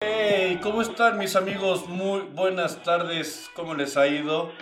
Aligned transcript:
Hey, 0.00 0.60
¿cómo 0.62 0.82
están 0.82 1.16
mis 1.16 1.36
amigos? 1.36 1.88
Muy 1.88 2.20
buenas 2.20 2.82
tardes, 2.82 3.50
¿cómo 3.54 3.74
les 3.74 3.96
ha 3.96 4.06
ido? 4.06 4.52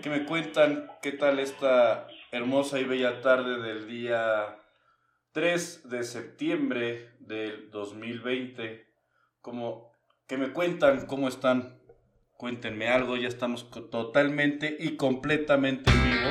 Que 0.00 0.10
me 0.10 0.24
cuentan 0.24 0.88
qué 1.02 1.10
tal 1.10 1.40
esta 1.40 2.06
hermosa 2.30 2.78
y 2.78 2.84
bella 2.84 3.20
tarde 3.20 3.60
del 3.60 3.88
día 3.88 4.56
3 5.32 5.88
de 5.90 6.04
septiembre 6.04 7.10
del 7.18 7.68
2020. 7.72 8.86
Como 9.40 9.90
que 10.28 10.38
me 10.38 10.52
cuentan 10.52 11.06
cómo 11.06 11.26
están. 11.26 11.80
Cuéntenme 12.36 12.86
algo, 12.86 13.16
ya 13.16 13.26
estamos 13.26 13.68
totalmente 13.90 14.76
y 14.78 14.96
completamente 14.96 15.90
en 15.90 16.04
vivo. 16.04 16.30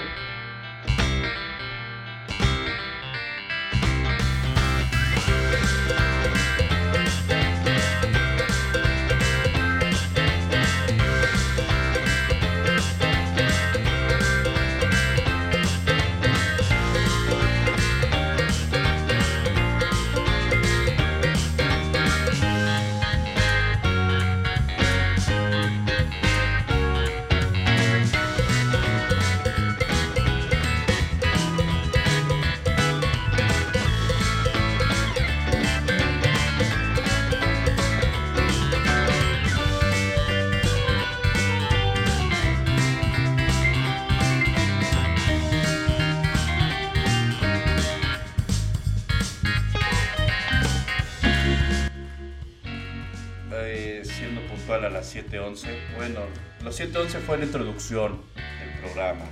7.11 56.85 57.19
fue 57.21 57.37
la 57.39 57.45
introducción 57.45 58.21
del 58.35 58.79
programa. 58.79 59.25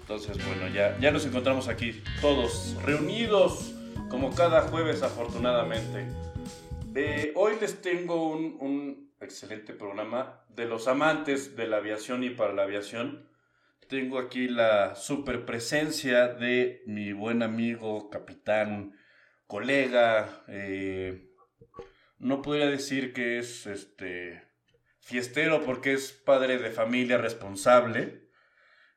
Entonces, 0.00 0.38
bueno, 0.46 0.72
ya, 0.72 0.98
ya 0.98 1.10
nos 1.10 1.26
encontramos 1.26 1.68
aquí 1.68 2.02
todos 2.22 2.74
reunidos 2.82 3.74
como 4.08 4.34
cada 4.34 4.62
jueves 4.62 5.02
afortunadamente. 5.02 6.06
Hoy 7.34 7.52
les 7.60 7.82
tengo 7.82 8.30
un, 8.30 8.56
un 8.60 9.12
excelente 9.20 9.74
programa 9.74 10.40
de 10.48 10.64
los 10.64 10.88
amantes 10.88 11.54
de 11.54 11.66
la 11.66 11.76
aviación 11.78 12.24
y 12.24 12.30
para 12.30 12.54
la 12.54 12.62
aviación. 12.62 13.28
Tengo 13.88 14.18
aquí 14.18 14.48
la 14.48 14.94
super 14.94 15.44
presencia 15.44 16.28
de 16.28 16.82
mi 16.86 17.12
buen 17.12 17.42
amigo, 17.42 18.08
capitán, 18.08 18.96
colega, 19.46 20.44
eh, 20.48 21.30
no 22.18 22.40
podría 22.40 22.70
decir 22.70 23.12
que 23.12 23.38
es 23.38 23.66
este 23.66 24.45
fiestero 25.06 25.62
porque 25.64 25.92
es 25.92 26.12
padre 26.12 26.58
de 26.58 26.70
familia 26.70 27.16
responsable. 27.16 28.22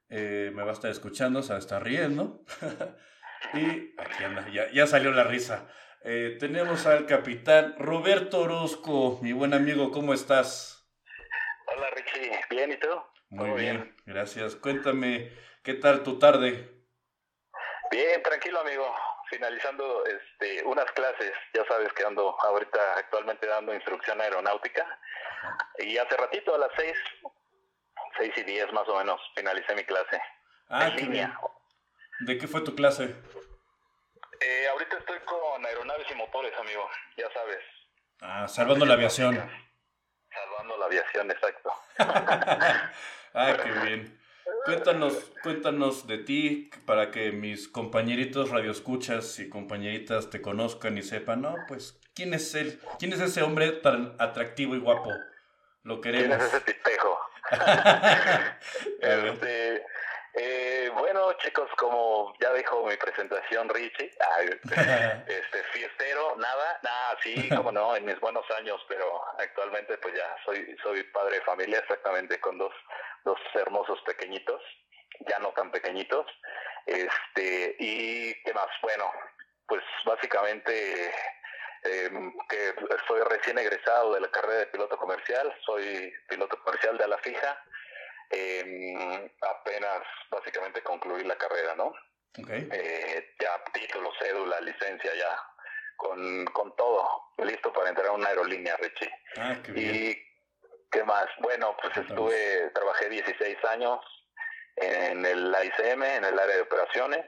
Eh, 0.09 0.51
me 0.55 0.63
va 0.63 0.71
a 0.71 0.73
estar 0.73 0.89
escuchando, 0.89 1.43
se 1.43 1.49
va 1.49 1.57
a 1.57 1.59
estar 1.59 1.83
riendo. 1.83 2.43
y 3.53 3.93
aquí 3.99 4.23
anda, 4.23 4.49
ya, 4.49 4.71
ya 4.71 4.88
salió 4.88 5.11
la 5.11 5.23
risa. 5.23 5.69
Eh, 6.03 6.38
tenemos 6.39 6.88
al 6.88 7.05
capitán 7.05 7.75
Roberto 7.77 8.39
Orozco, 8.39 9.19
mi 9.21 9.33
buen 9.33 9.53
amigo, 9.53 9.91
¿cómo 9.91 10.13
estás? 10.13 10.89
Hola 11.67 11.89
Richie, 11.91 12.31
¿bien 12.49 12.71
y 12.71 12.77
tú? 12.77 12.88
Muy 13.29 13.51
bien, 13.51 13.57
bien, 13.57 13.95
gracias. 14.07 14.55
Cuéntame, 14.55 15.31
¿qué 15.61 15.75
tal 15.75 16.01
tu 16.01 16.17
tarde? 16.17 16.71
Bien, 17.91 18.23
tranquilo 18.23 18.61
amigo, 18.61 18.95
finalizando 19.29 20.03
este, 20.05 20.63
unas 20.63 20.91
clases, 20.94 21.34
ya 21.53 21.63
sabes 21.66 21.94
que 21.94 22.03
ando 22.03 22.35
ahorita 22.39 22.97
actualmente 22.97 23.45
dando 23.45 23.75
instrucción 23.75 24.19
aeronáutica 24.22 24.88
y 25.79 25.97
hace 25.97 26.17
ratito 26.17 26.55
a 26.55 26.57
las 26.57 26.72
seis, 26.77 26.95
seis 28.17 28.33
y 28.38 28.44
diez 28.44 28.72
más 28.73 28.88
o 28.88 28.97
menos, 28.97 29.19
finalicé 29.35 29.75
mi 29.75 29.83
clase. 29.83 30.22
Ah, 30.69 30.88
en 30.88 30.95
línea. 30.97 31.39
¿De 32.22 32.38
qué 32.38 32.47
fue 32.47 32.61
tu 32.61 32.75
clase? 32.75 33.16
Eh, 34.41 34.67
ahorita 34.69 34.97
estoy 34.97 35.19
con 35.19 35.66
aeronaves 35.66 36.07
y 36.11 36.16
motores, 36.16 36.53
amigo, 36.57 36.89
ya 37.17 37.31
sabes. 37.33 37.59
Ah, 38.22 38.47
salvando 38.47 38.85
la 38.85 38.94
aviación. 38.94 39.35
Salvando 40.31 40.78
la 40.78 40.85
aviación, 40.85 41.31
exacto. 41.31 41.73
ah, 41.99 43.57
qué 43.63 43.72
bien. 43.85 44.19
Cuéntanos, 44.66 45.31
cuéntanos 45.44 46.07
de 46.07 46.19
ti 46.19 46.69
para 46.85 47.11
que 47.11 47.31
mis 47.31 47.67
compañeritos 47.67 48.49
radioescuchas 48.49 49.39
y 49.39 49.49
compañeritas 49.49 50.29
te 50.29 50.41
conozcan 50.41 50.97
y 50.97 51.01
sepan, 51.01 51.41
no, 51.41 51.55
pues, 51.67 51.98
¿quién 52.19 52.34
es 52.34 52.53
él? 52.53 52.78
¿Quién 53.00 53.13
es 53.13 53.22
ese 53.22 53.41
hombre 53.44 53.72
tan 53.72 54.13
atractivo 54.19 54.75
y 54.75 54.80
guapo? 54.80 55.09
Lo 55.84 56.02
queremos. 56.02 56.28
¿Quién 56.28 56.41
es 56.41 56.53
ese 56.53 56.59
tipejo? 56.66 57.18
este, 59.02 59.85
eh, 60.34 60.91
bueno, 60.94 61.31
chicos, 61.41 61.69
como 61.78 62.34
ya 62.41 62.52
dijo 62.52 62.85
mi 62.85 62.97
presentación 62.97 63.69
Richie, 63.69 64.12
este 65.28 65.63
fiestero, 65.72 66.35
nada, 66.35 66.79
nada, 66.84 67.18
sí, 67.24 67.47
como 67.56 67.72
no, 67.72 67.96
en 67.96 68.03
mis 68.03 68.19
buenos 68.19 68.44
años, 68.52 68.81
pero 68.90 69.24
actualmente 69.38 69.97
pues 70.00 70.13
ya 70.13 70.35
soy 70.44 70.75
soy 70.84 71.02
padre 71.13 71.38
de 71.38 71.46
familia, 71.46 71.79
exactamente 71.79 72.41
con 72.41 72.58
dos 72.58 72.74
dos 73.24 73.40
hermosos 73.53 73.97
pequeñitos, 74.02 74.62
ya 75.25 75.40
no 75.40 75.53
tan 75.53 75.72
pequeñitos, 75.72 76.25
este 76.85 77.78
y 77.79 78.34
qué 78.44 78.53
más, 78.53 78.68
bueno, 78.81 79.09
pues 79.69 79.84
básicamente 80.03 81.13
eh, 81.84 82.09
que 82.50 82.73
soy 83.07 83.22
recién 83.22 83.57
egresado 83.57 84.13
de 84.13 84.22
la 84.22 84.31
carrera 84.31 84.59
de 84.59 84.67
piloto 84.67 84.97
comercial, 84.97 85.53
soy 85.66 86.13
piloto 86.28 86.57
comercial 86.63 86.97
de 86.97 87.03
ala 87.03 87.17
fija 87.19 87.63
eh, 88.31 89.31
apenas 89.41 90.01
básicamente 90.29 90.84
concluir 90.84 91.25
la 91.25 91.38
carrera, 91.38 91.75
¿no? 91.75 91.94
Okay. 92.38 92.67
Eh, 92.72 93.35
ya 93.40 93.63
título, 93.73 94.12
cédula, 94.19 94.62
licencia, 94.62 95.12
ya 95.16 95.35
con, 95.97 96.45
con 96.45 96.75
todo, 96.75 97.34
listo 97.40 97.73
para 97.73 97.90
entrar 97.90 98.07
a 98.07 98.11
una 98.11 98.29
aerolínea, 98.29 98.78
Richie. 98.78 99.11
Ah, 99.38 99.56
qué 99.63 99.72
bien. 99.72 99.96
Y 99.96 100.17
qué 100.91 101.03
más, 101.03 101.25
bueno, 101.40 101.75
pues 101.81 101.97
estuve, 101.97 102.69
trabajé 102.73 103.09
16 103.09 103.57
años 103.66 104.00
en 104.75 105.25
el 105.25 105.56
ICM, 105.63 106.03
en 106.03 106.23
el 106.25 106.40
área 106.40 106.56
de 106.56 106.61
operaciones. 106.61 107.25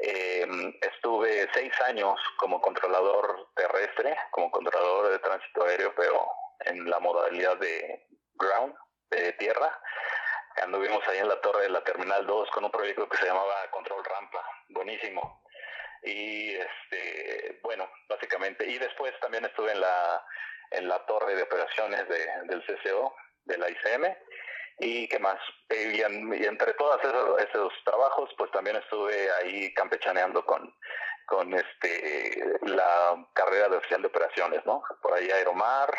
Eh, 0.00 0.46
estuve 0.80 1.48
seis 1.52 1.72
años 1.82 2.18
como 2.36 2.60
controlador 2.60 3.48
terrestre, 3.56 4.16
como 4.30 4.50
controlador 4.50 5.10
de 5.10 5.18
tránsito 5.18 5.64
aéreo, 5.64 5.92
pero 5.96 6.26
en 6.60 6.88
la 6.88 7.00
modalidad 7.00 7.56
de 7.56 8.06
ground, 8.34 8.74
de 9.10 9.32
tierra. 9.34 9.80
Anduvimos 10.62 11.06
ahí 11.08 11.18
en 11.18 11.28
la 11.28 11.40
torre 11.40 11.62
de 11.62 11.70
la 11.70 11.84
Terminal 11.84 12.26
2 12.26 12.50
con 12.50 12.64
un 12.64 12.70
proyecto 12.70 13.08
que 13.08 13.16
se 13.16 13.26
llamaba 13.26 13.70
Control 13.70 14.04
Rampa, 14.04 14.44
buenísimo. 14.70 15.42
Y 16.02 16.54
este, 16.54 17.60
bueno, 17.62 17.88
básicamente, 18.08 18.66
y 18.66 18.78
después 18.78 19.12
también 19.20 19.44
estuve 19.44 19.72
en 19.72 19.80
la, 19.80 20.24
en 20.70 20.88
la 20.88 21.04
torre 21.06 21.34
de 21.34 21.42
operaciones 21.42 22.08
de, 22.08 22.26
del 22.44 22.64
CCO, 22.64 23.14
de 23.44 23.58
la 23.58 23.70
ICM, 23.70 24.16
y 24.78 25.08
qué 25.08 25.18
más. 25.18 25.38
Y, 25.70 26.00
en, 26.00 26.32
y 26.34 26.44
entre 26.44 26.72
todos 26.74 27.00
esos, 27.02 27.40
esos, 27.40 27.72
trabajos, 27.84 28.30
pues 28.36 28.50
también 28.52 28.76
estuve 28.76 29.30
ahí 29.32 29.72
campechaneando 29.74 30.44
con, 30.44 30.74
con 31.26 31.52
este, 31.54 32.42
la 32.62 33.26
carrera 33.34 33.68
de 33.68 33.76
oficial 33.76 34.02
de 34.02 34.08
operaciones, 34.08 34.64
¿no? 34.64 34.82
Por 35.02 35.14
ahí 35.14 35.30
Aeromar, 35.30 35.94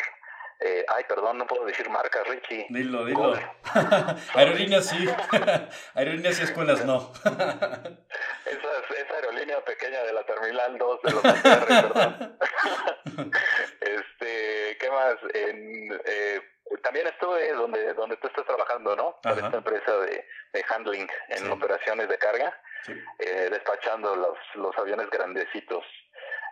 eh, 0.62 0.84
ay, 0.88 1.04
perdón, 1.08 1.38
no 1.38 1.46
puedo 1.46 1.64
decir 1.64 1.88
marcas, 1.88 2.26
Richie. 2.28 2.66
Dilo, 2.68 3.06
dilo. 3.06 3.32
aerolíneas 4.34 4.88
sí. 4.88 5.08
aerolíneas 5.94 6.38
y 6.38 6.42
escuelas 6.42 6.84
no. 6.84 7.10
esa, 7.24 8.94
esa 8.98 9.14
aerolínea 9.14 9.64
pequeña 9.64 10.02
de 10.02 10.12
la 10.12 10.22
Terminal 10.24 10.76
2 10.76 11.02
de 11.02 11.10
los 11.12 11.24
ATR, 11.24 11.66
perdón. 11.66 12.38
este, 13.80 14.76
¿qué 14.78 14.90
más? 14.90 15.14
En, 15.32 16.00
eh, 16.04 16.40
también 16.78 17.06
estuve 17.08 17.52
donde, 17.52 17.94
donde 17.94 18.16
tú 18.18 18.28
estás 18.28 18.44
trabajando, 18.46 18.94
¿no? 18.96 19.16
Para 19.22 19.36
esta 19.36 19.56
empresa 19.56 19.98
de, 19.98 20.26
de 20.52 20.64
handling 20.68 21.08
en 21.28 21.38
sí. 21.38 21.48
operaciones 21.48 22.08
de 22.08 22.18
carga, 22.18 22.56
sí. 22.84 22.92
eh, 23.18 23.48
despachando 23.50 24.14
los, 24.16 24.38
los 24.54 24.76
aviones 24.78 25.08
grandecitos. 25.10 25.84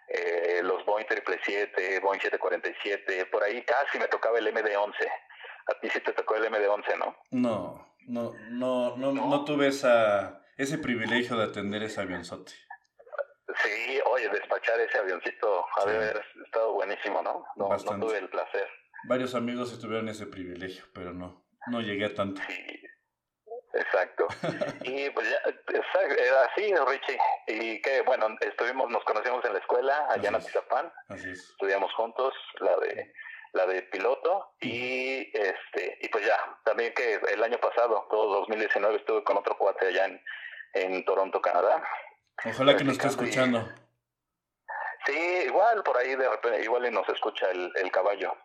Eh, 0.09 0.61
los 0.65 0.85
Boeing 0.87 1.07
777, 1.07 2.01
Boeing 2.01 2.21
747, 2.21 3.27
por 3.27 3.43
ahí 3.45 3.63
casi 3.63 3.99
me 3.99 4.09
tocaba 4.09 4.39
el 4.39 4.53
MD-11. 4.53 4.95
A 5.67 5.81
ti 5.81 5.91
sí 5.91 6.01
te 6.01 6.13
tocó 6.15 6.35
el 6.37 6.51
MD-11, 6.51 6.99
¿no? 6.99 7.17
No, 7.31 7.95
no, 8.07 8.35
no, 8.49 8.97
no, 8.97 9.13
no, 9.13 9.27
no 9.29 9.45
tuve 9.45 9.69
esa, 9.69 10.43
ese 10.57 10.79
privilegio 10.79 11.37
de 11.37 11.45
atender 11.45 11.83
ese 11.83 12.01
avionzote. 12.01 12.53
Sí, 13.63 14.01
oye, 14.07 14.29
despachar 14.31 14.81
ese 14.81 14.99
avioncito 14.99 15.67
ha 15.77 15.85
de 15.85 15.97
haber 15.97 16.25
estado 16.45 16.73
buenísimo, 16.73 17.23
¿no? 17.23 17.45
No, 17.57 17.69
no 17.69 18.07
tuve 18.07 18.19
el 18.19 18.29
placer. 18.31 18.69
Varios 19.05 19.35
amigos 19.35 19.79
tuvieron 19.81 20.09
ese 20.09 20.27
privilegio, 20.27 20.85
pero 20.93 21.13
no, 21.13 21.45
no 21.69 21.81
llegué 21.81 22.07
a 22.07 22.15
tanto. 22.15 22.43
Sí, 22.49 22.83
exacto. 23.75 24.27
y 24.83 25.11
pues 25.11 25.31
ya, 25.31 26.43
así, 26.45 26.75
Richie. 26.75 27.19
Y 27.47 27.81
que, 27.81 28.03
bueno, 28.03 28.27
estuvimos, 28.41 28.91
nos 28.91 29.05
conocimos 29.05 29.45
en 29.45 29.53
la 29.53 29.59
escuela, 29.61 30.07
allá 30.11 30.29
en 30.29 30.35
Atizapán. 30.35 30.93
Así 31.09 31.31
es. 31.31 31.51
Estudiamos 31.51 31.93
juntos 31.95 32.35
la 32.61 32.77
de 32.79 33.13
la 33.53 33.67
de 33.67 33.83
piloto 33.83 34.53
y 34.61 35.31
este 35.37 35.99
y 36.01 36.09
pues 36.09 36.27
ya 36.27 36.37
también 36.65 36.93
que 36.93 37.15
el 37.15 37.43
año 37.43 37.59
pasado 37.59 38.07
todo 38.11 38.41
2019 38.41 38.97
estuve 38.97 39.25
con 39.25 39.39
otro 39.39 39.57
cuate 39.57 39.87
allá 39.87 40.07
en, 40.07 40.23
en 40.75 41.05
Toronto 41.05 41.41
Canadá 41.41 41.83
ojalá 42.45 42.77
que 42.77 42.85
nos 42.85 42.95
esté 42.95 43.09
escuchando 43.09 43.67
sí 45.07 45.19
igual 45.47 45.83
por 45.83 45.97
ahí 45.97 46.15
de 46.15 46.29
repente 46.29 46.63
igual 46.63 46.87
y 46.87 46.91
nos 46.91 47.09
escucha 47.09 47.51
el, 47.51 47.73
el 47.77 47.91
caballo 47.91 48.37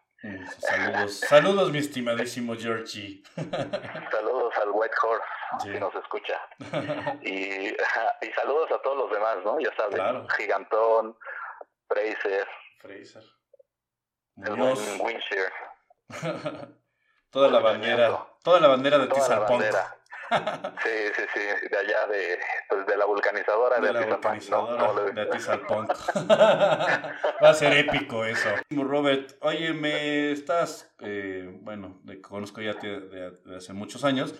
Saludos, 0.59 1.19
saludos 1.19 1.71
mi 1.71 1.79
estimadísimo 1.79 2.55
Georgie. 2.55 3.21
Saludos 3.35 4.53
al 4.61 4.69
White 4.71 4.95
Horse, 5.01 5.25
si 5.61 5.79
nos 5.79 5.93
escucha. 5.95 6.39
Y, 7.21 7.67
y, 8.21 8.31
saludos 8.33 8.71
a 8.71 8.81
todos 8.81 8.97
los 8.97 9.11
demás, 9.11 9.37
¿no? 9.43 9.59
Ya 9.59 9.75
sabes, 9.75 9.99
Gigantón, 10.37 11.17
Fraser. 11.89 12.47
Fraser. 12.79 13.23
Muñoz. 14.35 14.79
toda 17.29 17.49
la 17.49 17.59
bandera, 17.59 18.25
toda 18.43 18.61
la 18.61 18.67
bandera 18.69 18.99
de 18.99 19.07
Tizalpón. 19.07 19.61
Sí, 20.31 20.89
sí, 21.15 21.23
sí, 21.33 21.39
de 21.69 21.77
allá 21.77 22.07
de, 22.07 22.39
pues 22.67 22.87
de 22.87 22.97
la 22.97 23.05
vulcanizadora 23.05 23.79
de, 23.79 23.87
de 23.87 23.93
la 23.93 24.05
vulcanizadora 24.05 25.11
de 25.11 25.25
Va 27.43 27.49
a 27.49 27.53
ser 27.53 27.73
épico 27.73 28.25
eso. 28.25 28.49
Robert, 28.71 29.33
oye, 29.41 29.73
me 29.73 30.31
estás, 30.31 30.95
eh, 30.99 31.49
bueno, 31.61 32.01
te 32.05 32.19
conozco 32.21 32.61
ya 32.61 32.73
de, 32.73 33.33
hace 33.55 33.73
muchos 33.73 34.03
años 34.03 34.33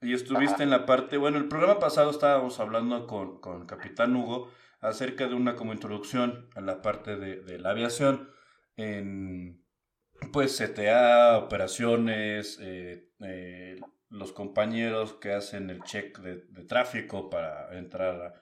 y 0.00 0.12
estuviste 0.12 0.62
en 0.62 0.70
la 0.70 0.84
parte, 0.84 1.16
bueno, 1.16 1.38
el 1.38 1.48
programa 1.48 1.78
pasado 1.78 2.10
estábamos 2.10 2.60
hablando 2.60 3.06
con, 3.06 3.40
con 3.40 3.66
Capitán 3.66 4.14
Hugo 4.16 4.50
acerca 4.80 5.28
de 5.28 5.34
una 5.34 5.54
como 5.54 5.72
introducción 5.72 6.50
a 6.56 6.60
la 6.60 6.82
parte 6.82 7.16
de, 7.16 7.36
de 7.36 7.58
la 7.58 7.70
aviación 7.70 8.32
en 8.76 9.62
pues 10.30 10.58
CTA, 10.58 11.38
operaciones, 11.38 12.58
eh, 12.60 13.08
eh, 13.20 13.76
los 14.12 14.32
compañeros 14.32 15.14
que 15.14 15.32
hacen 15.32 15.70
el 15.70 15.82
check 15.82 16.18
de, 16.18 16.36
tráfico 16.64 17.30
para 17.30 17.76
entrar 17.76 18.34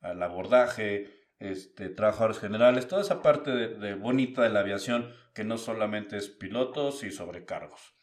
al 0.00 0.22
abordaje, 0.22 1.26
este, 1.40 1.88
trabajadores 1.88 2.38
generales, 2.38 2.86
toda 2.86 3.02
esa 3.02 3.22
parte 3.22 3.50
de, 3.50 3.94
bonita 3.94 4.42
de 4.42 4.50
la 4.50 4.60
aviación 4.60 5.12
que 5.34 5.44
no 5.44 5.58
solamente 5.58 6.16
es 6.16 6.28
pilotos 6.28 7.02
y 7.02 7.10
sobrecargos. 7.10 7.94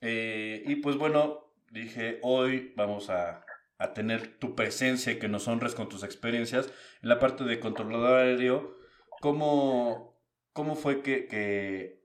Eh, 0.00 0.64
y 0.66 0.76
pues 0.76 0.96
bueno, 0.96 1.54
dije, 1.70 2.18
hoy 2.22 2.72
vamos 2.76 3.08
a, 3.08 3.46
a, 3.78 3.94
tener 3.94 4.38
tu 4.38 4.56
presencia 4.56 5.12
y 5.12 5.18
que 5.20 5.28
nos 5.28 5.46
honres 5.46 5.76
con 5.76 5.88
tus 5.88 6.02
experiencias 6.02 6.66
en 7.02 7.08
la 7.08 7.20
parte 7.20 7.44
de 7.44 7.60
controlador 7.60 8.18
aéreo, 8.18 8.76
cómo, 9.20 10.20
cómo 10.52 10.74
fue 10.74 11.02
que, 11.02 11.26
que 11.28 12.04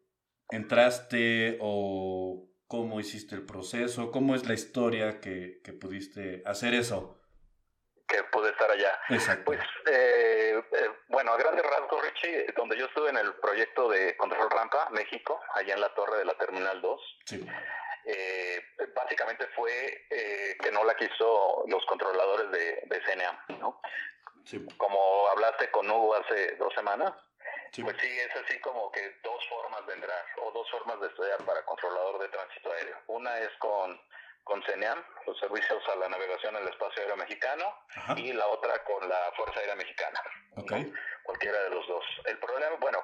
entraste 0.51 1.57
o 1.59 2.48
cómo 2.69 2.99
hiciste 2.99 3.33
el 3.33 3.45
proceso, 3.45 4.11
cómo 4.11 4.35
es 4.35 4.47
la 4.47 4.53
historia 4.53 5.19
que, 5.19 5.59
que 5.63 5.73
pudiste 5.73 6.43
hacer 6.45 6.75
eso. 6.75 7.19
Que 8.07 8.23
pude 8.25 8.51
estar 8.51 8.69
allá. 8.69 8.91
Exacto. 9.09 9.45
Pues, 9.45 9.59
eh, 9.91 10.53
eh, 10.71 10.89
bueno, 11.07 11.31
a 11.33 11.37
grandes 11.37 11.65
rasgos, 11.65 11.99
Richie, 12.03 12.45
donde 12.55 12.77
yo 12.77 12.85
estuve 12.85 13.09
en 13.09 13.17
el 13.17 13.33
proyecto 13.35 13.89
de 13.89 14.15
Control 14.17 14.51
Rampa, 14.51 14.87
México, 14.91 15.41
allá 15.55 15.73
en 15.73 15.81
la 15.81 15.93
torre 15.95 16.19
de 16.19 16.25
la 16.25 16.37
Terminal 16.37 16.79
2. 16.79 17.01
Sí. 17.25 17.45
Eh, 18.05 18.63
básicamente 18.95 19.47
fue 19.55 20.05
que 20.61 20.71
no 20.71 20.83
la 20.83 20.95
quiso 20.95 21.65
los 21.67 21.83
controladores 21.87 22.51
de, 22.51 22.83
de 22.85 23.01
CNA, 23.01 23.45
¿no? 23.59 23.81
Sí. 24.45 24.63
Como 24.77 25.27
hablaste 25.29 25.71
con 25.71 25.89
Hugo 25.89 26.15
hace 26.15 26.55
dos 26.57 26.73
semanas, 26.75 27.13
pues 27.83 27.97
sí, 28.01 28.19
es 28.19 28.35
así 28.35 28.59
como 28.59 28.91
que 28.91 29.17
dos 29.23 29.47
formas 29.47 29.85
de 29.87 29.93
entrar 29.93 30.25
o 30.41 30.51
dos 30.51 30.69
formas 30.71 30.99
de 30.99 31.07
estudiar 31.07 31.43
para 31.45 31.63
controlador 31.65 32.19
de 32.19 32.27
tránsito 32.29 32.71
aéreo. 32.71 32.97
Una 33.07 33.37
es 33.39 33.49
con, 33.59 33.99
con 34.43 34.63
CENEAM, 34.63 35.03
los 35.25 35.37
servicios 35.39 35.81
a 35.89 35.95
la 35.95 36.09
navegación 36.09 36.55
en 36.55 36.63
el 36.63 36.69
espacio 36.69 37.01
aéreo 37.01 37.17
mexicano, 37.17 37.73
y 38.17 38.33
la 38.33 38.47
otra 38.47 38.83
con 38.83 39.07
la 39.07 39.31
Fuerza 39.35 39.59
Aérea 39.59 39.75
Mexicana. 39.75 40.21
Okay. 40.57 40.91
Cualquiera 41.23 41.59
de 41.63 41.69
los 41.69 41.87
dos. 41.87 42.05
El 42.25 42.37
problema, 42.39 42.75
bueno, 42.79 43.03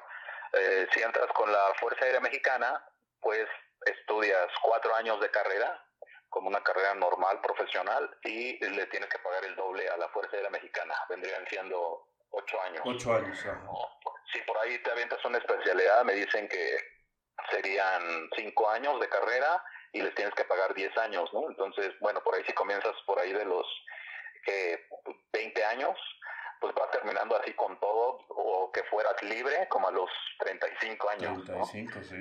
eh, 0.52 0.86
si 0.92 1.00
entras 1.00 1.30
con 1.32 1.50
la 1.50 1.72
Fuerza 1.78 2.04
Aérea 2.04 2.20
Mexicana, 2.20 2.84
pues 3.20 3.46
estudias 3.86 4.48
cuatro 4.62 4.94
años 4.96 5.20
de 5.20 5.30
carrera, 5.30 5.82
como 6.28 6.48
una 6.48 6.62
carrera 6.62 6.94
normal, 6.94 7.40
profesional, 7.40 8.18
y 8.24 8.58
le 8.58 8.86
tienes 8.86 9.08
que 9.08 9.18
pagar 9.20 9.44
el 9.44 9.54
doble 9.54 9.88
a 9.88 9.96
la 9.96 10.08
Fuerza 10.08 10.36
Aérea 10.36 10.50
Mexicana. 10.50 10.94
Vendrían 11.08 11.46
siendo 11.48 12.08
ocho 12.36 12.60
años. 12.62 12.82
Ocho 12.84 13.14
años, 13.14 13.38
Si 14.32 14.40
por 14.42 14.58
ahí 14.58 14.78
te 14.82 14.90
avientas 14.90 15.24
una 15.24 15.38
especialidad, 15.38 16.04
me 16.04 16.14
dicen 16.14 16.48
que 16.48 16.78
serían 17.50 18.30
cinco 18.36 18.68
años 18.70 19.00
de 19.00 19.08
carrera 19.08 19.62
y 19.92 20.02
les 20.02 20.14
tienes 20.14 20.34
que 20.34 20.44
pagar 20.44 20.74
diez 20.74 20.96
años, 20.98 21.32
¿no? 21.32 21.48
Entonces, 21.48 21.94
bueno, 22.00 22.22
por 22.22 22.34
ahí 22.34 22.44
si 22.44 22.52
comienzas 22.52 22.94
por 23.06 23.18
ahí 23.18 23.32
de 23.32 23.44
los 23.44 23.66
que 24.44 24.86
20 25.32 25.64
años, 25.64 25.98
pues 26.60 26.74
vas 26.74 26.90
terminando 26.90 27.36
así 27.36 27.52
con 27.54 27.78
todo 27.80 28.24
o 28.28 28.70
que 28.72 28.82
fueras 28.84 29.20
libre 29.22 29.68
como 29.68 29.88
a 29.88 29.90
los 29.90 30.10
35 30.38 31.10
años. 31.10 31.44
35, 31.44 32.02
sí. 32.02 32.16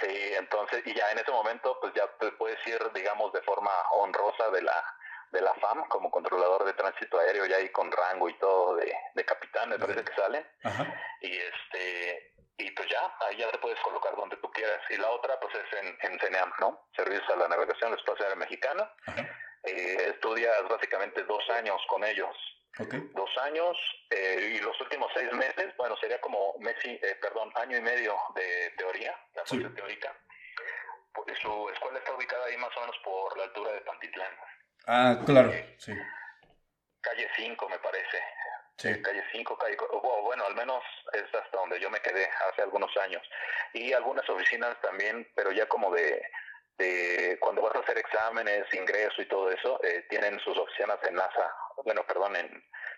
Sí, 0.00 0.34
entonces, 0.38 0.82
y 0.86 0.94
ya 0.94 1.10
en 1.12 1.18
ese 1.18 1.30
momento, 1.30 1.78
pues 1.80 1.92
ya 1.94 2.06
te 2.18 2.32
puedes 2.32 2.58
ir, 2.66 2.78
digamos, 2.94 3.32
de 3.32 3.42
forma 3.42 3.70
honrosa 3.92 4.48
de 4.50 4.62
la 4.62 4.82
de 5.30 5.40
la 5.40 5.54
FAM 5.54 5.86
como 5.88 6.10
controlador 6.10 6.64
de 6.64 6.72
tránsito 6.72 7.18
aéreo 7.18 7.46
ya 7.46 7.56
ahí 7.56 7.68
con 7.70 7.90
rango 7.90 8.28
y 8.28 8.34
todo 8.38 8.76
de, 8.76 8.92
de 9.14 9.24
capitán, 9.24 9.68
me 9.68 9.78
parece 9.78 10.04
que 10.04 10.14
salen. 10.14 10.46
Y 11.20 11.36
este 11.36 12.32
y 12.60 12.70
pues 12.72 12.88
ya, 12.90 13.10
ahí 13.20 13.38
ya 13.38 13.50
te 13.50 13.58
puedes 13.58 13.80
colocar 13.80 14.14
donde 14.14 14.36
tú 14.36 14.50
quieras. 14.50 14.80
Y 14.90 14.96
la 14.96 15.08
otra 15.10 15.40
pues 15.40 15.54
es 15.54 15.78
en, 15.78 15.98
en 16.02 16.20
CENEAM, 16.20 16.52
¿no? 16.60 16.88
Servicios 16.94 17.28
a 17.30 17.36
la 17.36 17.48
Navegación 17.48 17.90
del 17.90 17.98
Espacio 17.98 18.24
Aéreo 18.26 18.38
Mexicano. 18.38 18.88
Eh, 19.62 20.10
estudias 20.14 20.68
básicamente 20.68 21.22
dos 21.24 21.48
años 21.50 21.80
con 21.88 22.04
ellos. 22.04 22.36
Dos 23.14 23.30
años 23.42 23.76
eh, 24.10 24.54
y 24.54 24.58
los 24.60 24.78
últimos 24.80 25.10
seis 25.14 25.30
meses, 25.32 25.76
bueno, 25.76 25.96
sería 25.96 26.20
como 26.20 26.54
mes 26.60 26.76
eh, 26.84 27.18
perdón, 27.20 27.52
año 27.56 27.76
y 27.76 27.80
medio 27.80 28.16
de 28.34 28.70
teoría, 28.76 29.18
la 29.34 29.44
parte 29.44 29.68
teórica. 29.70 30.14
Porque 31.12 31.34
su 31.36 31.68
escuela 31.70 31.98
está 31.98 32.14
ubicada 32.14 32.46
ahí 32.46 32.56
más 32.56 32.74
o 32.76 32.80
menos 32.80 32.96
por 33.04 33.36
la 33.36 33.44
altura 33.44 33.72
de 33.72 33.80
Pantitlán. 33.80 34.34
Ah, 34.92 35.16
claro, 35.24 35.52
sí. 35.78 35.92
Calle 37.00 37.28
5, 37.36 37.68
me 37.68 37.78
parece. 37.78 38.18
Sí. 38.76 39.00
Calle 39.02 39.22
5, 39.30 39.56
calle, 39.56 39.76
bueno, 40.24 40.44
al 40.44 40.56
menos 40.56 40.82
es 41.12 41.32
hasta 41.32 41.58
donde 41.58 41.78
yo 41.78 41.88
me 41.90 42.00
quedé 42.00 42.28
hace 42.50 42.62
algunos 42.62 42.90
años. 42.96 43.22
Y 43.72 43.92
algunas 43.92 44.28
oficinas 44.28 44.76
también, 44.82 45.28
pero 45.36 45.52
ya 45.52 45.68
como 45.68 45.92
de, 45.92 46.20
de 46.76 47.38
cuando 47.40 47.62
vas 47.62 47.76
a 47.76 47.78
hacer 47.78 47.98
exámenes, 47.98 48.66
ingreso 48.74 49.22
y 49.22 49.28
todo 49.28 49.48
eso, 49.52 49.78
eh, 49.84 50.06
tienen 50.10 50.40
sus 50.40 50.58
oficinas 50.58 50.98
en 51.06 51.14
NASA. 51.14 51.54
Bueno, 51.84 52.02
perdón, 52.04 52.34
en, 52.34 52.50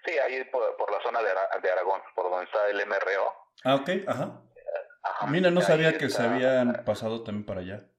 sí, 0.07 0.19
ahí 0.19 0.43
por, 0.45 0.91
la 0.91 1.03
zona 1.03 1.21
de, 1.21 1.29
de, 1.61 1.73
Aragón, 1.73 2.01
por 2.15 2.31
donde 2.31 2.47
está 2.47 2.69
el 2.69 2.87
MRO. 2.87 3.35
Ah, 3.65 3.75
ok, 3.75 3.91
ajá. 4.07 4.41
ajá 5.03 5.27
Mira, 5.27 5.51
no 5.51 5.61
sabía 5.61 5.99
que 5.99 6.09
se 6.09 6.23
habían 6.23 6.85
pasado 6.87 7.23
también 7.23 7.45
para 7.45 7.61
allá. 7.61 7.92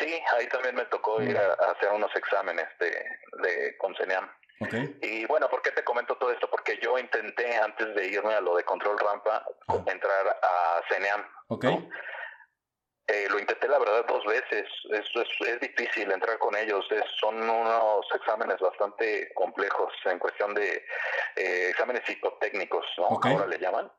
Sí, 0.00 0.22
ahí 0.36 0.48
también 0.48 0.74
me 0.74 0.86
tocó 0.86 1.22
ir 1.22 1.36
a, 1.36 1.52
hacer 1.70 1.92
unos 1.92 2.10
exámenes 2.16 2.66
de, 2.78 2.90
de 3.42 3.76
con 3.76 3.94
Okay. 4.62 4.98
Y 5.00 5.24
bueno, 5.24 5.48
¿por 5.48 5.62
qué 5.62 5.70
te 5.70 5.82
comento 5.84 6.16
todo 6.16 6.30
esto? 6.32 6.48
Porque 6.50 6.78
yo 6.82 6.98
intenté 6.98 7.56
antes 7.56 7.94
de 7.94 8.08
irme 8.08 8.34
a 8.34 8.42
lo 8.42 8.56
de 8.56 8.64
control 8.64 8.98
rampa 8.98 9.42
entrar 9.86 10.38
a 10.42 10.82
CENEAM. 10.88 11.24
Okay. 11.48 11.88
Eh, 13.12 13.26
lo 13.28 13.40
intenté 13.40 13.66
la 13.66 13.78
verdad 13.78 14.04
dos 14.06 14.24
veces. 14.24 14.66
Es, 14.90 15.04
es, 15.14 15.60
difícil 15.60 16.10
entrar 16.12 16.38
con 16.38 16.56
ellos. 16.56 16.86
son 17.20 17.42
unos 17.42 18.06
exámenes 18.14 18.58
bastante 18.60 19.32
complejos 19.34 19.92
en 20.04 20.18
cuestión 20.18 20.54
de 20.54 20.84
eh, 21.36 21.68
exámenes 21.70 22.02
psicotécnicos, 22.06 22.86
¿no? 22.98 23.18
Ahora 23.22 23.46
le 23.46 23.58
llaman. 23.58 23.90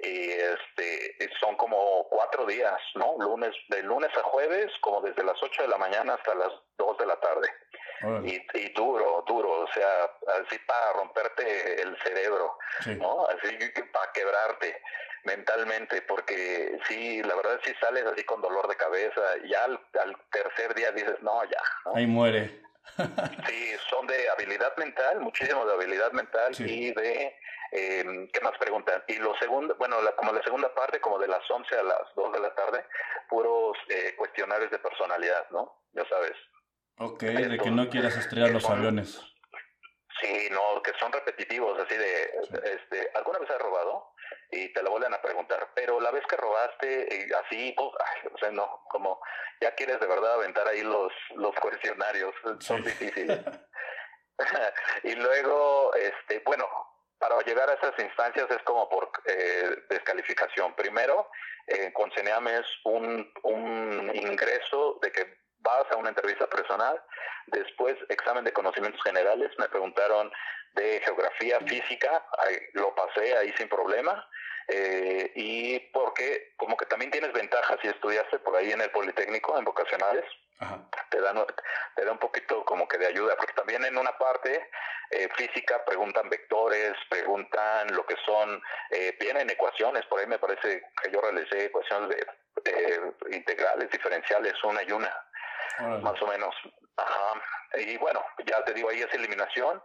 Y 0.00 0.30
este, 0.30 1.16
son 1.40 1.56
como 1.56 2.08
cuatro 2.08 2.46
días, 2.46 2.78
¿no? 2.94 3.14
Lunes, 3.18 3.54
de 3.68 3.82
lunes 3.82 4.10
a 4.16 4.22
jueves, 4.22 4.72
como 4.80 5.00
desde 5.02 5.22
las 5.24 5.40
8 5.40 5.62
de 5.62 5.68
la 5.68 5.78
mañana 5.78 6.14
hasta 6.14 6.34
las 6.34 6.52
2 6.78 6.98
de 6.98 7.06
la 7.06 7.16
tarde. 7.20 7.48
Y, 8.24 8.46
y, 8.54 8.72
duro, 8.74 9.24
duro, 9.26 9.62
o 9.62 9.68
sea, 9.72 10.04
así 10.40 10.58
para 10.66 10.92
romperte 10.92 11.82
el 11.82 11.96
cerebro, 12.02 12.56
¿no? 12.96 13.26
Así 13.26 13.56
para 13.92 14.12
quebrarte 14.12 14.80
mentalmente, 15.24 16.02
porque 16.02 16.78
sí, 16.88 17.22
la 17.22 17.34
verdad 17.34 17.60
sí 17.64 17.72
sales 17.80 18.04
así 18.04 18.24
con 18.24 18.40
dolor 18.40 18.68
de 18.68 18.76
cabeza, 18.76 19.20
ya 19.44 19.64
al, 19.64 19.78
tercer 20.30 20.74
día 20.74 20.92
dices, 20.92 21.16
no, 21.22 21.42
ya. 21.44 21.62
Ahí 21.94 22.06
muere. 22.06 22.62
sí, 23.46 23.72
son 23.90 24.06
de 24.06 24.28
habilidad 24.30 24.76
mental, 24.76 25.20
muchísimo 25.20 25.66
de 25.66 25.74
habilidad 25.74 26.12
mental 26.12 26.54
y 26.58 26.92
de, 26.92 27.36
eh, 27.72 28.28
¿qué 28.32 28.40
más 28.40 28.56
preguntan? 28.58 29.02
Y 29.08 29.16
lo 29.16 29.36
segundo, 29.38 29.74
bueno, 29.78 30.00
la, 30.00 30.12
como 30.12 30.32
la 30.32 30.42
segunda 30.42 30.72
parte, 30.74 31.00
como 31.00 31.18
de 31.18 31.28
las 31.28 31.48
11 31.50 31.78
a 31.78 31.82
las 31.82 32.14
2 32.16 32.32
de 32.32 32.40
la 32.40 32.54
tarde, 32.54 32.84
puros 33.28 33.76
eh, 33.88 34.14
cuestionarios 34.16 34.70
de 34.70 34.78
personalidad, 34.78 35.50
¿no? 35.50 35.82
Ya 35.92 36.08
sabes. 36.08 36.32
Ok, 36.98 37.22
de 37.22 37.58
que 37.58 37.70
no 37.70 37.88
quieras 37.88 38.16
estrellar 38.16 38.50
los 38.50 38.68
aviones. 38.68 39.20
Sí, 40.20 40.48
no, 40.50 40.82
que 40.82 40.92
son 40.98 41.12
repetitivos, 41.12 41.78
así 41.78 41.96
de, 41.96 42.22
este, 42.64 43.10
¿alguna 43.14 43.38
vez 43.38 43.48
has 43.50 43.60
robado? 43.60 44.14
Y 44.50 44.72
te 44.72 44.82
lo 44.82 44.90
vuelven 44.90 45.14
a 45.14 45.22
preguntar, 45.22 45.68
pero 45.74 46.00
la 46.00 46.10
vez 46.10 46.24
que 46.26 46.36
robaste, 46.36 47.14
eh, 47.14 47.28
así, 47.44 47.72
pues, 47.76 47.88
o 48.34 48.38
sea, 48.38 48.50
no, 48.50 48.82
como 48.90 49.20
ya 49.60 49.74
quieres 49.74 50.00
de 50.00 50.06
verdad 50.06 50.34
aventar 50.34 50.66
ahí 50.66 50.82
los, 50.82 51.12
los 51.36 51.54
cuestionarios, 51.56 52.34
son 52.60 52.82
difíciles. 52.82 53.40
y 55.04 55.14
luego, 55.14 55.94
este, 55.94 56.40
bueno, 56.44 56.66
para 57.18 57.40
llegar 57.42 57.68
a 57.68 57.74
esas 57.74 57.98
instancias 57.98 58.50
es 58.50 58.62
como 58.62 58.88
por 58.88 59.10
eh, 59.26 59.84
descalificación. 59.88 60.74
Primero, 60.74 61.28
eh, 61.66 61.92
con 61.92 62.10
CENEAM 62.12 62.48
es 62.48 62.66
un, 62.84 63.32
un 63.42 64.10
ingreso 64.14 64.98
de 65.02 65.12
que 65.12 65.38
vas 65.60 65.84
a 65.90 65.96
una 65.96 66.10
entrevista 66.10 66.46
personal, 66.46 67.02
después 67.46 67.96
examen 68.08 68.44
de 68.44 68.52
conocimientos 68.52 69.02
generales, 69.02 69.50
me 69.58 69.68
preguntaron 69.68 70.30
de 70.74 71.00
geografía 71.04 71.58
física, 71.60 72.24
lo 72.74 72.94
pasé 72.94 73.36
ahí 73.36 73.52
sin 73.56 73.68
problema, 73.68 74.28
eh, 74.68 75.32
y 75.34 75.78
porque 75.92 76.52
como 76.56 76.76
que 76.76 76.86
también 76.86 77.10
tienes 77.10 77.32
ventajas 77.32 77.78
si 77.80 77.88
estudiaste 77.88 78.38
por 78.40 78.54
ahí 78.56 78.70
en 78.70 78.82
el 78.82 78.90
Politécnico, 78.90 79.58
en 79.58 79.64
vocacionales, 79.64 80.24
te 81.10 81.20
da 81.20 81.46
te 81.94 82.04
da 82.04 82.12
un 82.12 82.18
poquito 82.18 82.64
como 82.64 82.86
que 82.86 82.98
de 82.98 83.06
ayuda, 83.06 83.36
porque 83.36 83.54
también 83.54 83.84
en 83.84 83.96
una 83.96 84.16
parte 84.18 84.68
eh, 85.10 85.28
física 85.36 85.82
preguntan 85.84 86.28
vectores, 86.28 86.92
preguntan 87.08 87.94
lo 87.94 88.04
que 88.04 88.16
son, 88.26 88.60
eh, 88.90 89.16
vienen 89.18 89.48
ecuaciones, 89.48 90.04
por 90.06 90.20
ahí 90.20 90.26
me 90.26 90.38
parece 90.38 90.82
que 91.02 91.10
yo 91.10 91.20
realicé 91.20 91.66
ecuaciones 91.66 92.10
de 92.10 92.26
eh, 92.64 93.00
integrales, 93.30 93.90
diferenciales, 93.90 94.52
una 94.64 94.82
y 94.82 94.92
una, 94.92 95.10
más 96.02 96.20
o 96.22 96.26
menos. 96.26 96.54
Ajá. 96.96 97.42
Y 97.78 97.96
bueno, 97.98 98.24
ya 98.46 98.64
te 98.64 98.72
digo, 98.74 98.90
ahí 98.90 99.00
es 99.00 99.12
eliminación, 99.14 99.82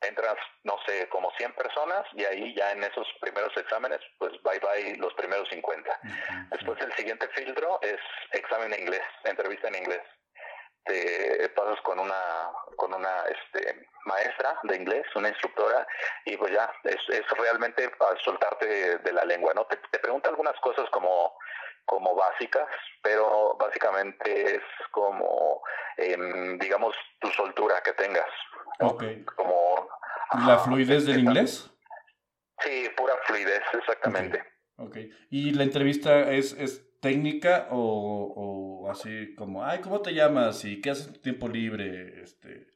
entras, 0.00 0.36
no 0.64 0.76
sé, 0.86 1.08
como 1.08 1.30
100 1.36 1.52
personas 1.54 2.06
y 2.14 2.24
ahí 2.24 2.54
ya 2.54 2.72
en 2.72 2.82
esos 2.82 3.06
primeros 3.20 3.54
exámenes, 3.56 4.00
pues 4.18 4.32
bye 4.42 4.58
bye 4.58 4.96
los 4.96 5.12
primeros 5.14 5.48
50. 5.50 6.00
Después 6.50 6.80
el 6.80 6.92
siguiente 6.94 7.28
filtro 7.28 7.78
es 7.82 8.00
examen 8.32 8.72
en 8.72 8.80
inglés, 8.80 9.02
entrevista 9.24 9.68
en 9.68 9.76
inglés. 9.76 10.02
Te 10.84 11.48
pasas 11.50 11.80
con 11.82 11.98
una 11.98 12.50
con 12.76 12.94
una 12.94 13.24
este, 13.24 13.86
maestra 14.06 14.58
de 14.62 14.76
inglés, 14.76 15.04
una 15.14 15.28
instructora, 15.28 15.86
y 16.24 16.36
pues 16.38 16.52
ya, 16.52 16.72
es, 16.84 16.96
es 17.10 17.28
realmente 17.38 17.90
soltarte 18.24 18.98
de, 18.98 19.12
la 19.12 19.24
lengua, 19.26 19.52
¿no? 19.54 19.66
Te, 19.66 19.76
te 19.90 19.98
pregunta 19.98 20.30
algunas 20.30 20.58
cosas 20.60 20.88
como 20.90 21.34
como 21.84 22.14
básicas, 22.14 22.68
pero 23.02 23.56
básicamente 23.58 24.56
es 24.56 24.62
como, 24.90 25.62
em, 25.96 26.58
digamos, 26.58 26.94
tu 27.20 27.28
soltura 27.30 27.82
que 27.82 27.92
tengas. 27.92 28.28
Ok. 28.80 29.04
Como, 29.36 29.88
¿La 30.46 30.58
fluidez 30.58 31.06
del 31.06 31.20
inglés? 31.20 31.70
Sí, 32.60 32.88
pura 32.96 33.14
fluidez, 33.26 33.62
exactamente. 33.72 34.44
Ok. 34.76 34.96
¿Y 35.30 35.52
la 35.52 35.64
entrevista 35.64 36.30
es, 36.30 36.52
es 36.52 37.00
técnica 37.00 37.68
o, 37.70 38.84
o 38.84 38.90
así 38.90 39.34
como, 39.34 39.64
ay, 39.64 39.80
¿cómo 39.80 40.00
te 40.00 40.14
llamas? 40.14 40.64
¿Y 40.64 40.80
qué 40.80 40.90
haces 40.90 41.08
en 41.08 41.14
tu 41.14 41.20
tiempo 41.20 41.48
libre? 41.48 42.22
Este 42.22 42.70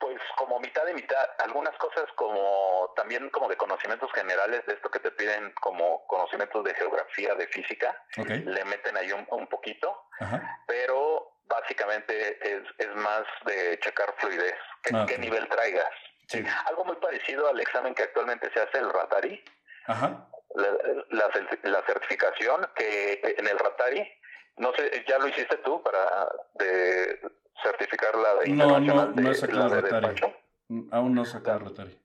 pues 0.00 0.18
como 0.36 0.58
mitad 0.58 0.84
de 0.86 0.94
mitad, 0.94 1.28
algunas 1.38 1.76
cosas 1.76 2.06
como 2.16 2.92
también 2.96 3.28
como 3.28 3.48
de 3.48 3.56
conocimientos 3.56 4.10
generales 4.12 4.64
de 4.66 4.72
esto 4.72 4.90
que 4.90 4.98
te 4.98 5.10
piden 5.10 5.52
como 5.60 6.06
conocimientos 6.06 6.64
de 6.64 6.74
geografía, 6.74 7.34
de 7.34 7.46
física, 7.48 8.02
le 8.16 8.64
meten 8.64 8.96
ahí 8.96 9.12
un, 9.12 9.46
poquito, 9.46 10.08
pero 10.66 11.36
básicamente 11.44 12.38
es, 12.42 12.62
es 12.78 12.96
más 12.96 13.24
de 13.44 13.78
checar 13.80 14.14
fluidez, 14.18 14.56
qué, 14.82 14.96
ah, 14.96 15.06
nivel 15.18 15.46
traigas. 15.48 15.92
Algo 16.66 16.84
muy 16.86 16.96
parecido 16.96 17.48
al 17.48 17.60
examen 17.60 17.94
que 17.94 18.04
actualmente 18.04 18.50
se 18.54 18.60
hace 18.60 18.78
el 18.78 18.90
Ratari, 18.90 19.44
La, 20.54 21.30
la, 21.62 21.82
certificación 21.86 22.68
que 22.74 23.20
en 23.36 23.46
el 23.46 23.58
Ratari, 23.58 24.10
no 24.56 24.72
sé, 24.74 25.04
¿ya 25.06 25.18
lo 25.18 25.28
hiciste 25.28 25.58
tú 25.58 25.82
para 25.82 26.28
de 26.54 27.20
certificar 27.62 28.14
la 28.16 28.34
de 28.36 28.48
No, 28.50 28.80
no, 28.80 29.06
no 29.06 29.30
he 29.30 29.34
sacado 29.34 29.80
Rotary. 29.80 30.20
Aún 30.90 31.14
no 31.14 31.22
he 31.22 31.26
sacado 31.26 31.60
Rotary. 31.60 32.00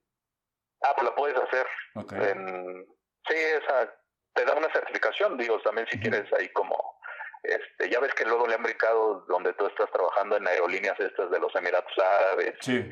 Ah, 0.82 0.94
pues 0.96 1.06
lo 1.06 1.16
puedes 1.16 1.38
hacer. 1.38 1.66
En, 1.96 2.86
sí, 3.28 3.36
esa 3.36 3.94
te 4.34 4.46
da 4.46 4.54
una 4.56 4.72
certificación, 4.72 5.38
digo, 5.38 5.60
también 5.62 5.88
si 5.88 6.00
quieres 6.00 6.32
ahí 6.34 6.50
como 6.50 7.00
este, 7.44 7.90
ya 7.90 8.00
ves 8.00 8.14
que 8.14 8.26
luego 8.26 8.48
le 8.48 8.56
han 8.56 8.64
brincado 8.64 9.24
donde 9.28 9.54
tú 9.54 9.68
estás 9.68 9.90
trabajando 9.92 10.38
en 10.38 10.48
aerolíneas 10.48 11.00
estas 11.00 11.30
de 11.30 11.40
los 11.40 11.56
Emiratos 11.56 11.94
Árabes. 11.98 12.56
Sí. 12.62 12.92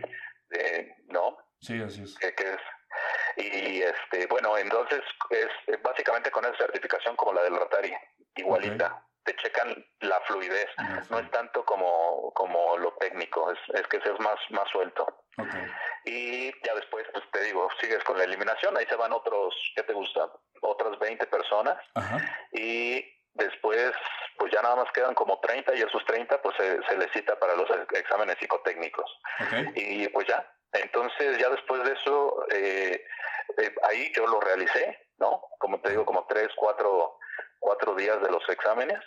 ¿No? 1.08 1.38
Sí, 1.60 1.82
así 1.82 2.04
es. 2.04 2.18
Que, 2.18 2.28
es. 2.28 2.60
Y 3.38 3.82
este, 3.82 4.28
bueno, 4.28 4.56
entonces 4.58 5.02
es 5.32 5.82
básicamente 5.82 6.30
con 6.30 6.46
esa 6.46 6.58
certificación 6.58 7.16
como 7.16 7.34
la 7.34 7.42
del 7.44 7.56
Rotary, 7.56 7.94
igualita 8.36 9.04
te 9.24 9.36
checan 9.38 9.86
la 10.02 10.20
fluidez, 10.22 10.70
no 11.10 11.20
es 11.20 11.32
tanto 11.32 11.64
como, 11.66 12.32
como 12.34 12.78
lo 12.78 12.94
técnico, 12.94 13.52
es, 13.52 13.60
es 13.74 13.88
que 13.88 14.02
seas 14.02 14.20
más, 14.20 14.36
más 14.50 14.70
suelto. 14.70 15.06
Y 16.06 16.52
ya 16.66 16.76
después, 16.76 17.06
pues 17.14 17.24
te 17.32 17.44
digo, 17.44 17.68
sigues 17.80 18.04
con 18.04 18.18
la 18.18 18.26
eliminación, 18.26 18.78
ahí 18.78 18.86
se 18.88 18.96
van 18.96 19.14
otros, 19.14 19.56
¿qué 19.76 19.84
te 19.84 19.94
gusta? 19.94 20.30
Otras 20.62 21.00
20 21.00 21.26
personas. 21.28 21.78
Y 22.52 23.04
después, 23.34 23.92
pues 24.38 24.52
ya 24.52 24.62
nada 24.62 24.76
más 24.76 24.92
quedan 24.92 25.16
como 25.16 25.40
30 25.40 25.76
y 25.76 25.82
esos 25.82 26.04
30 26.06 26.42
pues 26.42 26.56
se, 26.58 26.84
se 26.84 26.98
les 26.98 27.12
cita 27.12 27.40
para 27.40 27.56
los 27.56 27.70
exámenes 27.94 28.38
psicotécnicos. 28.40 29.20
Y 29.76 30.08
pues 30.10 30.28
ya, 30.28 30.46
entonces 30.74 31.38
ya 31.38 31.50
después 31.50 31.84
de 31.84 31.94
eso, 31.94 32.46
eh, 32.52 33.06
eh, 33.58 33.76
ahí 33.90 34.12
yo 34.16 34.28
lo 34.28 34.40
realicé, 34.42 35.08
¿no? 35.18 35.42
Como 35.60 35.80
te 35.80 35.92
digo, 35.92 36.06
como 36.06 36.26
3, 36.28 36.50
4 36.56 37.18
cuatro 37.64 37.96
días 37.96 38.22
de 38.22 38.30
los 38.30 38.44
exámenes 38.50 39.00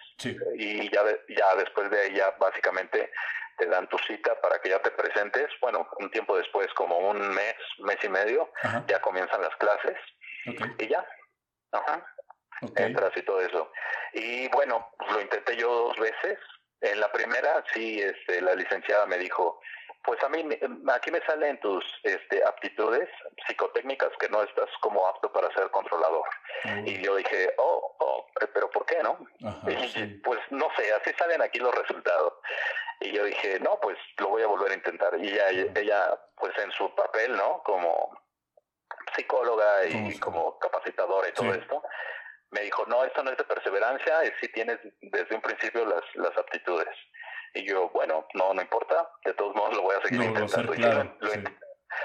y 0.55 0.91
ya, 0.91 1.03
ya 1.29 1.55
después 1.57 1.91
de 1.91 2.01
ahí 2.01 2.15
ya 2.17 2.35
básicamente 2.41 3.13
te 3.59 3.67
dan 3.67 3.87
tu 3.89 3.99
cita 3.99 4.41
para 4.41 4.59
que 4.61 4.71
ya 4.71 4.81
te 4.81 4.91
presentes. 4.91 5.49
Bueno, 5.61 5.87
un 5.99 6.11
tiempo 6.11 6.37
después, 6.37 6.67
como 6.75 6.99
un 6.99 7.19
mes, 7.35 7.55
mes 7.79 7.99
y 8.03 8.09
medio, 8.09 8.51
ya 8.87 9.01
comienzan 9.01 9.43
las 9.43 9.55
clases 9.57 9.97
y 10.79 10.89
ya. 10.89 11.07
Ajá. 11.73 12.05
Entras 12.77 13.15
y 13.17 13.23
todo 13.23 13.41
eso. 13.41 13.71
Y 14.15 14.49
bueno, 14.49 14.89
pues 14.99 15.13
lo 15.13 15.21
intenté 15.21 15.57
yo 15.57 15.69
dos 15.89 15.99
veces. 15.99 16.39
En 16.81 17.01
la 17.01 17.13
primera, 17.13 17.63
sí, 17.73 18.01
este, 18.01 18.41
la 18.41 18.55
licenciada 18.55 19.07
me 19.07 19.19
dijo, 19.19 19.61
pues 20.07 20.23
a 20.23 20.29
mí, 20.29 20.47
aquí 20.95 21.11
me 21.11 21.21
salen 21.27 21.59
tus 21.61 21.85
este, 22.05 22.43
aptitudes 22.45 23.09
psicotécnicas 23.47 24.11
que 24.21 24.29
no 24.29 24.43
estás 24.43 24.71
como 24.81 25.07
apto 25.09 25.33
para 25.33 25.53
ser 25.53 25.69
controlador. 25.71 26.25
Y 26.85 27.03
yo 27.03 27.17
dije, 27.17 27.53
oh, 27.59 27.97
oh, 27.99 28.06
pero 28.53 28.71
¿por 28.71 28.87
qué 28.87 29.03
no? 29.03 29.19
Pues 30.25 30.41
no 30.51 30.69
sé, 30.77 30.93
así 30.93 31.13
salen 31.19 31.43
aquí 31.43 31.59
los 31.59 31.75
resultados. 31.75 32.35
Y 33.01 33.13
yo 33.13 33.25
dije, 33.25 33.61
no, 33.61 33.79
pues 33.81 33.99
lo 34.19 34.29
voy 34.29 34.43
a 34.43 34.47
volver 34.47 34.73
a 34.73 34.75
intentar. 34.75 35.13
Y 35.19 35.29
ella, 35.29 35.51
ella 35.75 36.19
pues 36.37 36.57
en 36.59 36.71
su 36.73 36.95
papel, 36.95 37.37
¿no? 37.37 37.63
Como 37.63 38.11
psicóloga 39.15 39.87
y 39.87 40.19
como 40.19 40.59
capacitadora 40.59 41.29
y 41.29 41.33
todo 41.33 41.53
esto, 41.55 41.83
me 42.51 42.63
dijo, 42.63 42.85
no, 42.87 43.05
esto 43.05 43.23
no 43.23 43.31
es 43.31 43.37
de 43.37 43.45
perseverancia, 43.45 44.23
es 44.23 44.33
si 44.41 44.49
tienes 44.49 44.79
desde 45.01 45.35
un 45.35 45.41
principio 45.43 45.85
las, 45.85 46.03
las 46.15 46.37
aptitudes. 46.37 46.95
Y 47.55 47.67
yo, 47.67 47.89
bueno, 47.91 48.27
no, 48.35 48.53
no 48.55 48.61
importa, 48.61 49.09
de 49.25 49.35
todos 49.35 49.55
modos 49.55 49.77
lo 49.77 49.83
voy 49.83 49.97
a 49.97 50.07
seguir 50.07 50.23
intentando. 50.23 50.75
y 50.75 50.79
lo, 50.79 50.89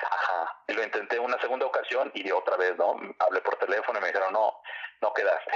Ajá, 0.10 0.64
y 0.68 0.74
lo 0.74 0.84
intenté 0.84 1.20
una 1.20 1.40
segunda 1.42 1.66
ocasión 1.66 2.12
y 2.14 2.32
otra 2.32 2.56
vez, 2.58 2.78
¿no? 2.78 2.96
Hablé 3.20 3.42
por 3.42 3.58
teléfono 3.58 4.00
y 4.00 4.02
me 4.02 4.08
dijeron, 4.08 4.32
no, 4.34 4.62
no 5.02 5.14
quedaste. 5.14 5.52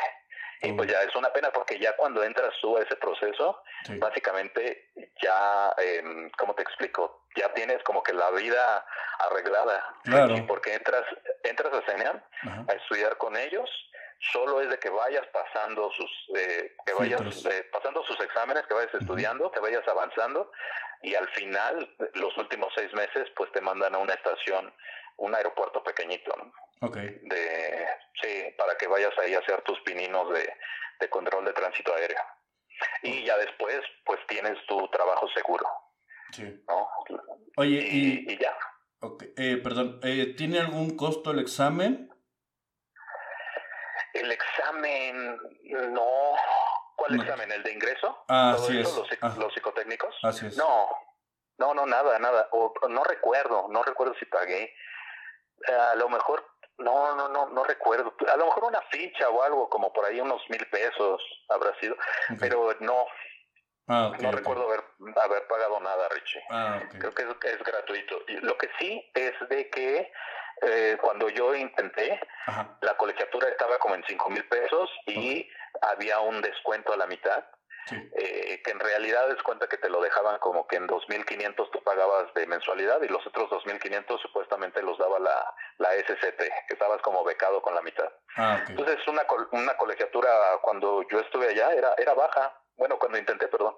Y 0.61 0.73
pues 0.73 0.91
ya 0.91 1.01
es 1.01 1.15
una 1.15 1.31
pena 1.31 1.51
porque 1.51 1.77
ya 1.79 1.95
cuando 1.95 2.23
entras 2.23 2.53
tú 2.61 2.77
a 2.77 2.81
ese 2.81 2.95
proceso, 2.95 3.61
básicamente 3.97 4.89
ya, 5.21 5.73
eh, 5.77 6.29
¿cómo 6.37 6.53
te 6.55 6.63
explico? 6.63 7.25
Ya 7.35 7.53
tienes 7.53 7.83
como 7.83 8.01
que 8.01 8.13
la 8.13 8.31
vida 8.31 8.85
arreglada. 9.19 9.95
Claro. 10.03 10.35
Porque 10.47 10.73
entras, 10.73 11.03
entras 11.43 11.73
a 11.73 11.91
CENEAM 11.91 12.21
a 12.67 12.73
estudiar 12.73 13.17
con 13.17 13.35
ellos 13.35 13.69
solo 14.31 14.61
es 14.61 14.69
de 14.69 14.79
que 14.79 14.89
vayas 14.89 15.25
pasando 15.27 15.91
sus 15.91 16.09
eh, 16.37 16.75
que 16.85 16.93
vayas 16.93 17.45
eh, 17.45 17.67
pasando 17.71 18.03
sus 18.05 18.19
exámenes 18.21 18.65
que 18.65 18.73
vayas 18.73 18.93
estudiando 18.93 19.51
que 19.51 19.59
vayas 19.59 19.87
avanzando 19.87 20.51
y 21.01 21.13
al 21.15 21.27
final 21.29 21.95
los 22.13 22.35
últimos 22.37 22.73
seis 22.75 22.91
meses 22.93 23.27
pues 23.35 23.51
te 23.51 23.61
mandan 23.61 23.93
a 23.93 23.97
una 23.97 24.13
estación 24.13 24.73
un 25.17 25.35
aeropuerto 25.35 25.83
pequeñito 25.83 26.35
¿no? 26.37 26.51
okay. 26.87 27.19
de 27.23 27.87
sí 28.21 28.53
para 28.57 28.77
que 28.77 28.87
vayas 28.87 29.17
ahí 29.19 29.33
a 29.33 29.39
hacer 29.39 29.61
tus 29.61 29.79
pininos 29.81 30.31
de, 30.33 30.53
de 30.99 31.09
control 31.09 31.45
de 31.45 31.53
tránsito 31.53 31.93
aéreo 31.93 32.21
y 33.03 33.23
ya 33.25 33.37
después 33.37 33.81
pues 34.05 34.19
tienes 34.27 34.57
tu 34.67 34.87
trabajo 34.89 35.27
seguro 35.29 35.65
sí. 36.31 36.63
¿no? 36.67 36.87
oye 37.57 37.79
y, 37.79 38.33
y, 38.33 38.37
ya 38.37 38.57
okay. 38.99 39.33
eh, 39.37 39.57
perdón 39.57 39.99
tiene 40.35 40.59
algún 40.59 40.97
costo 40.97 41.31
el 41.31 41.39
examen 41.39 42.11
el 44.15 44.31
examen, 44.31 45.37
no. 45.93 46.35
¿Cuál 46.95 47.19
examen? 47.19 47.51
¿El 47.51 47.63
de 47.63 47.73
ingreso? 47.73 48.23
Ah, 48.29 48.53
¿Todo 48.55 48.65
así 48.65 48.79
eso, 48.79 49.05
es. 49.11 49.21
Los, 49.21 49.37
los, 49.37 49.53
psicotécnicos? 49.53 50.15
Así 50.23 50.47
es. 50.47 50.57
No, 50.57 50.89
no, 51.57 51.73
no, 51.73 51.85
nada, 51.85 52.17
nada. 52.19 52.47
O, 52.51 52.73
no 52.87 53.03
recuerdo, 53.03 53.67
no 53.69 53.83
recuerdo 53.83 54.15
si 54.17 54.25
pagué. 54.25 54.73
A 55.67 55.95
lo 55.95 56.09
mejor, 56.09 56.45
no, 56.77 57.15
no, 57.15 57.27
no, 57.29 57.49
no 57.49 57.63
recuerdo. 57.63 58.13
A 58.31 58.37
lo 58.37 58.45
mejor 58.45 58.65
una 58.65 58.81
ficha 58.91 59.29
o 59.29 59.41
algo, 59.41 59.69
como 59.69 59.91
por 59.93 60.05
ahí 60.05 60.19
unos 60.19 60.41
mil 60.49 60.65
pesos 60.67 61.21
habrá 61.49 61.73
sido. 61.79 61.95
Okay. 62.25 62.37
Pero 62.39 62.75
no, 62.81 63.05
Ah, 63.87 64.07
okay, 64.07 64.23
no 64.23 64.29
okay. 64.29 64.39
recuerdo 64.39 64.63
haber, 64.63 64.83
haber 65.15 65.47
pagado 65.47 65.79
nada, 65.79 66.09
Richie. 66.09 66.41
Ah, 66.49 66.81
okay. 66.87 66.99
Creo 66.99 67.13
que 67.13 67.21
es, 67.49 67.53
es, 67.53 67.63
gratuito. 67.63 68.19
Lo 68.41 68.57
que 68.57 68.69
sí 68.79 69.11
es 69.13 69.33
de 69.47 69.69
que 69.69 70.11
eh, 70.63 70.97
cuando 71.01 71.29
yo 71.29 71.53
intenté, 71.53 72.19
Ajá. 72.47 72.77
la 72.81 72.97
colegiatura 72.97 73.49
estaba 73.49 73.77
como 73.77 73.95
en 73.95 74.03
cinco 74.07 74.29
mil 74.29 74.43
pesos 74.47 74.89
y 75.05 75.47
había 75.81 76.19
un 76.19 76.41
descuento 76.41 76.93
a 76.93 76.97
la 76.97 77.05
mitad. 77.05 77.43
Sí. 77.87 77.95
Eh, 78.15 78.61
que 78.63 78.71
en 78.71 78.79
realidad 78.79 79.29
es 79.31 79.41
cuenta 79.43 79.67
que 79.67 79.77
te 79.77 79.89
lo 79.89 80.01
dejaban 80.01 80.39
como 80.39 80.67
que 80.67 80.75
en 80.75 80.87
2.500 80.87 81.69
tú 81.71 81.83
pagabas 81.83 82.33
de 82.33 82.47
mensualidad 82.47 83.01
y 83.03 83.07
los 83.07 83.25
otros 83.27 83.49
2.500 83.49 84.19
supuestamente 84.21 84.81
los 84.81 84.97
daba 84.97 85.19
la, 85.19 85.53
la 85.77 85.89
SCT, 85.93 86.39
que 86.67 86.73
estabas 86.73 87.01
como 87.01 87.23
becado 87.23 87.61
con 87.61 87.75
la 87.75 87.81
mitad. 87.81 88.11
Ah, 88.37 88.59
okay. 88.61 88.75
Entonces 88.75 89.07
una, 89.07 89.23
una 89.51 89.77
colegiatura 89.77 90.29
cuando 90.61 91.07
yo 91.09 91.19
estuve 91.19 91.49
allá 91.49 91.73
era, 91.73 91.93
era 91.97 92.13
baja, 92.13 92.59
bueno, 92.77 92.97
cuando 92.97 93.17
intenté, 93.17 93.47
perdón, 93.47 93.75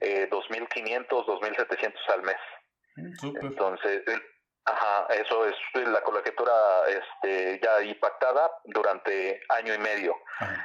eh, 0.00 0.28
2.500, 0.30 1.08
2.700 1.08 1.94
al 2.08 2.22
mes. 2.22 2.36
Super. 3.20 3.44
Entonces, 3.44 4.02
ajá, 4.64 5.06
eso 5.14 5.46
es 5.46 5.56
la 5.74 6.02
colegiatura 6.02 6.52
este, 6.88 7.60
ya 7.62 7.82
impactada 7.82 8.50
durante 8.64 9.40
año 9.48 9.74
y 9.74 9.78
medio. 9.78 10.16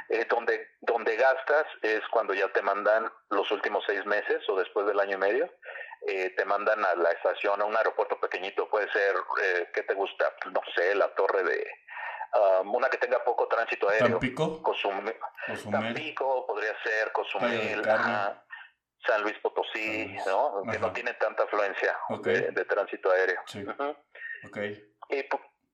Eh, 0.09 0.25
donde, 0.29 0.67
donde 0.81 1.15
gastas 1.15 1.65
es 1.81 2.01
cuando 2.11 2.33
ya 2.33 2.47
te 2.49 2.61
mandan 2.61 3.11
los 3.29 3.49
últimos 3.51 3.83
seis 3.85 4.05
meses 4.05 4.47
o 4.49 4.57
después 4.57 4.85
del 4.87 4.99
año 4.99 5.15
y 5.17 5.19
medio. 5.19 5.49
Eh, 6.07 6.29
te 6.37 6.45
mandan 6.45 6.83
a 6.85 6.95
la 6.95 7.11
estación, 7.11 7.61
a 7.61 7.65
un 7.65 7.75
aeropuerto 7.75 8.19
pequeñito, 8.19 8.69
puede 8.69 8.89
ser, 8.91 9.15
eh, 9.43 9.69
¿qué 9.73 9.83
te 9.83 9.93
gusta? 9.93 10.31
No 10.51 10.61
sé, 10.75 10.95
la 10.95 11.13
torre 11.15 11.43
de, 11.43 11.67
Um, 12.33 12.75
una 12.75 12.89
que 12.89 12.97
tenga 12.97 13.23
poco 13.23 13.47
tránsito 13.47 13.89
aéreo. 13.89 14.19
¿Tampico? 14.19 14.61
Cozumel. 14.61 15.15
Cozumel. 15.47 15.81
Tampico 15.81 16.45
podría 16.45 16.75
ser, 16.83 17.11
Cozumel, 17.11 17.89
ajá, 17.89 18.43
San 19.05 19.21
Luis 19.21 19.37
Potosí, 19.39 20.17
¿no? 20.25 20.61
Ajá. 20.63 20.71
Que 20.71 20.79
no 20.79 20.91
tiene 20.93 21.13
tanta 21.15 21.43
afluencia 21.43 21.97
Okay. 22.09 22.33
de, 22.33 22.51
de, 22.51 22.65
tránsito 22.65 23.11
aéreo. 23.11 23.41
Sí. 23.45 23.63
Uh 23.63 23.71
-huh. 23.71 23.95
okay. 24.47 24.83
y, 25.09 25.19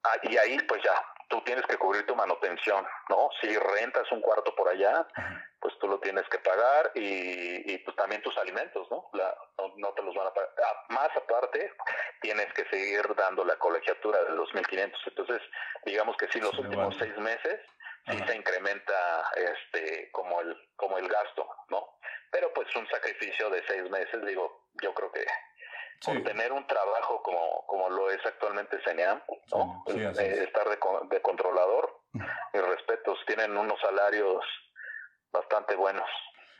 ah, 0.03 0.17
y, 0.23 0.37
ahí 0.37 0.57
pues 0.67 0.81
ya, 0.83 0.93
tú 1.29 1.41
tienes 1.43 1.65
que 1.65 1.77
cubrir 1.77 2.05
tu 2.05 2.15
manutención, 2.15 2.85
¿no? 3.09 3.29
Si 3.41 3.57
rentas 3.57 4.11
un 4.11 4.21
cuarto 4.21 4.53
por 4.55 4.69
allá, 4.69 5.07
ajá. 5.15 5.45
pues 5.59 5.73
tú 5.79 5.87
lo 5.87 5.99
tienes 5.99 6.27
que 6.29 6.37
pagar 6.39 6.91
y, 6.95 7.73
y 7.73 7.77
pues 7.79 7.95
también 7.95 8.21
tus 8.21 8.37
alimentos, 8.37 8.87
¿no? 8.91 9.09
La, 9.13 9.35
no, 9.57 9.73
no, 9.77 9.93
te 9.93 10.03
los 10.03 10.13
van 10.15 10.27
a 10.27 10.33
pagar. 10.33 10.51
Ah, 10.63 10.85
más 10.89 11.09
aparte, 11.15 11.73
tienes 12.21 12.51
que 12.53 12.65
seguir 12.69 13.01
dando 13.15 13.43
la 13.45 13.55
colegiatura 13.57 14.23
de 14.23 14.31
los 14.31 14.49
1.500. 14.53 14.93
Entonces, 15.07 15.41
digamos 15.85 16.15
que 16.17 16.27
sí, 16.31 16.39
los 16.39 16.51
sí, 16.51 16.61
últimos 16.61 16.95
seis 16.97 17.17
meses 17.17 17.59
sí 18.05 18.17
Ajá. 18.17 18.27
se 18.27 18.35
incrementa 18.35 19.23
este 19.35 20.09
como 20.11 20.41
el 20.41 20.55
como 20.75 20.97
el 20.97 21.07
gasto, 21.07 21.47
¿no? 21.69 21.97
Pero 22.31 22.53
pues 22.53 22.73
un 22.75 22.87
sacrificio 22.87 23.49
de 23.49 23.63
seis 23.67 23.89
meses, 23.89 24.25
digo, 24.25 24.67
yo 24.81 24.93
creo 24.93 25.11
que 25.11 25.25
Sí. 26.01 26.11
por 26.11 26.23
tener 26.23 26.51
un 26.51 26.67
trabajo 26.67 27.21
como, 27.23 27.65
como 27.65 27.89
lo 27.89 28.09
es 28.11 28.19
actualmente 28.25 28.77
CENEAM, 28.83 29.21
¿no? 29.53 29.83
Sí, 29.87 29.93
sí, 29.93 30.03
así 30.03 30.23
Eh, 30.23 30.31
es. 30.33 30.37
estar 30.39 30.67
de, 30.67 30.77
de 31.09 31.21
controlador, 31.21 32.01
mis 32.11 32.61
respetos, 32.61 33.17
tienen 33.25 33.55
unos 33.55 33.79
salarios 33.79 34.43
bastante 35.31 35.75
buenos. 35.75 36.09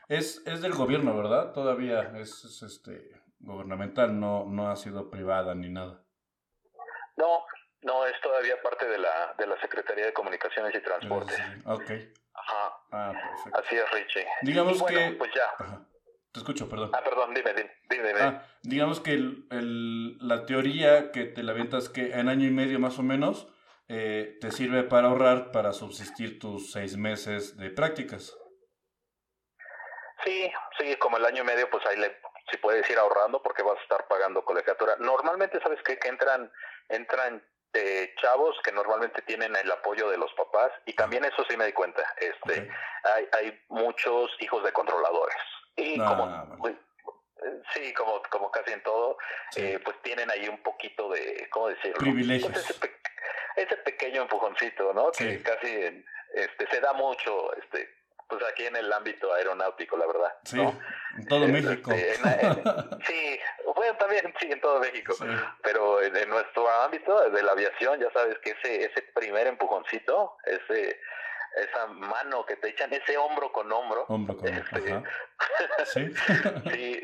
Es, 0.08 0.42
es 0.46 0.62
del 0.62 0.72
gobierno, 0.72 1.14
¿verdad? 1.14 1.52
Todavía 1.52 2.12
es, 2.16 2.42
es, 2.44 2.62
este 2.62 3.10
gubernamental, 3.40 4.18
no, 4.18 4.44
no 4.46 4.70
ha 4.70 4.76
sido 4.76 5.10
privada 5.10 5.54
ni 5.54 5.68
nada. 5.68 6.02
No, 7.16 7.44
no, 7.84 8.06
es 8.06 8.20
todavía 8.20 8.60
parte 8.62 8.86
de 8.86 8.98
la, 8.98 9.34
de 9.38 9.46
la 9.46 9.60
Secretaría 9.60 10.06
de 10.06 10.12
Comunicaciones 10.12 10.74
y 10.74 10.80
Transportes. 10.80 11.38
Ok. 11.66 11.90
Ajá. 12.34 12.76
Ah, 12.90 13.12
perfecto. 13.12 13.58
Así 13.60 13.76
es, 13.76 13.90
Richie. 13.92 14.26
Digamos 14.42 14.78
y 14.78 14.80
bueno, 14.80 14.98
que... 14.98 15.10
pues 15.16 15.30
ya. 15.34 15.64
Ajá. 15.64 15.86
Te 16.32 16.40
escucho, 16.40 16.68
perdón. 16.68 16.90
Ah, 16.92 17.00
perdón, 17.04 17.32
dime, 17.32 17.54
dime, 17.54 17.70
dime. 17.88 18.20
Ah, 18.20 18.42
digamos 18.62 18.98
que 19.00 19.12
el, 19.12 19.46
el, 19.52 20.18
la 20.18 20.46
teoría 20.46 21.12
que 21.12 21.26
te 21.26 21.44
la 21.44 21.52
aventas 21.52 21.88
que 21.88 22.12
en 22.12 22.28
año 22.28 22.46
y 22.48 22.50
medio 22.50 22.80
más 22.80 22.98
o 22.98 23.02
menos 23.02 23.46
eh, 23.88 24.36
te 24.40 24.50
sirve 24.50 24.82
para 24.82 25.08
ahorrar 25.08 25.52
para 25.52 25.72
subsistir 25.72 26.40
tus 26.40 26.72
seis 26.72 26.96
meses 26.96 27.56
de 27.56 27.70
prácticas. 27.70 28.36
Sí, 30.24 30.50
sí, 30.78 30.96
como 30.96 31.18
el 31.18 31.24
año 31.26 31.42
y 31.42 31.46
medio, 31.46 31.70
pues 31.70 31.86
ahí 31.86 31.98
le, 31.98 32.16
si 32.50 32.56
puedes 32.56 32.88
ir 32.90 32.98
ahorrando 32.98 33.42
porque 33.42 33.62
vas 33.62 33.78
a 33.78 33.82
estar 33.82 34.08
pagando 34.08 34.44
colegiatura. 34.44 34.96
Normalmente, 34.98 35.60
¿sabes 35.60 35.80
qué? 35.84 35.98
Que 35.98 36.08
entran, 36.08 36.50
entran 36.88 37.44
eh, 37.74 38.14
chavos 38.20 38.56
que 38.64 38.72
normalmente 38.72 39.20
tienen 39.22 39.54
el 39.56 39.70
apoyo 39.70 40.08
de 40.08 40.16
los 40.16 40.32
papás 40.34 40.70
y 40.86 40.92
también 40.94 41.24
eso 41.24 41.44
sí 41.48 41.56
me 41.56 41.66
di 41.66 41.72
cuenta. 41.72 42.02
Este, 42.18 42.34
Okay. 42.60 42.68
hay, 43.14 43.28
hay 43.32 43.60
muchos 43.68 44.30
hijos 44.40 44.62
de 44.64 44.72
controladores 44.72 45.36
y 45.76 46.00
Ah, 46.00 46.06
como 46.08 46.58
pues, 46.58 46.74
eh, 47.44 47.62
sí, 47.74 47.92
como 47.94 48.22
como 48.30 48.50
casi 48.50 48.72
en 48.72 48.82
todo, 48.82 49.18
Sí. 49.50 49.62
eh, 49.62 49.80
pues 49.84 50.00
tienen 50.02 50.30
ahí 50.30 50.48
un 50.48 50.62
poquito 50.62 51.08
de, 51.10 51.48
¿cómo 51.50 51.68
decirlo? 51.68 51.98
Privilegios. 51.98 52.50
Pues 52.52 52.64
ese, 52.70 52.74
pe- 52.80 52.96
ese 53.56 53.76
pequeño 53.78 54.22
empujoncito, 54.22 54.92
¿no? 54.94 55.10
Sí. 55.12 55.24
Que 55.26 55.42
casi 55.42 56.04
este 56.34 56.66
se 56.70 56.80
da 56.80 56.92
mucho, 56.92 57.52
este, 57.56 57.88
pues 58.28 58.42
aquí 58.50 58.66
en 58.66 58.76
el 58.76 58.92
ámbito 58.92 59.32
aeronáutico, 59.34 59.96
la 59.96 60.06
verdad. 60.06 60.34
Sí, 60.44 60.56
¿no? 60.56 60.78
en 61.18 61.26
todo 61.28 61.44
Este, 61.44 61.52
México. 61.52 61.90
en- 61.92 62.00
en- 62.00 63.00
sí, 63.06 63.40
bueno, 63.84 63.98
también 63.98 64.34
sí, 64.40 64.50
en 64.50 64.60
todo 64.60 64.80
México. 64.80 65.14
Sí. 65.14 65.24
Pero 65.62 66.02
en, 66.02 66.16
en 66.16 66.28
nuestro 66.28 66.68
ámbito 66.82 67.30
de 67.30 67.42
la 67.42 67.52
aviación, 67.52 68.00
ya 68.00 68.10
sabes 68.12 68.38
que 68.38 68.50
ese, 68.50 68.84
ese 68.86 69.02
primer 69.14 69.46
empujoncito, 69.46 70.36
ese, 70.44 71.00
esa 71.56 71.86
mano 71.86 72.44
que 72.46 72.56
te 72.56 72.68
echan, 72.68 72.92
ese 72.92 73.16
hombro 73.16 73.52
con 73.52 73.70
hombro, 73.70 74.04
Hombro 74.08 74.36
con 74.36 74.48
este. 74.48 75.02
Sí. 75.84 76.08
sí, 76.72 77.02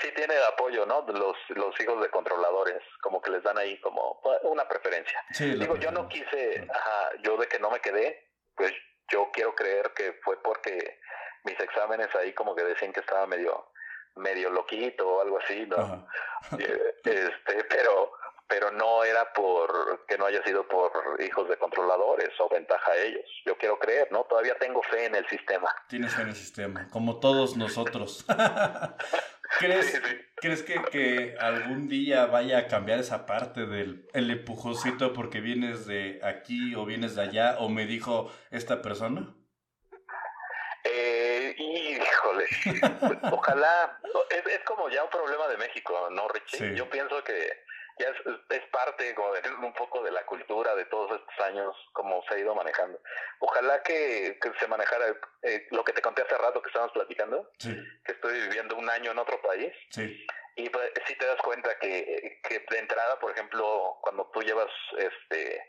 sí 0.00 0.12
tiene 0.14 0.34
apoyo, 0.48 0.84
¿no? 0.84 1.04
Los, 1.08 1.36
los 1.50 1.80
hijos 1.80 2.00
de 2.02 2.10
controladores, 2.10 2.82
como 3.00 3.20
que 3.22 3.30
les 3.30 3.42
dan 3.42 3.56
ahí 3.58 3.80
como 3.80 4.20
una 4.42 4.68
preferencia. 4.68 5.24
Sí, 5.32 5.54
Digo, 5.54 5.76
yo 5.76 5.90
no 5.90 6.08
quise, 6.08 6.66
ajá, 6.72 7.10
yo 7.22 7.36
de 7.36 7.48
que 7.48 7.58
no 7.58 7.70
me 7.70 7.80
quedé, 7.80 8.30
pues 8.54 8.72
yo 9.10 9.30
quiero 9.32 9.54
creer 9.54 9.92
que 9.94 10.12
fue 10.22 10.40
porque 10.42 11.00
mis 11.44 11.58
exámenes 11.58 12.14
ahí 12.14 12.32
como 12.34 12.54
que 12.54 12.64
decían 12.64 12.92
que 12.92 13.00
estaba 13.00 13.26
medio 13.26 13.72
medio 14.20 14.50
loquito 14.50 15.08
o 15.08 15.20
algo 15.22 15.38
así, 15.38 15.66
¿no? 15.66 16.06
Eh, 16.58 16.94
Este, 17.04 17.64
pero 17.68 18.12
pero 18.48 18.72
no 18.72 19.04
era 19.04 19.32
por 19.32 20.04
que 20.08 20.18
no 20.18 20.26
haya 20.26 20.42
sido 20.42 20.66
por 20.66 20.90
hijos 21.24 21.48
de 21.48 21.56
controladores 21.56 22.30
o 22.40 22.48
ventaja 22.48 22.90
a 22.90 22.96
ellos. 22.96 23.24
Yo 23.46 23.56
quiero 23.56 23.78
creer, 23.78 24.08
¿no? 24.10 24.24
Todavía 24.24 24.56
tengo 24.58 24.82
fe 24.82 25.04
en 25.04 25.14
el 25.14 25.28
sistema. 25.28 25.72
Tienes 25.88 26.12
fe 26.14 26.22
en 26.22 26.28
el 26.30 26.34
sistema, 26.34 26.88
como 26.90 27.20
todos 27.20 27.56
nosotros. 27.56 28.24
¿Crees, 29.58 29.86
Sí, 29.92 29.98
sí. 30.02 30.16
¿crees 30.36 30.62
que, 30.62 30.82
que 30.90 31.36
algún 31.38 31.88
día 31.88 32.26
vaya 32.26 32.58
a 32.58 32.66
cambiar 32.66 32.98
esa 33.00 33.26
parte 33.26 33.66
del 33.66 34.08
el 34.14 34.30
empujoncito 34.30 35.12
porque 35.12 35.40
vienes 35.40 35.86
de 35.86 36.20
aquí 36.22 36.74
o 36.74 36.84
vienes 36.84 37.14
de 37.16 37.22
allá 37.22 37.56
o 37.58 37.68
me 37.68 37.86
dijo 37.86 38.32
esta 38.50 38.80
persona? 38.82 39.34
Híjole, 41.60 42.46
ojalá, 43.32 44.00
es, 44.30 44.46
es 44.46 44.60
como 44.60 44.88
ya 44.88 45.04
un 45.04 45.10
problema 45.10 45.46
de 45.48 45.58
México, 45.58 46.08
¿no, 46.10 46.26
Richie? 46.28 46.58
Sí. 46.58 46.74
Yo 46.74 46.88
pienso 46.88 47.22
que 47.22 47.64
ya 47.98 48.08
es, 48.08 48.16
es 48.48 48.66
parte 48.70 49.14
como 49.14 49.32
de 49.32 49.42
un 49.50 49.74
poco 49.74 50.02
de 50.02 50.10
la 50.10 50.24
cultura 50.24 50.74
de 50.74 50.86
todos 50.86 51.20
estos 51.20 51.46
años, 51.46 51.76
como 51.92 52.22
se 52.24 52.34
ha 52.34 52.38
ido 52.38 52.54
manejando. 52.54 52.98
Ojalá 53.40 53.82
que, 53.82 54.38
que 54.40 54.52
se 54.58 54.66
manejara 54.68 55.14
eh, 55.42 55.66
lo 55.70 55.84
que 55.84 55.92
te 55.92 56.00
conté 56.00 56.22
hace 56.22 56.38
rato 56.38 56.62
que 56.62 56.68
estábamos 56.68 56.94
platicando, 56.94 57.50
Sí, 57.58 57.76
que 58.04 58.12
estoy 58.12 58.40
viviendo 58.40 58.76
un 58.76 58.88
año 58.88 59.10
en 59.10 59.18
otro 59.18 59.40
país, 59.42 59.72
sí, 59.90 60.26
y 60.56 60.68
pues, 60.68 60.90
sí 61.06 61.14
te 61.16 61.26
das 61.26 61.40
cuenta 61.42 61.78
que, 61.78 62.40
que 62.42 62.64
de 62.70 62.78
entrada, 62.78 63.18
por 63.18 63.32
ejemplo, 63.32 63.98
cuando 64.00 64.30
tú 64.32 64.42
llevas, 64.42 64.70
este, 64.98 65.62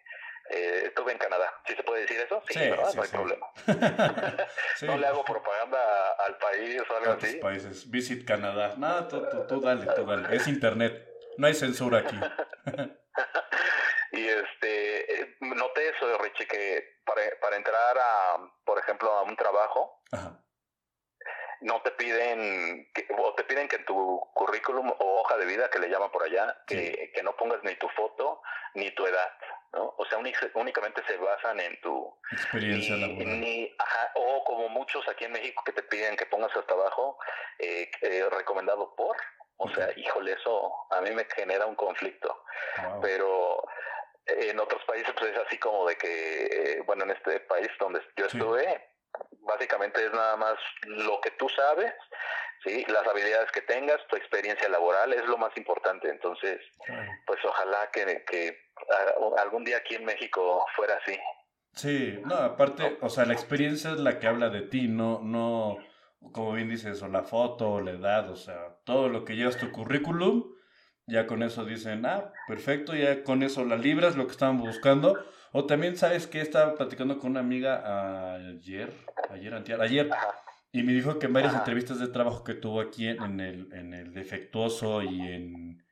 eh, 0.52 0.84
estuve 0.88 1.12
en 1.14 1.18
Canadá, 1.18 1.54
¿sí 1.66 1.76
se 1.76 1.84
puede 1.84 2.02
decir 2.02 2.20
eso? 2.20 2.44
Sí, 2.48 2.54
Sí, 2.54 2.70
¿verdad? 2.70 2.90
sí, 2.90 2.96
no 2.98 3.02
hay 3.04 3.10
sí. 3.10 3.16
problema. 3.16 3.48
No 4.82 4.98
le 4.98 5.08
hago 5.08 5.24
propaganda 5.24 6.12
al 6.26 6.38
país 6.38 6.82
o 6.90 6.98
algo 6.98 7.12
así. 7.14 7.38
países. 7.38 7.90
Visit 7.90 8.26
Canadá. 8.28 8.74
No, 8.78 9.08
tú, 9.08 9.22
tú, 9.30 9.48
tú 9.48 9.62
dale, 9.62 9.86
tú 9.96 10.06
dale. 10.06 10.36
Es 10.36 10.48
internet. 10.48 11.08
No 11.38 11.48
hay 11.48 11.54
censura 11.54 12.00
aquí. 12.00 12.20
Y 14.14 14.28
este, 14.28 15.22
eh, 15.22 15.38
noté 15.40 15.88
eso, 15.90 16.18
Richie, 16.18 16.46
que 16.46 16.98
para, 17.06 17.22
para 17.42 17.56
entrar 17.56 17.98
a, 17.98 18.38
por 18.66 18.78
ejemplo, 18.78 19.10
a 19.10 19.24
un 19.24 19.38
trabajo, 19.38 20.02
Ajá. 20.12 20.38
no 21.62 21.82
te 21.82 21.92
piden, 21.92 22.92
que, 22.94 23.08
o 23.18 23.34
te 23.36 23.46
piden 23.46 23.70
que 23.70 23.78
en 23.78 23.86
tu 23.86 24.20
currículum 24.34 24.90
o 24.90 25.22
hoja 25.22 25.38
de 25.38 25.46
vida, 25.46 25.70
que 25.70 25.80
le 25.80 25.88
llaman 25.88 26.12
por 26.12 26.24
allá, 26.24 26.62
que, 26.68 27.12
que 27.16 27.24
no 27.24 27.38
pongas 27.38 27.64
ni 27.64 27.74
tu 27.78 27.88
foto 27.90 28.42
ni 28.76 28.92
tu 28.96 29.06
edad. 29.08 29.32
¿No? 29.74 29.94
O 29.98 30.06
sea, 30.06 30.18
únicamente 30.56 31.04
se 31.08 31.18
basan 31.18 31.60
en 31.60 31.80
tu... 31.82 32.14
Experiencia 32.32 32.96
laboral. 32.96 33.70
o 34.16 34.44
como 34.44 34.70
muchos 34.70 35.08
aquí 35.08 35.26
en 35.26 35.34
México 35.34 35.64
que 35.66 35.72
te 35.72 35.84
piden 35.84 36.16
que 36.16 36.26
pongas 36.26 36.56
hasta 36.56 36.74
abajo, 36.74 37.18
eh, 37.60 37.90
eh, 38.02 38.26
recomendado 38.32 38.96
por, 38.96 39.16
o 39.58 39.70
sea, 39.74 39.90
híjole, 39.96 40.34
eso 40.34 40.72
a 40.90 41.02
mí 41.02 41.12
me 41.12 41.26
genera 41.26 41.66
un 41.66 41.76
conflicto. 41.76 42.44
Pero 43.02 43.64
en 44.26 44.60
otros 44.60 44.84
países 44.86 45.14
pues 45.18 45.32
es 45.32 45.38
así 45.46 45.58
como 45.58 45.88
de 45.88 45.96
que, 45.98 46.46
eh, 46.46 46.84
bueno, 46.86 47.04
en 47.04 47.12
este 47.12 47.40
país 47.42 47.70
donde 47.80 48.02
yo 48.18 48.26
estuve, 48.26 48.91
básicamente 49.42 50.06
es 50.06 50.12
nada 50.12 50.36
más 50.38 50.56
lo 50.86 51.20
que 51.22 51.32
tú 51.32 51.48
sabes, 51.50 51.94
¿sí? 52.64 52.86
las 52.88 53.08
habilidades 53.08 53.52
que 53.52 53.62
tengas, 53.62 54.06
tu 54.08 54.16
experiencia 54.16 54.70
laboral 54.70 55.14
es 55.14 55.26
lo 55.26 55.38
más 55.38 55.56
importante. 55.58 56.10
Entonces, 56.10 56.60
pues 57.26 57.40
ojalá 57.46 57.90
que, 57.92 58.24
que 58.26 58.58
algún 59.38 59.64
día 59.64 59.78
aquí 59.78 59.96
en 59.96 60.06
México 60.06 60.66
fuera 60.76 60.96
así. 60.96 61.18
Sí, 61.74 62.20
no, 62.26 62.36
aparte, 62.36 62.98
o 63.02 63.10
sea, 63.10 63.26
la 63.26 63.34
experiencia 63.34 63.92
es 63.92 64.00
la 64.00 64.20
que 64.20 64.28
habla 64.28 64.50
de 64.50 64.62
ti, 64.62 64.90
no, 64.90 65.22
no, 65.24 65.78
como 66.34 66.54
bien 66.54 66.70
dices, 66.70 67.02
o 67.02 67.08
la 67.08 67.24
foto, 67.24 67.72
o 67.72 67.82
la 67.82 67.92
edad, 67.92 68.30
o 68.30 68.36
sea, 68.36 68.76
todo 68.84 69.08
lo 69.08 69.24
que 69.24 69.38
llevas 69.38 69.58
tu 69.58 69.72
currículum, 69.72 70.54
ya 71.08 71.28
con 71.28 71.44
eso 71.44 71.64
dicen, 71.64 72.06
ah, 72.06 72.34
perfecto, 72.48 72.94
ya 72.94 73.24
con 73.24 73.42
eso 73.42 73.64
la 73.64 73.78
libras, 73.78 74.18
lo 74.18 74.26
que 74.26 74.32
estábamos 74.32 74.68
buscando. 74.68 75.26
O 75.52 75.66
también, 75.66 75.98
¿sabes 75.98 76.28
que 76.28 76.42
Estaba 76.42 76.76
platicando 76.76 77.20
con 77.20 77.32
una 77.32 77.42
amiga 77.42 78.36
ayer, 78.36 78.94
ayer, 79.30 79.54
antier, 79.54 79.82
ayer, 79.82 80.10
y 80.72 80.84
me 80.84 80.94
dijo 80.94 81.20
que 81.20 81.26
en 81.26 81.34
varias 81.34 81.54
entrevistas 81.54 82.00
de 82.00 82.08
trabajo 82.08 82.44
que 82.44 82.54
tuvo 82.54 82.80
aquí 82.80 83.08
en, 83.08 83.40
el, 83.42 83.72
en 83.74 83.94
el 83.94 84.14
Defectuoso 84.14 85.04
y 85.04 85.22
en, 85.22 85.84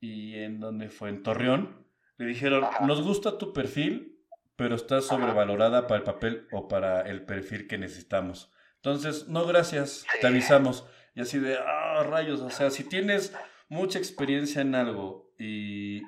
y 0.00 0.34
en 0.38 0.58
donde 0.58 0.88
fue, 0.88 1.10
en 1.10 1.22
Torreón, 1.22 1.86
le 2.16 2.26
dijeron, 2.26 2.64
nos 2.86 3.02
gusta 3.02 3.38
tu 3.38 3.52
perfil, 3.52 4.18
pero 4.56 4.74
estás 4.74 5.06
sobrevalorada 5.06 5.86
para 5.86 5.98
el 5.98 6.04
papel 6.04 6.48
o 6.50 6.66
para 6.66 7.02
el 7.02 7.24
perfil 7.24 7.68
que 7.68 7.78
necesitamos. 7.78 8.52
Entonces, 8.76 9.28
no, 9.28 9.46
gracias, 9.46 10.04
te 10.20 10.26
avisamos. 10.26 10.84
Y 11.14 11.20
así 11.20 11.38
de, 11.38 11.56
ah, 11.56 12.02
rayos, 12.02 12.40
o 12.40 12.50
sea, 12.50 12.70
si 12.70 12.84
tienes 12.84 13.34
mucha 13.68 13.98
experiencia 13.98 14.62
en 14.62 14.74
algo 14.74 15.32
y 15.38 16.02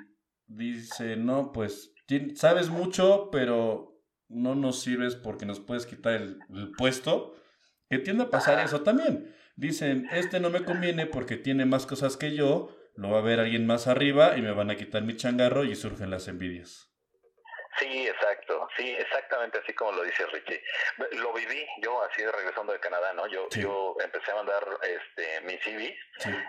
dice, 0.47 1.17
no, 1.17 1.53
pues 1.53 1.92
sabes 2.35 2.69
mucho, 2.69 3.31
pero 3.31 3.93
no 4.29 4.55
nos 4.55 4.81
sirves 4.81 5.15
porque 5.15 5.47
nos 5.47 5.61
puedes 5.61 5.87
quitar 5.87 6.15
el, 6.15 6.39
puesto, 6.77 7.35
que 7.89 7.99
tiende 7.99 8.25
a 8.25 8.31
pasar 8.31 8.65
eso 8.65 8.83
también. 8.83 9.35
Dicen, 9.57 10.09
este 10.13 10.41
no 10.41 10.51
me 10.51 10.65
conviene 10.65 11.07
porque 11.07 11.37
tiene 11.37 11.67
más 11.67 11.87
cosas 11.87 12.17
que 12.17 12.35
yo, 12.35 12.75
lo 12.95 13.11
va 13.11 13.19
a 13.19 13.23
ver 13.23 13.41
alguien 13.41 13.67
más 13.67 13.87
arriba 13.87 14.37
y 14.37 14.43
me 14.43 14.53
van 14.53 14.71
a 14.71 14.77
quitar 14.77 15.03
mi 15.03 15.17
changarro 15.17 15.65
y 15.65 15.75
surgen 15.77 16.11
las 16.11 16.29
envidias. 16.29 16.91
Sí, 17.79 18.07
exacto, 18.07 18.52
sí, 18.77 18.91
exactamente 18.99 19.59
así 19.59 19.73
como 19.75 19.93
lo 19.93 20.03
dice 20.03 20.27
Richie. 20.27 20.63
Lo 21.13 21.33
viví 21.33 21.67
yo 21.79 22.03
así 22.03 22.25
regresando 22.25 22.73
de 22.73 22.81
Canadá, 22.81 23.13
¿no? 23.13 23.27
Yo, 23.27 23.49
yo 23.51 23.97
empecé 24.01 24.31
a 24.31 24.37
mandar 24.37 24.67
este, 24.83 25.41
mi 25.43 25.59
CV 25.59 25.97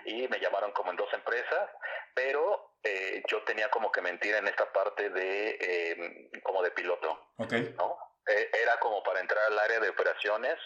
y 0.04 0.28
me 0.28 0.38
llamaron 0.38 0.72
como 0.72 0.90
en 0.90 0.96
dos 0.96 1.12
empresas, 1.12 1.70
pero 2.14 2.74
eh, 2.82 3.22
yo 3.28 3.42
tenía 3.44 3.70
como 3.70 3.90
que 3.90 4.02
mentir 4.02 4.34
en 4.34 4.46
esta 4.48 4.70
parte 4.72 5.10
de 5.10 5.58
em, 5.60 6.42
como 6.42 6.62
de 6.62 6.70
piloto, 6.70 7.30
okay. 7.38 7.74
¿no? 7.76 7.96
E, 8.26 8.50
era 8.62 8.78
como 8.78 9.02
para 9.02 9.20
entrar 9.20 9.44
al 9.44 9.58
área 9.58 9.80
de 9.80 9.90
operaciones 9.90 10.56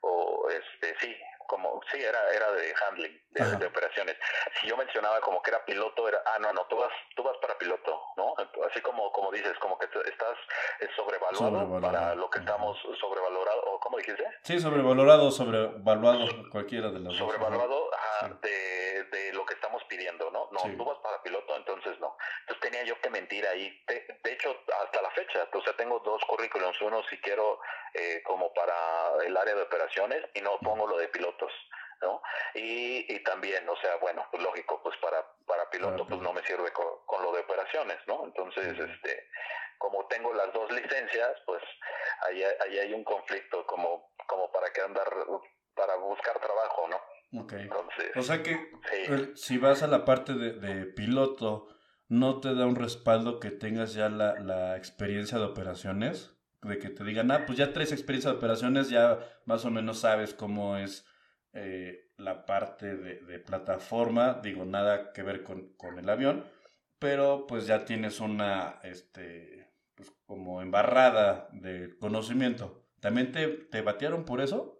o 0.00 0.48
este 0.50 0.94
sí 1.00 1.16
como 1.46 1.80
sí 1.90 1.98
era 2.02 2.18
era 2.32 2.50
de 2.52 2.74
handling 2.74 3.20
de, 3.30 3.66
operaciones. 3.66 4.16
Si 4.60 4.68
yo 4.68 4.76
mencionaba 4.76 5.20
como 5.20 5.42
que 5.42 5.50
era 5.50 5.64
piloto 5.64 6.08
era 6.08 6.22
ah 6.26 6.38
no 6.40 6.52
no 6.52 6.66
tú 6.66 6.76
vas 6.76 6.92
tú 7.14 7.22
vas 7.22 7.36
para 7.38 7.58
piloto 7.58 8.00
no 8.16 8.34
así 8.70 8.80
como 8.80 9.12
como 9.12 9.30
dices 9.30 9.56
como 9.58 9.78
que 9.78 9.86
estás 9.86 10.36
sobrevaluado, 10.96 11.80
para 11.80 12.14
lo 12.14 12.30
que 12.30 12.38
estamos 12.38 12.78
sobrevalorado 13.00 13.62
o 13.66 13.80
cómo 13.80 13.98
dijiste 13.98 14.24
sí 14.42 14.60
sobrevalorado 14.60 15.30
sobrevaluado 15.30 16.26
cualquiera 16.50 16.90
de 16.90 17.00
las 17.00 17.14
sobrevaluado 17.16 17.90
de, 18.42 19.04
de 19.04 19.25
que 19.25 19.25
estamos 19.56 19.82
pidiendo 19.84 20.30
no 20.30 20.48
no 20.52 20.76
tú 20.76 20.84
vas 20.84 20.98
para 20.98 21.22
piloto 21.22 21.56
entonces 21.56 21.98
no. 21.98 22.16
Entonces 22.40 22.70
tenía 22.70 22.84
yo 22.84 23.00
que 23.00 23.10
mentir 23.10 23.46
ahí. 23.46 23.82
De, 23.88 24.18
de 24.22 24.32
hecho 24.32 24.56
hasta 24.82 25.02
la 25.02 25.10
fecha 25.10 25.48
o 25.52 25.62
sea 25.62 25.74
tengo 25.76 25.98
dos 26.00 26.22
currículums. 26.24 26.80
Uno 26.82 27.02
si 27.10 27.18
quiero 27.18 27.60
eh, 27.94 28.22
como 28.24 28.52
para 28.54 29.24
el 29.24 29.36
área 29.36 29.54
de 29.54 29.62
operaciones 29.62 30.22
y 30.34 30.40
no 30.40 30.58
pongo 30.60 30.86
lo 30.86 30.98
de 30.98 31.08
pilotos, 31.08 31.52
¿no? 32.02 32.22
Y, 32.54 33.12
y 33.12 33.18
también, 33.20 33.68
o 33.68 33.76
sea, 33.76 33.96
bueno, 33.96 34.26
pues 34.30 34.42
lógico, 34.42 34.82
pues 34.82 34.96
para, 34.98 35.24
para 35.46 35.68
piloto 35.70 36.06
pues 36.06 36.20
no 36.20 36.32
me 36.32 36.44
sirve 36.44 36.70
con, 36.72 36.86
con 37.06 37.22
lo 37.22 37.32
de 37.32 37.40
operaciones, 37.40 37.98
¿no? 38.06 38.24
Entonces, 38.24 38.78
este, 38.78 39.28
como 39.78 40.06
tengo 40.06 40.32
las 40.34 40.52
dos 40.52 40.70
licencias, 40.70 41.40
pues 41.46 41.62
ahí, 42.22 42.42
ahí 42.42 42.78
hay 42.78 42.92
un 42.92 43.04
conflicto 43.04 43.66
como, 43.66 44.12
como 44.26 44.50
para 44.52 44.70
que 44.72 44.82
andar, 44.82 45.08
para 45.74 45.96
buscar 45.96 46.38
trabajo, 46.38 46.88
¿no? 46.88 47.00
Ok. 47.36 47.52
Entonces, 47.52 48.16
o 48.16 48.22
sea 48.22 48.42
que 48.42 48.58
si 49.34 49.58
vas 49.58 49.82
a 49.82 49.86
la 49.86 50.04
parte 50.04 50.34
de, 50.34 50.52
de 50.52 50.86
piloto, 50.86 51.68
¿no 52.08 52.40
te 52.40 52.54
da 52.54 52.66
un 52.66 52.76
respaldo 52.76 53.40
que 53.40 53.50
tengas 53.50 53.94
ya 53.94 54.08
la, 54.08 54.38
la 54.40 54.76
experiencia 54.76 55.38
de 55.38 55.44
operaciones? 55.44 56.36
de 56.62 56.78
que 56.78 56.90
te 56.90 57.04
digan, 57.04 57.30
ah, 57.30 57.44
pues 57.46 57.58
ya 57.58 57.72
tres 57.72 57.92
experiencias 57.92 58.32
de 58.32 58.38
operaciones, 58.38 58.88
ya 58.88 59.18
más 59.44 59.64
o 59.64 59.70
menos 59.70 60.00
sabes 60.00 60.34
cómo 60.34 60.76
es 60.76 61.06
eh, 61.52 62.10
la 62.16 62.46
parte 62.46 62.96
de, 62.96 63.38
plataforma, 63.40 64.40
digo, 64.42 64.64
nada 64.64 65.12
que 65.12 65.22
ver 65.22 65.42
con, 65.42 65.74
el 65.98 66.08
avión, 66.08 66.44
pero 66.98 67.46
pues 67.46 67.66
ya 67.66 67.84
tienes 67.84 68.20
una, 68.20 68.80
este, 68.82 69.72
pues 69.94 70.12
como 70.26 70.62
embarrada 70.62 71.48
de 71.52 71.96
conocimiento. 71.98 72.84
¿También 73.00 73.32
te, 73.32 73.46
te 73.48 73.82
batearon 73.82 74.24
por 74.24 74.40
eso? 74.40 74.75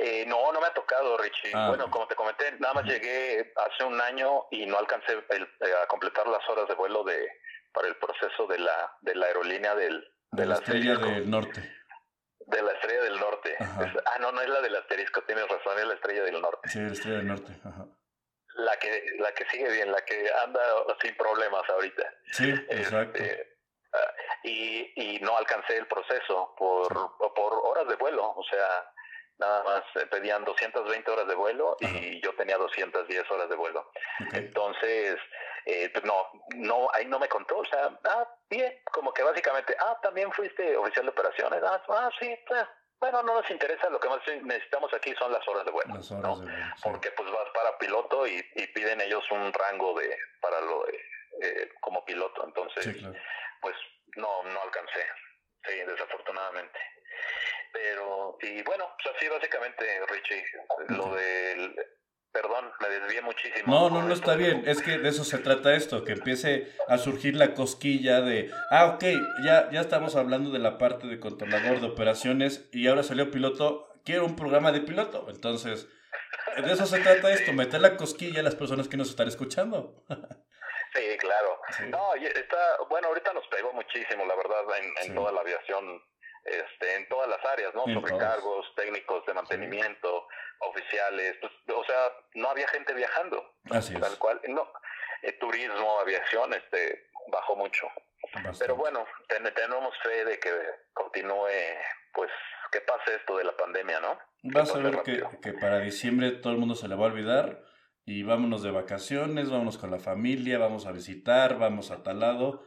Eh, 0.00 0.24
no, 0.26 0.52
no 0.52 0.60
me 0.60 0.68
ha 0.68 0.74
tocado, 0.74 1.16
Richie. 1.16 1.50
Ah, 1.52 1.68
bueno, 1.70 1.90
como 1.90 2.06
te 2.06 2.14
comenté, 2.14 2.52
nada 2.60 2.74
más 2.74 2.84
llegué 2.84 3.52
hace 3.56 3.82
un 3.82 4.00
año 4.00 4.46
y 4.52 4.64
no 4.64 4.78
alcancé 4.78 5.12
eh, 5.12 5.74
a 5.82 5.86
completar 5.88 6.28
las 6.28 6.48
horas 6.48 6.68
de 6.68 6.74
vuelo 6.74 7.02
de 7.02 7.26
para 7.72 7.88
el 7.88 7.96
proceso 7.96 8.46
de 8.46 8.60
la, 8.60 8.96
de 9.00 9.14
la 9.16 9.26
aerolínea 9.26 9.74
del, 9.74 10.04
de, 10.30 10.46
la, 10.46 10.54
estrella 10.54 10.96
del 10.96 11.28
norte. 11.28 11.60
De 12.46 12.62
la 12.62 12.72
estrella 12.72 13.02
del 13.02 13.18
norte. 13.18 13.56
ah, 13.58 14.18
no, 14.20 14.30
no 14.30 14.40
es 14.40 14.48
la 14.48 14.60
del 14.60 14.76
asterisco, 14.76 15.22
tienes 15.22 15.48
razón, 15.48 15.76
es 15.78 15.86
la 15.86 15.94
estrella 15.94 16.22
del 16.22 16.40
norte. 16.40 16.68
Sí, 16.68 16.78
la 16.78 16.92
estrella 16.92 17.16
del 17.16 17.26
norte. 17.26 17.60
La 18.54 18.76
que, 18.76 19.04
la 19.18 19.32
que 19.32 19.46
sigue 19.50 19.70
bien, 19.70 19.90
la 19.90 20.04
que 20.04 20.30
anda 20.44 20.60
sin 21.02 21.16
problemas 21.16 21.68
ahorita. 21.68 22.14
Sí, 22.32 22.50
exacto. 22.68 23.18
Este, 23.18 23.58
ah, 23.92 24.12
y, 24.44 24.92
y 24.94 25.20
no 25.20 25.36
alcancé 25.36 25.76
el 25.76 25.88
proceso 25.88 26.54
por, 26.56 26.88
por 27.34 27.52
horas 27.64 27.88
de 27.88 27.96
vuelo, 27.96 28.30
o 28.30 28.44
sea, 28.44 28.92
nada 29.38 29.62
más 29.64 29.84
eh, 29.94 30.06
pedían 30.06 30.44
220 30.44 31.10
horas 31.10 31.26
de 31.26 31.34
vuelo 31.34 31.76
y 31.80 32.20
yo 32.20 32.34
tenía 32.34 32.56
210 32.56 33.30
horas 33.30 33.48
de 33.48 33.56
vuelo. 33.56 33.90
Entonces, 34.32 35.16
eh, 35.64 35.90
pues 35.92 36.04
no, 36.04 36.30
no, 36.56 36.88
ahí 36.92 37.06
no 37.06 37.18
me 37.18 37.28
contó, 37.28 37.58
o 37.58 37.64
sea, 37.64 37.90
ah, 38.04 38.26
bien, 38.48 38.72
como 38.92 39.12
que 39.12 39.22
básicamente, 39.22 39.76
ah, 39.78 39.98
también 40.02 40.32
fuiste 40.32 40.76
oficial 40.76 41.04
de 41.04 41.10
operaciones, 41.10 41.62
ah, 41.62 41.82
ah 41.88 42.10
sí, 42.18 42.36
pues, 42.46 42.64
bueno, 43.00 43.22
no 43.22 43.34
nos 43.34 43.50
interesa, 43.50 43.88
lo 43.90 44.00
que 44.00 44.08
más 44.08 44.20
necesitamos 44.42 44.92
aquí 44.92 45.14
son 45.18 45.32
las 45.32 45.46
horas 45.46 45.64
de 45.64 45.70
vuelo, 45.70 45.94
¿no? 45.94 46.44
Porque 46.82 47.12
pues 47.12 47.30
vas 47.30 47.48
para 47.54 47.78
piloto 47.78 48.26
y, 48.26 48.44
y, 48.56 48.66
piden 48.68 49.00
ellos 49.00 49.24
un 49.30 49.52
rango 49.52 49.96
de, 49.98 50.16
para 50.40 50.60
lo 50.62 50.84
de, 50.84 51.00
eh, 51.42 51.68
como 51.80 52.04
piloto, 52.04 52.44
entonces, 52.44 52.96
pues 53.60 53.76
no, 54.16 54.42
no 54.42 54.62
alcancé, 54.62 55.06
sí, 55.64 55.74
desafortunadamente. 55.86 56.80
Pero, 57.72 58.38
y 58.42 58.62
bueno, 58.62 58.88
pues 59.02 59.14
así 59.16 59.28
básicamente, 59.28 59.84
Richie, 60.08 60.44
lo 60.88 61.14
del... 61.14 61.74
Perdón, 62.30 62.70
me 62.80 62.88
desvié 62.90 63.22
muchísimo. 63.22 63.64
No, 63.66 63.88
no, 63.88 64.02
no 64.02 64.12
está 64.12 64.36
bien. 64.36 64.62
Es 64.66 64.82
que 64.82 64.98
de 64.98 65.08
eso 65.08 65.24
se 65.24 65.38
trata 65.38 65.74
esto, 65.74 66.04
que 66.04 66.12
empiece 66.12 66.70
a 66.86 66.98
surgir 66.98 67.34
la 67.34 67.54
cosquilla 67.54 68.20
de, 68.20 68.50
ah, 68.70 68.86
ok, 68.86 69.04
ya, 69.42 69.70
ya 69.70 69.80
estamos 69.80 70.14
hablando 70.14 70.50
de 70.50 70.58
la 70.58 70.76
parte 70.76 71.06
de 71.06 71.20
controlador 71.20 71.80
de 71.80 71.86
operaciones 71.86 72.68
y 72.70 72.86
ahora 72.86 73.02
salió 73.02 73.30
piloto, 73.30 73.88
quiero 74.04 74.26
un 74.26 74.36
programa 74.36 74.72
de 74.72 74.82
piloto. 74.82 75.26
Entonces, 75.30 75.88
de 76.62 76.70
eso 76.70 76.86
se 76.86 77.00
trata 77.00 77.32
esto, 77.32 77.54
meter 77.54 77.80
la 77.80 77.96
cosquilla 77.96 78.40
a 78.40 78.44
las 78.44 78.54
personas 78.54 78.88
que 78.88 78.98
nos 78.98 79.08
están 79.08 79.26
escuchando. 79.26 80.04
Sí, 80.94 81.16
claro. 81.18 81.60
No, 81.88 82.14
está, 82.14 82.76
bueno, 82.90 83.08
ahorita 83.08 83.32
nos 83.32 83.46
pegó 83.48 83.72
muchísimo, 83.72 84.26
la 84.26 84.36
verdad, 84.36 84.64
en, 84.78 85.08
en 85.08 85.14
toda 85.14 85.32
la 85.32 85.40
aviación 85.40 86.02
este, 86.50 86.96
en 86.96 87.08
todas 87.08 87.28
las 87.28 87.44
áreas, 87.44 87.74
¿no? 87.74 87.84
Sobrecargos, 87.84 88.74
técnicos 88.74 89.24
de 89.26 89.34
mantenimiento, 89.34 90.26
oficiales, 90.60 91.36
pues, 91.40 91.52
o 91.74 91.84
sea, 91.84 92.12
no 92.34 92.50
había 92.50 92.68
gente 92.68 92.94
viajando. 92.94 93.54
Así 93.70 93.94
tal 93.94 94.16
cual, 94.18 94.40
no. 94.48 94.70
Eh, 95.22 95.32
turismo, 95.40 96.00
aviación, 96.00 96.52
este, 96.54 97.08
bajó 97.30 97.56
mucho. 97.56 97.88
Pero 98.58 98.76
bueno, 98.76 99.06
tenemos 99.28 99.94
fe 100.02 100.24
de 100.24 100.38
que 100.38 100.50
continúe, 100.92 101.48
pues, 102.12 102.30
que 102.70 102.80
pase 102.82 103.14
esto 103.16 103.36
de 103.36 103.44
la 103.44 103.56
pandemia, 103.56 104.00
¿no? 104.00 104.18
Vas 104.42 104.74
a 104.74 104.78
ver 104.78 105.02
que, 105.02 105.22
que 105.42 105.52
para 105.54 105.80
diciembre 105.80 106.32
todo 106.32 106.52
el 106.52 106.58
mundo 106.58 106.74
se 106.74 106.88
le 106.88 106.94
va 106.94 107.04
a 107.04 107.08
olvidar 107.08 107.64
y 108.04 108.22
vámonos 108.22 108.62
de 108.62 108.70
vacaciones, 108.70 109.50
vámonos 109.50 109.78
con 109.78 109.90
la 109.90 109.98
familia, 109.98 110.58
vamos 110.58 110.86
a 110.86 110.92
visitar, 110.92 111.58
vamos 111.58 111.90
a 111.90 112.02
tal 112.02 112.20
lado 112.20 112.64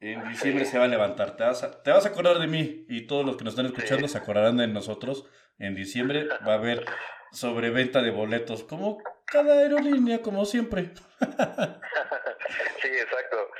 En 0.00 0.28
diciembre 0.28 0.64
se 0.64 0.78
va 0.78 0.84
a 0.84 0.88
levantar. 0.88 1.36
Te 1.36 1.44
vas 1.44 1.62
a, 1.64 1.82
te 1.82 1.90
vas 1.90 2.06
a 2.06 2.10
acordar 2.10 2.38
de 2.38 2.46
mí 2.46 2.86
y 2.88 3.06
todos 3.06 3.26
los 3.26 3.36
que 3.36 3.44
nos 3.44 3.54
están 3.54 3.66
escuchando 3.66 4.06
se 4.06 4.18
acordarán 4.18 4.56
de 4.56 4.68
nosotros. 4.68 5.26
En 5.58 5.74
diciembre 5.74 6.28
va 6.46 6.52
a 6.52 6.58
haber 6.58 6.84
sobreventa 7.32 8.00
de 8.00 8.10
boletos, 8.10 8.62
como 8.62 9.02
cada 9.24 9.58
aerolínea, 9.58 10.22
como 10.22 10.44
siempre. 10.44 10.92
sí, 12.80 12.88
exacto. 12.88 13.50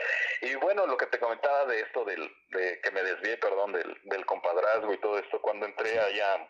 Y 0.42 0.54
bueno, 0.56 0.86
lo 0.86 0.96
que 0.96 1.06
te 1.06 1.18
comentaba 1.18 1.66
de 1.66 1.80
esto, 1.80 2.04
del, 2.04 2.30
de 2.52 2.80
que 2.82 2.90
me 2.92 3.02
desvié, 3.02 3.36
perdón, 3.38 3.72
del, 3.72 3.96
del 4.04 4.24
compadrazgo 4.24 4.92
y 4.94 5.00
todo 5.00 5.18
esto, 5.18 5.42
cuando 5.42 5.66
entré 5.66 5.98
allá 5.98 6.48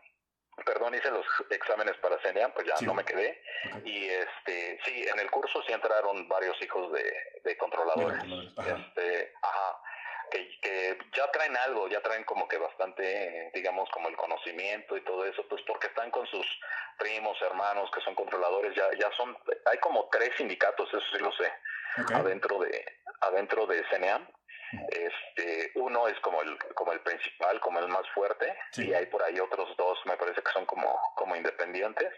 perdón, 0.65 0.95
hice 0.95 1.11
los 1.11 1.27
exámenes 1.51 1.97
para 1.99 2.19
CENEAM, 2.21 2.53
pues 2.53 2.67
ya 2.67 2.75
no 2.87 2.95
me 2.95 3.05
quedé. 3.05 3.43
Y 3.85 4.09
este, 4.09 4.79
sí, 4.85 5.07
en 5.13 5.19
el 5.19 5.31
curso 5.31 5.63
sí 5.67 5.73
entraron 5.73 6.29
varios 6.29 6.61
hijos 6.63 6.93
de, 6.93 7.41
de 7.45 7.57
controladores. 7.57 8.23
Este, 8.25 9.33
ajá. 9.43 9.83
Que, 10.31 10.61
que, 10.61 10.99
ya 11.17 11.31
traen 11.31 11.57
algo, 11.57 11.89
ya 11.89 12.03
traen 12.03 12.25
como 12.25 12.47
que 12.47 12.59
bastante, 12.59 13.51
digamos, 13.55 13.89
como 13.91 14.09
el 14.09 14.17
conocimiento 14.17 14.97
y 14.97 15.01
todo 15.03 15.25
eso, 15.25 15.43
pues 15.49 15.63
porque 15.67 15.87
están 15.87 16.11
con 16.11 16.27
sus 16.27 16.47
primos, 16.99 17.41
hermanos 17.41 17.91
que 17.95 18.03
son 18.03 18.15
controladores, 18.15 18.75
ya, 18.75 18.85
ya 18.99 19.11
son, 19.17 19.39
hay 19.65 19.79
como 19.79 20.07
tres 20.11 20.31
sindicatos, 20.37 20.87
eso 20.89 21.01
sí 21.13 21.19
lo 21.23 21.33
sé, 21.33 21.51
adentro 22.13 22.59
de, 22.59 22.85
adentro 23.21 23.67
de 23.67 23.83
CENEAM 23.89 24.27
este, 24.91 25.73
uno 25.75 26.09
es 26.09 26.19
como 26.21 26.43
el, 26.43 26.59
como 26.75 26.93
el 26.93 27.01
principal, 27.01 27.61
como 27.61 27.79
el 27.81 27.89
más 27.89 28.09
fuerte, 28.11 28.55
y 28.77 28.93
hay 28.93 29.07
por 29.07 29.23
ahí 29.23 29.39
otros 29.41 29.77
dos, 29.77 29.99
me 30.05 30.17
parece 30.17 30.43
que 30.43 30.53
son 30.53 30.67
como, 30.67 30.99
como 31.15 31.37
independientes, 31.37 32.13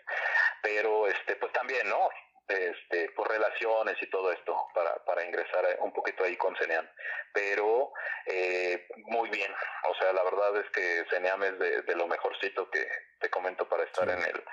pero 0.63 1.07
este, 1.07 1.37
pues 1.37 1.53
también, 1.53 1.89
¿no? 1.89 2.09
Este, 2.49 3.11
por 3.13 3.29
relaciones 3.29 3.97
y 4.03 4.11
todo 4.11 4.33
esto, 4.33 4.57
para, 4.75 4.97
para 5.05 5.25
ingresar 5.25 5.65
un 5.81 5.93
poquito 5.93 6.25
ahí 6.25 6.37
con 6.37 6.57
CENEAM. 6.57 6.89
Pero 7.33 7.93
eh, 8.27 8.89
muy 9.07 9.31
bien, 9.31 9.53
o 9.89 9.95
sea, 9.95 10.13
la 10.13 10.25
verdad 10.25 10.57
es 10.57 10.69
que 10.71 11.05
CENEAM 11.11 11.45
es 11.45 11.59
de, 11.61 11.95
lo 11.95 12.09
mejorcito 12.09 12.69
que 12.71 12.89
te 13.21 13.31
comento 13.31 13.69
para 13.69 13.85
estar 13.85 14.09
en 14.09 14.19
el 14.19 14.45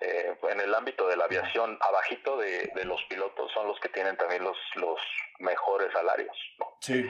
eh, 0.00 0.38
en 0.50 0.60
el 0.60 0.74
ámbito 0.74 1.08
de 1.08 1.16
la 1.16 1.24
aviación, 1.24 1.78
abajito 1.80 2.36
de, 2.36 2.70
de, 2.74 2.84
los 2.84 3.00
pilotos, 3.08 3.50
son 3.52 3.66
los 3.66 3.78
que 3.80 3.88
tienen 3.88 4.16
también 4.16 4.44
los, 4.44 4.56
los 4.76 4.98
mejores 5.40 5.92
salarios. 5.92 6.36
Sí, 6.80 7.04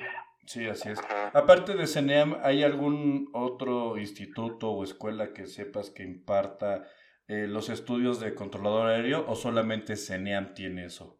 sí, 0.47 0.67
así 0.67 0.91
es. 0.91 1.01
Aparte 1.35 1.75
de 1.75 1.87
CENEAM, 1.87 2.41
¿hay 2.43 2.65
algún 2.65 3.29
otro 3.35 3.99
instituto 3.99 4.71
o 4.71 4.85
escuela 4.85 5.33
que 5.35 5.47
sepas 5.47 5.91
que 5.91 6.03
imparta 6.03 6.89
eh, 7.27 7.47
los 7.47 7.69
estudios 7.69 8.21
de 8.21 8.35
controlador 8.35 8.89
aéreo 8.89 9.25
o 9.29 9.35
solamente 9.35 9.97
CENEAM 9.97 10.55
tiene 10.55 10.87
eso? 10.87 11.18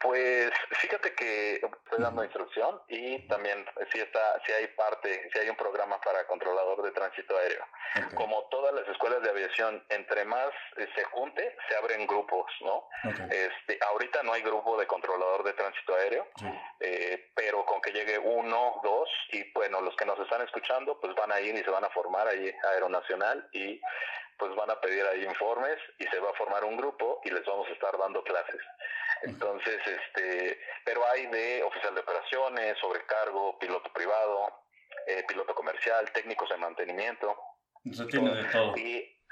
Pues 0.00 0.50
fíjate 0.70 1.14
que 1.14 1.56
estoy 1.56 1.98
dando 1.98 2.24
instrucción 2.24 2.80
y 2.88 3.18
también 3.28 3.66
si 3.92 4.00
está, 4.00 4.40
si 4.46 4.52
hay 4.52 4.66
parte, 4.68 5.28
si 5.30 5.38
hay 5.38 5.50
un 5.50 5.56
programa 5.56 6.00
para 6.00 6.26
controlador 6.26 6.82
de 6.82 6.90
tránsito 6.92 7.36
aéreo. 7.36 7.66
Como 8.14 8.44
todas 8.50 8.72
las 8.72 8.88
escuelas 8.88 9.22
de 9.22 9.28
aviación, 9.28 9.84
entre 9.90 10.24
más 10.24 10.48
eh, 10.78 10.88
se 10.94 11.04
junte, 11.04 11.54
se 11.68 11.76
abren 11.76 12.06
grupos, 12.06 12.50
¿no? 12.62 12.88
Este, 13.30 13.78
ahorita 13.88 14.22
no 14.22 14.32
hay 14.32 14.42
grupo 14.42 14.78
de 14.78 14.86
controlador 14.86 15.44
de 15.44 15.52
tránsito 15.52 15.94
aéreo, 15.94 16.26
eh, 16.80 17.30
pero 17.34 17.66
con 17.66 17.82
que 17.82 17.92
llegue 17.92 18.18
uno, 18.18 18.80
dos 18.82 19.08
y 19.32 19.52
bueno, 19.52 19.82
los 19.82 19.94
que 19.96 20.06
nos 20.06 20.18
están 20.20 20.40
escuchando, 20.40 20.98
pues 20.98 21.14
van 21.14 21.32
a 21.32 21.40
ir 21.40 21.54
y 21.54 21.62
se 21.62 21.70
van 21.70 21.84
a 21.84 21.90
formar 21.90 22.26
ahí 22.26 22.50
Aeronacional 22.72 23.48
y 23.52 23.80
pues 24.40 24.54
van 24.56 24.70
a 24.70 24.80
pedir 24.80 25.04
ahí 25.04 25.22
informes 25.24 25.76
y 25.98 26.04
se 26.04 26.18
va 26.18 26.30
a 26.30 26.34
formar 26.34 26.64
un 26.64 26.78
grupo 26.78 27.20
y 27.24 27.30
les 27.30 27.44
vamos 27.44 27.68
a 27.68 27.72
estar 27.72 27.96
dando 27.98 28.24
clases. 28.24 28.60
Entonces, 29.22 29.78
este, 29.86 30.58
pero 30.82 31.06
hay 31.06 31.26
de 31.26 31.62
oficial 31.62 31.94
de 31.94 32.00
operaciones, 32.00 32.78
sobrecargo, 32.78 33.58
piloto 33.58 33.92
privado, 33.92 34.64
eh, 35.06 35.22
piloto 35.28 35.54
comercial, 35.54 36.10
técnicos 36.12 36.48
de 36.48 36.56
mantenimiento. 36.56 37.36
Eso 37.84 38.06
tiene 38.06 38.34
de 38.34 38.44
todo. 38.44 38.76
Y, 38.78 39.22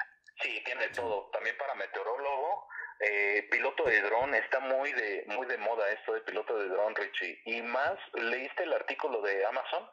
sí, 0.42 0.62
tiene 0.64 0.88
de 0.88 0.94
todo. 0.94 1.30
También 1.32 1.56
para 1.56 1.74
meteorólogo, 1.74 2.68
eh, 3.00 3.48
piloto 3.50 3.84
de 3.84 4.02
dron, 4.02 4.34
está 4.34 4.60
muy 4.60 4.92
de, 4.92 5.24
muy 5.28 5.46
de 5.46 5.56
moda 5.56 5.90
esto 5.90 6.12
de 6.12 6.20
piloto 6.20 6.58
de 6.58 6.68
dron, 6.68 6.94
Richie. 6.94 7.40
Y 7.46 7.62
más, 7.62 7.96
¿leíste 8.12 8.64
el 8.64 8.74
artículo 8.74 9.22
de 9.22 9.46
Amazon? 9.46 9.88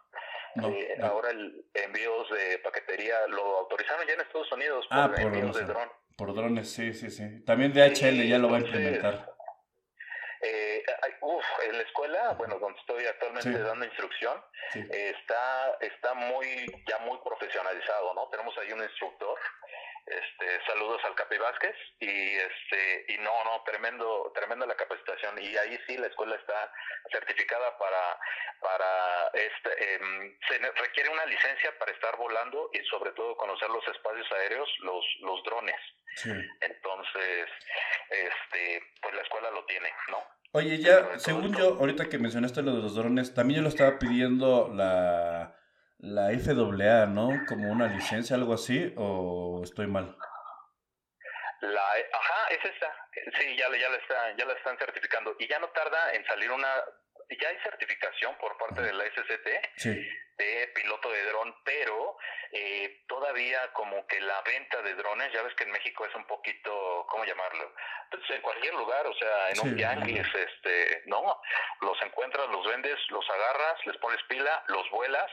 Eh, 0.64 0.98
ahora 1.02 1.32
el 1.32 1.66
envíos 1.74 2.30
de 2.30 2.60
paquetería 2.60 3.28
lo 3.28 3.60
autorizaron 3.60 4.08
ya 4.08 4.14
en 4.14 4.22
Estados 4.22 4.52
Unidos 4.52 4.88
por, 4.88 4.98
ah, 4.98 5.14
envíos 5.18 5.56
de 5.56 5.66
dron. 5.66 5.90
Por 6.18 6.34
drones, 6.34 6.72
sí, 6.72 6.94
sí, 6.94 7.10
sí. 7.10 7.44
También 7.44 7.74
DHL 7.74 8.26
ya 8.28 8.38
lo 8.38 8.50
va 8.50 8.58
a 8.58 8.62
implementar. 8.62 9.34
Eh, 10.42 10.84
uf, 11.22 11.46
en 11.68 11.78
la 11.78 11.84
escuela, 11.84 12.34
bueno, 12.34 12.58
donde 12.60 12.80
estoy 12.80 13.06
actualmente 13.06 13.58
dando 13.60 13.84
instrucción, 13.84 14.40
está, 14.74 15.78
está 15.82 16.14
muy, 16.14 16.48
ya 16.88 17.00
muy 17.00 17.18
profesionalizado, 17.24 18.14
¿no? 18.14 18.30
Tenemos 18.30 18.58
ahí 18.58 18.72
un 18.72 18.84
instructor 18.84 19.38
este, 20.06 20.66
saludos 20.68 21.02
al 21.04 21.16
Capi 21.16 21.38
Vázquez 21.38 21.76
y 22.00 22.36
este 22.36 23.06
y 23.10 23.18
no 23.18 23.32
no 23.44 23.64
tremendo 23.66 24.32
tremenda 24.36 24.68
la 24.68 24.76
capacitación 24.76 25.42
y 25.42 25.58
ahí 25.58 25.80
sí 25.88 25.98
la 25.98 26.08
escuela 26.08 26.36
está 26.36 26.72
certificada 27.12 27.76
para 27.80 28.20
para 28.62 29.28
este 29.34 29.96
em, 29.96 30.38
se 30.48 30.60
requiere 30.60 31.10
una 31.10 31.26
licencia 31.26 31.76
para 31.80 31.92
estar 31.92 32.16
volando 32.18 32.70
y 32.74 32.86
sobre 32.86 33.14
todo 33.14 33.36
conocer 33.36 33.70
los 33.70 33.88
espacios 33.88 34.32
aéreos 34.32 34.70
los 34.80 35.04
los 35.22 35.44
drones. 35.44 35.82
Entonces 36.62 37.50
este 38.10 38.84
pues 39.02 39.16
la 39.16 39.22
escuela 39.22 39.50
lo 39.50 39.66
tiene 39.66 39.92
no 40.10 40.24
Oye, 40.52 40.78
ya, 40.78 41.20
según 41.20 41.54
yo, 41.54 41.76
ahorita 41.82 42.08
que 42.08 42.18
mencionaste 42.18 42.62
lo 42.62 42.78
de 42.78 42.82
los 42.82 42.96
drones, 42.96 43.34
también 43.34 43.58
yo 43.58 43.64
lo 43.64 43.68
estaba 43.68 44.00
pidiendo 44.00 44.72
la, 44.74 45.54
la 46.06 46.30
FAA, 46.30 47.08
¿no? 47.08 47.30
Como 47.48 47.72
una 47.72 47.88
licencia, 47.88 48.36
algo 48.36 48.54
así, 48.54 48.94
o 48.96 49.62
estoy 49.64 49.88
mal. 49.88 50.16
La, 51.62 51.82
ajá, 51.82 52.48
es 52.52 52.64
esta. 52.64 52.94
Sí, 53.14 53.58
ya, 53.58 53.66
ya, 53.78 53.90
la 53.90 53.98
está, 53.98 54.38
ya 54.38 54.46
la 54.46 54.54
están 54.54 54.78
certificando. 54.78 55.36
Y 55.40 55.48
ya 55.48 55.60
no 55.60 55.70
tarda 55.70 56.14
en 56.14 56.26
salir 56.26 56.52
una. 56.52 56.68
Ya 57.42 57.50
hay 57.50 57.58
certificación 57.64 58.38
por 58.38 58.56
parte 58.58 58.82
de 58.84 58.94
la 58.94 59.04
SCT 59.06 59.48
sí 59.78 60.08
de 60.38 60.68
piloto 60.76 61.10
de 61.10 61.24
dron, 61.26 61.56
pero 61.64 62.18
eh, 62.52 63.04
todavía 63.08 63.72
como 63.74 64.06
que 64.08 64.20
la 64.22 64.42
venta 64.42 64.82
de 64.82 64.94
drones, 64.96 65.32
ya 65.34 65.42
ves 65.44 65.54
que 65.56 65.64
en 65.64 65.72
México 65.72 66.06
es 66.06 66.16
un 66.16 66.26
poquito, 66.26 67.06
¿cómo 67.10 67.26
llamarlo? 67.26 67.74
Pues 68.10 68.24
en 68.30 68.42
cualquier 68.42 68.74
lugar, 68.76 69.06
o 69.08 69.14
sea, 69.16 69.50
en 69.50 69.60
un 69.62 69.78
yanguis, 69.78 70.28
este, 70.34 71.04
no, 71.06 71.42
los 71.82 72.02
encuentras, 72.02 72.48
los 72.50 72.66
vendes, 72.68 72.98
los 73.10 73.30
agarras, 73.30 73.86
les 73.86 73.98
pones 73.98 74.22
pila, 74.24 74.64
los 74.68 74.90
vuelas, 74.92 75.32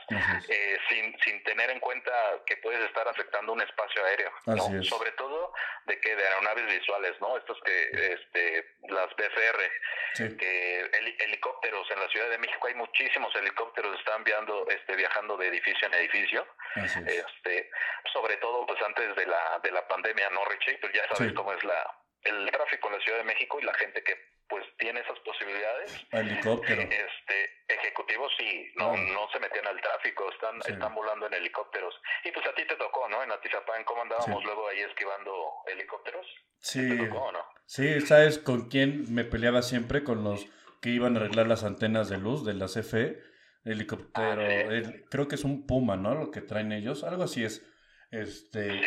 eh, 0.49 0.77
sin, 0.89 1.17
sin 1.19 1.43
tener 1.43 1.69
en 1.69 1.79
cuenta 1.79 2.11
que 2.45 2.57
puedes 2.57 2.81
estar 2.85 3.07
afectando 3.07 3.53
un 3.53 3.61
espacio 3.61 4.03
aéreo, 4.05 4.31
¿no? 4.45 4.83
Sobre 4.83 5.11
todo 5.11 5.53
de 5.85 5.99
que 5.99 6.15
de 6.15 6.27
aeronaves 6.27 6.65
visuales, 6.65 7.19
¿no? 7.21 7.37
Estos 7.37 7.57
que, 7.63 8.13
este, 8.13 8.75
las 8.89 9.09
BFR, 9.15 10.37
que 10.37 10.79
helicópteros 11.19 11.89
en 11.91 11.99
la 11.99 12.07
Ciudad 12.09 12.29
de 12.29 12.37
México 12.37 12.67
hay 12.67 12.75
muchísimos 12.75 13.33
helicópteros 13.35 13.97
están 13.99 14.17
enviando 14.17 14.67
este 14.69 14.92
viajando 14.95 15.37
de 15.37 15.47
edificio 15.47 15.87
en 15.87 15.93
edificio. 15.95 16.47
Este, 16.75 17.69
sobre 18.11 18.37
todo 18.37 18.65
pues 18.65 18.81
antes 18.81 19.15
de 19.15 19.25
la 19.27 19.59
de 19.61 19.71
la 19.71 19.87
pandemia, 19.87 20.29
¿no, 20.31 20.43
Richie? 20.45 20.77
Pues 20.79 20.91
ya 20.93 21.07
sabes 21.15 21.33
cómo 21.33 21.53
es 21.53 21.63
la 21.63 21.97
el 22.23 22.49
tráfico 22.51 22.87
en 22.87 22.93
la 22.95 23.03
Ciudad 23.03 23.17
de 23.19 23.23
México 23.25 23.59
y 23.59 23.63
la 23.63 23.73
gente 23.73 24.01
que 24.03 24.15
pues 24.47 24.65
tiene 24.77 24.99
esas 24.99 25.17
posibilidades. 25.19 26.05
Helicóptero. 26.11 26.81
Este, 26.81 27.63
ejecutivos 27.67 28.31
sí, 28.37 28.71
no, 28.75 28.95
no 28.95 29.27
se 29.31 29.39
metían 29.39 29.65
al 29.67 29.79
tráfico, 29.81 30.29
están, 30.31 30.57
están 30.67 30.93
volando 30.93 31.27
en 31.27 31.33
helicópteros. 31.33 31.95
Y 32.23 32.31
pues 32.31 32.45
a 32.45 32.53
ti 32.53 32.63
te 32.67 32.75
tocó, 32.75 33.07
¿no? 33.09 33.23
En 33.23 33.31
Atizapán, 33.31 33.83
¿cómo 33.83 34.03
andábamos 34.03 34.43
luego 34.43 34.67
ahí 34.67 34.81
esquivando 34.81 35.53
helicópteros? 35.67 36.25
Sí. 36.59 36.97
tocó, 36.97 37.31
¿no? 37.31 37.45
Sí, 37.65 38.01
¿sabes 38.01 38.37
con 38.37 38.69
quién 38.69 39.13
me 39.13 39.23
peleaba 39.23 39.61
siempre? 39.61 40.03
Con 40.03 40.23
los 40.23 40.45
que 40.81 40.89
iban 40.89 41.15
a 41.15 41.21
arreglar 41.21 41.47
las 41.47 41.63
antenas 41.63 42.09
de 42.09 42.17
luz 42.17 42.45
de 42.45 42.53
la 42.53 42.67
CFE 42.67 43.32
helicóptero, 43.63 44.41
ah, 44.41 44.93
creo 45.09 45.27
que 45.27 45.35
es 45.35 45.43
un 45.43 45.65
Puma, 45.65 45.95
¿no? 45.95 46.15
Lo 46.15 46.31
que 46.31 46.41
traen 46.41 46.71
ellos, 46.71 47.03
algo 47.03 47.23
así 47.23 47.43
es. 47.43 47.65
Este, 48.11 48.81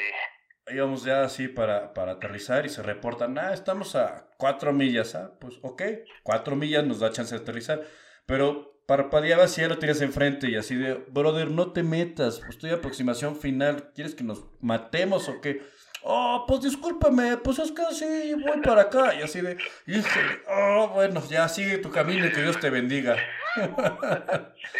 íbamos 0.68 1.04
ya 1.04 1.24
así 1.24 1.48
para, 1.48 1.94
para 1.94 2.12
aterrizar 2.12 2.66
y 2.66 2.68
se 2.68 2.82
reportan, 2.82 3.38
ah, 3.38 3.52
estamos 3.52 3.96
a 3.96 4.28
cuatro 4.36 4.72
millas, 4.72 5.14
ah, 5.14 5.32
pues 5.40 5.58
ok, 5.62 5.82
cuatro 6.22 6.56
millas 6.56 6.84
nos 6.84 7.00
da 7.00 7.10
chance 7.10 7.34
de 7.34 7.42
aterrizar, 7.42 7.82
pero 8.26 8.82
parpadeaba 8.86 9.48
si 9.48 9.60
ya 9.60 9.68
lo 9.68 9.78
tienes 9.78 10.00
enfrente 10.00 10.48
y 10.48 10.56
así 10.56 10.76
de, 10.76 10.94
brother, 10.94 11.50
no 11.50 11.72
te 11.72 11.82
metas, 11.82 12.38
pues 12.38 12.50
estoy 12.50 12.70
aproximación 12.70 13.36
final, 13.36 13.92
¿quieres 13.94 14.14
que 14.14 14.24
nos 14.24 14.44
matemos 14.60 15.28
o 15.28 15.40
qué? 15.40 15.62
Oh, 16.08 16.44
pues 16.46 16.60
discúlpame, 16.60 17.36
pues 17.38 17.58
es 17.58 17.72
que 17.72 17.82
sí, 17.92 18.34
voy 18.34 18.60
para 18.62 18.82
acá. 18.82 19.12
Y 19.16 19.22
así 19.22 19.40
de, 19.40 19.56
híjole, 19.88 20.40
oh, 20.48 20.90
bueno, 20.94 21.20
ya 21.28 21.48
sigue 21.48 21.78
tu 21.78 21.90
camino 21.90 22.26
y 22.26 22.30
que 22.30 22.42
Dios 22.42 22.60
te 22.60 22.70
bendiga. 22.70 23.16
sí, 24.72 24.78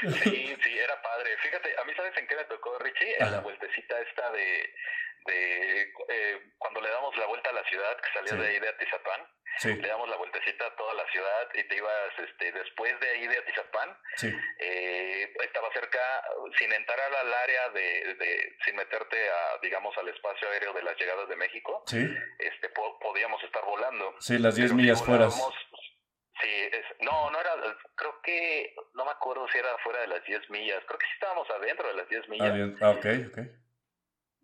sí, 0.00 0.12
sí. 0.22 0.56
Sí, 0.62 0.78
era 0.78 1.00
padre. 1.02 1.36
Fíjate, 1.38 1.74
a 1.78 1.84
mí, 1.84 1.92
¿sabes 1.94 2.16
en 2.16 2.26
qué 2.26 2.36
me 2.36 2.44
tocó, 2.44 2.78
Richie? 2.78 3.16
En 3.18 3.30
la 3.30 3.40
vueltecita 3.40 4.00
esta 4.00 4.30
de, 4.32 4.74
de 5.26 5.82
eh, 6.08 6.42
cuando 6.58 6.80
le 6.80 6.90
damos 6.90 7.16
la 7.16 7.26
vuelta 7.26 7.50
a 7.50 7.52
la 7.52 7.64
ciudad, 7.64 7.96
que 8.00 8.12
salió 8.12 8.42
de 8.42 8.48
ahí 8.48 8.60
de 8.60 8.68
Atizapán, 8.68 9.20
le 9.64 9.88
damos 9.88 10.08
la 10.08 10.16
vueltecita 10.16 10.34
vueltecita 10.34 10.76
toda 10.76 10.94
la 10.94 11.04
ciudad 11.10 11.48
y 11.54 11.62
te 11.68 11.76
ibas 11.76 12.18
este, 12.18 12.52
después 12.52 12.98
de 13.00 13.08
ahí 13.08 13.26
de 13.26 13.38
Atizapán. 13.38 13.96
Sí. 14.16 14.34
Eh, 14.58 15.32
estaba 15.44 15.72
cerca, 15.72 16.00
sin 16.58 16.72
entrar 16.72 16.98
al 17.00 17.34
área 17.34 17.68
de, 17.70 18.14
de, 18.14 18.56
sin 18.64 18.76
meterte 18.76 19.16
a, 19.16 19.58
digamos, 19.62 19.96
al 19.98 20.08
espacio 20.08 20.48
aéreo 20.50 20.72
de 20.72 20.82
las 20.82 20.96
llegadas 20.98 21.28
de 21.28 21.36
México. 21.36 21.84
Sí. 21.86 22.04
Este, 22.38 22.68
podíamos 22.68 23.42
estar 23.44 23.64
volando. 23.64 24.14
Sí, 24.20 24.38
las 24.38 24.56
10 24.56 24.72
millas 24.74 25.04
fuera. 25.04 25.28
Sí, 26.44 26.50
es, 26.72 26.84
no, 27.00 27.30
no 27.30 27.40
era, 27.40 27.52
creo 27.94 28.20
que, 28.22 28.74
no 28.94 29.04
me 29.06 29.12
acuerdo 29.12 29.48
si 29.48 29.58
era 29.58 29.76
fuera 29.78 30.00
de 30.00 30.08
las 30.08 30.22
10 30.24 30.50
millas, 30.50 30.82
creo 30.86 30.98
que 30.98 31.06
sí 31.06 31.12
estábamos 31.14 31.48
adentro 31.50 31.88
de 31.88 31.94
las 31.94 32.08
10 32.08 32.28
millas. 32.28 32.82
Ah, 32.82 32.90
ok, 32.90 33.06
ok. 33.28 33.38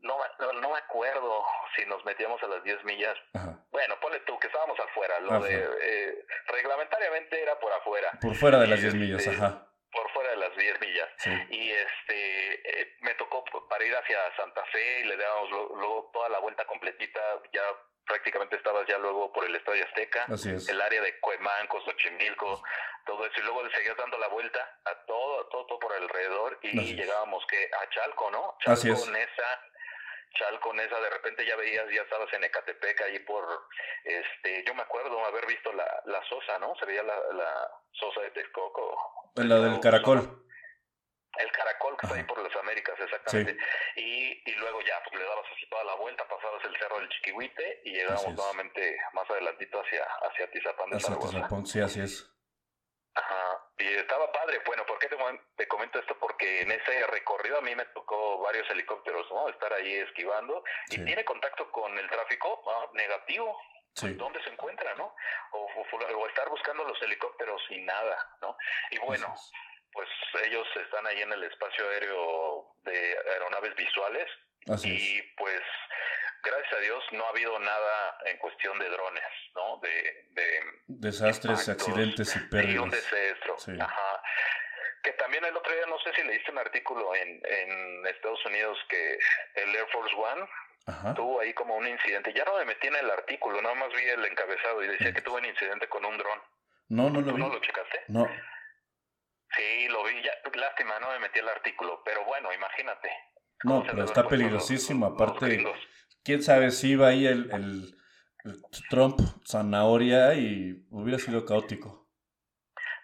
No, 0.02 0.16
no, 0.54 0.70
me 0.70 0.78
acuerdo 0.78 1.44
si 1.76 1.84
nos 1.84 2.02
metíamos 2.06 2.42
a 2.42 2.46
las 2.46 2.64
10 2.64 2.84
millas. 2.84 3.18
Bueno, 3.70 3.96
ponle 4.00 4.20
tú 4.20 4.38
que 4.38 4.46
estábamos 4.46 4.80
afuera. 4.80 5.20
Lo 5.20 5.40
de 5.40 5.68
eh, 5.82 6.24
reglamentariamente 6.48 7.42
era 7.42 7.58
por 7.60 7.70
afuera. 7.70 8.10
Por 8.18 8.34
fuera 8.34 8.58
de 8.60 8.66
las 8.66 8.80
10 8.80 8.94
millas, 8.94 9.26
este, 9.26 9.36
ajá. 9.36 9.66
Por 9.92 10.10
fuera 10.12 10.30
de 10.30 10.36
las 10.36 10.56
10 10.56 10.80
millas. 10.80 11.08
Y 11.50 11.70
este 11.70 12.49
me 13.10 13.16
tocó 13.16 13.44
para 13.68 13.84
ir 13.84 13.94
hacia 13.96 14.36
Santa 14.36 14.64
Fe 14.66 15.00
y 15.00 15.04
le 15.04 15.16
dábamos 15.16 15.50
luego 15.50 16.10
toda 16.12 16.28
la 16.28 16.38
vuelta 16.38 16.64
completita. 16.64 17.20
Ya 17.52 17.62
prácticamente 18.06 18.56
estabas 18.56 18.86
ya 18.86 18.98
luego 18.98 19.32
por 19.32 19.44
el 19.44 19.54
Estadio 19.56 19.84
Azteca, 19.84 20.26
el 20.26 20.80
área 20.80 21.02
de 21.02 21.18
Cuemanco, 21.18 21.80
Xochimilco, 21.84 22.62
todo 23.06 23.26
eso, 23.26 23.40
y 23.40 23.42
luego 23.42 23.64
le 23.64 23.74
seguías 23.74 23.96
dando 23.96 24.16
la 24.18 24.28
vuelta 24.28 24.60
a 24.84 24.94
todo, 25.06 25.46
todo, 25.48 25.66
todo 25.66 25.78
por 25.78 25.92
alrededor 25.92 26.58
y 26.62 26.94
llegábamos 26.94 27.44
que 27.46 27.68
a 27.80 27.88
Chalco, 27.90 28.30
¿no? 28.30 28.56
Chalco, 28.64 29.06
Nesa, 29.10 29.50
Chalco, 30.38 30.72
Nesa, 30.74 31.00
de 31.00 31.10
repente 31.10 31.44
ya 31.44 31.56
veías, 31.56 31.86
ya 31.92 32.02
estabas 32.02 32.32
en 32.32 32.44
Ecatepec 32.44 33.00
ahí 33.02 33.18
por, 33.20 33.44
este, 34.04 34.64
yo 34.66 34.74
me 34.74 34.82
acuerdo 34.82 35.24
haber 35.24 35.46
visto 35.46 35.72
la, 35.72 36.02
la 36.06 36.22
Sosa, 36.28 36.58
¿no? 36.58 36.74
Se 36.76 36.86
veía 36.86 37.02
la, 37.02 37.16
la 37.32 37.70
Sosa 37.92 38.20
de 38.22 38.30
Texcoco. 38.30 39.32
La 39.36 39.56
del 39.56 39.80
Caracol. 39.80 40.49
El 41.38 41.52
caracol 41.52 41.96
que 41.96 42.06
está 42.06 42.18
ahí 42.18 42.24
por 42.24 42.42
las 42.42 42.54
Américas, 42.56 42.98
exactamente. 42.98 43.56
Y, 43.96 44.50
y 44.50 44.54
luego 44.56 44.80
ya, 44.82 45.00
pues 45.04 45.20
le 45.20 45.24
dabas 45.26 45.46
así 45.54 45.68
toda 45.68 45.84
la 45.84 45.94
vuelta, 45.94 46.26
pasabas 46.26 46.64
el 46.64 46.76
cerro 46.76 46.98
del 46.98 47.08
Chiquihuite 47.08 47.82
y 47.84 47.92
llegamos 47.92 48.34
nuevamente 48.34 48.98
más 49.12 49.30
adelantito 49.30 49.80
hacia, 49.80 50.04
hacia 50.04 50.50
Tizapán 50.50 50.90
de 50.90 50.96
hacia 50.96 51.18
Tizapán, 51.18 51.66
sí, 51.66 51.80
así 51.80 52.00
es. 52.00 52.30
Ajá, 53.14 53.68
y 53.78 53.86
estaba 53.86 54.30
padre. 54.32 54.60
Bueno, 54.64 54.84
¿por 54.86 54.98
qué 54.98 55.08
te, 55.08 55.68
comento 55.68 55.98
esto? 55.98 56.16
Porque 56.18 56.62
en 56.62 56.70
ese 56.70 57.06
recorrido 57.08 57.58
a 57.58 57.60
mí 57.60 57.74
me 57.74 57.84
tocó 57.86 58.38
varios 58.40 58.68
helicópteros, 58.70 59.26
¿no? 59.30 59.48
Estar 59.48 59.72
ahí 59.72 59.94
esquivando 59.94 60.62
y 60.90 61.04
tiene 61.04 61.24
contacto 61.24 61.70
con 61.72 61.96
el 61.98 62.08
tráfico 62.08 62.62
negativo. 62.94 63.60
Sí. 63.92 64.14
¿Dónde 64.14 64.40
se 64.44 64.50
encuentra, 64.50 64.94
no? 64.94 65.12
O, 65.52 65.66
o, 65.66 66.26
estar 66.28 66.48
buscando 66.48 66.84
los 66.84 67.02
helicópteros 67.02 67.60
y 67.70 67.80
nada, 67.80 68.36
¿no? 68.40 68.56
Y 68.90 68.98
bueno, 68.98 69.34
pues 69.92 70.08
ellos 70.44 70.66
están 70.84 71.06
ahí 71.06 71.20
en 71.22 71.32
el 71.32 71.42
espacio 71.44 71.88
aéreo 71.88 72.74
de 72.84 73.16
aeronaves 73.32 73.74
visuales 73.76 74.26
y 74.84 75.22
pues 75.36 75.60
gracias 76.42 76.72
a 76.72 76.78
Dios 76.80 77.04
no 77.12 77.24
ha 77.24 77.28
habido 77.30 77.58
nada 77.58 78.18
en 78.26 78.38
cuestión 78.38 78.78
de 78.78 78.88
drones, 78.88 79.24
¿no? 79.54 79.78
De, 79.78 80.26
de 80.30 80.60
desastres, 80.86 81.68
accidentes 81.68 82.36
y 82.36 82.38
pérdidas. 82.40 82.74
Y 82.74 82.78
un 82.78 82.90
desastre. 82.90 83.80
Ajá. 83.80 84.22
Que 85.02 85.12
también 85.12 85.44
el 85.46 85.56
otro 85.56 85.72
día, 85.74 85.86
no 85.86 85.98
sé 86.00 86.12
si 86.14 86.22
leíste 86.22 86.50
un 86.50 86.58
artículo 86.58 87.14
en, 87.14 87.40
en 87.44 88.06
Estados 88.06 88.44
Unidos 88.46 88.78
que 88.88 89.18
el 89.54 89.74
Air 89.74 89.86
Force 89.92 90.14
One 90.14 91.14
tuvo 91.14 91.40
ahí 91.40 91.54
como 91.54 91.76
un 91.76 91.86
incidente. 91.86 92.32
Ya 92.34 92.44
no 92.44 92.56
me 92.56 92.64
metí 92.66 92.86
en 92.88 92.96
el 92.96 93.10
artículo, 93.10 93.60
nada 93.62 93.74
más 93.76 93.88
vi 93.92 94.02
el 94.04 94.24
encabezado 94.24 94.82
y 94.84 94.88
decía 94.88 95.12
que 95.12 95.22
tuvo 95.22 95.36
un 95.36 95.44
incidente 95.46 95.88
con 95.88 96.04
un 96.04 96.18
dron. 96.18 96.40
No, 96.88 97.08
no 97.08 97.20
lo 97.20 97.28
¿Tú 97.28 97.36
vi. 97.36 97.42
no 97.42 97.48
lo 97.48 97.60
checaste? 97.60 98.04
No. 98.08 98.28
Sí, 99.56 99.88
lo 99.88 100.04
vi, 100.04 100.22
ya, 100.22 100.32
lástima, 100.54 100.98
no 101.00 101.10
me 101.10 101.18
metí 101.20 101.40
el 101.40 101.48
artículo, 101.48 102.02
pero 102.04 102.24
bueno, 102.24 102.52
imagínate. 102.52 103.10
No, 103.64 103.82
pero 103.84 104.04
está 104.04 104.26
peligrosísimo, 104.26 105.06
aparte, 105.06 105.64
quién 106.24 106.42
sabe 106.42 106.70
si 106.70 106.92
iba 106.92 107.08
ahí 107.08 107.26
el, 107.26 107.50
el, 107.52 107.96
Trump 108.88 109.18
zanahoria 109.46 110.34
y 110.34 110.86
hubiera 110.90 111.18
sido 111.18 111.44
caótico. 111.44 112.08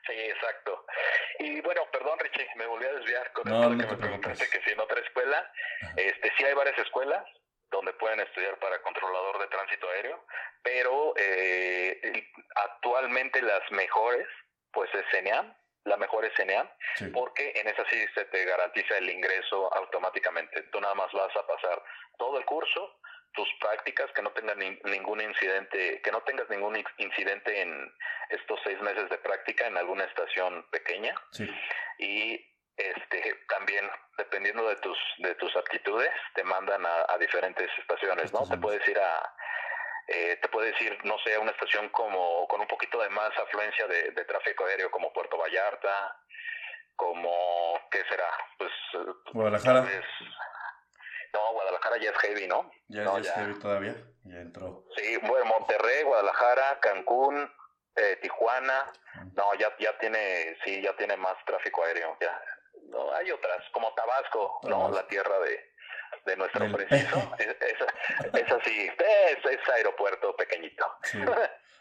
Sí, 0.06 0.14
exacto. 0.14 0.87
Y 1.40 1.61
bueno, 1.61 1.82
perdón 1.92 2.18
Richie, 2.20 2.48
me 2.56 2.66
volví 2.66 2.87
a 2.87 2.92
desviar 2.92 3.32
con 3.32 3.48
no, 3.48 3.70
que 3.70 3.87
me 3.87 3.96
preguntaste 3.96 4.48
que 4.48 4.62
si 4.62 4.70
en 4.70 4.80
otra 4.80 5.00
escuela, 5.00 5.52
este 5.96 6.32
sí 6.38 6.44
hay 6.44 6.54
varias 6.54 6.78
escuelas 6.78 7.24
donde 7.70 7.92
pueden 7.94 8.20
estudiar 8.20 8.59
para 8.59 8.80
controlador 8.82 9.40
de 9.40 9.48
tránsito 9.48 9.88
aéreo, 9.90 10.24
pero 10.62 11.12
eh, 11.16 12.30
actualmente 12.54 13.42
las 13.42 13.70
mejores, 13.72 14.26
pues 14.72 14.88
es 14.94 15.04
CENEAM, 15.11 15.54
la 15.87 15.96
mejor 15.96 16.25
es 16.25 16.33
porque 17.12 17.53
en 17.55 17.68
esa 17.68 17.85
sí 17.88 18.05
se 18.14 18.25
te 18.27 18.44
garantiza 18.44 18.99
el 18.99 19.09
ingreso 19.09 19.72
automáticamente. 19.75 20.62
Tú 20.64 20.81
nada 20.81 20.94
más 20.94 21.12
vas 21.12 21.35
a 21.37 21.46
pasar 21.46 21.83
todo 22.18 22.38
el 22.38 22.44
curso, 22.44 22.99
tus 23.33 23.49
prácticas, 23.61 24.11
que 24.12 24.22
no 24.22 24.31
tengas 24.33 24.57
ningún 24.57 25.20
incidente, 25.20 26.01
que 26.03 26.11
no 26.11 26.22
tengas 26.22 26.49
ningún 26.51 26.77
incidente 26.99 27.61
en 27.61 27.92
estos 28.31 28.59
seis 28.64 28.81
meses 28.81 29.09
de 29.11 29.18
práctica 29.18 29.66
en 29.66 29.77
alguna 29.77 30.05
estación 30.05 30.66
pequeña. 30.70 31.14
Y 31.99 32.53
este 32.77 33.44
también 33.49 33.88
dependiendo 34.18 34.68
de 34.68 34.77
tus 34.77 34.99
de 35.18 35.35
tus 35.37 35.55
aptitudes 35.57 36.11
te 36.35 36.44
mandan 36.44 36.85
a, 36.85 37.16
diferentes 37.18 37.70
estaciones, 37.79 38.33
¿no? 38.33 38.46
Te 38.46 38.59
puedes 38.59 38.87
ir 38.87 38.99
a 38.99 39.35
eh, 40.09 40.38
te 40.40 40.49
puede 40.49 40.71
decir, 40.71 40.97
no 41.05 41.19
sé, 41.25 41.37
una 41.38 41.51
estación 41.51 41.88
como 41.88 42.47
con 42.47 42.61
un 42.61 42.66
poquito 42.69 43.01
de 43.01 43.09
más 43.11 43.37
afluencia 43.37 43.87
de, 43.88 44.12
tráfico 44.25 44.64
aéreo 44.64 44.90
como 44.90 45.12
Puerto 45.12 45.37
Vallarta, 45.37 46.16
como, 46.95 47.81
¿qué 47.90 48.03
será? 48.09 48.29
Pues 48.57 48.71
Guadalajara. 49.33 49.85
no, 51.33 51.53
Guadalajara 51.53 51.97
ya 51.99 52.11
es 52.11 52.19
heavy, 52.19 52.47
¿no? 52.47 52.71
Ya, 52.88 53.05
es 53.19 53.33
heavy 53.33 53.59
todavía, 53.59 53.97
ya 54.25 54.38
entró. 54.38 54.85
Sí, 54.97 55.16
bueno, 55.23 55.45
Monterrey, 55.47 56.05
Guadalajara, 56.05 56.79
Cancún, 56.81 57.51
eh, 57.97 58.16
Tijuana, 58.23 58.92
no, 59.35 59.55
ya, 59.55 59.75
ya 59.79 59.99
tiene, 59.99 60.57
sí, 60.64 60.83
ya 60.83 60.95
tiene 60.97 61.16
más 61.16 61.37
tráfico 61.47 61.83
aéreo, 61.83 62.16
ya. 62.21 62.40
No, 62.90 63.12
hay 63.12 63.31
otras, 63.33 63.64
como 63.73 63.92
Tabasco, 63.95 64.61
no, 64.62 64.88
la 64.90 65.07
tierra 65.09 65.38
de, 65.40 65.75
de 66.25 66.37
nuestro 66.37 66.73
preciso. 66.73 67.33
es, 67.38 68.53
así, 68.53 68.88
es, 68.88 69.69
aeropuerto 69.75 70.35
pequeñito. 70.37 70.85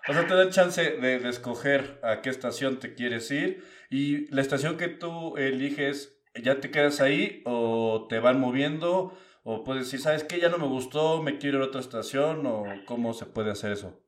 O 0.08 0.14
sea, 0.14 0.28
te 0.28 0.36
dan 0.36 0.52
chance 0.52 0.82
de, 0.84 1.20
de, 1.20 1.30
escoger 1.30 2.00
a 2.04 2.22
qué 2.22 2.30
estación 2.30 2.80
te 2.80 2.94
quieres 2.94 3.32
ir 3.32 3.64
y 3.90 4.28
la 4.34 4.42
estación 4.42 4.78
que 4.78 4.88
tú 4.88 5.36
eliges, 5.38 6.16
¿ya 6.36 6.60
te 6.60 6.70
quedas 6.70 7.02
ahí 7.02 7.42
o 7.46 8.06
te 8.08 8.20
van 8.20 8.40
moviendo? 8.40 9.18
O 9.44 9.64
puedes 9.64 9.86
decir, 9.86 10.00
¿sabes 10.00 10.24
qué? 10.24 10.40
Ya 10.40 10.50
no 10.50 10.58
me 10.58 10.68
gustó, 10.68 11.22
me 11.22 11.38
quiero 11.38 11.58
ir 11.58 11.64
a 11.64 11.68
otra 11.68 11.82
estación 11.82 12.46
o 12.46 12.66
cómo 12.86 13.14
se 13.14 13.26
puede 13.26 13.52
hacer 13.52 13.72
eso? 13.72 14.00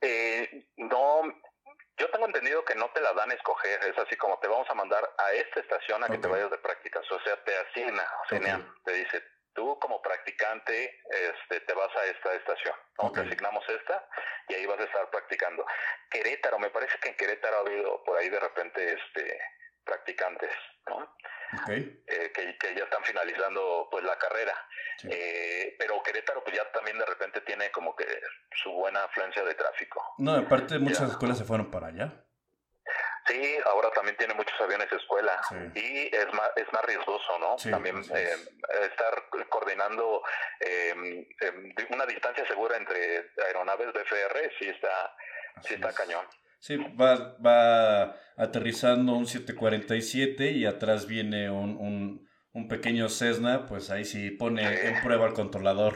Eh, 0.00 0.55
yo 1.98 2.10
tengo 2.10 2.26
entendido 2.26 2.64
que 2.64 2.74
no 2.74 2.90
te 2.90 3.00
la 3.00 3.12
dan 3.14 3.30
a 3.30 3.34
escoger, 3.34 3.82
es 3.84 3.98
así 3.98 4.16
como 4.16 4.38
te 4.38 4.48
vamos 4.48 4.68
a 4.68 4.74
mandar 4.74 5.08
a 5.18 5.32
esta 5.32 5.60
estación 5.60 6.04
a 6.04 6.08
que 6.08 6.18
te 6.18 6.28
vayas 6.28 6.50
de 6.50 6.58
prácticas, 6.58 7.10
o 7.10 7.20
sea, 7.20 7.42
te 7.44 7.56
asigna, 7.56 8.06
te 8.84 8.92
dice, 8.92 9.22
tú 9.54 9.78
como 9.80 10.02
practicante 10.02 11.00
este, 11.10 11.60
te 11.60 11.72
vas 11.72 11.94
a 11.96 12.04
esta 12.04 12.34
estación, 12.34 12.74
te 13.14 13.20
asignamos 13.20 13.64
esta 13.68 14.06
y 14.48 14.54
ahí 14.54 14.66
vas 14.66 14.78
a 14.78 14.84
estar 14.84 15.10
practicando. 15.10 15.64
Querétaro, 16.10 16.58
me 16.58 16.70
parece 16.70 16.98
que 16.98 17.08
en 17.08 17.16
Querétaro 17.16 17.56
ha 17.56 17.60
habido 17.60 18.04
por 18.04 18.18
ahí 18.18 18.28
de 18.28 18.40
repente 18.40 18.92
este 18.92 19.40
practicantes, 19.86 20.50
¿no? 20.88 21.16
Eh, 21.68 22.32
que, 22.34 22.58
que, 22.58 22.74
ya 22.74 22.84
están 22.84 23.02
finalizando 23.04 23.88
pues 23.90 24.04
la 24.04 24.18
carrera. 24.18 24.52
Eh, 25.04 25.76
pero 25.78 26.02
Querétaro 26.02 26.42
pues 26.42 26.56
ya 26.56 26.70
también 26.72 26.98
de 26.98 27.06
repente 27.06 27.40
tiene 27.42 27.70
como 27.70 27.94
que 27.94 28.06
su 28.62 28.72
buena 28.72 29.04
afluencia 29.04 29.44
de 29.44 29.54
tráfico. 29.54 30.02
No, 30.18 30.34
aparte 30.34 30.78
muchas 30.78 31.10
escuelas 31.10 31.38
se 31.38 31.44
fueron 31.44 31.70
para 31.70 31.88
allá. 31.88 32.26
Sí, 33.26 33.56
ahora 33.64 33.90
también 33.90 34.16
tiene 34.16 34.34
muchos 34.34 34.58
aviones 34.60 34.88
de 34.88 34.96
escuela 34.96 35.40
y 35.74 36.14
es 36.14 36.32
más, 36.32 36.50
es 36.54 36.72
más 36.72 36.84
riesgoso, 36.84 37.38
¿no? 37.40 37.56
también 37.70 37.96
eh, 38.14 38.36
estar 38.82 39.24
coordinando 39.48 40.22
em, 40.60 41.26
una 41.90 42.06
distancia 42.06 42.46
segura 42.46 42.76
entre 42.76 43.32
aeronaves 43.44 43.92
de 43.92 44.00
FR 44.02 44.52
sí 44.60 44.68
está, 44.68 45.16
sí 45.62 45.74
está 45.74 45.92
cañón. 45.92 46.24
Sí, 46.58 46.76
va, 47.00 47.36
va 47.44 48.16
aterrizando 48.36 49.12
un 49.12 49.26
747 49.26 50.50
y 50.50 50.66
atrás 50.66 51.06
viene 51.06 51.50
un, 51.50 51.76
un, 51.76 52.28
un 52.52 52.68
pequeño 52.68 53.08
Cessna, 53.08 53.66
pues 53.66 53.90
ahí 53.90 54.04
sí 54.04 54.30
pone 54.30 54.88
en 54.88 55.02
prueba 55.02 55.26
al 55.26 55.34
controlador. 55.34 55.94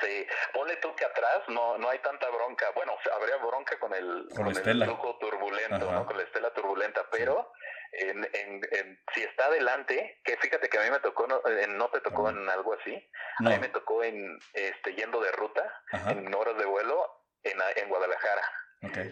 Sí, 0.00 0.26
ponle 0.54 0.76
tú 0.76 0.94
que 0.96 1.04
atrás 1.04 1.42
no, 1.48 1.76
no 1.78 1.90
hay 1.90 1.98
tanta 1.98 2.28
bronca. 2.30 2.66
Bueno, 2.74 2.94
habría 3.14 3.36
bronca 3.36 3.78
con 3.78 3.92
el, 3.92 4.28
con, 4.34 4.46
el 4.46 4.84
flujo 4.84 5.18
turbulento, 5.18 5.90
¿no? 5.90 6.06
con 6.06 6.16
la 6.16 6.22
estela 6.22 6.52
turbulenta, 6.54 7.06
pero 7.10 7.52
en, 7.92 8.24
en, 8.32 8.98
si 9.12 9.22
está 9.22 9.46
adelante, 9.46 10.20
que 10.24 10.36
fíjate 10.36 10.68
que 10.68 10.78
a 10.78 10.82
mí 10.82 10.90
me 10.90 11.00
tocó, 11.00 11.26
no, 11.26 11.42
no 11.68 11.90
te 11.90 12.00
tocó 12.00 12.30
en 12.30 12.48
algo 12.48 12.74
así, 12.74 13.10
a 13.38 13.50
mí 13.50 13.58
me 13.58 13.68
tocó 13.68 14.02
en 14.04 14.38
este 14.54 14.94
yendo 14.94 15.20
de 15.20 15.32
ruta, 15.32 15.82
en 16.08 16.32
horas 16.34 16.56
de 16.56 16.64
vuelo, 16.64 17.06
en, 17.42 17.58
en 17.76 17.88
Guadalajara. 17.88 18.42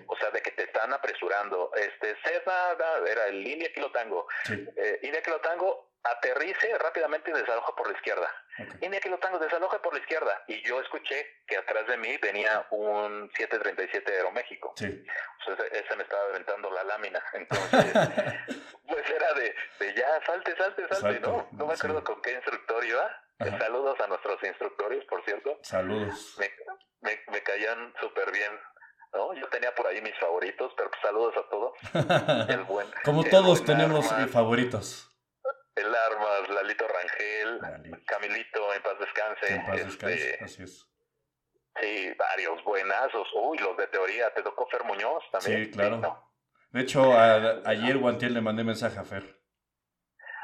O 0.07 0.17
sea, 0.17 0.31
de 0.31 0.41
que 0.41 0.53
te 0.53 0.65
están 0.65 0.93
apresurando. 0.93 1.71
Este, 1.77 2.17
César, 2.23 2.77
era 3.07 3.27
el 3.27 3.47
India 3.47 3.71
Kilotango. 3.73 4.27
Sí. 4.45 4.67
Eh, 4.77 5.01
India 5.03 5.23
Kilotango, 5.23 5.93
aterrice 6.05 6.77
rápidamente 6.79 7.31
y 7.31 7.35
desaloja 7.35 7.75
por 7.75 7.91
la 7.91 7.97
izquierda. 7.97 8.33
Okay. 8.55 8.79
India 8.81 9.01
Kilotango, 9.01 9.39
desaloja 9.39 9.81
por 9.83 9.93
la 9.93 10.01
izquierda. 10.01 10.43
Y 10.47 10.63
yo 10.67 10.81
escuché 10.81 11.43
que 11.47 11.59
atrás 11.59 11.87
de 11.87 11.97
mí 11.99 12.17
venía 12.17 12.67
un 12.71 13.31
737 13.37 14.11
de 14.11 14.17
Aeroméxico. 14.17 14.73
Sí. 14.77 15.05
O 15.41 15.45
sea, 15.45 15.67
ese 15.67 15.97
me 15.97 16.03
estaba 16.03 16.25
aventando 16.25 16.71
la 16.71 16.85
lámina. 16.85 17.23
Entonces, 17.35 17.93
pues 18.87 19.11
era 19.11 19.33
de, 19.35 19.55
de 19.81 19.95
ya, 19.95 20.25
salte, 20.25 20.57
salte, 20.57 20.89
salte, 20.89 21.21
¿no? 21.21 21.49
No 21.53 21.67
me 21.67 21.75
acuerdo 21.75 22.03
con 22.03 22.23
qué 22.23 22.33
instructor 22.33 22.85
iba. 22.85 23.23
Saludos 23.59 24.01
a 24.01 24.07
nuestros 24.09 24.43
instructores, 24.43 25.05
por 25.05 25.25
cierto. 25.25 25.59
Saludos. 25.63 26.37
Me, 26.39 26.51
me, 27.03 27.21
me 27.31 27.43
caían 27.43 27.95
súper 28.01 28.33
bien. 28.33 28.51
¿No? 29.13 29.35
Yo 29.35 29.49
tenía 29.49 29.75
por 29.75 29.87
ahí 29.87 30.01
mis 30.03 30.17
favoritos, 30.19 30.73
pero 30.77 30.91
pues, 30.91 31.03
saludos 31.03 31.35
a 31.37 31.49
todos. 31.49 31.73
El 32.49 32.65
buen, 32.65 32.87
Como 33.05 33.25
todos 33.25 33.65
tenemos 33.65 34.07
favoritos. 34.31 35.05
El 35.75 35.95
Armas, 35.95 36.49
Lalito 36.51 36.87
Rangel, 36.89 38.03
Camilito, 38.05 38.75
en 38.75 38.83
paz 38.83 38.99
descanse. 38.99 39.55
En 39.55 39.65
paz 39.65 39.77
descanse, 39.77 40.31
este, 40.31 40.45
así 40.45 40.63
es. 40.65 40.89
Sí, 41.81 42.13
varios 42.19 42.63
buenazos. 42.65 43.29
Uy, 43.35 43.59
los 43.59 43.77
de 43.77 43.87
teoría. 43.87 44.33
¿Te 44.35 44.43
tocó 44.43 44.67
Fer 44.67 44.83
Muñoz 44.85 45.23
también? 45.31 45.65
Sí, 45.65 45.71
claro. 45.71 46.25
De 46.71 46.81
hecho, 46.81 47.17
ayer 47.17 47.97
Guantiel 47.99 48.35
le 48.35 48.41
mandé 48.41 48.65
mensaje 48.65 48.99
a 48.99 49.05
Fer. 49.05 49.39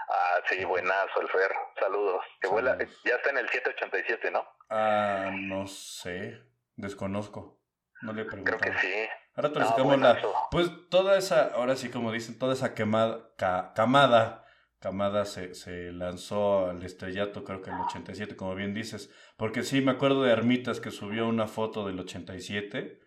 Ah, 0.09 0.41
sí, 0.49 0.65
buenazo 0.65 1.21
el 1.21 1.29
Fer. 1.29 1.53
Saludos. 1.81 2.25
Que 2.41 2.47
vuela, 2.49 2.79
ya 3.05 3.17
está 3.17 3.31
en 3.31 3.39
el 3.39 3.49
787, 3.49 4.31
¿no? 4.31 4.47
Ah, 4.71 5.31
no 5.33 5.67
sé. 5.67 6.41
Desconozco. 6.77 7.64
No 8.03 8.13
le 8.13 8.23
he 8.23 8.25
preguntado. 8.25 8.59
Creo 8.59 8.75
que 8.75 8.81
sí. 8.81 9.09
Ahora 9.37 9.53
te 9.53 9.59
no, 9.59 9.97
la. 9.97 10.23
Pues 10.51 10.71
toda 10.91 11.19
esa, 11.19 11.47
ahora 11.55 11.75
sí, 11.75 11.89
como 11.89 12.13
dicen, 12.13 12.39
toda 12.39 12.55
esa 12.55 12.75
quemada, 12.75 13.35
camada, 13.75 14.45
camada 14.79 15.25
se, 15.25 15.55
se 15.55 15.91
lanzó 15.91 16.71
al 16.71 16.85
estrellato, 16.85 17.43
creo 17.43 17.61
que 17.61 17.71
el 17.71 17.77
87, 17.77 18.37
como 18.37 18.55
bien 18.55 18.75
dices. 18.75 19.11
Porque 19.37 19.63
sí, 19.63 19.81
me 19.81 19.91
acuerdo 19.93 20.23
de 20.23 20.33
Armitas 20.33 20.81
que 20.81 20.93
subió 20.93 21.27
una 21.27 21.49
foto 21.49 21.85
del 21.87 21.99
87. 21.99 23.01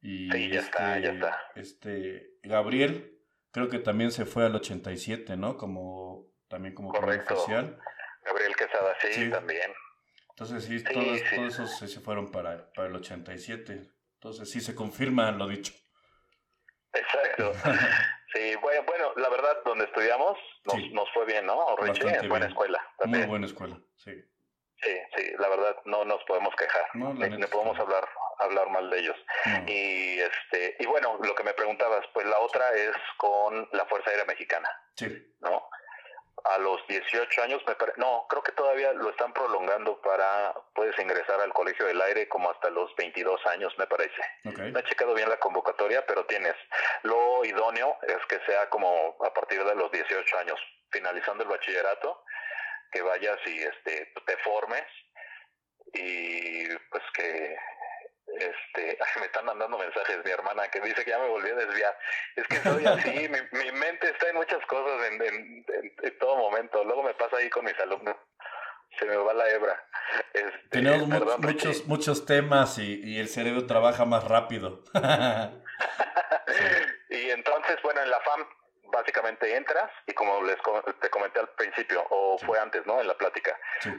Y 0.00 0.30
sí, 0.30 0.50
ya 0.50 0.60
está, 0.60 0.98
ya 0.98 1.10
este, 1.10 1.14
está. 1.14 1.40
Este, 1.54 2.30
Gabriel, 2.42 3.18
creo 3.50 3.68
que 3.68 3.78
también 3.78 4.10
se 4.10 4.24
fue 4.24 4.46
al 4.46 4.54
87, 4.54 5.36
¿no? 5.36 5.58
Como, 5.58 6.30
también 6.48 6.74
como 6.74 6.92
Correcto. 6.92 7.34
oficial. 7.34 7.78
Gabriel 8.24 8.56
Quesada, 8.56 8.94
sí, 9.02 9.08
sí, 9.12 9.30
también. 9.30 9.70
Entonces 10.30 10.64
sí, 10.64 10.82
todos, 10.82 11.20
todos 11.34 11.58
esos 11.58 11.90
se 11.90 12.00
fueron 12.00 12.30
para, 12.30 12.72
para 12.72 12.88
el 12.88 12.96
87. 12.96 13.93
Entonces 14.24 14.50
sí 14.50 14.62
se 14.62 14.74
confirma 14.74 15.30
lo 15.32 15.46
dicho. 15.46 15.74
Exacto. 16.94 17.52
sí, 18.32 18.56
bueno, 18.62 18.82
bueno, 18.86 19.12
la 19.16 19.28
verdad, 19.28 19.58
donde 19.66 19.84
estudiamos 19.84 20.38
nos, 20.64 20.92
nos 20.92 21.12
fue 21.12 21.26
bien, 21.26 21.44
¿no? 21.44 21.76
Richie, 21.76 22.26
buena 22.26 22.46
escuela. 22.46 22.82
También. 22.96 23.24
Muy 23.24 23.28
buena 23.28 23.46
escuela, 23.46 23.78
sí. 23.96 24.12
Sí, 24.82 24.90
sí, 25.14 25.30
la 25.38 25.48
verdad 25.50 25.76
no 25.84 26.06
nos 26.06 26.24
podemos 26.24 26.54
quejar, 26.56 26.84
no, 26.94 27.12
ni, 27.12 27.46
podemos 27.46 27.78
hablar 27.78 28.08
hablar 28.38 28.70
mal 28.70 28.88
de 28.90 28.98
ellos. 28.98 29.16
Y 29.66 30.18
este 30.18 30.76
y 30.78 30.86
bueno, 30.86 31.18
lo 31.22 31.34
que 31.34 31.44
me 31.44 31.52
preguntabas, 31.52 32.06
pues 32.14 32.26
la 32.26 32.38
otra 32.38 32.70
es 32.72 32.96
con 33.18 33.68
la 33.72 33.84
Fuerza 33.84 34.08
Aérea 34.08 34.24
Mexicana. 34.24 34.68
Sí. 34.96 35.36
¿No? 35.40 35.68
A 36.44 36.58
los 36.58 36.86
18 36.86 37.42
años, 37.42 37.62
me 37.66 37.74
no, 37.96 38.26
creo 38.28 38.42
que 38.42 38.52
todavía 38.52 38.92
lo 38.92 39.10
están 39.10 39.32
prolongando 39.32 40.00
para, 40.02 40.54
puedes 40.74 40.98
ingresar 40.98 41.40
al 41.40 41.52
Colegio 41.52 41.86
del 41.86 42.00
Aire 42.02 42.28
como 42.28 42.50
hasta 42.50 42.68
los 42.70 42.94
22 42.96 43.46
años, 43.46 43.72
me 43.78 43.86
parece. 43.86 44.20
No 44.44 44.78
he 44.78 44.84
checado 44.84 45.14
bien 45.14 45.28
la 45.28 45.38
convocatoria, 45.38 46.04
pero 46.06 46.26
tienes. 46.26 46.54
Lo 47.02 47.44
idóneo 47.44 47.96
es 48.02 48.24
que 48.26 48.38
sea 48.46 48.68
como 48.68 49.16
a 49.24 49.32
partir 49.32 49.64
de 49.64 49.74
los 49.74 49.90
18 49.90 50.38
años, 50.38 50.60
finalizando 50.90 51.44
el 51.44 51.48
bachillerato, 51.48 52.22
que 52.92 53.00
vayas 53.00 53.38
y 53.46 53.62
este, 53.62 54.12
te 54.26 54.36
formes 54.38 54.84
y 55.94 56.68
pues 56.90 57.02
que 57.14 57.56
este, 58.26 58.98
me 59.20 59.26
están 59.26 59.44
mandando 59.44 59.78
mensajes 59.78 60.24
mi 60.24 60.30
hermana 60.30 60.68
que 60.68 60.80
dice 60.80 61.04
que 61.04 61.10
ya 61.10 61.18
me 61.18 61.28
volví 61.28 61.50
a 61.50 61.54
desviar. 61.54 61.96
Es 62.36 62.48
que 62.48 62.56
soy 62.56 62.86
así, 62.86 63.10
mi, 63.28 63.58
mi 63.58 63.72
mente 63.72 64.10
está 64.10 64.28
en 64.28 64.36
muchas 64.36 64.64
cosas 64.66 65.10
en, 65.10 65.22
en, 65.22 65.64
todo 66.18 66.36
momento. 66.36 66.84
Luego 66.84 67.02
me 67.02 67.14
pasa 67.14 67.36
ahí 67.36 67.50
con 67.50 67.64
mis 67.64 67.78
alumnos. 67.80 68.16
Se 68.98 69.06
me 69.06 69.16
va 69.16 69.34
la 69.34 69.50
hebra. 69.50 69.84
Este, 70.32 70.68
Tenemos 70.70 71.08
muchos, 71.40 71.84
muchos 71.86 72.26
temas 72.26 72.78
y, 72.78 73.00
y, 73.02 73.18
el 73.18 73.28
cerebro 73.28 73.66
trabaja 73.66 74.04
más 74.04 74.22
rápido. 74.22 74.84
y 77.10 77.30
entonces, 77.30 77.82
bueno, 77.82 78.02
en 78.02 78.10
la 78.10 78.20
FAM 78.20 78.46
básicamente 78.86 79.56
entras 79.56 79.90
y 80.06 80.12
como 80.12 80.42
les 80.42 80.56
te 81.00 81.10
comenté 81.10 81.40
al 81.40 81.48
principio, 81.50 82.04
o 82.10 82.38
fue 82.38 82.58
antes, 82.58 82.84
¿no? 82.86 83.00
En 83.00 83.06
la 83.06 83.16
plática, 83.16 83.58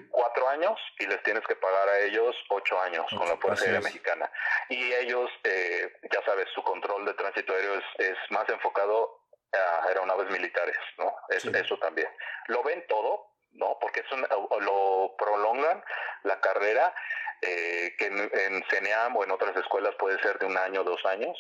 cuatro 0.10 0.48
años 0.50 0.80
y 1.00 1.08
les 1.08 1.22
tienes 1.24 1.46
que 1.48 1.56
pagar 1.56 1.90
a 1.90 2.00
ellos 2.00 2.36
ocho 2.50 2.80
años 2.82 3.06
con 3.18 3.28
la 3.28 3.38
Fuerza 3.38 3.66
Aérea 3.66 3.82
Mexicana. 3.82 4.32
Y 4.70 4.94
ellos, 4.94 5.30
eh, 5.44 5.92
ya 6.12 6.24
sabes, 6.24 6.48
su 6.54 6.64
control 6.64 7.06
de 7.06 7.14
tránsito 7.14 7.54
aéreo 7.54 7.82
es, 7.98 8.18
más 8.30 8.48
enfocado 8.50 9.22
a 9.54 9.88
aeronaves 9.88 10.30
militares, 10.32 10.78
¿no? 10.98 11.14
Es, 11.30 11.46
Eso 11.46 11.78
también. 11.78 12.10
Lo 12.48 12.64
ven 12.64 12.86
todo, 12.88 13.32
¿no? 13.52 13.78
Porque 13.80 14.02
es 14.02 14.06
lo 14.12 15.16
prolongan 15.18 15.84
la 16.24 16.40
carrera, 16.42 16.94
eh, 17.42 17.96
que 17.98 18.08
en, 18.08 18.32
en 18.34 18.64
CENEAM 18.70 19.16
o 19.16 19.24
en 19.24 19.32
otras 19.32 19.56
escuelas 19.56 19.96
puede 19.96 20.22
ser 20.22 20.40
de 20.40 20.46
un 20.46 20.58
año, 20.58 20.84
dos 20.84 21.04
años, 21.06 21.38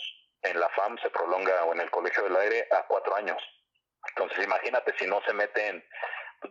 en 0.47 0.59
la 0.59 0.69
FAM 0.69 0.97
se 0.99 1.09
prolonga 1.09 1.63
o 1.65 1.73
en 1.73 1.81
el 1.81 1.89
Colegio 1.89 2.23
del 2.23 2.35
Aire 2.37 2.67
a 2.71 2.85
cuatro 2.87 3.15
años. 3.15 3.37
Entonces 4.09 4.43
imagínate 4.43 4.93
si 4.97 5.07
no 5.07 5.21
se 5.25 5.33
meten 5.33 5.83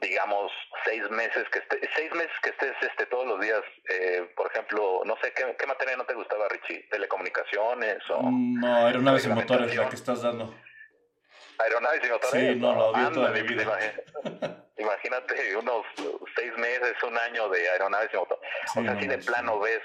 digamos 0.00 0.50
seis 0.84 1.08
meses 1.10 1.48
que 1.50 1.60
esté, 1.60 1.88
seis 1.94 2.12
meses 2.14 2.32
que 2.42 2.50
estés 2.50 2.74
este 2.82 3.06
todos 3.06 3.26
los 3.26 3.40
días 3.40 3.62
eh, 3.88 4.28
por 4.34 4.50
ejemplo 4.50 5.02
no 5.04 5.16
sé 5.22 5.32
¿qué, 5.32 5.54
qué 5.56 5.66
materia 5.66 5.96
no 5.96 6.04
te 6.04 6.14
gustaba 6.14 6.48
Richie 6.48 6.88
telecomunicaciones 6.90 7.98
o 8.10 8.22
no 8.22 8.86
aeronaves 8.86 9.24
y 9.26 9.28
motores 9.28 9.74
la 9.76 9.88
que 9.88 9.94
estás 9.94 10.22
dando. 10.22 10.52
Aeronaves 11.58 12.00
y 12.04 12.10
motores 12.10 12.30
sí 12.30 12.54
no 12.56 12.74
lo 12.74 13.12
toda 13.12 13.30
mi 13.30 13.42
vida 13.42 13.78
imagínate 14.76 15.56
unos 15.56 15.84
seis 16.34 16.56
meses 16.56 16.94
un 17.02 17.16
año 17.16 17.48
de 17.48 17.68
aeronaves 17.70 18.10
y 18.12 18.16
motores. 18.16 18.50
O 18.76 18.82
sea 18.82 19.00
si 19.00 19.06
de 19.06 19.18
plano 19.18 19.60
ves 19.60 19.80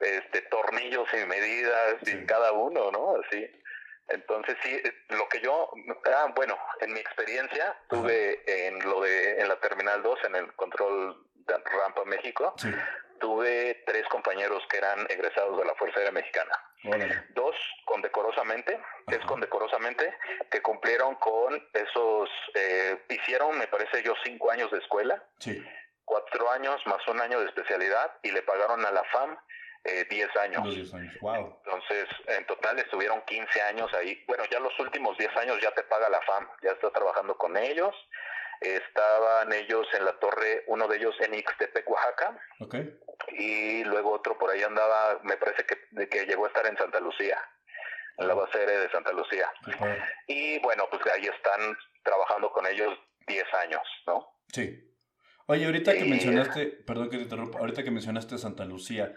este 0.00 0.42
tornillos 0.42 1.08
y 1.12 1.26
medidas 1.26 1.96
y 2.06 2.26
cada 2.26 2.52
uno, 2.52 2.90
¿no? 2.90 3.16
Así. 3.16 3.50
Entonces 4.08 4.56
sí, 4.62 4.80
lo 5.10 5.28
que 5.28 5.40
yo, 5.40 5.70
ah, 6.06 6.32
bueno, 6.34 6.58
en 6.80 6.92
mi 6.94 7.00
experiencia 7.00 7.76
tuve 7.88 8.42
en 8.46 8.78
lo 8.80 9.02
de 9.02 9.40
en 9.40 9.48
la 9.48 9.60
terminal 9.60 10.02
2 10.02 10.18
en 10.24 10.36
el 10.36 10.52
control 10.54 11.26
de 11.46 11.54
Rampa 11.58 12.04
México, 12.06 12.54
tuve 13.20 13.82
tres 13.86 14.06
compañeros 14.08 14.62
que 14.70 14.78
eran 14.78 15.06
egresados 15.10 15.58
de 15.58 15.64
la 15.64 15.74
Fuerza 15.74 15.98
Aérea 15.98 16.12
Mexicana. 16.12 16.52
Dos 17.30 17.54
condecorosamente, 17.84 18.80
es 19.08 19.18
condecorosamente 19.26 20.14
que 20.50 20.62
cumplieron 20.62 21.16
con 21.16 21.68
esos, 21.74 22.30
eh, 22.54 23.04
hicieron, 23.10 23.58
me 23.58 23.66
parece 23.66 24.02
yo, 24.02 24.14
cinco 24.24 24.50
años 24.50 24.70
de 24.70 24.78
escuela, 24.78 25.22
cuatro 26.04 26.50
años 26.50 26.80
más 26.86 27.06
un 27.08 27.20
año 27.20 27.40
de 27.40 27.46
especialidad 27.46 28.12
y 28.22 28.30
le 28.30 28.42
pagaron 28.42 28.84
a 28.86 28.90
la 28.90 29.04
FAM 29.04 29.36
10 29.84 30.10
eh, 30.10 30.40
años. 30.40 30.66
Entonces, 30.66 32.06
en 32.26 32.46
total 32.46 32.78
estuvieron 32.78 33.22
15 33.22 33.62
años 33.62 33.92
ahí. 33.94 34.22
Bueno, 34.26 34.44
ya 34.50 34.60
los 34.60 34.78
últimos 34.78 35.16
10 35.16 35.36
años 35.36 35.58
ya 35.62 35.72
te 35.72 35.82
paga 35.84 36.08
la 36.08 36.20
FAM, 36.22 36.46
ya 36.62 36.72
está 36.72 36.90
trabajando 36.90 37.36
con 37.36 37.56
ellos. 37.56 37.94
Estaban 38.60 39.52
ellos 39.52 39.86
en 39.94 40.04
la 40.04 40.18
torre, 40.18 40.64
uno 40.66 40.88
de 40.88 40.96
ellos 40.96 41.14
en 41.20 41.34
Ixtepec, 41.34 41.88
Oaxaca. 41.88 42.38
Y 43.28 43.84
luego 43.84 44.12
otro 44.12 44.36
por 44.36 44.50
ahí 44.50 44.62
andaba, 44.62 45.20
me 45.22 45.36
parece 45.36 45.64
que, 45.64 46.08
que 46.08 46.26
llegó 46.26 46.44
a 46.44 46.48
estar 46.48 46.66
en 46.66 46.76
Santa 46.76 46.98
Lucía, 46.98 47.38
en 48.16 48.26
la 48.26 48.34
base 48.34 48.58
de 48.58 48.90
Santa 48.90 49.12
Lucía. 49.12 49.48
Y 50.26 50.58
bueno, 50.60 50.88
pues 50.90 51.02
ahí 51.14 51.26
están 51.26 51.76
trabajando 52.02 52.50
con 52.50 52.66
ellos 52.66 52.98
10 53.28 53.44
años, 53.62 53.82
¿no? 54.06 54.26
Sí. 54.52 54.84
Oye, 55.46 55.64
ahorita 55.64 55.94
que 55.94 56.04
mencionaste, 56.04 56.66
perdón 56.66 57.08
que 57.10 57.16
te 57.16 57.22
interrumpa, 57.22 57.58
ahorita 57.60 57.82
que 57.82 57.90
mencionaste 57.90 58.36
Santa 58.38 58.64
Lucía, 58.64 59.14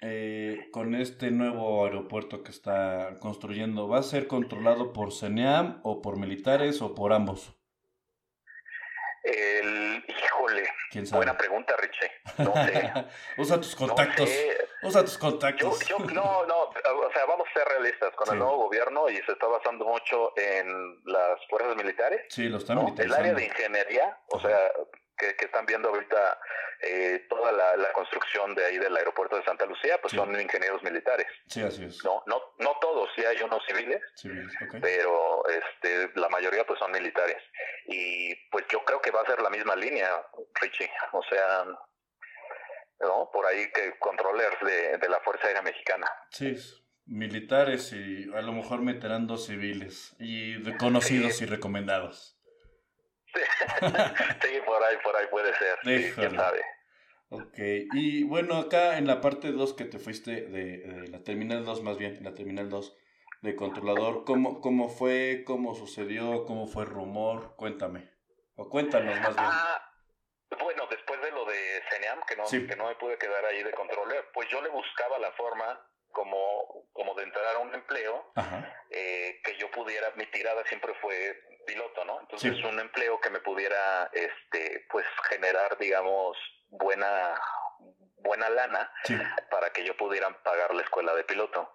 eh, 0.00 0.68
con 0.72 0.94
este 0.94 1.30
nuevo 1.30 1.84
aeropuerto 1.84 2.42
que 2.42 2.50
está 2.50 3.16
construyendo, 3.20 3.88
¿va 3.88 3.98
a 3.98 4.02
ser 4.02 4.26
controlado 4.26 4.92
por 4.92 5.12
CENEAM 5.12 5.80
o 5.84 6.02
por 6.02 6.18
militares 6.18 6.82
o 6.82 6.94
por 6.94 7.12
ambos? 7.12 7.56
El, 9.22 10.04
híjole, 10.06 10.68
buena 11.10 11.36
pregunta, 11.36 11.74
Richie. 11.78 12.10
No 12.38 12.52
sé. 12.52 12.92
Usa 13.38 13.60
tus 13.60 13.74
contactos. 13.74 14.30
Usa 14.82 15.04
tus 15.04 15.18
contactos. 15.18 15.80
Yo, 15.88 15.98
no, 15.98 16.46
no, 16.46 16.62
o 16.62 17.12
sea, 17.12 17.24
vamos 17.26 17.48
a 17.48 17.58
ser 17.58 17.66
realistas 17.66 18.14
con 18.14 18.32
el 18.32 18.38
nuevo 18.38 18.56
gobierno 18.64 19.08
y 19.08 19.16
se 19.16 19.32
está 19.32 19.46
basando 19.46 19.84
mucho 19.84 20.32
en 20.36 21.02
las 21.06 21.40
fuerzas 21.48 21.74
militares. 21.74 22.26
Sí, 22.28 22.48
lo 22.48 22.58
están 22.58 22.78
El 22.98 23.12
área 23.12 23.34
de 23.34 23.46
ingeniería, 23.46 24.18
o 24.28 24.38
sea, 24.38 24.70
que, 25.16 25.34
que 25.36 25.46
están 25.46 25.66
viendo 25.66 25.88
ahorita 25.88 26.38
eh, 26.82 27.26
toda 27.28 27.52
la, 27.52 27.92
construcción 27.92 28.54
de 28.54 28.64
ahí 28.64 28.78
del 28.78 28.96
aeropuerto 28.96 29.36
de 29.36 29.44
Santa 29.44 29.64
Lucía, 29.64 29.98
pues 30.00 30.12
son 30.12 30.38
ingenieros 30.38 30.82
militares. 30.82 31.26
Sí, 31.48 31.62
así 31.62 31.84
es. 31.84 32.04
No, 32.04 32.22
no, 32.26 32.40
no 32.58 32.76
todos, 32.80 33.08
sí 33.16 33.24
hay 33.24 33.40
unos 33.42 33.64
civiles, 33.66 34.02
pero 34.80 35.42
este, 35.48 36.10
la 36.20 36.28
mayoría 36.28 36.64
pues 36.66 36.78
son 36.78 36.92
militares. 36.92 37.42
Y 37.86 38.34
pues 38.50 38.66
yo 38.70 38.84
creo 38.84 39.00
que 39.00 39.10
va 39.10 39.22
a 39.22 39.26
ser 39.26 39.40
la 39.40 39.50
misma 39.50 39.74
línea, 39.76 40.08
Richie. 40.60 40.90
O 41.12 41.22
sea, 41.22 41.64
¿no? 43.00 43.30
Por 43.32 43.46
ahí 43.46 43.70
que 43.72 43.98
controllers 43.98 44.60
de, 44.60 44.98
de 44.98 45.08
la 45.08 45.20
Fuerza 45.20 45.46
Aérea 45.46 45.62
Mexicana. 45.62 46.06
Sí, 46.30 46.56
militares 47.06 47.92
y 47.92 48.30
a 48.34 48.42
lo 48.42 48.52
mejor 48.52 48.82
meterán 48.82 49.26
dos 49.26 49.46
civiles 49.46 50.14
y 50.18 50.60
conocidos 50.76 51.40
y 51.40 51.46
recomendados. 51.46 52.35
Sí. 54.42 54.60
por 54.64 54.82
ahí, 54.82 54.96
por 55.02 55.16
ahí 55.16 55.26
puede 55.30 55.52
ser. 55.54 55.78
quién 56.14 56.36
sabe. 56.36 56.62
Ok, 57.28 57.58
y 57.92 58.22
bueno, 58.22 58.56
acá 58.56 58.98
en 58.98 59.06
la 59.06 59.20
parte 59.20 59.50
2 59.50 59.74
que 59.74 59.84
te 59.84 59.98
fuiste 59.98 60.42
de, 60.42 61.08
la 61.08 61.24
terminal 61.24 61.64
2, 61.64 61.82
más 61.82 61.98
bien, 61.98 62.16
en 62.16 62.24
la 62.24 62.34
terminal 62.34 62.70
2 62.70 62.96
de 63.42 63.56
controlador, 63.56 64.24
¿cómo, 64.24 64.60
¿cómo 64.60 64.88
fue? 64.88 65.42
¿Cómo 65.44 65.74
sucedió? 65.74 66.44
¿Cómo 66.44 66.68
fue 66.68 66.84
el 66.84 66.90
rumor? 66.90 67.56
Cuéntame. 67.56 68.10
O 68.54 68.68
cuéntanos 68.70 69.18
más 69.20 69.34
bien. 69.34 69.48
Ah, 69.50 69.92
bueno, 70.60 70.86
después 70.88 71.20
de 71.20 71.30
lo 71.32 71.44
de 71.44 71.82
CENEAM, 71.90 72.20
que 72.26 72.36
no, 72.36 72.44
que 72.44 72.76
no 72.76 72.86
me 72.86 72.94
pude 72.94 73.18
quedar 73.18 73.44
ahí 73.44 73.62
de 73.62 73.72
controller, 73.72 74.24
pues 74.32 74.48
yo 74.48 74.62
le 74.62 74.68
buscaba 74.68 75.18
la 75.18 75.32
forma 75.32 75.80
como, 76.12 76.88
como 76.92 77.14
de 77.14 77.24
entrar 77.24 77.56
a 77.56 77.58
un 77.58 77.74
empleo 77.74 78.32
eh, 78.90 79.40
que 79.44 79.56
yo 79.58 79.70
pudiera, 79.70 80.10
mi 80.16 80.26
tirada 80.26 80.64
siempre 80.64 80.94
fue 81.02 81.38
piloto, 81.66 82.04
¿no? 82.04 82.20
Entonces 82.20 82.62
un 82.64 82.78
empleo 82.80 83.20
que 83.20 83.30
me 83.30 83.40
pudiera, 83.40 84.10
este, 84.12 84.86
pues 84.90 85.04
generar, 85.28 85.76
digamos, 85.78 86.36
buena 86.70 87.34
buena 88.26 88.50
lana 88.50 88.90
para 89.50 89.70
que 89.70 89.84
yo 89.84 89.96
pudiera 89.96 90.28
pagar 90.42 90.74
la 90.74 90.82
escuela 90.82 91.14
de 91.14 91.24
piloto. 91.24 91.72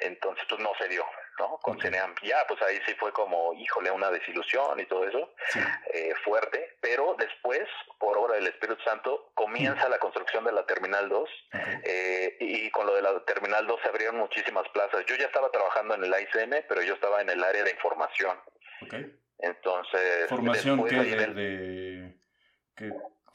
Entonces, 0.00 0.44
pues 0.48 0.60
no 0.60 0.72
se 0.78 0.88
dio. 0.88 1.04
¿no? 1.38 1.58
Con 1.58 1.80
Ya, 1.80 2.46
pues 2.46 2.60
ahí 2.62 2.78
sí 2.86 2.94
fue 2.94 3.12
como, 3.12 3.54
híjole, 3.54 3.90
una 3.90 4.10
desilusión 4.10 4.78
y 4.78 4.84
todo 4.84 5.08
eso, 5.08 5.32
eh, 5.92 6.14
fuerte, 6.22 6.76
pero 6.82 7.16
después, 7.18 7.66
por 7.98 8.18
obra 8.18 8.34
del 8.34 8.48
Espíritu 8.48 8.82
Santo, 8.82 9.30
comienza 9.34 9.88
la 9.88 9.98
construcción 9.98 10.44
de 10.44 10.52
la 10.52 10.66
Terminal 10.66 11.08
2 11.08 11.30
eh, 11.84 12.36
y 12.40 12.70
con 12.70 12.86
lo 12.86 12.94
de 12.94 13.02
la 13.02 13.24
Terminal 13.24 13.66
2 13.66 13.80
se 13.82 13.88
abrieron 13.88 14.18
muchísimas 14.18 14.68
plazas. 14.68 15.04
Yo 15.06 15.16
ya 15.16 15.26
estaba 15.26 15.50
trabajando 15.50 15.94
en 15.94 16.04
el 16.04 16.10
ICM, 16.10 16.66
pero 16.68 16.82
yo 16.82 16.94
estaba 16.94 17.22
en 17.22 17.30
el 17.30 17.42
área 17.42 17.64
de 17.64 17.70
información. 17.70 18.38
Entonces... 19.42 20.28
¿Formación 20.28 20.84
que 20.84 20.96
de, 20.96 22.16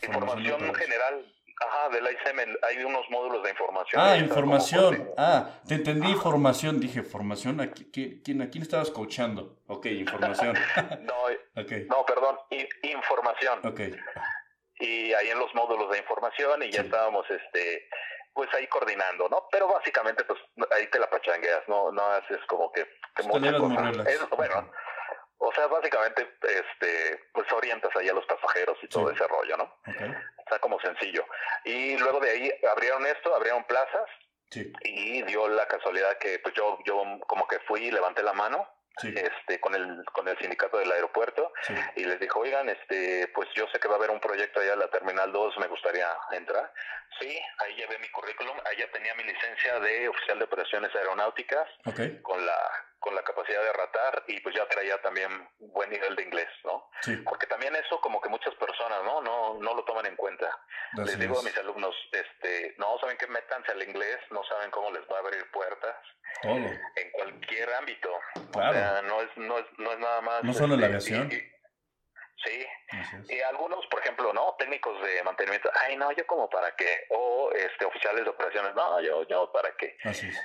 Información 0.02 0.74
general 0.76 1.36
Ajá, 1.62 1.90
del 1.90 2.04
ICM 2.04 2.58
hay 2.64 2.84
unos 2.84 3.10
módulos 3.10 3.42
de 3.44 3.50
información. 3.52 4.02
Ah, 4.04 4.18
información. 4.18 5.10
Ah, 5.18 5.50
te 5.68 5.76
entendí 5.76 6.10
información. 6.10 6.80
Dije, 6.80 7.02
formación. 7.02 7.62
¿A 7.62 7.72
quién, 7.72 8.42
¿A 8.42 8.50
quién 8.50 8.62
estabas 8.62 8.92
coachando? 8.92 9.62
Ok, 9.68 9.86
información. 9.86 10.54
no, 11.02 11.14
no, 11.90 12.06
perdón, 12.06 12.38
información. 12.84 13.60
Ok. 13.64 13.80
Y 14.80 15.14
ahí 15.14 15.30
en 15.30 15.40
los 15.40 15.54
módulos 15.56 15.90
de 15.92 16.00
información 16.00 16.62
y 16.64 16.72
ya 16.72 16.82
estábamos, 16.82 17.26
este, 17.30 17.88
pues 18.34 18.54
ahí 18.54 18.68
coordinando, 18.68 19.30
¿no? 19.30 19.48
Pero 19.50 19.70
básicamente, 19.70 20.26
pues 20.26 20.40
ahí 20.76 20.88
te 20.88 21.00
la 21.00 21.10
pachangueas, 21.10 21.64
no, 21.70 21.94
no 21.94 22.06
haces 22.08 22.40
como 22.48 22.70
que... 22.74 22.86
Te 23.16 23.24
muchas 23.24 23.54
cosas. 23.54 24.30
bueno, 24.36 24.70
sea, 25.56 25.68
básicamente, 25.68 26.38
este, 26.42 27.30
pues 27.34 27.52
orientas 27.52 27.96
ahí 27.96 28.10
a 28.10 28.14
los 28.14 28.26
pasajeros 28.26 28.78
y 28.82 28.88
todo 28.88 29.10
ese 29.10 29.28
rollo, 29.28 29.58
¿no? 29.58 29.78
Está 30.38 30.60
como 30.60 30.80
sencillo. 30.80 31.26
Y 31.64 31.98
luego 31.98 32.20
de 32.20 32.32
ahí 32.32 32.52
abrieron 32.72 33.06
esto, 33.06 33.36
abrieron 33.36 33.64
plazas. 33.66 34.10
Y 34.84 35.22
dio 35.24 35.48
la 35.50 35.68
casualidad 35.68 36.18
que 36.18 36.40
pues 36.40 36.54
yo, 36.56 36.78
yo 36.86 37.04
como 37.28 37.48
que 37.48 37.60
fui 37.62 37.88
y 37.88 37.92
levanté 37.92 38.24
la 38.24 38.32
mano 38.32 38.66
este 39.04 39.60
con 39.60 39.76
el 39.76 40.06
con 40.14 40.28
el 40.28 40.38
sindicato 40.38 40.78
del 40.78 40.92
aeropuerto 40.92 41.52
y 41.96 42.06
les 42.06 42.20
dijo 42.20 42.40
oigan 42.40 42.70
este 42.70 43.28
pues 43.36 43.50
yo 43.54 43.68
sé 43.68 43.80
que 43.80 43.88
va 43.88 43.96
a 43.96 43.98
haber 43.98 44.12
un 44.12 44.20
proyecto 44.20 44.60
allá 44.60 44.74
en 44.74 44.80
la 44.80 44.90
terminal 44.90 45.32
2 45.34 45.58
me 45.58 45.68
gustaría 45.68 46.08
entrar 46.32 46.72
sí 47.20 47.38
ahí 47.60 47.76
llevé 47.76 47.98
mi 48.00 48.10
currículum 48.10 48.56
ya 48.78 48.90
tenía 48.92 49.14
mi 49.16 49.24
licencia 49.24 49.80
de 49.80 50.08
oficial 50.08 50.40
de 50.40 50.46
operaciones 50.46 50.96
aeronáuticas 50.96 51.68
con 52.22 52.46
la 52.46 52.58
con 53.06 53.14
la 53.14 53.22
capacidad 53.22 53.62
de 53.62 53.72
ratar 53.72 54.24
y 54.28 54.40
pues 54.40 54.56
ya 54.56 54.68
traía 54.68 55.00
también 55.04 55.30
buen 55.60 55.92
nivel 55.92 56.16
de 56.16 56.24
inglés, 56.24 56.50
¿no? 56.64 56.90
Porque 57.24 57.46
también 57.46 57.76
eso 57.76 58.02
como 58.02 58.20
que 58.20 58.30
muchas 58.30 58.56
personas, 58.56 59.04
¿no? 59.04 59.22
No, 59.22 59.60
no 59.60 59.76
lo 59.76 59.86
toman 59.86 60.08
en 60.08 60.16
cuenta. 60.16 60.50
les 60.98 61.20
digo 61.20 61.40
a 61.40 61.44
mis 61.44 61.56
alumnos, 61.56 61.96
este, 62.12 62.74
no 62.80 62.98
saben 62.98 63.16
que 63.18 63.28
métanse 63.28 63.74
al 63.74 63.84
inglés, 63.84 64.18
no 64.32 64.44
saben 64.46 64.72
cómo 64.72 64.90
les 64.90 65.04
va 65.04 65.18
a 65.18 65.20
abrir 65.20 65.52
puertas. 65.52 65.96
Todo. 66.42 66.56
En 66.56 67.12
cualquier 67.12 67.72
ámbito. 67.76 68.10
Claro. 68.52 68.72
O 68.72 68.74
sea, 68.74 69.02
no 69.04 69.22
es, 69.22 69.30
no 69.38 69.60
es, 69.60 69.66
no 69.78 69.92
es 69.92 70.00
nada 70.00 70.22
más. 70.22 70.44
No 70.44 70.54
solo 70.54 70.74
en 70.74 70.82
la 70.82 70.98
este, 70.98 71.14
aviación. 71.16 71.55
Sí. 72.46 72.66
Y 73.30 73.42
algunos, 73.42 73.86
por 73.88 74.00
ejemplo, 74.02 74.32
¿no? 74.34 74.56
Técnicos 74.58 75.02
de 75.02 75.24
mantenimiento, 75.24 75.70
ay, 75.82 75.98
no, 75.98 76.12
yo 76.12 76.26
como 76.28 76.50
para 76.50 76.76
qué. 76.76 77.06
O 77.10 77.52
este, 77.52 77.86
oficiales 77.86 78.24
de 78.24 78.30
operaciones, 78.30 78.76
no, 78.76 79.02
yo, 79.02 79.28
yo 79.28 79.52
para 79.52 79.76
qué. 79.76 79.98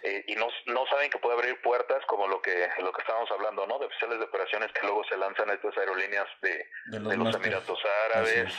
Eh, 0.03 0.24
y 0.26 0.34
no, 0.36 0.48
no 0.66 0.86
saben 0.86 1.11
que 1.11 1.18
puede 1.18 1.36
abrir 1.36 1.61
puertas 1.62 2.05
como 2.07 2.26
lo 2.26 2.40
que, 2.40 2.68
lo 2.78 2.92
que 2.92 3.03
estábamos 3.03 3.30
hablando, 3.30 3.66
¿no? 3.66 3.78
De 3.78 3.86
oficiales 3.86 4.18
de 4.18 4.24
operaciones 4.24 4.72
que 4.72 4.86
luego 4.86 5.05
se 5.05 5.16
lanzan 5.16 5.51
a 5.51 5.55
estas 5.55 5.76
aerolíneas 5.76 6.26
de, 6.42 6.66
de 6.86 7.01
los, 7.01 7.34
Emiratos 7.34 7.80
Árabes, 8.07 8.53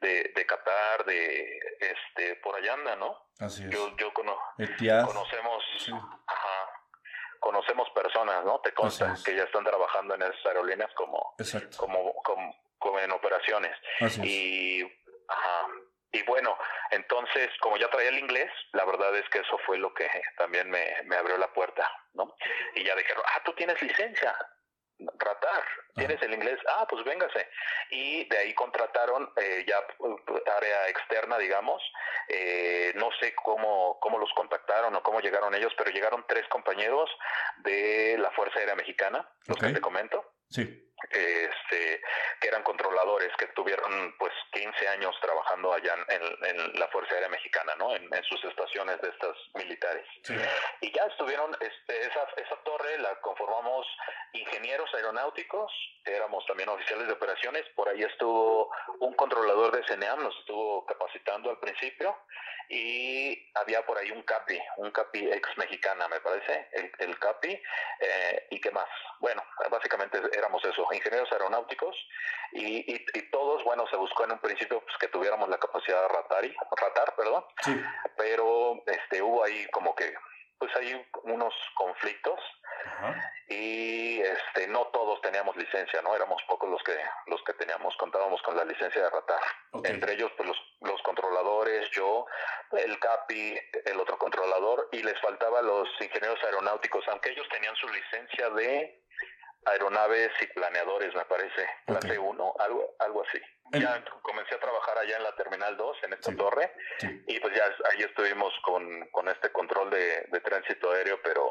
de, 0.00 0.32
de 0.34 0.46
Qatar, 0.46 1.04
de, 1.04 1.58
este, 1.80 2.36
por 2.36 2.56
allá 2.56 2.74
anda, 2.74 2.96
¿no? 2.96 3.26
Así 3.38 3.64
es. 3.64 3.70
Yo, 3.70 3.94
yo 3.96 4.12
conocemos, 4.14 5.64
ajá, 6.26 6.35
conocemos 7.46 7.88
personas, 7.90 8.44
¿no? 8.44 8.58
Te 8.58 8.72
consta 8.72 9.14
que 9.24 9.36
ya 9.36 9.44
están 9.44 9.62
trabajando 9.62 10.16
en 10.16 10.22
esas 10.22 10.46
aerolíneas 10.46 10.92
como, 10.94 11.36
como, 11.76 12.24
como, 12.76 12.98
en 12.98 13.12
operaciones. 13.12 13.72
Y, 14.24 14.82
y 16.10 16.22
bueno, 16.26 16.58
entonces, 16.90 17.48
como 17.60 17.76
ya 17.76 17.88
traía 17.88 18.08
el 18.08 18.18
inglés, 18.18 18.50
la 18.72 18.84
verdad 18.84 19.14
es 19.16 19.28
que 19.28 19.38
eso 19.38 19.56
fue 19.64 19.78
lo 19.78 19.94
que 19.94 20.10
también 20.36 20.68
me, 20.68 21.02
me 21.04 21.14
abrió 21.14 21.36
la 21.38 21.52
puerta, 21.52 21.88
¿no? 22.14 22.34
Y 22.74 22.82
ya 22.82 22.96
dijeron, 22.96 23.22
ah, 23.32 23.40
tú 23.44 23.52
tienes 23.52 23.80
licencia 23.80 24.36
tratar. 25.18 25.62
¿Tienes 25.94 26.20
el 26.22 26.34
inglés? 26.34 26.58
Ah, 26.68 26.86
pues 26.88 27.04
véngase. 27.04 27.48
Y 27.90 28.28
de 28.28 28.38
ahí 28.38 28.54
contrataron 28.54 29.30
eh, 29.36 29.64
ya 29.66 29.78
área 30.56 30.88
externa, 30.88 31.38
digamos. 31.38 31.82
Eh, 32.28 32.92
no 32.96 33.10
sé 33.20 33.34
cómo, 33.34 33.98
cómo 34.00 34.18
los 34.18 34.32
contactaron 34.34 34.94
o 34.94 35.02
cómo 35.02 35.20
llegaron 35.20 35.54
ellos, 35.54 35.72
pero 35.76 35.90
llegaron 35.90 36.24
tres 36.28 36.46
compañeros 36.48 37.10
de 37.58 38.16
la 38.18 38.30
Fuerza 38.32 38.58
Aérea 38.58 38.74
Mexicana, 38.74 39.28
los 39.46 39.58
que 39.58 39.68
te 39.68 39.80
comento. 39.80 40.32
Sí 40.48 40.82
este, 41.10 42.00
que 42.40 42.48
eran 42.48 42.62
controladores, 42.62 43.30
que 43.38 43.46
tuvieron 43.48 44.14
pues 44.18 44.32
15 44.52 44.88
años 44.88 45.14
trabajando 45.20 45.72
allá 45.72 45.94
en, 46.08 46.78
la 46.78 46.88
Fuerza 46.88 47.14
Aérea 47.14 47.28
Mexicana, 47.28 47.74
¿no? 47.76 47.94
En, 47.94 48.10
sus 48.24 48.42
estaciones 48.44 49.00
de 49.00 49.08
estas 49.08 49.36
militares. 49.54 50.04
Y 50.80 50.92
ya 50.92 51.04
estuvieron, 51.04 51.56
este, 51.60 52.00
esa, 52.00 52.26
esa 52.36 52.56
torre 52.64 52.98
la 52.98 53.14
conformamos 53.20 53.86
ingenieros 54.32 54.92
aeronáuticos, 54.94 55.72
éramos 56.04 56.44
también 56.46 56.68
oficiales 56.68 57.06
de 57.06 57.12
operaciones, 57.12 57.64
por 57.74 57.88
ahí 57.88 58.02
estuvo 58.02 58.70
un 59.00 59.14
controlador 59.14 59.76
de 59.76 59.84
CNEAM, 59.86 60.22
nos 60.22 60.36
estuvo 60.38 60.84
capacitando 60.86 61.50
al 61.50 61.58
principio, 61.58 62.16
y 62.68 63.50
había 63.54 63.84
por 63.86 63.98
ahí 63.98 64.10
un 64.10 64.22
CAPI, 64.22 64.60
un 64.78 64.90
CAPI 64.90 65.30
ex 65.32 65.56
mexicana, 65.56 66.08
me 66.08 66.20
parece, 66.20 66.68
el, 66.72 66.90
el 66.98 67.18
CAPI, 67.18 67.62
eh, 68.00 68.46
y 68.50 68.60
qué 68.60 68.70
más. 68.70 68.88
Bueno, 69.20 69.42
básicamente 69.70 70.20
éramos 70.36 70.64
eso, 70.64 70.86
ingenieros 70.96 71.30
aeronáuticos, 71.32 71.96
y, 72.52 72.94
y, 72.94 73.30
todos, 73.30 73.62
bueno, 73.64 73.86
se 73.88 73.96
buscó 73.96 74.24
en 74.24 74.32
un 74.32 74.38
principio 74.38 74.80
pues, 74.80 74.96
que 74.98 75.08
tuviéramos 75.08 75.48
la 75.48 75.58
capacidad 75.58 76.02
de 76.02 76.08
ratar, 76.08 76.44
y, 76.44 76.54
ratar 76.76 77.14
perdón, 77.16 77.44
pero 78.16 78.82
este 78.86 79.22
hubo 79.22 79.44
ahí 79.44 79.66
como 79.70 79.94
que 79.94 80.14
pues 80.58 80.74
hay 80.76 81.06
unos 81.24 81.54
conflictos 81.74 82.40
y 83.48 84.20
este 84.20 84.66
no 84.68 84.86
todos 84.86 85.20
teníamos 85.20 85.56
licencia 85.56 86.00
no 86.02 86.14
éramos 86.14 86.42
pocos 86.48 86.68
los 86.70 86.82
que 86.82 86.96
los 87.26 87.42
que 87.44 87.52
teníamos 87.54 87.94
contábamos 87.96 88.40
con 88.42 88.56
la 88.56 88.64
licencia 88.64 89.02
de 89.02 89.10
ratar. 89.10 89.40
Entre 89.84 90.14
ellos 90.14 90.32
pues 90.36 90.48
los, 90.48 90.58
los 90.80 91.02
controladores 91.02 91.90
yo 91.90 92.26
el 92.72 92.98
capi 92.98 93.54
el 93.84 94.00
otro 94.00 94.18
controlador 94.18 94.88
y 94.92 95.02
les 95.02 95.20
faltaba 95.20 95.62
los 95.62 95.88
ingenieros 96.00 96.42
aeronáuticos 96.44 97.04
aunque 97.08 97.30
ellos 97.30 97.46
tenían 97.50 97.76
su 97.76 97.88
licencia 97.88 98.50
de 98.50 99.02
aeronaves 99.66 100.32
y 100.40 100.46
planeadores 100.48 101.14
me 101.14 101.24
parece 101.24 101.68
clase 101.86 102.18
1 102.18 102.54
algo 102.58 102.96
algo 102.98 103.22
así 103.22 103.40
ya 103.72 104.04
comencé 104.22 104.54
a 104.54 104.60
trabajar 104.60 104.98
allá 104.98 105.16
en 105.16 105.22
la 105.22 105.34
Terminal 105.34 105.76
2, 105.76 105.96
en 106.04 106.12
esta 106.12 106.34
torre, 106.36 106.72
y 107.26 107.40
pues 107.40 107.54
ya 107.54 107.64
ahí 107.90 108.02
estuvimos 108.02 108.52
con, 108.62 109.06
con 109.10 109.28
este 109.28 109.50
control 109.50 109.90
de, 109.90 110.26
de, 110.30 110.40
tránsito 110.40 110.92
aéreo, 110.92 111.20
pero 111.22 111.50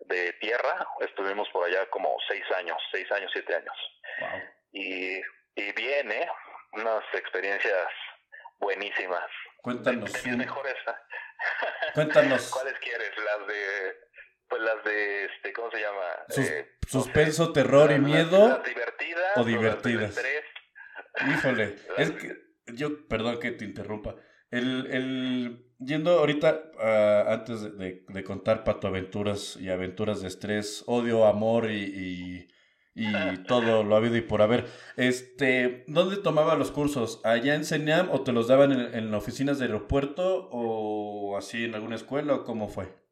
de 0.00 0.32
tierra, 0.34 0.86
estuvimos 1.00 1.48
por 1.50 1.64
allá 1.66 1.88
como 1.90 2.16
seis 2.28 2.44
años, 2.58 2.76
seis 2.92 3.10
años, 3.12 3.30
siete 3.32 3.54
años. 3.54 3.76
Y, 4.72 5.20
y 5.54 5.72
bien, 5.72 6.12
¿eh? 6.12 6.28
Unas 6.72 7.04
experiencias 7.14 7.88
buenísimas. 8.58 9.26
Cuéntanos. 9.62 10.26
mejores. 10.26 10.76
Cuéntanos. 11.94 12.50
¿Cuáles 12.52 12.78
quieres? 12.80 13.10
Las 13.16 13.46
de 13.46 14.05
pues 14.48 14.62
las 14.62 14.84
de 14.84 15.24
este 15.26 15.52
cómo 15.52 15.70
se 15.70 15.80
llama 15.80 16.02
eh, 16.36 16.68
suspenso 16.86 17.52
terror 17.52 17.92
y 17.92 17.98
miedo 17.98 18.48
las 18.48 18.64
divertidas 18.64 19.36
o 19.36 19.44
divertidas. 19.44 20.24
híjole 21.28 21.76
es 21.98 22.10
que 22.12 22.36
yo 22.74 23.06
perdón 23.08 23.38
que 23.38 23.52
te 23.52 23.64
interrumpa 23.64 24.16
el, 24.50 24.86
el 24.86 25.66
yendo 25.78 26.18
ahorita 26.18 26.70
uh, 26.74 27.30
antes 27.30 27.62
de, 27.76 28.04
de, 28.08 28.24
contar 28.24 28.64
pato 28.64 28.86
aventuras 28.86 29.56
y 29.60 29.68
aventuras 29.70 30.22
de 30.22 30.28
estrés 30.28 30.84
odio 30.86 31.26
amor 31.26 31.70
y, 31.70 31.82
y, 31.84 32.48
y 32.94 33.36
todo 33.46 33.82
lo 33.82 33.96
habido 33.96 34.16
y 34.16 34.22
por 34.22 34.42
haber 34.42 34.66
este 34.96 35.84
dónde 35.88 36.16
tomaba 36.16 36.56
los 36.56 36.70
cursos 36.70 37.20
allá 37.24 37.54
en 37.54 37.64
CENIAM 37.64 38.10
o 38.10 38.22
te 38.22 38.32
los 38.32 38.48
daban 38.48 38.72
en, 38.72 38.94
en 38.94 39.14
oficinas 39.14 39.58
del 39.58 39.72
aeropuerto 39.72 40.48
o 40.50 41.36
así 41.36 41.64
en 41.64 41.74
alguna 41.74 41.96
escuela 41.96 42.34
o 42.34 42.44
cómo 42.44 42.68
fue 42.68 43.05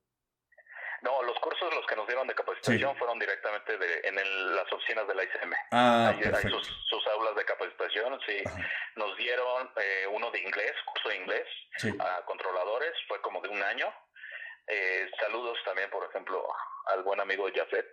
fueron 2.64 3.18
directamente 3.18 3.76
de, 3.76 4.00
en 4.04 4.56
las 4.56 4.72
oficinas 4.72 5.06
de 5.06 5.14
la 5.14 5.24
ICM. 5.24 5.52
Ah, 5.72 6.14
hay, 6.16 6.50
sus, 6.50 7.06
aulas 7.08 7.36
de 7.36 7.44
capacitación, 7.44 8.18
sí. 8.26 8.42
Nos 8.96 9.16
dieron 9.16 9.70
eh, 9.76 10.06
uno 10.10 10.30
de 10.30 10.40
inglés, 10.40 10.72
curso 10.86 11.08
de 11.10 11.16
inglés 11.16 11.46
a 12.00 12.24
controladores, 12.24 12.92
fue 13.06 13.20
como 13.20 13.40
de 13.40 13.48
un 13.48 13.62
año. 13.62 13.92
Eh, 14.66 15.10
saludos 15.20 15.58
también, 15.64 15.90
por 15.90 16.08
ejemplo, 16.08 16.46
al 16.86 17.02
buen 17.02 17.20
amigo 17.20 17.46
Jafet, 17.54 17.92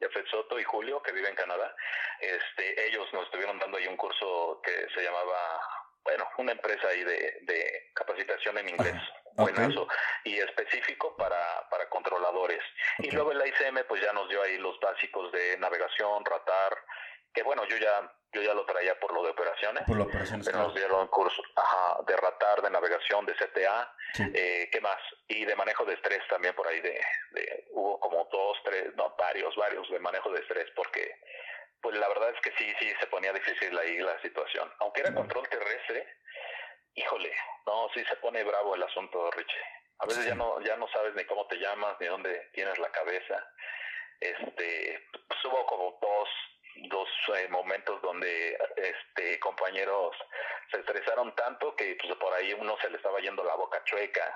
Jafet 0.00 0.26
Soto 0.28 0.58
y 0.58 0.64
Julio, 0.64 1.02
que 1.02 1.12
vive 1.12 1.28
en 1.28 1.34
Canadá. 1.34 1.74
Este, 2.20 2.88
ellos 2.88 3.06
nos 3.12 3.24
estuvieron 3.24 3.58
dando 3.58 3.78
ahí 3.78 3.86
un 3.86 3.96
curso 3.96 4.60
que 4.62 4.86
se 4.94 5.02
llamaba, 5.02 5.60
bueno, 6.04 6.28
una 6.38 6.52
empresa 6.52 6.88
ahí 6.88 7.04
de, 7.04 7.38
de 7.42 7.90
capacitación 7.94 8.58
en 8.58 8.68
inglés 8.68 9.00
buenazo 9.36 9.88
y 10.24 10.38
específico 10.38 11.16
para, 11.16 11.68
para 11.70 11.88
controladores. 11.88 12.62
Y 12.98 13.10
luego 13.10 13.32
el 13.32 13.46
ICM 13.46 13.84
pues 13.88 14.02
ya 14.02 14.12
nos 14.12 14.28
dio 14.28 14.42
ahí 14.42 14.58
los 14.58 14.78
básicos 14.80 15.32
de 15.32 15.56
navegación, 15.58 16.24
ratar, 16.24 16.76
que 17.32 17.42
bueno, 17.42 17.64
yo 17.66 17.76
ya 17.76 18.12
yo 18.34 18.40
ya 18.40 18.54
lo 18.54 18.64
traía 18.64 18.98
por 18.98 19.12
lo 19.12 19.22
de 19.22 19.30
operaciones. 19.30 19.84
Por 19.86 20.00
operaciones, 20.00 20.46
pero 20.46 20.62
nos 20.62 20.74
dieron 20.74 21.06
cursos 21.08 21.44
de 22.06 22.16
ratar, 22.16 22.62
de 22.62 22.70
navegación, 22.70 23.26
de 23.26 23.34
CTA, 23.34 23.94
eh, 24.32 24.70
¿qué 24.72 24.80
más? 24.80 24.98
Y 25.28 25.44
de 25.44 25.54
manejo 25.54 25.84
de 25.84 25.92
estrés 25.92 26.26
también 26.30 26.54
por 26.54 26.66
ahí 26.66 26.80
de, 26.80 26.98
de, 27.32 27.66
hubo 27.72 28.00
como 28.00 28.26
dos, 28.32 28.56
tres, 28.64 28.94
no, 28.96 29.14
varios, 29.18 29.54
varios 29.56 29.86
de 29.90 29.98
manejo 29.98 30.32
de 30.32 30.40
estrés 30.40 30.66
porque 30.74 31.14
pues 31.82 31.96
la 31.96 32.08
verdad 32.08 32.30
es 32.30 32.40
que 32.40 32.52
sí, 32.56 32.72
sí 32.78 32.92
se 32.98 33.06
ponía 33.08 33.32
difícil 33.32 33.76
ahí 33.76 33.98
la 33.98 34.20
situación. 34.22 34.72
Aunque 34.78 35.00
era 35.00 35.12
control 35.12 35.48
terrestre, 35.48 36.06
híjole, 36.94 37.34
no, 37.66 37.90
sí 37.92 38.04
se 38.04 38.16
pone 38.16 38.44
bravo 38.44 38.74
el 38.74 38.82
asunto, 38.82 39.30
Richie. 39.32 39.64
A 39.98 40.06
veces 40.06 40.24
ya 40.24 40.34
no 40.34 40.60
ya 40.60 40.76
no 40.76 40.88
sabes 40.88 41.14
ni 41.14 41.24
cómo 41.24 41.46
te 41.46 41.56
llamas, 41.56 41.96
ni 42.00 42.06
dónde 42.06 42.50
tienes 42.52 42.78
la 42.78 42.90
cabeza. 42.90 43.44
Este, 44.20 45.08
pues 45.28 45.44
hubo 45.44 45.66
como 45.66 45.98
dos 46.00 46.28
dos 46.88 47.08
eh, 47.36 47.48
momentos 47.48 48.00
donde 48.00 48.56
este 48.76 49.38
compañeros 49.40 50.16
se 50.70 50.80
estresaron 50.80 51.34
tanto 51.34 51.76
que 51.76 51.96
pues 52.00 52.14
por 52.16 52.32
ahí 52.32 52.52
uno 52.54 52.76
se 52.80 52.90
le 52.90 52.96
estaba 52.96 53.20
yendo 53.20 53.44
la 53.44 53.56
boca 53.56 53.82
chueca. 53.84 54.34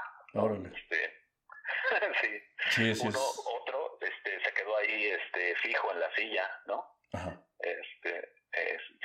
Este, 0.75 1.23
sí. 2.71 2.95
sí. 2.95 3.07
uno 3.07 3.21
otro 3.61 3.99
este 4.01 4.45
se 4.45 4.53
quedó 4.53 4.77
ahí 4.77 5.07
este 5.07 5.57
fijo 5.57 5.91
en 5.93 6.01
la 6.01 6.15
silla, 6.15 6.61
¿no? 6.67 6.96
Ajá. 7.13 7.43
Este, 7.59 8.37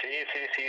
sí, 0.01 0.07
sí, 0.33 0.39
sí, 0.55 0.63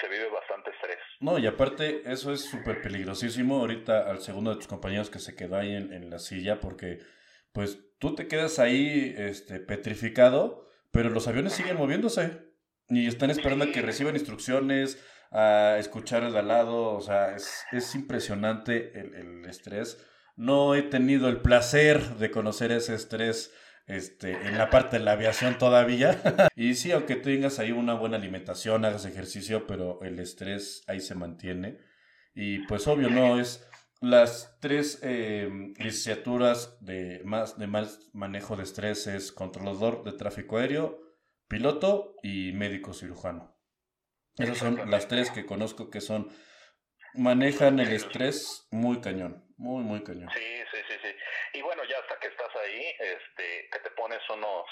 se, 0.00 0.08
vive 0.08 0.28
bastante 0.30 0.70
estrés. 0.70 0.98
No, 1.20 1.38
y 1.38 1.46
aparte, 1.46 2.02
eso 2.04 2.32
es 2.32 2.42
súper 2.42 2.82
peligrosísimo 2.82 3.58
ahorita 3.58 4.08
al 4.08 4.20
segundo 4.20 4.50
de 4.50 4.56
tus 4.56 4.66
compañeros 4.66 5.10
que 5.10 5.18
se 5.18 5.34
quedó 5.34 5.56
ahí 5.56 5.74
en, 5.74 6.10
la 6.10 6.18
silla, 6.18 6.60
porque 6.60 6.98
pues 7.52 7.78
tú 7.98 8.14
te 8.14 8.28
quedas 8.28 8.58
ahí 8.58 9.14
este, 9.16 9.60
petrificado, 9.60 10.68
pero 10.92 11.10
los 11.10 11.28
aviones 11.28 11.54
siguen 11.54 11.76
moviéndose 11.76 12.54
y 12.88 13.06
están 13.06 13.30
esperando 13.30 13.64
a 13.64 13.72
que 13.72 13.82
reciban 13.82 14.14
instrucciones, 14.14 15.02
a 15.32 15.76
escuchar 15.78 16.22
el 16.22 16.36
al 16.36 16.48
lado, 16.48 16.92
o 16.92 17.00
sea, 17.00 17.34
es, 17.34 17.64
es 17.72 17.94
impresionante 17.94 18.98
el, 18.98 19.14
el 19.14 19.44
estrés. 19.46 20.06
No 20.36 20.74
he 20.74 20.82
tenido 20.82 21.28
el 21.28 21.40
placer 21.40 22.00
de 22.16 22.30
conocer 22.30 22.70
ese 22.70 22.94
estrés 22.94 23.54
este, 23.86 24.32
en 24.32 24.58
la 24.58 24.68
parte 24.70 24.98
de 24.98 25.04
la 25.04 25.12
aviación 25.12 25.58
todavía. 25.58 26.20
y 26.56 26.74
sí, 26.74 26.92
aunque 26.92 27.16
tengas 27.16 27.58
ahí 27.58 27.72
una 27.72 27.94
buena 27.94 28.16
alimentación, 28.16 28.84
hagas 28.84 29.04
ejercicio, 29.04 29.66
pero 29.66 30.02
el 30.02 30.18
estrés 30.18 30.82
ahí 30.86 31.00
se 31.00 31.14
mantiene. 31.14 31.78
Y 32.34 32.60
pues 32.66 32.86
obvio, 32.86 33.08
no 33.08 33.40
es 33.40 33.66
las 34.00 34.58
tres 34.60 35.00
eh, 35.02 35.48
licenciaturas 35.78 36.76
de 36.80 37.22
más, 37.24 37.58
de 37.58 37.66
más 37.66 38.10
manejo 38.12 38.56
de 38.56 38.64
estrés 38.64 39.06
es 39.06 39.32
controlador 39.32 40.04
de 40.04 40.12
tráfico 40.12 40.58
aéreo, 40.58 41.00
piloto 41.48 42.16
y 42.22 42.52
médico 42.52 42.92
cirujano. 42.92 43.56
Esas 44.36 44.58
son 44.58 44.90
las 44.90 45.08
tres 45.08 45.30
que 45.30 45.46
conozco 45.46 45.88
que 45.88 46.02
son 46.02 46.28
manejan 47.14 47.80
el 47.80 47.92
estrés 47.92 48.68
muy 48.70 49.00
cañón, 49.00 49.46
muy 49.56 49.82
muy 49.82 50.02
cañón. 50.02 50.28
Sí, 50.34 50.40
sí. 50.70 50.85
Y 51.56 51.62
bueno, 51.62 51.82
ya 51.84 51.98
hasta 52.00 52.18
que 52.20 52.26
estás 52.26 52.54
ahí, 52.54 52.94
este, 52.98 53.70
que 53.72 53.78
te 53.78 53.90
pones 53.92 54.20
unos 54.28 54.66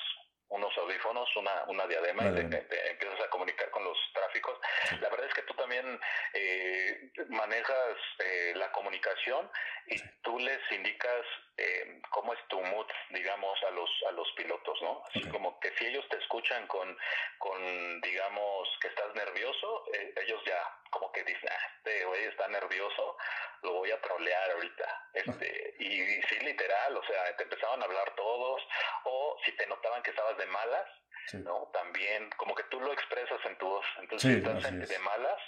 unos 0.49 0.77
audífonos, 0.79 1.29
una, 1.37 1.65
una 1.69 1.87
diadema, 1.87 2.25
y 2.25 2.49
te, 2.49 2.91
empiezas 2.91 3.21
a 3.21 3.31
comunicar 3.31 3.71
con 3.71 3.85
los 3.85 3.97
tráficos. 4.13 4.59
La 5.01 5.09
verdad 5.09 5.27
es 5.27 5.35
que 5.35 5.43
tú 5.43 5.55
también 5.55 5.99
eh, 6.33 7.11
manejas 7.29 7.97
eh, 8.19 8.53
la 8.57 8.71
comunicación 8.73 9.51
y 9.87 9.99
tú 10.23 10.39
les 10.39 10.61
indicas 10.73 11.25
eh, 11.57 12.01
cómo 12.11 12.35
es 12.35 12.41
tu 12.49 12.61
mood, 12.61 12.87
digamos, 13.11 13.63
a 13.65 13.71
los 13.71 13.91
a 14.09 14.13
los 14.13 14.31
pilotos, 14.33 14.81
¿no? 14.83 15.03
Así 15.09 15.23
como 15.29 15.59
que 15.61 15.73
si 15.79 15.87
ellos 15.87 16.07
te 16.09 16.19
escuchan 16.19 16.67
con, 16.67 16.97
con 17.39 18.01
digamos, 18.01 18.69
que 18.81 18.89
estás 18.89 19.15
nervioso, 19.15 19.85
ellos 20.17 20.43
ya 20.47 20.61
como 20.91 21.11
que 21.11 21.25
dicen, 21.25 21.49
ah, 21.51 21.67
este 21.79 22.05
güey 22.05 22.25
está 22.25 22.47
nervioso, 22.49 23.17
lo 23.63 23.73
voy 23.73 23.91
a 23.91 24.01
trolear 24.01 24.51
ahorita. 24.53 25.09
Este, 25.15 25.75
y, 25.79 26.03
y, 26.03 26.23
sí, 26.23 26.39
literal, 26.41 26.97
o 26.97 27.05
sea, 27.05 27.37
te 27.37 27.43
empezaban 27.43 27.83
a 27.83 27.85
hablar 27.85 28.15
todos, 28.15 28.63
o 29.05 29.37
si 29.45 29.53
te 29.57 29.67
notaban 29.67 30.03
que 30.03 30.11
estabas 30.11 30.34
de 30.37 30.47
malas, 30.47 30.89
¿no? 31.33 31.71
También, 31.73 32.31
como 32.37 32.55
que 32.55 32.65
tú 32.65 32.81
lo 32.81 32.93
expresas 32.93 33.41
en 33.47 33.57
tu 33.59 33.67
voz. 33.67 33.87
Entonces, 33.99 34.31
si 34.31 34.39
estás 34.39 34.89
de 34.89 34.99
malas, 34.99 35.41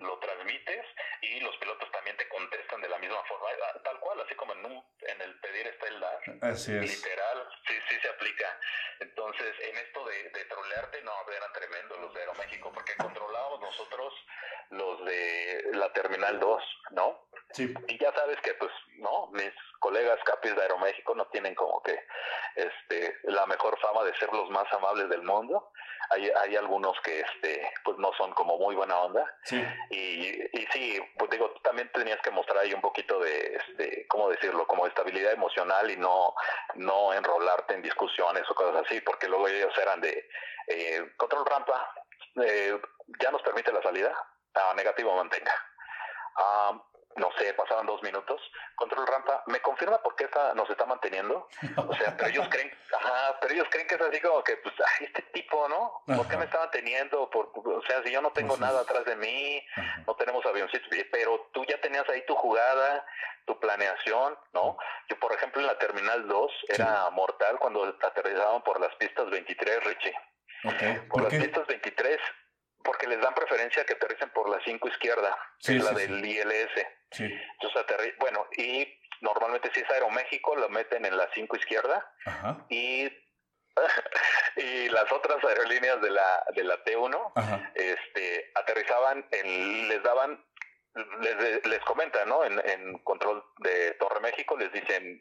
lo 0.00 0.18
transmites 0.18 0.86
y 1.22 1.40
los 1.40 1.56
pilotos 1.56 1.90
también 1.90 2.16
te 2.16 2.28
contestan 2.28 2.80
de 2.80 2.88
la 2.88 2.98
misma 2.98 3.22
forma, 3.24 3.48
ah, 3.50 3.80
tal 3.82 3.98
cual, 4.00 4.20
así 4.20 4.34
como 4.34 4.52
en, 4.52 4.64
un, 4.66 4.84
en 5.00 5.20
el 5.20 5.40
pedir 5.40 5.66
está 5.66 5.88
el 5.88 6.00
dar. 6.00 6.20
Así 6.42 6.76
es. 6.76 6.96
Literal, 6.96 7.48
sí, 7.66 7.74
sí 7.88 7.96
se 8.00 8.08
aplica. 8.08 8.58
Entonces, 9.00 9.54
en 9.60 9.76
esto 9.76 10.04
de, 10.06 10.30
de 10.30 10.44
trolearte, 10.44 11.02
no, 11.02 11.12
eran 11.30 11.52
tremendos 11.52 12.00
los 12.00 12.14
de 12.14 12.20
Aeroméxico, 12.20 12.72
porque 12.72 12.94
controlábamos 12.96 13.60
nosotros 13.60 14.14
los 14.70 15.04
de 15.04 15.70
la 15.72 15.92
Terminal 15.92 16.38
2, 16.40 16.62
¿no? 16.92 17.28
Sí. 17.52 17.72
Y 17.88 17.98
ya 17.98 18.12
sabes 18.12 18.40
que, 18.40 18.54
pues, 18.54 18.72
¿no? 18.98 19.28
Mis 19.32 19.52
colegas 19.78 20.18
capis 20.24 20.54
de 20.54 20.62
Aeroméxico 20.62 21.14
no 21.14 21.26
tienen 21.26 21.54
como 21.54 21.82
que 21.82 21.98
este 22.56 23.18
la 23.24 23.46
mejor 23.46 23.78
fama 23.80 24.04
de 24.04 24.14
ser 24.16 24.25
los 24.32 24.50
más 24.50 24.70
amables 24.72 25.08
del 25.08 25.22
mundo. 25.22 25.70
Hay, 26.10 26.30
hay 26.30 26.56
algunos 26.56 26.98
que, 27.00 27.20
este, 27.20 27.68
pues, 27.84 27.98
no 27.98 28.12
son 28.12 28.32
como 28.32 28.58
muy 28.58 28.74
buena 28.74 28.98
onda. 29.00 29.24
Sí. 29.42 29.62
Y, 29.90 30.58
y 30.58 30.66
sí, 30.72 31.00
pues 31.18 31.30
digo, 31.30 31.50
tú 31.50 31.60
también 31.62 31.90
tenías 31.92 32.20
que 32.22 32.30
mostrar 32.30 32.58
ahí 32.58 32.72
un 32.72 32.80
poquito 32.80 33.18
de, 33.18 33.56
este, 33.56 34.06
¿cómo 34.08 34.28
decirlo? 34.30 34.66
Como 34.66 34.86
estabilidad 34.86 35.32
emocional 35.32 35.90
y 35.90 35.96
no, 35.96 36.34
no 36.74 37.12
enrolarte 37.12 37.74
en 37.74 37.82
discusiones 37.82 38.44
o 38.48 38.54
cosas 38.54 38.84
así, 38.86 39.00
porque 39.00 39.28
luego 39.28 39.48
ellos 39.48 39.76
eran 39.78 40.00
de 40.00 40.28
eh, 40.68 41.12
control 41.16 41.46
rampa, 41.46 41.90
eh, 42.42 42.80
ya 43.20 43.30
nos 43.30 43.42
permite 43.42 43.72
la 43.72 43.82
salida, 43.82 44.12
ah, 44.54 44.72
negativo 44.76 45.14
mantenga. 45.16 45.52
Ah, 46.36 46.82
no 47.16 47.30
sé, 47.38 47.54
pasaban 47.54 47.86
dos 47.86 48.02
minutos, 48.02 48.40
control 48.74 49.06
rampa, 49.06 49.42
¿me 49.46 49.60
confirma 49.60 49.98
por 50.02 50.14
qué 50.16 50.24
está, 50.24 50.54
nos 50.54 50.68
está 50.70 50.84
manteniendo? 50.84 51.48
O 51.76 51.94
sea, 51.94 52.16
pero 52.16 52.28
ellos 52.28 52.48
creen, 52.50 52.70
ajá, 52.92 53.38
pero 53.40 53.54
ellos 53.54 53.68
creen 53.70 53.86
que 53.86 53.94
es 53.94 54.00
así 54.00 54.20
como 54.20 54.42
que, 54.44 54.56
pues, 54.58 54.74
ay, 54.80 55.06
este 55.06 55.22
tipo, 55.32 55.68
¿no? 55.68 56.02
¿Por 56.16 56.28
qué 56.28 56.36
me 56.36 56.44
está 56.44 56.58
manteniendo? 56.58 57.28
Por, 57.30 57.50
o 57.54 57.82
sea, 57.86 58.02
si 58.02 58.10
yo 58.12 58.20
no 58.20 58.32
tengo 58.32 58.56
nada 58.56 58.80
atrás 58.80 59.04
de 59.04 59.16
mí, 59.16 59.64
no 60.06 60.14
tenemos 60.16 60.44
avioncitos, 60.46 60.88
pero 61.10 61.48
tú 61.52 61.64
ya 61.64 61.80
tenías 61.80 62.08
ahí 62.08 62.24
tu 62.26 62.34
jugada, 62.34 63.06
tu 63.46 63.58
planeación, 63.58 64.36
¿no? 64.52 64.76
Yo, 65.08 65.18
por 65.18 65.32
ejemplo, 65.32 65.60
en 65.60 65.68
la 65.68 65.78
Terminal 65.78 66.26
2 66.28 66.52
era 66.68 67.08
mortal 67.10 67.58
cuando 67.58 67.84
aterrizaban 67.84 68.62
por 68.62 68.80
las 68.80 68.94
pistas 68.96 69.30
23, 69.30 69.84
Richie. 69.84 70.14
Por, 71.08 71.22
las 71.22 71.34
pistas 71.34 71.66
23 71.66 72.18
porque 72.86 73.08
les 73.08 73.20
dan 73.20 73.34
preferencia 73.34 73.84
que 73.84 73.94
aterricen 73.94 74.30
por 74.30 74.48
la 74.48 74.60
5 74.64 74.88
izquierda, 74.88 75.36
que 75.58 75.76
es 75.76 75.84
la 75.84 75.90
del 75.90 76.24
ILS. 76.24 76.86
Sí. 77.10 77.24
Entonces, 77.60 78.14
bueno, 78.20 78.46
y 78.56 78.86
normalmente 79.20 79.70
si 79.74 79.80
es 79.80 79.90
Aeroméxico, 79.90 80.54
lo 80.54 80.68
meten 80.68 81.04
en 81.04 81.16
la 81.16 81.28
5 81.34 81.56
izquierda. 81.56 82.08
Y 82.70 83.10
y 84.56 84.88
las 84.88 85.10
otras 85.12 85.44
aerolíneas 85.44 86.00
de 86.00 86.10
la 86.10 86.44
de 86.54 86.64
la 86.64 86.82
T1 86.82 87.70
este 87.74 88.50
aterrizaban 88.54 89.26
en, 89.30 89.88
les 89.88 90.02
daban 90.02 90.42
les, 91.20 91.66
les 91.66 91.80
comentan, 91.80 92.26
¿no? 92.26 92.42
En, 92.42 92.58
en 92.64 92.98
control 93.00 93.44
de 93.58 93.90
Torre 93.94 94.20
México 94.20 94.56
les 94.56 94.72
dicen, 94.72 95.20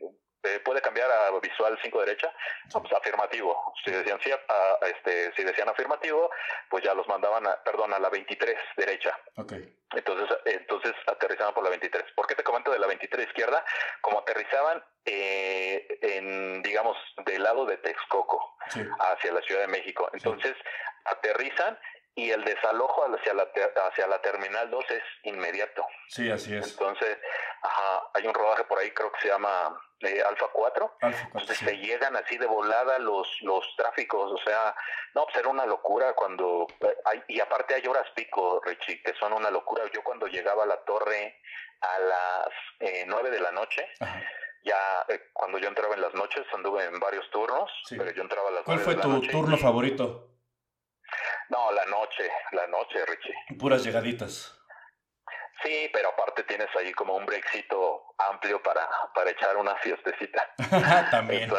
puede 0.63 0.81
cambiar 0.81 1.09
a 1.11 1.31
visual 1.39 1.77
5 1.81 1.99
derecha, 1.99 2.31
pues 2.71 2.93
afirmativo. 2.93 3.73
Si 3.83 3.91
decían 3.91 4.19
sí, 4.23 4.31
a, 4.31 4.85
este, 4.87 5.33
si 5.35 5.43
decían 5.43 5.69
afirmativo, 5.69 6.29
pues 6.69 6.83
ya 6.83 6.93
los 6.93 7.07
mandaban 7.07 7.45
a, 7.47 7.55
perdón, 7.63 7.93
a 7.93 7.99
la 7.99 8.09
23 8.09 8.55
derecha. 8.77 9.17
Okay. 9.37 9.75
Entonces, 9.93 10.37
entonces 10.45 10.93
aterrizaban 11.07 11.53
por 11.53 11.63
la 11.63 11.69
23. 11.69 12.03
¿Por 12.15 12.27
qué 12.27 12.35
te 12.35 12.43
comento 12.43 12.71
de 12.71 12.79
la 12.79 12.87
23 12.87 13.27
izquierda? 13.27 13.63
Como 14.01 14.19
aterrizaban 14.19 14.83
eh, 15.05 15.87
en, 16.01 16.61
digamos, 16.63 16.97
del 17.25 17.43
lado 17.43 17.65
de 17.65 17.77
Texcoco 17.77 18.57
hacia 18.99 19.31
la 19.31 19.41
Ciudad 19.41 19.61
de 19.61 19.67
México. 19.67 20.09
Entonces, 20.13 20.55
aterrizan 21.05 21.77
y 22.15 22.31
el 22.31 22.45
desalojo 22.45 23.03
hacia 23.13 23.33
la, 23.33 23.47
hacia 23.87 24.07
la 24.07 24.21
Terminal 24.21 24.71
2 24.71 24.85
es 24.89 25.03
inmediato. 25.23 25.85
Sí, 26.07 26.31
así 26.31 26.55
es. 26.55 26.71
Entonces, 26.71 27.17
ajá, 27.61 28.09
hay 28.13 28.25
un 28.25 28.33
rodaje 28.33 28.63
por 28.63 28.79
ahí, 28.79 28.89
creo 28.91 29.11
que 29.11 29.21
se 29.21 29.27
llama 29.27 29.77
eh, 29.99 30.21
Alfa 30.21 30.47
4. 30.53 30.97
Alfa 31.01 31.29
4 31.31 31.39
Entonces 31.41 31.57
se 31.57 31.77
llegan 31.77 32.15
así 32.15 32.37
de 32.37 32.45
volada 32.45 32.99
los, 32.99 33.27
los 33.41 33.65
tráficos, 33.75 34.31
o 34.31 34.37
sea, 34.45 34.73
no, 35.13 35.25
pues 35.25 35.35
era 35.35 35.49
una 35.49 35.65
locura 35.65 36.13
cuando... 36.13 36.67
Eh, 36.79 36.97
hay, 37.03 37.23
y 37.27 37.41
aparte 37.41 37.75
hay 37.75 37.85
horas 37.85 38.07
pico, 38.15 38.61
Richie, 38.63 39.03
que 39.03 39.13
son 39.19 39.33
una 39.33 39.51
locura. 39.51 39.83
Yo 39.93 40.01
cuando 40.01 40.27
llegaba 40.27 40.63
a 40.63 40.67
la 40.67 40.77
torre 40.85 41.41
a 41.81 41.99
las 41.99 42.47
eh, 42.79 43.03
9 43.05 43.29
de 43.29 43.39
la 43.41 43.51
noche... 43.51 43.87
ya 44.63 45.05
eh, 45.09 45.29
cuando 45.31 45.59
yo 45.59 45.67
entraba 45.67 45.93
en 45.93 46.01
las 46.01 46.15
noches 46.15 46.43
anduve 46.51 46.85
en 46.85 46.99
varios 46.99 47.29
turnos, 47.29 47.69
pero 47.87 48.09
yo 48.09 48.23
entraba 48.23 48.49
a 48.49 48.51
las 48.51 48.63
¿Cuál 48.63 48.79
fue 48.79 48.95
tu 48.95 49.21
turno 49.21 49.57
favorito? 49.57 50.34
No, 51.49 51.71
la 51.71 51.85
noche, 51.85 52.29
la 52.51 52.67
noche, 52.67 53.05
Richie. 53.05 53.57
Puras 53.59 53.83
llegaditas. 53.83 54.55
Sí, 55.63 55.89
pero 55.93 56.09
aparte 56.09 56.43
tienes 56.43 56.67
ahí 56.77 56.91
como 56.93 57.15
un 57.15 57.25
brexito 57.25 58.13
amplio 58.17 58.61
para, 58.61 58.87
para 59.13 59.31
echar 59.31 59.55
una 59.57 59.75
fiestecita. 59.77 60.53
También. 61.11 61.49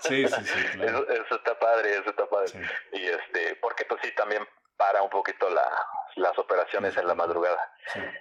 sí, 0.00 0.26
sí, 0.26 0.44
sí. 0.44 0.78
Claro. 0.78 1.08
Eso, 1.08 1.36
está 1.36 1.58
padre, 1.58 1.92
eso 1.92 2.10
está 2.10 2.26
padre. 2.28 2.60
Y 2.92 3.06
este, 3.06 3.56
porque 3.56 3.84
pues 3.84 4.00
sí, 4.02 4.12
también 4.12 4.46
para 4.76 5.02
un 5.02 5.10
poquito 5.10 5.48
la, 5.50 5.70
las 6.16 6.38
operaciones 6.38 6.96
en 6.96 7.06
la 7.06 7.14
madrugada. 7.14 7.72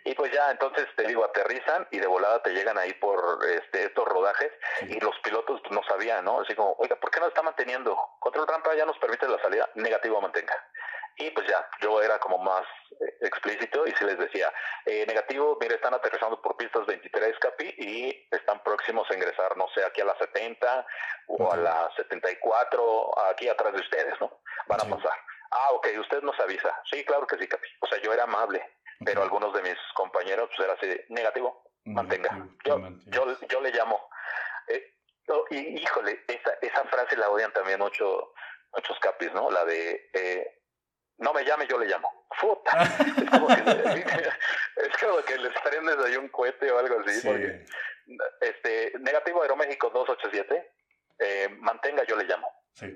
Y 0.03 0.13
pues 0.15 0.31
ya, 0.31 0.51
entonces 0.51 0.87
te 0.95 1.03
digo, 1.03 1.23
aterrizan 1.23 1.87
y 1.91 1.99
de 1.99 2.07
volada 2.07 2.41
te 2.41 2.51
llegan 2.51 2.77
ahí 2.77 2.93
por 2.93 3.39
este, 3.45 3.85
estos 3.85 4.05
rodajes 4.07 4.51
y 4.81 4.99
los 4.99 5.17
pilotos 5.19 5.61
no 5.69 5.81
sabían, 5.83 6.25
¿no? 6.25 6.41
Así 6.41 6.55
como, 6.55 6.75
oiga, 6.79 6.95
¿por 6.97 7.11
qué 7.11 7.19
no 7.19 7.27
está 7.27 7.41
manteniendo? 7.41 7.97
Control 8.19 8.47
rampa 8.47 8.75
ya 8.75 8.85
nos 8.85 8.97
permite 8.97 9.27
la 9.27 9.41
salida, 9.41 9.69
negativo 9.75 10.19
mantenga. 10.21 10.55
Y 11.15 11.29
pues 11.29 11.47
ya, 11.47 11.67
yo 11.81 12.01
era 12.01 12.17
como 12.19 12.39
más 12.39 12.63
eh, 12.99 13.17
explícito 13.21 13.85
y 13.85 13.91
se 13.91 14.05
les 14.05 14.17
decía, 14.17 14.51
eh, 14.85 15.05
negativo, 15.05 15.57
mire, 15.61 15.75
están 15.75 15.93
aterrizando 15.93 16.41
por 16.41 16.57
pistas 16.57 16.87
23, 16.87 17.37
Capi, 17.37 17.75
y 17.77 18.27
están 18.31 18.63
próximos 18.63 19.09
a 19.11 19.13
ingresar, 19.13 19.55
no 19.55 19.67
sé, 19.75 19.85
aquí 19.85 20.01
a 20.01 20.05
las 20.05 20.17
70 20.17 20.87
o 21.27 21.51
a 21.51 21.57
las 21.57 21.93
74, 21.95 23.29
aquí 23.29 23.47
atrás 23.47 23.73
de 23.73 23.79
ustedes, 23.79 24.19
¿no? 24.19 24.39
Van 24.67 24.81
a 24.81 24.95
pasar. 24.95 25.13
Ah, 25.53 25.69
ok, 25.73 25.87
usted 25.99 26.21
nos 26.23 26.39
avisa. 26.39 26.81
Sí, 26.89 27.05
claro 27.05 27.27
que 27.27 27.37
sí, 27.37 27.47
Capi. 27.47 27.67
O 27.79 27.87
sea, 27.87 27.99
yo 28.01 28.11
era 28.11 28.23
amable, 28.23 28.63
pero 29.05 29.21
algunos 29.21 29.53
de 29.53 29.61
mis 29.61 29.77
compañeros 29.93 30.49
pues 30.55 30.67
era 30.67 30.73
así, 30.73 30.99
negativo, 31.09 31.63
mantenga. 31.85 32.47
Yo, 32.65 32.81
yo, 33.05 33.39
yo 33.47 33.61
le 33.61 33.71
llamo. 33.71 33.99
Eh, 34.67 34.95
y, 35.51 35.57
híjole, 35.79 36.23
esa, 36.27 36.53
esa 36.61 36.83
frase 36.85 37.17
la 37.17 37.29
odian 37.29 37.53
también 37.53 37.79
mucho, 37.79 38.33
muchos 38.73 38.97
capis, 38.99 39.31
¿no? 39.33 39.51
La 39.51 39.63
de, 39.65 40.09
eh, 40.13 40.61
no 41.19 41.33
me 41.33 41.45
llame, 41.45 41.67
yo 41.67 41.77
le 41.77 41.85
llamo. 41.85 42.27
Puta. 42.41 42.71
es, 43.17 43.29
como 43.29 43.47
que, 43.47 44.05
es 44.75 44.97
como 44.99 45.17
que 45.23 45.37
les 45.37 45.53
prendes 45.61 45.97
ahí 45.99 46.17
un 46.17 46.29
cohete 46.29 46.71
o 46.71 46.79
algo 46.79 46.99
así. 46.99 47.27
Porque, 47.27 47.63
este, 48.41 48.93
negativo 48.99 49.43
Aeroméxico 49.43 49.91
287, 49.91 50.73
eh, 51.19 51.49
mantenga, 51.59 52.03
yo 52.05 52.15
le 52.15 52.23
llamo. 52.23 52.51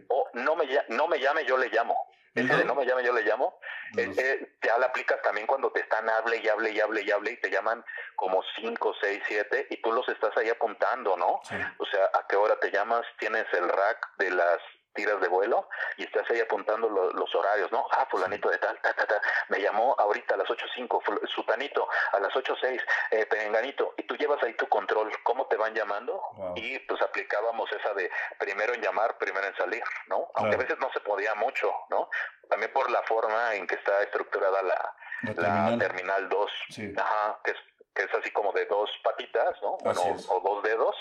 O 0.10 0.28
no 0.34 0.56
me, 0.56 0.66
no 0.90 1.08
me 1.08 1.20
llame, 1.20 1.46
yo 1.46 1.56
le 1.56 1.70
llamo. 1.70 1.96
De 2.44 2.66
no 2.66 2.76
me 2.76 2.86
llame, 2.86 3.04
yo 3.04 3.14
le 3.14 3.24
llamo. 3.24 3.60
Eh, 3.98 4.14
eh, 4.18 4.56
ya 4.62 4.78
la 4.78 4.88
aplicas 4.88 5.22
también 5.22 5.48
cuando 5.48 5.72
te 5.72 5.80
están 5.80 6.10
hable 6.10 6.38
y 6.38 6.48
hable 6.48 6.72
y 6.72 6.80
hable 6.80 7.02
y 7.02 7.12
hable 7.12 7.32
y 7.32 7.38
te 7.38 7.50
llaman 7.50 7.84
como 8.16 8.44
5, 8.60 8.96
6, 9.02 9.24
7 9.28 9.68
y 9.70 9.82
tú 9.82 9.92
los 9.92 10.08
estás 10.10 10.36
ahí 10.38 10.50
apuntando, 10.50 11.16
¿no? 11.18 11.42
O 11.78 11.86
sea, 11.86 12.06
a 12.14 12.28
qué 12.28 12.36
hora 12.36 12.60
te 12.60 12.72
llamas, 12.72 13.06
tienes 13.20 13.46
el 13.54 13.68
rack 13.68 14.18
de 14.18 14.32
las 14.32 14.60
tiras 14.94 15.22
de 15.22 15.28
vuelo 15.28 15.70
y 15.98 16.04
estás 16.04 16.30
ahí 16.30 16.40
apuntando 16.40 16.90
los 16.90 17.36
horarios, 17.36 17.72
¿no? 17.72 17.86
Ah, 17.92 18.08
fulanito 18.10 18.50
de 18.50 18.58
tal, 18.58 18.80
ta, 18.82 18.94
ta, 18.94 19.06
ta, 19.06 19.22
me 19.50 19.60
llamó 19.60 19.96
ahorita 19.98 20.36
a 20.36 20.38
las 20.38 20.48
8.05, 20.48 21.28
sutanito 21.28 21.88
a 22.12 22.20
las 22.20 22.34
8.06, 22.34 22.82
eh, 23.12 23.26
perenganito, 23.26 23.94
y 23.98 24.04
tú 24.04 24.16
llevas 24.16 24.42
ahí 24.44 24.54
tu 24.54 24.68
control, 24.68 25.12
¿cómo 25.24 25.46
te 25.48 25.56
van 25.56 25.74
llamando? 25.74 26.22
Y 26.56 26.80
pues 26.80 27.02
aplicábamos 27.02 27.72
esa 27.72 27.94
de 27.94 28.10
primero 28.40 28.74
en 28.74 28.82
llamar, 28.82 29.18
primero 29.18 29.46
en 29.46 29.56
salir, 29.56 29.84
¿no? 30.08 30.30
Aunque 30.36 30.56
a 30.56 30.60
veces 30.60 30.78
no 30.80 30.92
se 30.92 31.00
podía 31.02 31.36
mucho, 31.36 31.72
¿no? 31.90 32.10
También 32.50 32.72
por 32.74 32.90
la 32.90 33.02
forma 33.04 33.56
en 33.56 33.68
que 33.68 33.76
está 33.76 34.02
estructurada 34.04 34.62
la, 34.62 34.96
la, 35.36 35.78
terminal. 35.78 36.30
2, 36.30 36.52
Ajá, 36.98 37.40
que 37.44 37.52
es 37.52 37.58
que 37.98 38.04
es 38.04 38.14
así 38.14 38.30
como 38.30 38.52
de 38.52 38.66
dos 38.66 38.90
patitas, 39.04 39.60
¿no? 39.62 39.78
Bueno, 39.84 40.02
o 40.30 40.40
dos 40.42 40.64
dedos. 40.64 40.96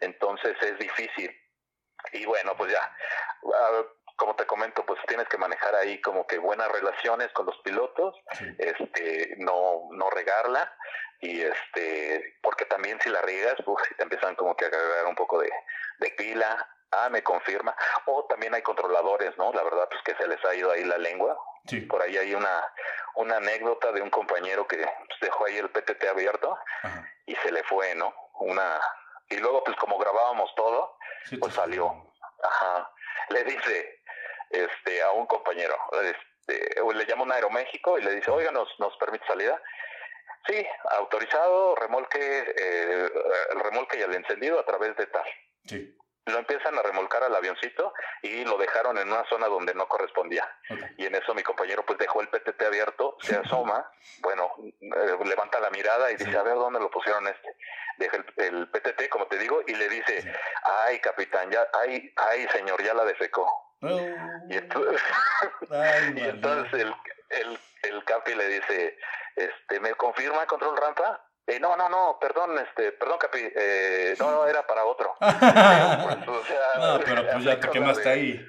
Entonces 0.00 0.56
es 0.62 0.78
difícil. 0.78 1.36
Y 2.12 2.24
bueno, 2.26 2.56
pues 2.56 2.72
ya, 2.72 2.96
como 4.16 4.36
te 4.36 4.46
comento, 4.46 4.84
pues 4.84 5.00
tienes 5.06 5.28
que 5.28 5.38
manejar 5.38 5.74
ahí 5.74 6.00
como 6.00 6.26
que 6.26 6.38
buenas 6.38 6.70
relaciones 6.70 7.30
con 7.32 7.46
los 7.46 7.56
pilotos, 7.58 8.14
este, 8.58 9.34
no, 9.38 9.88
no 9.92 10.10
regarla, 10.10 10.72
y 11.20 11.42
este, 11.42 12.38
porque 12.42 12.64
también 12.64 13.00
si 13.00 13.08
la 13.08 13.22
riegas, 13.22 13.56
pues 13.64 13.82
te 13.96 14.02
empiezan 14.02 14.34
como 14.34 14.56
que 14.56 14.66
a 14.66 14.68
agarrar 14.68 15.06
un 15.06 15.14
poco 15.14 15.40
de, 15.40 15.50
de 15.98 16.10
pila, 16.10 16.68
ah, 16.92 17.08
me 17.08 17.22
confirma, 17.22 17.74
o 18.06 18.24
también 18.26 18.54
hay 18.54 18.62
controladores, 18.62 19.36
¿no? 19.38 19.52
La 19.52 19.62
verdad, 19.62 19.88
pues 19.90 20.02
que 20.02 20.14
se 20.22 20.28
les 20.28 20.44
ha 20.44 20.54
ido 20.54 20.70
ahí 20.70 20.84
la 20.84 20.98
lengua. 20.98 21.38
Por 21.88 22.02
ahí 22.02 22.16
hay 22.16 22.34
una, 22.34 22.66
una 23.14 23.36
anécdota 23.36 23.92
de 23.92 24.02
un 24.02 24.10
compañero 24.10 24.66
que 24.66 24.78
pues, 24.78 25.20
dejó 25.20 25.46
ahí 25.46 25.58
el 25.58 25.70
PTT 25.70 26.04
abierto 26.08 26.58
y 27.26 27.36
se 27.36 27.52
le 27.52 27.62
fue, 27.64 27.94
¿no? 27.94 28.12
Una, 28.40 28.80
y 29.28 29.36
luego 29.36 29.62
pues 29.62 29.76
como 29.76 29.98
grabábamos 29.98 30.52
todo, 30.56 30.96
pues 31.38 31.54
salió. 31.54 32.12
Ajá. 32.42 32.90
Le 33.28 33.44
dice 33.44 34.02
este 34.50 35.02
a 35.02 35.12
un 35.12 35.26
compañero, 35.26 35.76
este, 36.02 36.82
le 36.94 37.06
llama 37.06 37.22
un 37.22 37.32
Aeroméxico 37.32 37.98
y 37.98 38.02
le 38.02 38.14
dice, 38.14 38.30
oiga, 38.30 38.50
¿nos, 38.50 38.68
nos 38.78 38.96
permite 38.96 39.26
salida? 39.26 39.60
Sí, 40.48 40.66
autorizado, 40.90 41.76
remolque, 41.76 42.18
eh, 42.18 43.10
el 43.52 43.60
remolque 43.60 43.98
y 43.98 44.02
el 44.02 44.14
encendido 44.14 44.58
a 44.58 44.64
través 44.64 44.96
de 44.96 45.06
tal. 45.06 45.26
Sí 45.66 45.96
lo 46.30 46.38
empiezan 46.38 46.78
a 46.78 46.82
remolcar 46.82 47.22
al 47.22 47.34
avioncito 47.34 47.92
y 48.22 48.44
lo 48.44 48.56
dejaron 48.58 48.98
en 48.98 49.08
una 49.08 49.24
zona 49.28 49.46
donde 49.46 49.74
no 49.74 49.88
correspondía. 49.88 50.48
Y 50.96 51.06
en 51.06 51.14
eso 51.14 51.34
mi 51.34 51.42
compañero 51.42 51.84
pues 51.84 51.98
dejó 51.98 52.20
el 52.20 52.28
PTT 52.28 52.62
abierto, 52.62 53.16
se 53.20 53.36
asoma, 53.36 53.90
bueno, 54.20 54.52
eh, 54.58 55.24
levanta 55.24 55.60
la 55.60 55.70
mirada 55.70 56.10
y 56.12 56.16
dice, 56.16 56.36
a 56.36 56.42
ver 56.42 56.54
dónde 56.54 56.80
lo 56.80 56.90
pusieron 56.90 57.26
este. 57.26 57.56
Deja 58.00 58.16
el, 58.38 58.68
PTT, 58.68 59.08
como 59.10 59.26
te 59.26 59.38
digo, 59.38 59.62
y 59.66 59.74
le 59.74 59.88
dice, 59.88 60.32
ay 60.86 60.98
capitán, 61.00 61.50
ya, 61.50 61.68
ay, 61.80 62.12
ay 62.16 62.48
señor, 62.48 62.82
ya 62.82 62.94
la 62.94 63.04
defecó. 63.04 63.46
Oh. 63.82 64.00
Y 64.48 64.56
entonces, 64.56 65.00
y 66.16 66.20
entonces 66.20 66.72
el, 66.72 66.94
el, 67.30 67.58
el 67.82 68.04
capi 68.04 68.34
le 68.34 68.48
dice, 68.48 68.98
este, 69.36 69.80
¿me 69.80 69.94
confirma 69.94 70.46
control 70.46 70.76
rampa? 70.76 71.24
Eh, 71.46 71.58
no, 71.58 71.76
no, 71.76 71.88
no, 71.88 72.16
perdón, 72.20 72.56
este, 72.58 72.92
perdón, 72.92 73.18
Capi, 73.18 73.40
eh, 73.42 74.14
no, 74.20 74.30
no, 74.30 74.46
era 74.46 74.64
para 74.66 74.84
otro. 74.84 75.16
pues, 75.18 75.32
o 76.28 76.44
sea, 76.44 76.58
no, 76.78 77.00
pero 77.04 77.26
pues 77.32 77.44
ya 77.44 77.58
te 77.58 77.70
quemaste 77.70 78.08
ahí. 78.08 78.46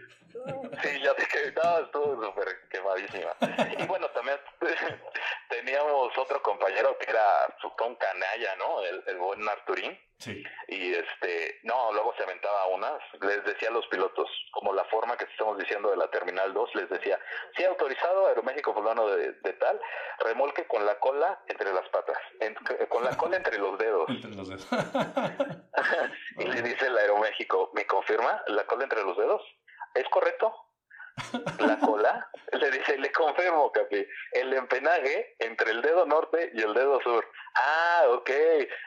Sí, 0.81 0.99
ya 1.01 1.13
te 1.13 1.25
quedé, 1.27 1.51
no, 1.51 1.79
estuvo 1.79 2.25
súper 2.25 2.47
quemadísima. 2.69 3.35
Y 3.77 3.85
bueno, 3.85 4.07
también 4.09 4.37
teníamos 5.49 6.17
otro 6.17 6.41
compañero 6.41 6.97
que 6.97 7.09
era 7.09 7.47
un 7.85 7.95
canalla, 7.95 8.55
¿no? 8.57 8.81
El, 8.83 9.03
el 9.07 9.17
buen 9.17 9.47
Arturín. 9.47 9.97
Sí. 10.17 10.43
Y 10.67 10.93
este, 10.93 11.59
no, 11.63 11.91
luego 11.93 12.13
se 12.15 12.23
aventaba 12.23 12.67
unas, 12.67 13.01
les 13.21 13.43
decía 13.43 13.69
a 13.69 13.71
los 13.71 13.87
pilotos, 13.87 14.29
como 14.51 14.71
la 14.71 14.85
forma 14.85 15.17
que 15.17 15.25
estamos 15.25 15.57
diciendo 15.57 15.89
de 15.89 15.97
la 15.97 16.11
Terminal 16.11 16.53
2, 16.53 16.75
les 16.75 16.89
decía, 16.89 17.19
sí, 17.57 17.63
autorizado 17.63 18.27
Aeroméxico 18.27 18.71
fulano 18.71 19.07
de, 19.07 19.31
de 19.33 19.53
tal, 19.53 19.81
remolque 20.19 20.67
con 20.67 20.85
la 20.85 20.99
cola 20.99 21.41
entre 21.47 21.73
las 21.73 21.89
patas, 21.89 22.17
con 22.89 23.03
la 23.03 23.17
cola 23.17 23.37
entre 23.37 23.57
los 23.57 23.79
dedos. 23.79 24.09
Entre 24.09 24.35
los 24.35 24.47
dedos. 24.47 24.67
y 26.37 26.43
le 26.43 26.61
dice 26.61 26.85
el 26.85 26.97
Aeroméxico, 26.97 27.71
¿me 27.73 27.85
confirma 27.87 28.43
la 28.47 28.65
cola 28.65 28.83
entre 28.83 29.03
los 29.03 29.17
dedos? 29.17 29.41
¿Es 29.93 30.07
correcto? 30.09 30.53
La 31.59 31.77
cola, 31.79 32.29
le 32.53 32.71
dice, 32.71 32.97
le 32.97 33.11
confirmo, 33.11 33.71
Capi, 33.71 34.07
el 34.31 34.53
empenaje 34.53 35.35
entre 35.39 35.71
el 35.71 35.81
dedo 35.81 36.05
norte 36.05 36.51
y 36.53 36.61
el 36.61 36.73
dedo 36.73 36.99
sur. 37.01 37.27
Ah, 37.55 38.03
ok, 38.09 38.29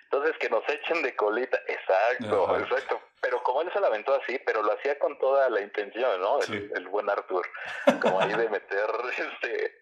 entonces 0.05 0.36
que 0.38 0.48
nos 0.48 0.66
echen 0.68 1.02
de 1.02 1.14
colita. 1.14 1.59
Exacto, 1.68 2.59
exacto. 2.59 3.00
Pero 3.20 3.42
como 3.42 3.62
él 3.62 3.70
se 3.72 3.80
la 3.80 3.88
aventó 3.88 4.14
así, 4.14 4.38
pero 4.46 4.62
lo 4.62 4.72
hacía 4.72 4.98
con 4.98 5.18
toda 5.18 5.48
la 5.50 5.61
intención, 5.61 6.20
¿no? 6.20 6.40
El, 6.40 6.88
buen 6.88 7.09
Arthur. 7.09 7.46
Como 8.02 8.20
ahí 8.20 8.34
de 8.34 8.48
meter 8.50 8.90
este, 9.16 9.80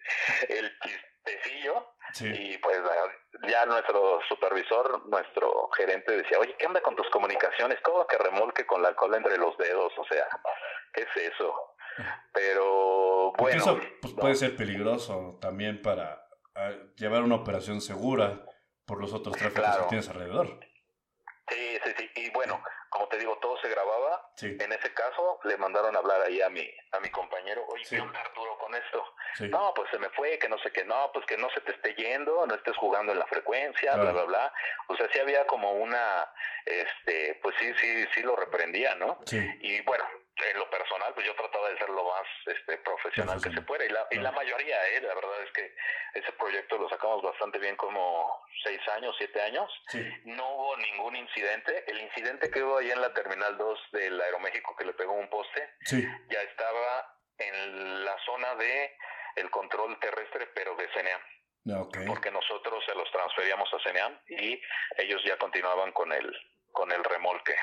el 0.48 0.72
chistecillo 1.24 1.86
Y 2.20 2.58
pues 2.58 2.78
ya 3.48 3.66
nuestro 3.66 4.20
supervisor, 4.28 5.08
nuestro 5.08 5.70
gerente 5.76 6.16
decía, 6.16 6.38
oye, 6.38 6.54
¿qué 6.58 6.66
onda 6.66 6.80
con 6.82 6.94
tus 6.94 7.08
comunicaciones? 7.10 7.78
¿Cómo 7.82 8.06
que 8.06 8.18
remolque 8.18 8.66
con 8.66 8.82
la 8.82 8.94
cola 8.94 9.16
entre 9.16 9.38
los 9.38 9.56
dedos? 9.56 9.92
O 9.98 10.04
sea, 10.04 10.26
¿qué 10.92 11.02
es 11.02 11.32
eso? 11.32 11.54
Pero 12.32 13.32
bueno. 13.38 13.56
eso 13.56 13.80
pues, 14.00 14.14
puede 14.14 14.34
ser 14.34 14.56
peligroso 14.56 15.38
también 15.40 15.82
para 15.82 16.26
ah, 16.54 16.72
llevar 16.96 17.22
una 17.22 17.36
operación 17.36 17.80
segura 17.80 18.44
por 18.86 19.00
los 19.00 19.12
otros 19.12 19.36
tráficos 19.36 19.76
que 19.76 19.88
tienes 19.88 20.08
alrededor. 20.08 20.60
Sí, 21.48 21.78
sí, 21.84 21.94
sí. 21.98 22.10
Y 22.16 22.30
bueno, 22.30 22.62
como 22.88 23.08
te 23.08 23.18
digo, 23.18 23.36
todo 23.38 23.58
se 23.60 23.68
grababa. 23.68 24.30
En 24.40 24.72
ese 24.72 24.92
caso, 24.94 25.40
le 25.44 25.56
mandaron 25.56 25.94
a 25.96 25.98
hablar 25.98 26.22
ahí 26.22 26.40
a 26.40 26.48
mi, 26.48 26.68
a 26.92 27.00
mi 27.00 27.10
compañero, 27.10 27.64
oye, 27.68 27.84
¿qué 27.88 28.00
onda 28.00 28.20
Arturo 28.20 28.58
con 28.58 28.74
esto? 28.74 29.04
No, 29.48 29.72
pues 29.74 29.90
se 29.90 29.98
me 29.98 30.10
fue, 30.10 30.38
que 30.38 30.48
no 30.48 30.58
sé 30.58 30.70
qué, 30.72 30.84
no, 30.84 31.10
pues 31.12 31.24
que 31.26 31.36
no 31.36 31.48
se 31.50 31.60
te 31.62 31.72
esté 31.72 31.94
yendo, 31.94 32.46
no 32.46 32.54
estés 32.54 32.76
jugando 32.76 33.12
en 33.12 33.18
la 33.18 33.26
frecuencia, 33.26 33.96
bla, 33.96 34.12
bla, 34.12 34.24
bla. 34.24 34.52
O 34.88 34.96
sea, 34.96 35.08
sí 35.12 35.18
había 35.18 35.46
como 35.46 35.72
una, 35.72 36.30
este, 36.66 37.38
pues 37.42 37.56
sí, 37.58 37.72
sí, 37.80 38.04
sí 38.14 38.22
lo 38.22 38.36
reprendía, 38.36 38.94
¿no? 38.94 39.18
Sí. 39.24 39.38
Y 39.60 39.80
bueno, 39.82 40.04
en 40.50 40.58
lo 40.58 40.68
personal, 40.70 41.12
pues 41.14 41.26
yo 41.26 41.34
trataba 41.34 41.68
de 41.70 41.78
ser 41.78 41.88
lo 41.88 42.04
más 42.04 42.26
este, 42.46 42.78
profesional 42.78 43.40
que 43.42 43.52
se 43.52 43.62
pueda. 43.62 43.84
Y 43.84 43.88
la, 43.88 44.06
y 44.10 44.16
la 44.16 44.32
mayoría, 44.32 44.88
¿eh? 44.88 45.00
la 45.00 45.14
verdad 45.14 45.42
es 45.42 45.52
que 45.52 45.74
ese 46.14 46.32
proyecto 46.32 46.78
lo 46.78 46.88
sacamos 46.88 47.22
bastante 47.22 47.58
bien, 47.58 47.76
como 47.76 48.44
seis 48.62 48.80
años, 48.96 49.14
siete 49.18 49.40
años. 49.40 49.70
No 50.24 50.48
hubo 50.54 50.76
ningún 50.76 51.16
incidente. 51.16 51.84
El 51.86 52.00
incidente 52.00 52.50
que 52.50 52.62
hubo 52.62 52.78
ahí 52.78 52.90
en 52.90 53.00
la 53.00 53.12
Terminal 53.12 53.56
2 53.56 53.80
del 53.92 54.20
Aeroméxico 54.20 54.76
que 54.76 54.84
le 54.84 54.94
pegó 54.94 55.12
un 55.12 55.28
poste, 55.28 55.74
ya 55.90 56.42
estaba 56.42 57.16
en 57.38 58.04
la 58.04 58.16
zona 58.24 58.54
de 58.56 58.96
el 59.36 59.50
control 59.50 59.98
terrestre, 60.00 60.48
pero 60.54 60.74
de 60.76 60.88
CENEAM. 60.92 61.20
Porque 62.06 62.30
nosotros 62.30 62.84
se 62.84 62.94
los 62.94 63.10
transferíamos 63.10 63.68
a 63.72 63.82
CENEAM 63.82 64.18
y 64.28 64.60
ellos 64.98 65.22
ya 65.24 65.36
continuaban 65.38 65.92
con 65.92 66.12
el, 66.12 66.32
con 66.72 66.90
el 66.90 67.02
remolque. 67.04 67.54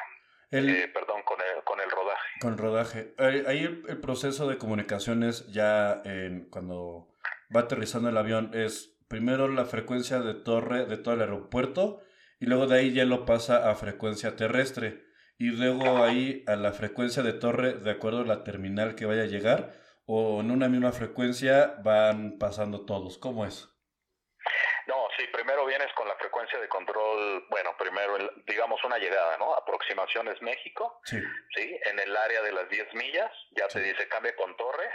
Eh, 0.51 0.89
perdón, 0.93 1.21
con 1.23 1.37
el, 1.41 1.63
con 1.63 1.79
el 1.79 1.89
rodaje. 1.91 2.39
Con 2.41 2.53
el 2.53 2.57
rodaje. 2.57 3.13
Ahí 3.47 3.63
el, 3.63 4.01
proceso 4.01 4.47
de 4.47 4.57
comunicaciones 4.57 5.47
ya 5.51 6.01
en, 6.05 6.49
cuando 6.49 7.07
va 7.55 7.61
aterrizando 7.61 8.09
el 8.09 8.17
avión 8.17 8.51
es 8.53 8.97
primero 9.07 9.47
la 9.47 9.65
frecuencia 9.65 10.19
de 10.21 10.33
torre 10.33 10.85
de 10.85 10.97
todo 10.97 11.13
el 11.13 11.21
aeropuerto 11.21 12.01
y 12.39 12.45
luego 12.45 12.67
de 12.67 12.79
ahí 12.79 12.93
ya 12.93 13.05
lo 13.05 13.25
pasa 13.25 13.69
a 13.69 13.75
frecuencia 13.75 14.35
terrestre 14.35 15.03
y 15.37 15.51
luego 15.51 16.03
ahí 16.03 16.43
a 16.47 16.55
la 16.55 16.73
frecuencia 16.73 17.21
de 17.23 17.33
torre 17.33 17.73
de 17.73 17.91
acuerdo 17.91 18.21
a 18.21 18.25
la 18.25 18.43
terminal 18.43 18.95
que 18.95 19.05
vaya 19.05 19.23
a 19.23 19.27
llegar 19.27 19.73
o 20.05 20.41
en 20.41 20.49
una 20.49 20.67
misma 20.67 20.91
frecuencia 20.91 21.75
van 21.83 22.39
pasando 22.39 22.85
todos. 22.85 23.19
¿Cómo 23.19 23.45
es? 23.45 23.69
No, 24.87 24.95
sí, 25.15 25.25
primero 25.31 25.65
vienes 25.67 25.93
con 25.93 26.07
la 26.07 26.15
frecuencia 26.15 26.59
de 26.59 26.67
control, 26.67 27.45
bueno, 27.49 27.75
digamos 28.47 28.83
una 28.83 28.97
llegada, 28.97 29.37
¿no? 29.37 29.53
Aproximaciones 29.53 30.41
México, 30.41 30.99
sí. 31.03 31.21
¿sí? 31.55 31.79
En 31.85 31.99
el 31.99 32.15
área 32.15 32.41
de 32.41 32.51
las 32.51 32.69
10 32.69 32.93
millas, 32.93 33.31
ya 33.51 33.67
te 33.67 33.79
dice 33.81 34.07
cambie 34.07 34.35
con 34.35 34.55
torre, 34.57 34.89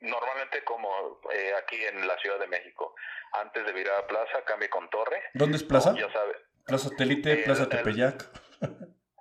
normalmente 0.00 0.64
como 0.64 1.20
eh, 1.32 1.52
aquí 1.58 1.76
en 1.84 2.06
la 2.06 2.18
Ciudad 2.18 2.38
de 2.38 2.46
México, 2.46 2.94
antes 3.32 3.64
de 3.64 3.72
virar 3.72 3.96
a 4.02 4.06
plaza, 4.06 4.44
cambie 4.44 4.68
con 4.68 4.88
torre. 4.90 5.22
¿Dónde 5.34 5.56
es 5.56 5.64
plaza? 5.64 5.94
ya 5.96 6.10
sabe. 6.12 6.34
Plaza 6.66 6.88
Satélite, 6.88 7.38
Plaza 7.38 7.68
Tepeyac. 7.68 8.28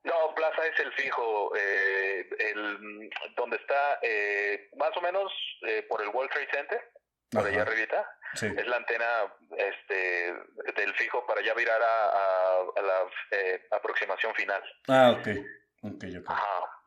no, 0.03 0.35
plaza 0.35 0.65
es 0.67 0.79
el 0.79 0.93
fijo, 0.93 1.55
eh, 1.55 2.29
el, 2.37 3.09
donde 3.35 3.57
está 3.57 3.99
eh, 4.01 4.69
más 4.77 4.95
o 4.95 5.01
menos 5.01 5.31
por 5.87 6.01
el 6.01 6.09
World 6.09 6.31
Trade 6.31 6.49
Center 6.51 6.91
por 7.31 7.45
allá 7.45 7.61
arribita. 7.61 8.05
Es 8.33 8.67
la 8.67 8.77
antena 8.77 9.05
este, 9.57 10.33
del 10.75 10.93
fijo 10.93 11.25
para 11.25 11.41
ya 11.41 11.53
virar 11.55 11.81
a, 11.81 12.81
la 12.81 13.09
eh, 13.31 13.67
aproximación 13.71 14.33
final. 14.35 14.61
Ah, 14.87 15.11
ok. 15.11 15.27
okay, 15.81 16.23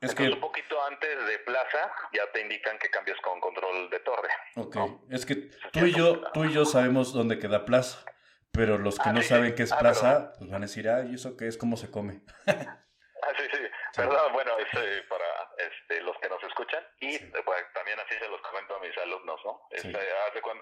Es 0.00 0.14
que... 0.14 0.28
un 0.28 0.40
poquito 0.40 0.82
antes 0.84 1.26
de 1.26 1.38
plaza 1.40 1.92
ya 2.12 2.30
te 2.32 2.40
indican 2.40 2.78
que 2.78 2.90
cambias 2.90 3.20
con 3.20 3.40
control 3.40 3.90
de 3.90 4.00
torre. 4.00 4.28
Ok. 4.56 4.76
Es 5.10 5.26
que 5.26 5.50
tú 5.72 5.86
y 5.86 5.92
yo, 5.92 6.22
tú 6.32 6.44
y 6.44 6.52
yo 6.52 6.64
sabemos 6.64 7.12
dónde 7.12 7.40
queda 7.40 7.64
plaza, 7.64 8.04
pero 8.52 8.78
los 8.78 8.98
que 8.98 9.08
ah, 9.08 9.12
no 9.12 9.22
saben 9.22 9.54
qué 9.54 9.64
es 9.64 9.72
ah, 9.72 9.78
plaza, 9.78 10.32
pues 10.38 10.48
van 10.48 10.62
a 10.62 10.66
decir, 10.66 10.88
ah, 10.88 11.04
¿y 11.04 11.14
eso 11.14 11.36
qué 11.36 11.48
es? 11.48 11.58
¿Cómo 11.58 11.76
se 11.76 11.90
come? 11.90 12.22
ah, 13.22 13.32
sí, 13.36 13.48
sí. 13.52 13.62
Perdón, 13.96 14.32
bueno, 14.32 14.56
es 14.58 15.02
para 15.08 15.50
este, 15.58 16.00
los 16.02 16.16
que 16.18 16.28
nos 16.28 16.42
escuchan 16.42 16.86
y 17.00 17.18
pues, 17.18 17.72
también 17.72 17.98
así 18.00 18.14
se 18.18 18.28
los 18.28 18.40
comento 18.42 18.76
a 18.76 18.80
mis 18.80 18.96
alumnos, 18.98 19.40
¿no? 19.44 19.66
Este, 19.70 19.98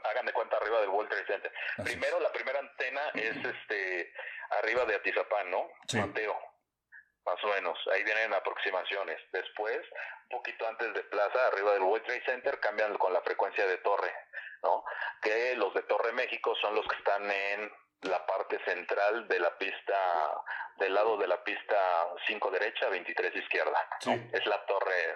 hagan 0.04 0.26
de 0.26 0.32
cuenta 0.32 0.56
arriba 0.56 0.80
del 0.80 0.90
World 0.90 1.10
Trade 1.10 1.26
Center. 1.26 1.52
Primero, 1.84 2.20
la 2.20 2.32
primera 2.32 2.58
antena 2.58 3.10
es 3.14 3.36
este 3.36 4.12
arriba 4.50 4.84
de 4.84 4.96
Atizapán, 4.96 5.50
¿no? 5.50 5.70
Mateo, 5.94 6.38
más 7.24 7.44
o 7.44 7.48
menos. 7.48 7.78
Ahí 7.92 8.02
vienen 8.04 8.32
aproximaciones. 8.34 9.20
Después, 9.32 9.78
un 10.30 10.38
poquito 10.38 10.66
antes 10.66 10.92
de 10.94 11.02
Plaza, 11.04 11.46
arriba 11.46 11.72
del 11.72 11.82
World 11.82 12.04
Trade 12.04 12.24
Center, 12.24 12.60
cambian 12.60 12.96
con 12.98 13.12
la 13.12 13.22
frecuencia 13.22 13.66
de 13.66 13.78
torre, 13.78 14.12
¿no? 14.62 14.84
Que 15.22 15.54
los 15.56 15.72
de 15.74 15.82
Torre 15.82 16.12
México 16.12 16.54
son 16.60 16.74
los 16.74 16.86
que 16.86 16.96
están 16.96 17.30
en 17.30 17.72
la 18.02 18.24
parte 18.26 18.58
central 18.64 19.28
de 19.28 19.38
la 19.40 19.56
pista, 19.58 20.42
del 20.76 20.94
lado 20.94 21.16
de 21.18 21.26
la 21.26 21.42
pista 21.42 22.08
5 22.26 22.50
derecha, 22.50 22.88
23 22.88 23.36
izquierda. 23.36 23.88
Es 24.32 24.46
la 24.46 24.64
torre, 24.66 25.14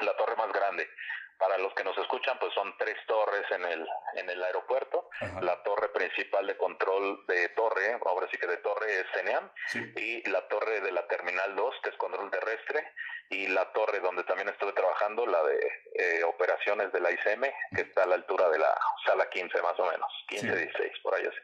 la 0.00 0.16
torre 0.16 0.36
más 0.36 0.52
grande. 0.52 0.88
Para 1.36 1.58
los 1.58 1.74
que 1.74 1.84
nos 1.84 1.98
escuchan, 1.98 2.38
pues 2.38 2.54
son 2.54 2.74
tres 2.78 2.96
torres 3.06 3.44
en 3.50 3.64
el, 3.64 3.86
en 4.14 4.30
el 4.30 4.42
aeropuerto. 4.42 5.10
La 5.42 5.62
torre 5.64 5.88
principal 5.88 6.46
de 6.46 6.56
control 6.56 7.26
de 7.26 7.48
torre, 7.50 7.98
ahora 8.06 8.28
sí 8.30 8.38
que 8.38 8.46
de 8.46 8.58
torre 8.58 9.00
es 9.00 9.06
CENEAM, 9.12 9.50
y 9.96 10.30
la 10.30 10.46
torre 10.48 10.80
de 10.80 10.92
la 10.92 11.06
Terminal 11.08 11.56
2, 11.56 11.74
que 11.82 11.90
es 11.90 11.96
control 11.96 12.30
terrestre, 12.30 12.92
y 13.30 13.48
la 13.48 13.70
torre 13.72 13.98
donde 13.98 14.22
también 14.24 14.48
estuve 14.48 14.72
trabajando, 14.72 15.26
la 15.26 15.42
de 15.42 15.58
eh, 15.94 16.24
operaciones 16.24 16.92
de 16.92 17.00
la 17.00 17.10
ICM, 17.10 17.42
que 17.74 17.82
está 17.82 18.04
a 18.04 18.06
la 18.06 18.14
altura 18.14 18.48
de 18.48 18.58
la 18.60 18.72
sala 19.04 19.28
15 19.28 19.60
más 19.60 19.78
o 19.78 19.90
menos, 19.90 20.10
15, 20.28 20.56
16, 20.56 20.92
por 21.02 21.14
ahí 21.14 21.26
así 21.26 21.38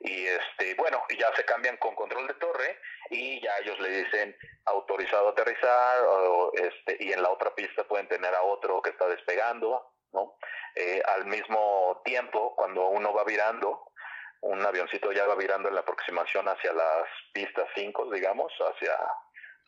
y 0.00 0.26
este 0.26 0.74
bueno 0.74 1.02
ya 1.18 1.34
se 1.34 1.44
cambian 1.44 1.76
con 1.78 1.94
control 1.94 2.26
de 2.26 2.34
torre 2.34 2.78
y 3.10 3.40
ya 3.40 3.56
ellos 3.58 3.78
le 3.80 3.88
dicen 4.04 4.36
autorizado 4.66 5.28
a 5.28 5.30
aterrizar 5.30 6.00
o 6.06 6.52
este 6.54 6.96
y 7.00 7.12
en 7.12 7.22
la 7.22 7.30
otra 7.30 7.54
pista 7.54 7.84
pueden 7.84 8.08
tener 8.08 8.34
a 8.34 8.42
otro 8.42 8.82
que 8.82 8.90
está 8.90 9.08
despegando 9.08 9.92
no 10.12 10.38
eh, 10.74 11.02
al 11.16 11.26
mismo 11.26 12.02
tiempo 12.04 12.54
cuando 12.56 12.88
uno 12.88 13.12
va 13.14 13.24
virando 13.24 13.92
un 14.42 14.64
avioncito 14.64 15.12
ya 15.12 15.26
va 15.26 15.34
virando 15.34 15.68
en 15.68 15.74
la 15.74 15.80
aproximación 15.80 16.46
hacia 16.48 16.72
las 16.72 17.04
pistas 17.32 17.66
5 17.74 18.10
digamos 18.10 18.52
hacia 18.52 18.94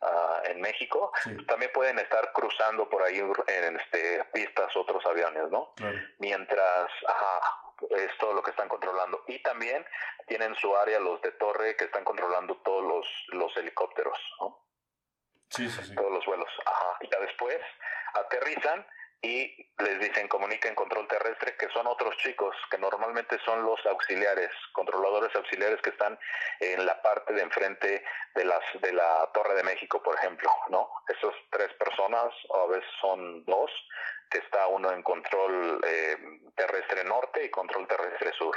uh, 0.02 0.50
en 0.50 0.60
México 0.60 1.10
también 1.48 1.72
pueden 1.72 1.98
estar 1.98 2.32
cruzando 2.32 2.88
por 2.88 3.02
ahí 3.02 3.18
en 3.18 3.76
este 3.76 4.24
pistas 4.32 4.76
otros 4.76 5.04
aviones 5.06 5.50
no 5.50 5.72
mientras 6.18 6.90
ajá, 7.06 7.67
es 7.90 8.16
todo 8.18 8.32
lo 8.32 8.42
que 8.42 8.50
están 8.50 8.68
controlando. 8.68 9.24
Y 9.26 9.42
también 9.42 9.84
tienen 10.26 10.54
su 10.56 10.76
área 10.76 11.00
los 11.00 11.20
de 11.22 11.32
torre 11.32 11.76
que 11.76 11.84
están 11.84 12.04
controlando 12.04 12.56
todos 12.58 12.84
los, 12.84 13.06
los 13.28 13.56
helicópteros, 13.56 14.18
¿no? 14.40 14.64
Sí, 15.50 15.68
sí, 15.68 15.82
sí. 15.82 15.94
Todos 15.94 16.12
los 16.12 16.26
vuelos. 16.26 16.50
Ajá. 16.66 16.98
Y 17.00 17.08
ya 17.10 17.20
después 17.20 17.58
aterrizan 18.14 18.86
y 19.20 19.72
les 19.78 19.98
dicen 19.98 20.28
comuniquen 20.28 20.74
control 20.74 21.08
terrestre, 21.08 21.56
que 21.56 21.68
son 21.70 21.86
otros 21.86 22.16
chicos, 22.18 22.54
que 22.70 22.78
normalmente 22.78 23.38
son 23.44 23.64
los 23.64 23.84
auxiliares, 23.86 24.50
controladores 24.72 25.34
auxiliares 25.34 25.80
que 25.82 25.90
están 25.90 26.18
en 26.60 26.86
la 26.86 27.02
parte 27.02 27.32
de 27.32 27.42
enfrente 27.42 28.04
de 28.34 28.44
las 28.44 28.62
de 28.80 28.92
la 28.92 29.28
Torre 29.34 29.54
de 29.54 29.64
México, 29.64 30.00
por 30.02 30.16
ejemplo, 30.16 30.48
¿no? 30.68 30.88
Esas 31.08 31.34
tres 31.50 31.72
personas, 31.74 32.32
o 32.48 32.62
a 32.62 32.66
veces 32.68 32.90
son 33.00 33.44
dos, 33.44 33.70
está 34.36 34.66
uno 34.66 34.92
en 34.92 35.02
control 35.02 35.80
eh, 35.86 36.16
terrestre 36.54 37.04
norte 37.04 37.44
y 37.44 37.50
control 37.50 37.86
terrestre 37.86 38.32
sur. 38.32 38.54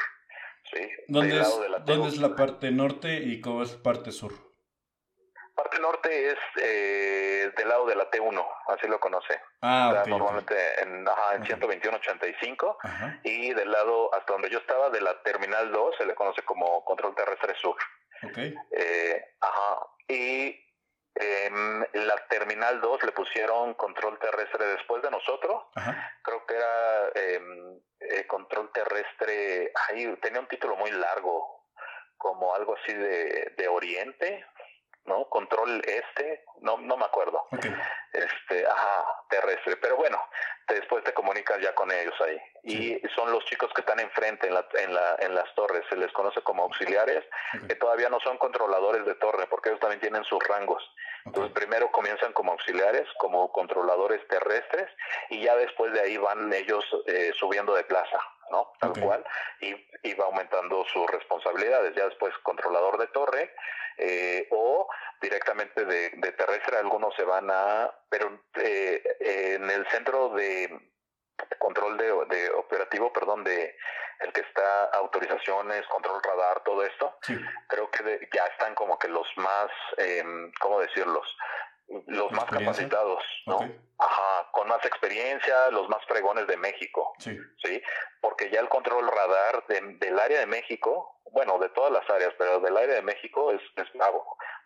¿sí? 0.74 0.90
¿Dónde, 1.08 1.40
es, 1.40 1.60
la, 1.70 1.80
¿dónde 1.80 2.10
es 2.10 2.18
la 2.18 2.36
parte 2.36 2.72
norte 2.72 3.14
y 3.14 3.40
cómo 3.40 3.64
es 3.64 3.72
parte 3.72 4.12
sur? 4.12 4.34
Parte 5.56 5.80
norte 5.80 6.32
es 6.32 6.38
eh, 6.62 7.52
del 7.56 7.68
lado 7.70 7.86
de 7.86 7.96
la 7.96 8.10
T1, 8.10 8.48
así 8.68 8.88
lo 8.88 9.00
conoce. 9.00 9.40
Ah, 9.62 10.04
normalmente 10.08 10.56
en, 10.82 11.08
ajá, 11.08 11.36
en 11.36 11.44
121.85 11.44 13.22
y 13.24 13.54
del 13.54 13.72
lado 13.72 14.14
hasta 14.14 14.34
donde 14.34 14.50
yo 14.50 14.60
estaba 14.60 14.90
de 14.90 15.02
la 15.02 15.22
Terminal 15.22 15.72
2 15.72 15.96
se 15.98 16.06
le 16.06 16.16
conoce 16.16 16.42
como 16.44 16.84
control 16.84 17.16
terrestre 17.16 17.54
sur. 17.56 17.76
Okay. 18.24 18.56
Eh, 18.72 19.36
ajá. 19.40 19.80
Y 20.08 20.58
la 21.16 22.16
Terminal 22.30 22.82
2 22.82 23.04
le 23.04 23.12
pusieron 23.12 23.74
control 23.74 24.18
terrestre 24.20 24.66
después 24.68 25.02
de 25.02 25.12
nosotros. 25.12 25.64
Creo 26.24 26.46
que 26.46 26.56
era 26.56 27.12
em, 27.16 27.80
eh, 28.00 28.28
control 28.28 28.72
terrestre. 28.72 29.72
Ahí 29.88 30.16
tenía 30.22 30.40
un 30.40 30.48
título 30.48 30.76
muy 30.76 30.92
largo, 30.92 31.66
como 32.18 32.56
algo 32.56 32.76
así 32.76 32.94
de, 32.94 33.54
de 33.58 33.68
Oriente. 33.68 34.46
¿no? 35.06 35.28
Control 35.30 35.82
este, 35.86 36.44
no, 36.62 36.78
no 36.78 36.98
me 36.98 37.06
acuerdo. 37.06 37.48
Este, 38.14 38.68
ajá, 38.68 39.06
terrestre. 39.30 39.78
Pero 39.78 39.96
bueno, 39.96 40.22
después 40.68 41.04
te 41.04 41.14
comunicas 41.14 41.60
ya 41.60 41.74
con 41.74 41.92
ellos 41.92 42.14
ahí. 42.22 42.38
Y 42.64 43.02
son 43.16 43.32
los 43.32 43.44
chicos 43.46 43.72
que 43.74 43.82
están 43.82 44.00
enfrente 44.00 44.48
en, 44.48 44.54
la, 44.54 44.68
en, 44.74 44.94
la, 44.94 45.16
en 45.20 45.36
las 45.36 45.54
torres, 45.56 45.84
se 45.90 45.96
les 45.96 46.12
conoce 46.12 46.42
como 46.42 46.64
auxiliares, 46.64 47.24
que 47.68 47.76
todavía 47.76 48.10
no 48.10 48.20
son 48.20 48.38
controladores 48.38 49.06
de 49.06 49.16
torre, 49.16 49.48
porque 49.48 49.70
ellos 49.70 49.80
también 49.80 50.02
tienen 50.02 50.24
sus 50.26 50.44
rangos. 50.48 50.84
Entonces 51.26 51.54
primero 51.54 51.92
comienzan 51.92 52.34
como 52.34 52.52
auxiliares, 52.54 53.08
como 53.18 53.52
controladores 53.52 54.26
terrestres, 54.28 54.90
y 55.30 55.42
ya 55.42 55.56
después 55.56 55.94
de 55.94 56.02
ahí 56.02 56.18
van 56.18 56.52
ellos 56.54 56.84
eh, 57.08 57.32
subiendo 57.38 57.74
de 57.74 57.84
plaza. 57.84 58.20
¿no? 58.52 58.74
Tal 58.80 58.92
cual, 59.02 59.24
y, 59.62 59.74
y, 60.04 60.14
va 60.16 60.26
aumentando 60.26 60.84
sus 60.86 61.10
responsabilidades. 61.10 61.96
Ya 61.96 62.06
después 62.06 62.34
controlador 62.44 62.98
de 62.98 63.08
torre 63.08 63.56
eh, 63.98 64.48
o 64.52 64.90
directamente 65.22 65.86
de, 65.86 66.10
de, 66.10 66.32
terrestre, 66.34 66.78
algunos 66.78 67.16
se 67.16 67.24
van 67.24 67.50
a, 67.50 67.90
pero 68.10 68.42
eh, 68.56 69.02
en 69.22 69.70
el 69.70 69.88
centro 69.88 70.30
de 70.30 70.92
control 71.60 71.98
de, 71.98 72.06
de, 72.06 72.50
operativo, 72.52 73.12
perdón, 73.12 73.44
de 73.44 73.76
el 74.20 74.34
que 74.34 74.42
está 74.42 74.86
autorizaciones, 74.94 75.86
control 75.88 76.22
radar, 76.22 76.62
todo 76.64 76.84
esto, 76.84 77.18
creo 77.68 77.90
que 77.90 78.30
ya 78.34 78.46
están 78.46 78.76
como 78.76 79.00
que 79.00 79.08
los 79.08 79.28
más, 79.38 79.70
eh, 79.98 80.24
¿cómo 80.60 80.80
decirlos? 80.80 81.26
los 82.08 82.32
más 82.32 82.46
capacitados, 82.46 83.24
¿no? 83.46 83.60
Ajá, 83.98 84.50
con 84.52 84.68
más 84.68 84.84
experiencia, 84.86 85.70
los 85.72 85.90
más 85.90 86.04
fregones 86.06 86.48
de 86.48 86.58
México, 86.58 87.14
sí, 87.20 87.38
¿sí? 87.64 87.82
Porque 88.20 88.50
ya 88.50 88.60
el 88.60 88.70
control 88.70 89.08
radar 89.08 89.66
del 89.68 90.20
área 90.20 90.40
de 90.40 90.46
México, 90.46 91.20
bueno, 91.32 91.60
de 91.60 91.70
todas 91.70 91.92
las 91.92 92.10
áreas, 92.10 92.34
pero 92.38 92.60
del 92.60 92.76
área 92.78 92.96
de 92.96 93.02
México 93.02 93.52
es, 93.52 93.62
es 93.76 93.88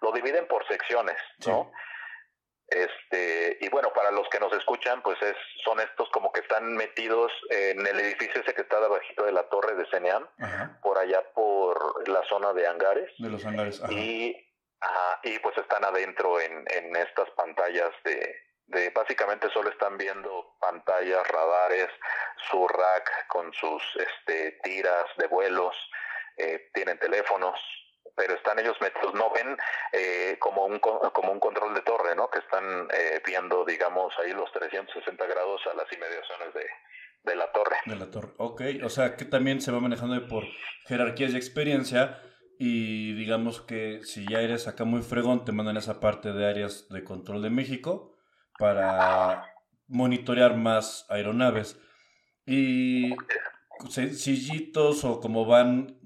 Lo 0.02 0.12
dividen 0.12 0.48
por 0.48 0.66
secciones, 0.68 1.18
¿no? 1.46 1.72
Este, 2.68 3.58
y 3.62 3.70
bueno, 3.70 3.94
para 3.94 4.12
los 4.12 4.28
que 4.30 4.40
nos 4.40 4.52
escuchan, 4.54 5.02
pues 5.04 5.22
es, 5.22 5.36
son 5.64 5.80
estos 5.80 6.10
como 6.10 6.32
que 6.32 6.42
están 6.42 6.76
metidos 6.76 7.32
en 7.52 7.86
el 7.86 8.00
edificio 8.00 8.42
ese 8.42 8.54
que 8.54 8.62
está 8.62 8.80
debajito 8.80 9.24
de 9.24 9.32
la 9.32 9.44
torre 9.50 9.76
de 9.76 9.86
Ceneam, 9.92 10.28
por 10.82 10.98
allá 10.98 11.22
por 11.34 12.08
la 12.10 12.24
zona 12.28 12.54
de 12.54 12.68
hangares. 12.68 13.12
De 13.20 13.30
los 13.30 13.46
hangares, 13.46 13.82
ajá. 13.84 13.94
Y 13.94 14.42
y 15.24 15.40
pues 15.40 15.58
están 15.58 15.84
adentro 15.84 16.40
en, 16.40 16.66
en 16.70 16.96
estas 16.96 17.30
pantallas 17.32 17.92
de, 18.04 18.36
de, 18.68 18.90
básicamente 18.92 19.50
solo 19.52 19.70
están 19.70 19.98
viendo 19.98 20.56
pantallas, 20.60 21.28
radares, 21.28 21.90
su 22.50 22.68
rack 22.68 23.28
con 23.28 23.52
sus 23.54 23.82
este, 23.96 24.60
tiras 24.64 25.06
de 25.18 25.28
vuelos, 25.28 25.76
eh, 26.38 26.70
tienen 26.74 27.00
teléfonos, 27.00 27.60
pero 28.16 28.34
están 28.34 28.60
ellos 28.60 28.78
metidos, 28.82 29.14
no 29.14 29.30
ven 29.32 29.58
eh, 29.92 30.38
como, 30.40 30.66
un, 30.66 30.80
como 30.80 31.32
un 31.32 31.40
control 31.40 31.74
de 31.74 31.82
torre, 31.82 32.16
¿no? 32.16 32.30
Que 32.30 32.40
están 32.40 32.88
eh, 32.94 33.22
viendo, 33.26 33.66
digamos, 33.66 34.14
ahí 34.24 34.32
los 34.32 34.52
360 34.54 35.26
grados 35.26 35.62
a 35.72 35.76
las 35.76 35.92
inmediaciones 35.92 36.54
de, 36.54 36.66
de 37.24 37.36
la 37.36 37.52
torre. 37.52 37.78
De 37.86 37.96
la 37.96 38.10
torre, 38.10 38.34
ok. 38.38 38.62
O 38.84 38.90
sea, 38.90 39.16
que 39.16 39.26
también 39.26 39.62
se 39.62 39.72
va 39.72 39.80
manejando 39.80 40.28
por 40.28 40.44
jerarquías 40.88 41.34
de 41.34 41.40
experiencia 41.40 42.22
y 42.58 43.14
digamos 43.16 43.62
que 43.62 44.04
si 44.04 44.26
ya 44.28 44.42
eres 44.42 44.68
acá 44.68 44.86
muy 44.86 45.02
fregón, 45.02 45.44
te 45.44 45.52
mandan 45.52 45.78
esa 45.78 46.00
parte 46.00 46.32
de 46.32 46.48
áreas 46.48 46.88
de 46.90 47.04
control 47.04 47.42
de 47.42 47.50
México 47.50 48.16
para 48.58 49.54
monitorear 49.88 50.56
más 50.56 51.06
aeronaves. 51.10 51.80
Y 52.46 53.14
sencillitos 53.90 55.04
o 55.04 55.20
como 55.20 55.46
van 55.46 56.00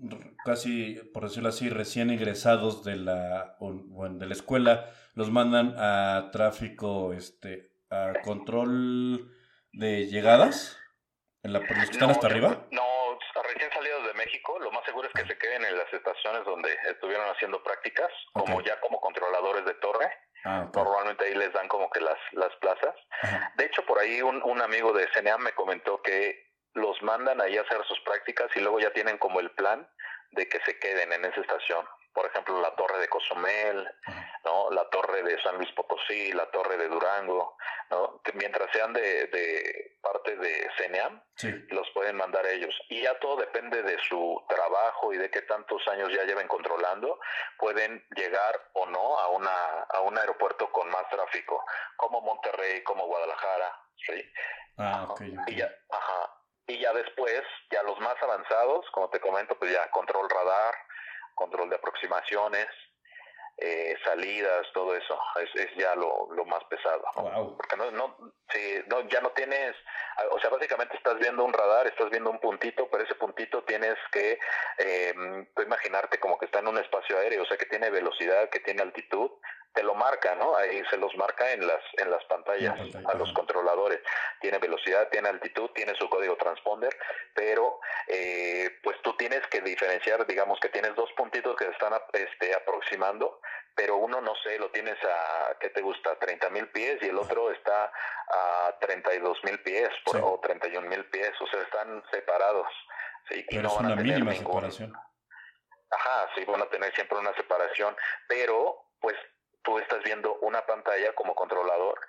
casi, 0.43 0.95
por 1.13 1.23
decirlo 1.23 1.49
así, 1.49 1.69
recién 1.69 2.09
ingresados 2.09 2.83
de 2.83 2.95
la, 2.95 3.57
de 3.59 4.25
la 4.25 4.33
escuela, 4.33 4.89
los 5.13 5.31
mandan 5.31 5.75
a 5.77 6.29
tráfico, 6.31 7.13
este, 7.13 7.71
a 7.89 8.13
control 8.23 9.31
de 9.71 10.07
llegadas, 10.07 10.77
en 11.43 11.53
la, 11.53 11.59
los 11.59 11.67
que 11.69 11.91
están 11.91 12.09
hasta 12.09 12.27
arriba. 12.27 12.67
No, 12.71 12.83
recién 13.43 13.71
salidos 13.71 14.05
de 14.05 14.13
México, 14.13 14.59
lo 14.59 14.71
más 14.71 14.83
seguro 14.85 15.07
es 15.07 15.13
que 15.13 15.27
se 15.27 15.37
queden 15.37 15.65
en 15.65 15.77
las 15.77 15.91
estaciones 15.93 16.43
donde 16.45 16.69
estuvieron 16.89 17.25
haciendo 17.29 17.61
prácticas, 17.63 18.09
como 18.33 18.61
ya 18.61 18.79
como 18.79 18.99
controladores 18.99 19.65
de 19.65 19.73
torre. 19.75 20.11
Ah, 20.45 20.69
Normalmente 20.73 21.25
ahí 21.25 21.35
les 21.35 21.51
dan 21.51 21.67
como 21.67 21.89
que 21.89 21.99
las, 21.99 22.17
las 22.31 22.55
plazas. 22.61 22.95
De 23.57 23.65
hecho, 23.65 23.85
por 23.85 23.99
ahí 23.99 24.21
un, 24.21 24.41
un 24.43 24.61
amigo 24.61 24.93
de 24.93 25.07
CNA 25.13 25.37
me 25.37 25.51
comentó 25.51 26.01
que 26.01 26.48
los 26.73 27.01
mandan 27.01 27.41
ahí 27.41 27.57
a 27.57 27.61
hacer 27.61 27.83
sus 27.85 27.99
prácticas 28.01 28.49
y 28.55 28.59
luego 28.59 28.79
ya 28.79 28.91
tienen 28.91 29.17
como 29.17 29.39
el 29.39 29.51
plan 29.51 29.87
de 30.31 30.47
que 30.47 30.59
se 30.65 30.77
queden 30.79 31.11
en 31.13 31.25
esa 31.25 31.41
estación 31.41 31.85
por 32.13 32.25
ejemplo, 32.25 32.59
la 32.59 32.75
torre 32.75 32.99
de 32.99 33.07
Cozumel, 33.07 33.87
¿no? 34.43 34.71
la 34.71 34.89
torre 34.89 35.23
de 35.23 35.41
San 35.41 35.57
Luis 35.57 35.71
Potosí, 35.73 36.31
la 36.33 36.49
torre 36.51 36.77
de 36.77 36.87
Durango, 36.87 37.55
¿no? 37.91 38.21
que 38.23 38.33
mientras 38.33 38.69
sean 38.73 38.91
de, 38.93 39.27
de 39.27 39.97
parte 40.01 40.35
de 40.35 40.69
CENEAM, 40.77 41.21
los 41.69 41.89
pueden 41.91 42.17
mandar 42.17 42.45
ellos. 42.47 42.75
Y 42.89 43.03
ya 43.03 43.17
todo 43.19 43.37
depende 43.37 43.83
de 43.83 43.97
su 43.99 44.43
trabajo 44.49 45.13
y 45.13 45.17
de 45.17 45.29
qué 45.29 45.43
tantos 45.43 45.87
años 45.87 46.09
ya 46.11 46.23
lleven 46.25 46.47
controlando, 46.47 47.19
pueden 47.57 48.03
llegar 48.15 48.69
o 48.73 48.85
no 48.87 49.19
a, 49.19 49.29
una, 49.29 49.83
a 49.89 50.01
un 50.01 50.17
aeropuerto 50.17 50.69
con 50.71 50.89
más 50.89 51.07
tráfico, 51.09 51.63
como 51.95 52.21
Monterrey, 52.21 52.83
como 52.83 53.05
Guadalajara. 53.05 53.79
¿sí? 53.95 54.31
Ah, 54.77 55.07
okay, 55.09 55.35
Y 55.47 55.55
ya, 55.55 55.71
ajá. 55.89 56.38
Y 56.69 56.77
ya 56.77 56.93
después, 56.93 57.41
ya 57.71 57.81
los 57.81 57.99
más 57.99 58.15
avanzados, 58.21 58.85
como 58.91 59.09
te 59.09 59.19
comento, 59.19 59.57
pues 59.57 59.71
ya 59.73 59.89
control 59.89 60.29
radar, 60.29 60.75
control 61.33 61.67
de 61.67 61.77
aproximaciones, 61.77 62.67
eh, 63.57 63.97
salidas, 64.05 64.67
todo 64.71 64.95
eso, 64.95 65.19
es, 65.41 65.49
es 65.55 65.75
ya 65.75 65.95
lo, 65.95 66.31
lo, 66.31 66.45
más 66.45 66.63
pesado. 66.65 67.03
Porque 67.57 67.75
no, 67.75 67.89
no, 67.89 68.15
si, 68.53 68.83
no, 68.87 69.01
ya 69.09 69.19
no 69.19 69.31
tienes, 69.31 69.75
o 70.29 70.39
sea, 70.39 70.51
básicamente 70.51 70.95
estás 70.95 71.17
viendo 71.17 71.43
un 71.43 71.53
radar, 71.53 71.87
estás 71.87 72.11
viendo 72.11 72.29
un 72.29 72.39
puntito, 72.39 72.87
pero 72.89 73.03
ese 73.03 73.15
puntito 73.15 73.63
tienes 73.63 73.95
que 74.11 74.39
eh, 74.77 75.13
imaginarte 75.65 76.19
como 76.19 76.37
que 76.37 76.45
está 76.45 76.59
en 76.59 76.67
un 76.67 76.77
espacio 76.77 77.17
aéreo, 77.17 77.41
o 77.41 77.45
sea, 77.47 77.57
que 77.57 77.65
tiene 77.65 77.89
velocidad, 77.89 78.47
que 78.49 78.59
tiene 78.59 78.83
altitud, 78.83 79.31
te 79.73 79.83
lo 79.83 79.93
marca, 79.93 80.35
¿no? 80.35 80.55
Ahí 80.55 80.81
se 80.89 80.97
los 80.97 81.15
marca 81.15 81.51
en 81.51 81.65
las 81.65 81.81
en 81.97 82.09
las 82.09 82.23
pantallas 82.25 82.77
a 83.05 83.13
los 83.15 83.31
controladores. 83.33 83.99
Tiene 84.41 84.57
velocidad, 84.57 85.09
tiene 85.09 85.29
altitud, 85.29 85.69
tiene 85.71 85.95
su 85.95 86.09
código 86.09 86.35
transponder, 86.37 86.95
pero 87.33 87.79
eh, 88.07 88.79
pues 88.83 89.01
tú 89.03 89.15
tienes 89.15 89.45
que 89.47 89.61
diferenciar, 89.61 90.25
digamos 90.25 90.59
que 90.59 90.69
tienes 90.69 90.95
dos 90.95 91.11
puntitos 91.13 91.55
que 91.55 91.65
se 91.65 91.71
están 91.71 91.93
este, 92.13 92.55
aproximando, 92.55 93.41
pero 93.75 93.97
uno 93.97 94.21
no 94.21 94.33
sé, 94.43 94.57
lo 94.57 94.71
tienes 94.71 94.97
a 95.03 95.57
¿qué 95.59 95.69
te 95.69 95.81
gusta? 95.81 96.17
30 96.17 96.49
mil 96.49 96.67
pies 96.69 96.97
y 97.01 97.09
el 97.09 97.17
otro 97.17 97.51
está 97.51 97.91
a 98.31 98.75
32 98.81 99.43
mil 99.43 99.61
pies 99.61 99.89
por, 100.03 100.17
o 100.17 100.39
31 100.41 100.87
mil 100.87 101.05
pies, 101.05 101.31
o 101.39 101.47
sea, 101.47 101.61
están 101.61 102.03
separados. 102.11 102.67
Sí, 103.29 103.45
pero 103.49 103.67
es 103.67 103.75
una 103.75 103.95
mínima 103.95 104.33
separación. 104.33 104.93
Ajá, 105.91 106.29
sí, 106.35 106.45
van 106.45 106.61
a 106.61 106.69
tener 106.69 106.93
siempre 106.93 107.17
una 107.17 107.33
separación, 107.35 107.95
pero 108.27 108.85
pues 108.99 109.15
tú 109.63 109.77
estás 109.79 110.03
viendo 110.03 110.35
una 110.41 110.65
pantalla 110.65 111.13
como 111.13 111.35
controlador 111.35 111.99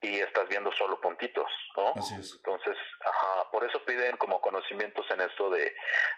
y 0.00 0.20
estás 0.20 0.48
viendo 0.48 0.70
solo 0.72 1.00
puntitos, 1.00 1.50
¿no? 1.76 1.92
Así 1.96 2.14
es. 2.14 2.34
Entonces, 2.36 2.76
ajá, 3.04 3.50
por 3.50 3.64
eso 3.64 3.84
piden 3.84 4.16
como 4.16 4.40
conocimientos 4.40 5.04
en 5.10 5.22
esto 5.22 5.50
de, 5.50 5.74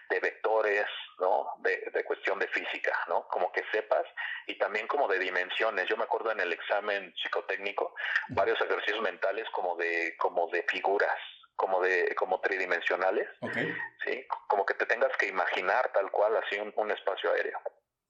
de 0.09 0.19
vectores, 0.19 0.85
¿no? 1.19 1.47
De, 1.59 1.89
de, 1.91 2.03
cuestión 2.03 2.37
de 2.37 2.47
física, 2.49 2.95
¿no? 3.07 3.27
Como 3.27 3.51
que 3.51 3.63
sepas 3.71 4.05
y 4.45 4.55
también 4.59 4.87
como 4.87 5.07
de 5.07 5.17
dimensiones. 5.17 5.87
Yo 5.87 5.97
me 5.97 6.03
acuerdo 6.03 6.31
en 6.31 6.41
el 6.41 6.53
examen 6.53 7.11
psicotécnico 7.23 7.95
varios 8.29 8.61
ejercicios 8.61 9.01
mentales 9.01 9.49
como 9.49 9.75
de 9.75 10.15
como 10.17 10.47
de 10.49 10.63
figuras, 10.63 11.17
como 11.55 11.81
de 11.81 12.13
como 12.15 12.39
tridimensionales, 12.39 13.27
okay. 13.39 13.75
sí, 14.05 14.27
como 14.47 14.63
que 14.63 14.75
te 14.75 14.85
tengas 14.85 15.15
que 15.17 15.27
imaginar 15.27 15.91
tal 15.91 16.11
cual 16.11 16.37
así 16.37 16.59
un, 16.59 16.71
un 16.75 16.91
espacio 16.91 17.31
aéreo. 17.31 17.59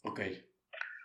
Okay. 0.04 0.51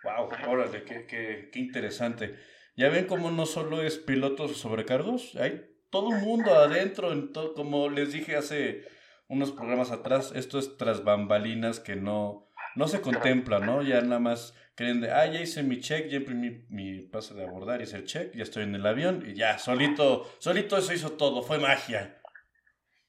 Wow, 0.07 0.29
órale, 0.47 0.83
qué, 0.83 1.05
qué, 1.05 1.49
qué 1.51 1.59
interesante. 1.59 2.39
Ya 2.77 2.87
ven 2.89 3.07
cómo 3.07 3.29
no 3.29 3.45
solo 3.45 3.81
es 3.81 3.97
pilotos 3.97 4.55
sobrecargos, 4.55 5.35
hay 5.35 5.65
todo 5.89 6.15
el 6.15 6.21
mundo 6.21 6.53
adentro, 6.55 7.11
en 7.11 7.33
como 7.55 7.89
les 7.89 8.13
dije 8.13 8.37
hace 8.37 8.87
unos 9.27 9.51
programas 9.51 9.91
atrás, 9.91 10.31
esto 10.33 10.59
es 10.59 10.77
tras 10.77 11.03
bambalinas 11.03 11.81
que 11.81 11.97
no, 11.97 12.49
no 12.75 12.87
se 12.87 13.01
contempla, 13.01 13.59
¿no? 13.59 13.81
Ya 13.81 13.99
nada 14.01 14.19
más 14.19 14.53
creen 14.75 15.01
de, 15.01 15.11
ah, 15.11 15.25
ya 15.25 15.41
hice 15.41 15.61
mi 15.61 15.81
check, 15.81 16.07
ya 16.07 16.17
imprimí 16.17 16.65
mi 16.69 17.01
pase 17.01 17.33
de 17.33 17.43
abordar, 17.43 17.81
hice 17.81 17.97
el 17.97 18.05
check, 18.05 18.33
ya 18.33 18.43
estoy 18.43 18.63
en 18.63 18.75
el 18.75 18.85
avión 18.85 19.25
y 19.27 19.33
ya, 19.33 19.57
solito, 19.57 20.31
solito 20.39 20.77
eso 20.77 20.93
hizo 20.93 21.11
todo, 21.13 21.43
fue 21.43 21.57
magia. 21.57 22.21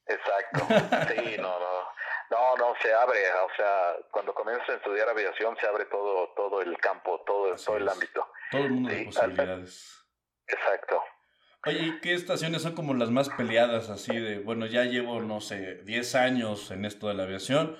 Exacto, 0.04 0.66
sí, 1.14 1.36
no, 1.36 1.60
no, 1.60 1.77
no, 2.30 2.56
no, 2.56 2.74
se 2.82 2.92
abre, 2.92 3.18
o 3.32 3.56
sea, 3.56 3.96
cuando 4.10 4.34
comienzas 4.34 4.68
a 4.68 4.74
estudiar 4.74 5.08
aviación 5.08 5.56
se 5.60 5.66
abre 5.66 5.86
todo 5.86 6.32
todo 6.34 6.60
el 6.60 6.76
campo, 6.78 7.22
todo, 7.26 7.54
todo 7.56 7.76
el 7.76 7.88
ámbito. 7.88 8.26
Todo 8.50 8.64
el 8.64 8.70
mundo 8.70 8.90
de 8.90 9.04
posibilidades. 9.04 10.04
Exacto. 10.46 11.02
Oye, 11.66 11.80
¿y 11.80 12.00
qué 12.00 12.14
estaciones 12.14 12.62
son 12.62 12.74
como 12.74 12.94
las 12.94 13.10
más 13.10 13.28
peleadas 13.30 13.90
así 13.90 14.16
de, 14.16 14.38
bueno, 14.38 14.66
ya 14.66 14.84
llevo, 14.84 15.20
no 15.20 15.40
sé, 15.40 15.82
10 15.84 16.14
años 16.14 16.70
en 16.70 16.84
esto 16.84 17.08
de 17.08 17.14
la 17.14 17.24
aviación, 17.24 17.76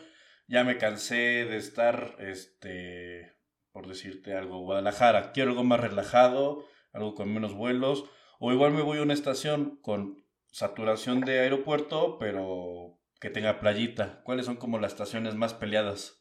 ya 0.48 0.64
me 0.64 0.78
cansé 0.78 1.44
de 1.44 1.56
estar, 1.56 2.16
este, 2.18 3.36
por 3.70 3.86
decirte 3.86 4.34
algo, 4.34 4.60
Guadalajara, 4.60 5.32
quiero 5.32 5.50
algo 5.50 5.64
más 5.64 5.80
relajado, 5.80 6.66
algo 6.92 7.14
con 7.14 7.32
menos 7.32 7.54
vuelos, 7.54 8.04
o 8.40 8.52
igual 8.52 8.72
me 8.72 8.82
voy 8.82 8.98
a 8.98 9.02
una 9.02 9.14
estación 9.14 9.80
con 9.80 10.26
saturación 10.50 11.20
de 11.20 11.40
aeropuerto, 11.40 12.18
pero 12.18 12.97
que 13.20 13.30
tenga 13.30 13.60
playita. 13.60 14.22
¿Cuáles 14.24 14.46
son 14.46 14.56
como 14.56 14.78
las 14.78 14.92
estaciones 14.92 15.34
más 15.34 15.54
peleadas? 15.54 16.14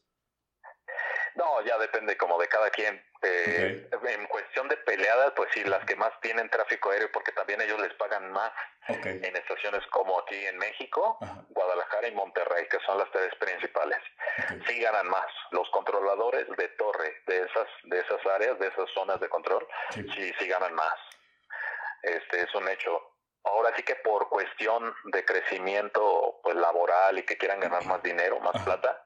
No, 1.34 1.62
ya 1.62 1.78
depende 1.78 2.16
como 2.16 2.38
de 2.38 2.48
cada 2.48 2.68
quien. 2.70 3.00
Eh, 3.22 3.88
En 4.08 4.26
cuestión 4.26 4.68
de 4.68 4.76
peleadas, 4.78 5.32
pues 5.36 5.48
sí, 5.52 5.62
las 5.64 5.84
que 5.84 5.94
más 5.94 6.10
tienen 6.20 6.48
tráfico 6.50 6.90
aéreo, 6.90 7.10
porque 7.12 7.32
también 7.32 7.60
ellos 7.60 7.80
les 7.80 7.92
pagan 7.94 8.30
más 8.32 8.50
en 8.88 9.36
estaciones 9.36 9.86
como 9.90 10.18
aquí 10.20 10.36
en 10.46 10.58
México, 10.58 11.18
Guadalajara 11.50 12.08
y 12.08 12.14
Monterrey, 12.14 12.66
que 12.68 12.78
son 12.86 12.98
las 12.98 13.10
tres 13.12 13.32
principales. 13.36 13.98
Sí 14.66 14.80
ganan 14.80 15.08
más. 15.08 15.26
Los 15.52 15.68
controladores 15.70 16.46
de 16.56 16.68
torre 16.70 17.22
de 17.26 17.38
esas, 17.44 17.68
de 17.84 18.00
esas 18.00 18.26
áreas, 18.26 18.58
de 18.58 18.68
esas 18.68 18.88
zonas 18.94 19.20
de 19.20 19.28
control, 19.28 19.66
sí, 19.90 20.04
sí, 20.16 20.32
sí 20.38 20.48
ganan 20.48 20.74
más. 20.74 20.94
Este 22.02 22.42
es 22.42 22.54
un 22.54 22.68
hecho. 22.68 23.00
Ahora 23.44 23.72
sí 23.76 23.82
que 23.82 23.96
por 23.96 24.28
cuestión 24.28 24.94
de 25.04 25.24
crecimiento 25.24 26.40
pues 26.42 26.56
laboral 26.56 27.18
y 27.18 27.22
que 27.24 27.38
quieran 27.38 27.60
ganar 27.60 27.84
más 27.86 28.02
dinero, 28.02 28.40
más 28.40 28.62
plata, 28.62 29.02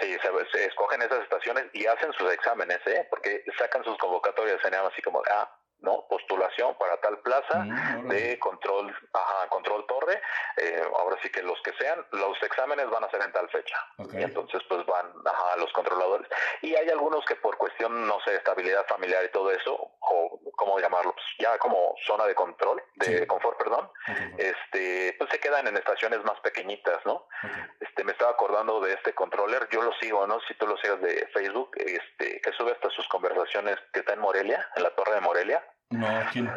Sí, 0.00 0.16
se, 0.52 0.64
escogen 0.64 1.02
esas 1.02 1.22
estaciones 1.22 1.66
y 1.74 1.86
hacen 1.86 2.12
sus 2.14 2.32
exámenes, 2.32 2.78
¿eh? 2.86 3.06
Porque 3.10 3.44
sacan 3.58 3.84
sus 3.84 3.96
convocatorias, 3.98 4.60
se 4.62 4.70
llaman 4.70 4.90
así 4.90 5.02
como, 5.02 5.22
ah, 5.30 5.54
¿no? 5.82 6.06
Postulación 6.08 6.76
para 6.78 6.96
tal 7.00 7.18
plaza 7.18 7.58
mm, 7.58 8.08
de 8.08 8.38
control, 8.38 8.94
ajá, 9.12 9.48
control 9.48 9.86
torre. 9.86 10.20
Eh, 10.56 10.82
ahora 10.96 11.16
sí 11.22 11.30
que 11.30 11.42
los 11.42 11.60
que 11.62 11.72
sean, 11.74 12.04
los 12.12 12.42
exámenes 12.42 12.88
van 12.90 13.04
a 13.04 13.10
ser 13.10 13.22
en 13.22 13.32
tal 13.32 13.48
fecha. 13.50 13.76
Y 14.12 14.22
entonces, 14.22 14.62
pues 14.68 14.84
van 14.86 15.12
a 15.26 15.56
los 15.56 15.72
controladores. 15.72 16.28
Y 16.62 16.74
hay 16.74 16.88
algunos 16.88 17.24
que 17.24 17.36
por 17.36 17.56
cuestión, 17.56 18.06
no 18.06 18.20
sé, 18.24 18.36
estabilidad 18.36 18.86
familiar 18.86 19.24
y 19.24 19.30
todo 19.30 19.50
eso, 19.50 19.74
o 20.00 20.40
cómo 20.56 20.78
llamarlo, 20.78 21.12
pues 21.12 21.26
ya 21.38 21.58
como 21.58 21.94
zona 22.06 22.24
de 22.26 22.34
control, 22.34 22.82
de 22.96 23.26
confort, 23.26 23.58
perdón, 23.58 23.90
este, 24.38 25.14
pues 25.18 25.30
se 25.30 25.40
quedan 25.40 25.66
en 25.66 25.76
estaciones 25.76 26.22
más 26.24 26.38
pequeñitas, 26.40 27.04
¿no? 27.04 27.26
Este, 27.80 28.04
me 28.04 28.12
estaba 28.12 28.30
acordando 28.30 28.80
de 28.80 28.94
este 28.94 29.14
controller, 29.14 29.68
yo 29.70 29.82
lo 29.82 29.92
sigo, 29.94 30.26
¿no? 30.26 30.40
Si 30.46 30.54
tú 30.54 30.66
lo 30.66 30.76
sigas 30.78 31.00
de 31.00 31.26
Facebook, 31.34 31.70
este, 31.76 32.40
que 32.40 32.52
sube 32.52 32.72
hasta 32.72 32.90
sus 32.90 33.08
conversaciones 33.08 33.76
que 33.92 34.00
está 34.00 34.12
en 34.12 34.20
Morelia, 34.20 34.68
en 34.76 34.82
la 34.82 34.94
torre 34.94 35.14
de 35.14 35.20
Morelia. 35.20 35.64
No, 35.90 36.08
¿quién? 36.32 36.50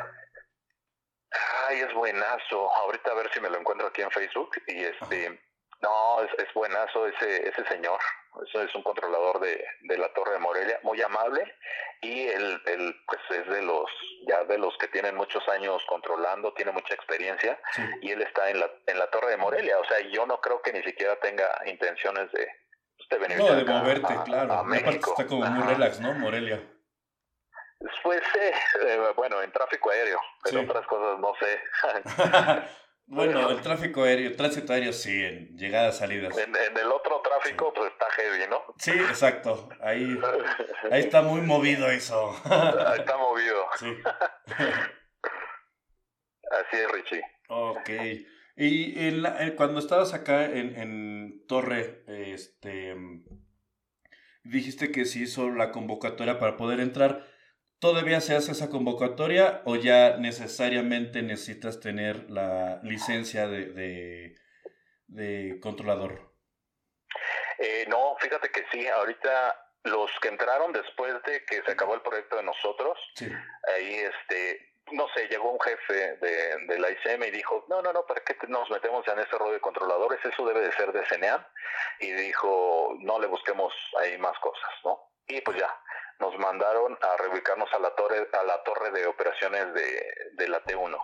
Ay, 1.67 1.79
es 1.81 1.93
buenazo. 1.93 2.71
Ahorita 2.77 3.11
a 3.11 3.15
ver 3.15 3.31
si 3.33 3.39
me 3.41 3.49
lo 3.49 3.57
encuentro 3.59 3.87
aquí 3.87 4.01
en 4.01 4.11
Facebook. 4.11 4.51
Y 4.67 4.83
este, 4.83 5.41
no, 5.81 6.21
es, 6.21 6.31
es 6.37 6.53
buenazo 6.53 7.07
ese, 7.07 7.49
ese 7.49 7.65
señor. 7.67 7.99
Eso 8.47 8.61
es 8.61 8.75
un 8.75 8.83
controlador 8.83 9.39
de, 9.39 9.65
de 9.81 9.97
la 9.97 10.11
Torre 10.13 10.33
de 10.33 10.39
Morelia, 10.39 10.79
muy 10.83 11.01
amable. 11.01 11.55
Y 12.01 12.27
él, 12.27 12.61
él, 12.65 12.95
pues 13.07 13.21
es 13.39 13.47
de 13.49 13.61
los, 13.61 13.89
ya 14.27 14.43
de 14.43 14.57
los 14.57 14.77
que 14.77 14.87
tienen 14.89 15.15
muchos 15.15 15.47
años 15.49 15.81
controlando, 15.87 16.53
tiene 16.53 16.71
mucha 16.71 16.93
experiencia. 16.93 17.59
Y 18.01 18.11
él 18.11 18.21
está 18.21 18.49
en 18.49 18.59
la, 18.59 18.69
en 18.87 18.99
la 18.99 19.09
Torre 19.09 19.31
de 19.31 19.37
Morelia. 19.37 19.79
O 19.79 19.85
sea, 19.85 19.99
yo 20.11 20.25
no 20.25 20.39
creo 20.41 20.61
que 20.61 20.73
ni 20.73 20.83
siquiera 20.83 21.17
tenga 21.19 21.49
intenciones 21.65 22.31
de, 22.33 22.47
de 23.09 23.17
venir 23.17 23.37
No, 23.37 23.55
de 23.55 23.63
moverte, 23.65 24.15
claro. 24.25 24.53
aparte 24.53 24.89
está 24.97 25.25
como 25.27 25.45
muy 25.45 25.73
relax, 25.73 25.99
¿no? 25.99 26.13
Morelia. 26.13 26.61
Pues 28.03 28.21
eh, 28.39 28.99
bueno, 29.15 29.41
en 29.41 29.51
tráfico 29.51 29.91
aéreo, 29.91 30.19
pero 30.43 30.61
otras 30.61 30.87
cosas 30.87 31.19
no 31.19 31.33
sé. 31.35 31.59
bueno, 33.07 33.49
el 33.49 33.61
tráfico 33.61 34.03
aéreo, 34.03 34.27
el 34.27 34.35
tránsito 34.35 34.73
aéreo 34.73 34.93
sí, 34.93 35.23
en 35.23 35.57
llegadas, 35.57 35.97
salidas. 35.97 36.35
En, 36.37 36.55
el 36.55 36.91
otro 36.91 37.21
tráfico 37.21 37.73
pues 37.73 37.91
está 37.91 38.09
heavy, 38.11 38.49
¿no? 38.49 38.61
Sí, 38.77 38.91
exacto. 38.91 39.69
Ahí, 39.81 40.19
ahí 40.91 41.01
está 41.01 41.21
muy 41.21 41.41
movido 41.41 41.89
eso. 41.89 42.35
ahí 42.45 42.99
está 42.99 43.17
movido. 43.17 43.65
Sí. 43.77 43.93
Así 46.51 46.77
es, 46.77 46.91
Richie. 46.91 47.23
Ok. 47.49 47.89
Y 48.57 49.07
en 49.07 49.55
cuando 49.55 49.79
estabas 49.79 50.13
acá 50.13 50.45
en, 50.45 50.79
en 50.79 51.45
Torre, 51.45 52.03
este, 52.07 52.95
dijiste 54.43 54.91
que 54.91 55.05
se 55.05 55.19
hizo 55.19 55.49
la 55.51 55.71
convocatoria 55.71 56.39
para 56.39 56.55
poder 56.55 56.79
entrar. 56.79 57.34
¿Todavía 57.79 58.21
se 58.21 58.35
hace 58.35 58.51
esa 58.51 58.69
convocatoria 58.69 59.61
o 59.65 59.75
ya 59.75 60.17
necesariamente 60.17 61.21
necesitas 61.21 61.79
tener 61.79 62.29
la 62.29 62.79
licencia 62.83 63.47
de, 63.47 64.35
de, 65.07 65.59
controlador? 65.61 66.33
Eh, 67.57 67.85
no, 67.89 68.15
fíjate 68.19 68.49
que 68.49 68.65
sí, 68.71 68.87
ahorita 68.87 69.61
los 69.83 70.09
que 70.21 70.29
entraron 70.29 70.71
después 70.71 71.13
de 71.23 71.43
que 71.45 71.61
se 71.63 71.71
acabó 71.71 71.93
el 71.95 72.01
proyecto 72.01 72.37
de 72.37 72.43
nosotros, 72.43 72.97
ahí 73.75 73.95
este, 73.95 74.75
no 74.91 75.07
sé, 75.13 75.27
llegó 75.27 75.51
un 75.51 75.59
jefe 75.59 76.17
de, 76.17 76.65
de, 76.67 76.79
la 76.79 76.89
ICM 76.91 77.23
y 77.23 77.31
dijo, 77.31 77.65
no, 77.69 77.81
no, 77.81 77.91
no, 77.91 78.05
¿para 78.05 78.21
qué 78.21 78.35
nos 78.47 78.69
metemos 78.69 79.07
en 79.07 79.19
ese 79.19 79.37
rollo 79.37 79.53
de 79.53 79.59
controladores? 79.59 80.23
Eso 80.23 80.45
debe 80.45 80.61
de 80.61 80.71
ser 80.73 80.91
de 80.91 81.05
CNEAM. 81.05 81.43
Y 81.99 82.11
dijo, 82.11 82.95
no 82.99 83.19
le 83.19 83.27
busquemos 83.27 83.73
ahí 83.99 84.17
más 84.17 84.37
cosas, 84.39 84.71
¿no? 84.83 85.11
Y 85.27 85.41
pues 85.41 85.57
ya, 85.57 85.69
nos 86.19 86.37
mandaron 86.37 86.97
a 87.01 87.17
reubicarnos 87.17 87.71
a 87.73 87.79
la 87.79 87.93
torre, 87.95 88.27
a 88.31 88.43
la 88.43 88.63
torre 88.63 88.91
de 88.91 89.07
operaciones 89.07 89.73
de, 89.73 90.13
de 90.33 90.47
la 90.47 90.63
T1. 90.63 90.97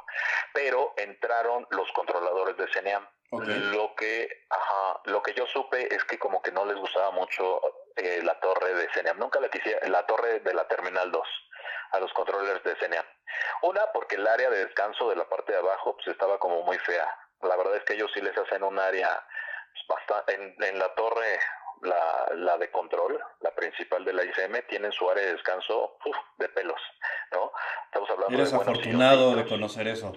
Pero 0.53 0.93
entraron 0.97 1.68
los 1.72 1.91
controladores 1.91 2.57
de 2.57 2.68
CENEAM. 2.72 3.07
Lo 3.32 3.95
que, 3.95 4.45
ajá, 4.49 5.01
lo 5.05 5.24
que 5.24 5.34
yo 5.34 5.47
supe 5.47 5.93
es 5.93 6.03
que 6.03 6.20
como 6.20 6.41
que 6.41 6.51
no 6.51 6.66
les 6.66 6.76
gustaba 6.76 7.12
mucho 7.12 7.62
eh, 7.95 8.22
la 8.24 8.38
torre 8.41 8.74
de 8.74 8.89
CENEAM. 8.93 9.18
Nunca 9.20 9.39
la 9.39 9.47
quisiera, 9.49 9.88
la 9.88 10.05
torre 10.05 10.41
de 10.41 10.53
la 10.53 10.68
Terminal 10.68 11.12
2 11.12 11.28
a 11.91 11.99
los 11.99 12.12
controladores 12.14 12.64
de 12.64 12.76
CENEAM. 12.76 13.05
Una, 13.64 13.86
porque 13.93 14.16
el 14.16 14.28
área 14.28 14.49
de 14.49 14.66
descanso 14.66 15.09
de 15.09 15.16
la 15.16 15.30
parte 15.30 15.53
de 15.53 15.59
abajo 15.59 15.95
pues 15.95 16.07
estaba 16.07 16.39
como 16.39 16.64
muy 16.64 16.78
fea. 16.80 17.07
La 17.41 17.55
verdad 17.55 17.78
es 17.78 17.84
que 17.84 17.93
ellos 17.93 18.12
sí 18.14 18.22
les 18.22 18.38
hacen 18.38 18.64
un 18.64 18.78
área 18.78 19.26
pues, 19.88 19.99
bastante, 19.99 20.36
en, 20.36 20.55
en 20.64 20.80
la 20.80 20.93
torre 20.95 21.39
la, 21.82 22.32
la 22.36 22.57
de 22.57 22.69
control, 22.71 23.19
la 23.39 23.53
principal 23.55 24.05
de 24.05 24.13
la 24.13 24.23
ICM, 24.23 24.67
tienen 24.67 24.91
su 24.91 25.09
área 25.09 25.25
de 25.25 25.34
descanso 25.34 25.97
de 26.38 26.49
pelos, 26.49 26.82
¿no? 27.32 27.51
Estamos 27.86 28.09
hablando 28.09 28.38
Eres 28.38 28.53
afortunado 28.53 29.36
de 29.36 29.45
conocer 29.45 29.88
eso. 29.88 30.13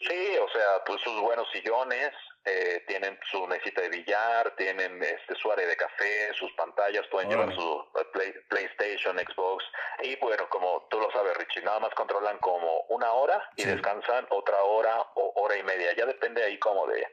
Sí, 0.00 0.38
o 0.38 0.48
sea, 0.48 0.82
pues 0.86 1.00
sus 1.02 1.20
buenos 1.20 1.46
sillones, 1.52 2.10
eh, 2.46 2.82
tienen 2.86 3.18
su 3.30 3.46
mesita 3.46 3.82
de 3.82 3.90
billar, 3.90 4.54
tienen 4.56 5.02
este, 5.02 5.34
su 5.34 5.52
área 5.52 5.66
de 5.66 5.76
café, 5.76 6.32
sus 6.32 6.50
pantallas, 6.52 7.06
pueden 7.10 7.28
llevar 7.28 7.54
su 7.54 7.84
eh, 7.96 8.34
PlayStation, 8.48 9.18
Xbox, 9.18 9.62
y 10.02 10.16
bueno, 10.16 10.48
como 10.48 10.86
tú 10.88 10.98
lo 10.98 11.10
sabes, 11.12 11.36
Richie, 11.36 11.60
nada 11.62 11.80
más 11.80 11.94
controlan 11.94 12.38
como 12.38 12.80
una 12.88 13.12
hora 13.12 13.46
y 13.56 13.64
descansan 13.64 14.26
otra 14.30 14.62
hora 14.62 15.02
o 15.16 15.32
hora 15.42 15.58
y 15.58 15.62
media, 15.64 15.94
ya 15.94 16.06
depende 16.06 16.42
ahí 16.42 16.58
como 16.58 16.86
de 16.86 17.06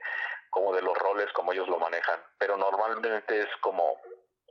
como 0.49 0.73
de 0.73 0.81
los 0.81 0.97
roles 0.97 1.31
como 1.33 1.53
ellos 1.53 1.67
lo 1.67 1.79
manejan, 1.79 2.19
pero 2.37 2.57
normalmente 2.57 3.21
es 3.27 3.47
como 3.61 3.97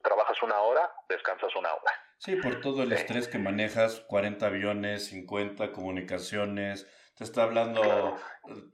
trabajas 0.03 0.41
una 0.43 0.61
hora, 0.61 0.91
descansas 1.09 1.55
una 1.57 1.73
hora. 1.73 1.93
Sí, 2.19 2.37
por 2.37 2.61
todo 2.61 2.83
el 2.83 2.93
estrés 2.93 3.29
que 3.29 3.39
manejas, 3.39 4.01
40 4.09 4.47
aviones, 4.47 5.07
50 5.07 5.73
comunicaciones, 5.73 6.87
te 7.17 7.25
está 7.25 7.45
hablando 7.45 8.19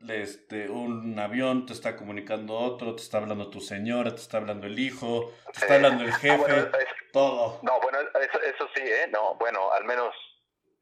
este, 0.08 0.68
un 0.68 1.18
avión, 1.18 1.64
te 1.64 1.72
está 1.72 1.96
comunicando 1.96 2.54
otro, 2.54 2.96
te 2.96 3.02
está 3.02 3.18
hablando 3.18 3.50
tu 3.50 3.60
señora, 3.60 4.14
te 4.14 4.20
está 4.20 4.38
hablando 4.38 4.66
el 4.66 4.78
hijo, 4.78 5.32
te 5.52 5.60
está 5.60 5.74
hablando 5.76 6.04
el 6.04 6.12
jefe, 6.12 6.70
todo. 7.12 7.60
No, 7.62 7.80
bueno, 7.80 7.98
eso, 8.00 8.40
eso 8.42 8.68
sí, 8.74 8.82
¿eh? 8.82 9.08
No, 9.12 9.36
bueno, 9.36 9.72
al 9.72 9.84
menos 9.84 10.12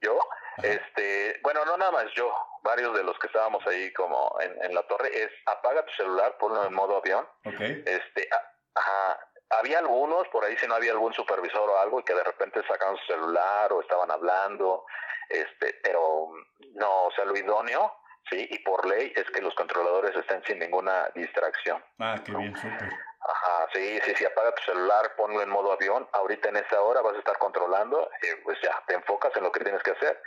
yo, 0.01 0.19
este, 0.63 1.39
bueno, 1.43 1.65
no 1.67 1.77
nada 1.77 1.93
más 1.93 2.07
yo, 2.15 2.33
varios 2.63 2.95
de 2.97 3.05
los 3.05 3.19
que 3.19 3.27
estábamos 3.27 3.67
ahí 3.67 3.93
como 3.93 4.37
en, 4.41 4.65
en 4.65 4.75
la 4.75 4.83
torre, 4.85 5.09
es 5.13 5.31
apaga 5.47 5.85
tu 5.85 5.93
celular, 5.93 6.37
ponlo 6.39 6.65
en 6.65 6.75
modo 6.75 6.97
avión. 6.97 7.27
Okay. 7.45 7.83
Este, 7.87 8.29
ajá, 8.75 9.19
había 9.51 9.79
algunos, 9.79 10.29
por 10.29 10.45
ahí 10.45 10.57
si 10.59 10.67
no 10.67 10.75
había 10.75 10.93
algún 10.93 11.13
supervisor 11.13 11.69
o 11.69 11.79
algo, 11.79 12.01
y 12.01 12.05
que 12.05 12.15
de 12.15 12.25
repente 12.25 12.63
sacaban 12.67 12.97
su 12.99 13.13
celular 13.13 13.73
o 13.73 13.81
estaban 13.81 14.11
hablando, 14.11 14.85
este, 15.29 15.79
pero 15.83 16.29
no, 16.75 17.05
o 17.05 17.11
sea, 17.13 17.25
lo 17.25 17.37
idóneo, 17.37 17.93
sí, 18.31 18.47
y 18.51 18.59
por 18.61 18.87
ley 18.87 19.13
es 19.17 19.29
que 19.31 19.43
los 19.43 19.55
controladores 19.55 20.17
estén 20.17 20.43
sin 20.45 20.59
ninguna 20.59 21.09
distracción. 21.15 21.83
Ah, 21.99 22.17
qué 22.25 22.33
bien, 22.33 22.55
súper. 22.57 22.91
Ajá, 23.23 23.69
sí, 23.75 24.01
sí, 24.05 24.15
sí, 24.17 24.25
apaga 24.25 24.55
tu 24.55 24.63
celular, 24.63 25.15
ponlo 25.17 25.43
en 25.43 25.51
modo 25.51 25.73
avión. 25.73 26.09
Ahorita 26.13 26.49
en 26.49 26.57
esta 26.57 26.81
hora 26.81 27.03
vas 27.03 27.15
a 27.15 27.19
estar 27.19 27.37
controlando, 27.39 28.11
eh, 28.23 28.41
pues 28.43 28.59
ya, 28.63 28.83
te 28.87 28.95
enfocas 28.95 29.37
en 29.37 29.43
lo 29.43 29.53
que 29.53 29.61
tienes 29.61 29.83
que 29.83 29.91
hacer, 29.91 30.23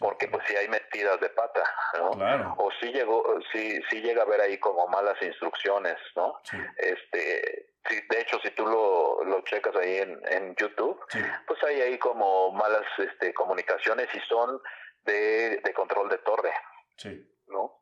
porque 0.00 0.28
pues 0.28 0.46
si 0.46 0.56
hay 0.56 0.66
metidas 0.68 1.20
de 1.20 1.28
pata, 1.28 1.62
¿no? 1.98 2.12
Claro. 2.12 2.54
O 2.58 2.70
si 2.80 2.90
llegó, 2.90 3.22
si, 3.52 3.82
si 3.82 4.00
llega 4.00 4.22
a 4.22 4.24
haber 4.24 4.40
ahí 4.40 4.58
como 4.58 4.86
malas 4.88 5.20
instrucciones, 5.20 5.96
¿no? 6.16 6.40
Sí. 6.44 6.56
Este, 6.78 7.74
sí, 7.86 8.00
de 8.08 8.20
hecho, 8.20 8.38
si 8.40 8.50
tú 8.52 8.66
lo, 8.66 9.22
lo 9.24 9.42
checas 9.42 9.76
ahí 9.76 9.98
en, 9.98 10.18
en 10.32 10.56
YouTube, 10.56 10.98
pues 11.46 11.62
hay 11.64 11.82
ahí 11.82 11.98
como 11.98 12.50
malas 12.52 12.86
este, 12.96 13.34
comunicaciones 13.34 14.08
y 14.14 14.20
son 14.20 14.60
de, 15.02 15.58
de 15.58 15.74
control 15.74 16.08
de 16.08 16.18
torre. 16.18 16.54
Sí. 16.96 17.34
¿No? 17.46 17.77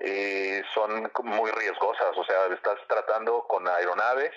Y 0.00 0.62
son 0.74 1.10
muy 1.24 1.50
riesgosas, 1.50 2.16
o 2.16 2.24
sea, 2.24 2.46
estás 2.46 2.78
tratando 2.88 3.46
con 3.46 3.68
aeronaves 3.68 4.32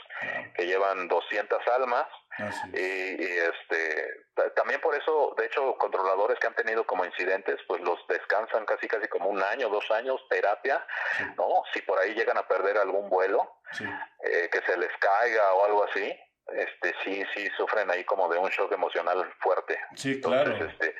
que 0.55 0.65
llevan 0.65 1.07
200 1.07 1.67
almas 1.67 2.07
Ah, 2.39 2.49
y, 2.73 3.23
este, 3.23 4.25
también 4.55 4.81
por 4.81 4.95
eso, 4.95 5.35
de 5.37 5.45
hecho, 5.45 5.75
controladores 5.77 6.39
que 6.39 6.47
han 6.47 6.55
tenido 6.55 6.83
como 6.85 7.05
incidentes, 7.05 7.59
pues 7.67 7.81
los 7.81 7.99
descansan 8.07 8.65
casi 8.65 8.87
casi 8.87 9.07
como 9.07 9.29
un 9.29 9.41
año, 9.43 9.69
dos 9.69 9.89
años, 9.91 10.19
terapia, 10.29 10.83
¿no? 11.37 11.63
Si 11.73 11.81
por 11.81 11.99
ahí 11.99 12.15
llegan 12.15 12.37
a 12.37 12.47
perder 12.47 12.77
algún 12.77 13.09
vuelo, 13.09 13.59
eh, 14.23 14.49
que 14.51 14.61
se 14.65 14.77
les 14.77 14.89
caiga 14.97 15.53
o 15.53 15.65
algo 15.65 15.83
así, 15.83 16.11
este 16.47 16.93
sí 17.03 17.23
sí 17.35 17.49
sufren 17.55 17.89
ahí 17.91 18.03
como 18.03 18.27
de 18.29 18.39
un 18.39 18.49
shock 18.49 18.71
emocional 18.71 19.31
fuerte. 19.39 19.79
Sí, 19.95 20.19
claro. 20.19 20.55
este, 20.65 20.95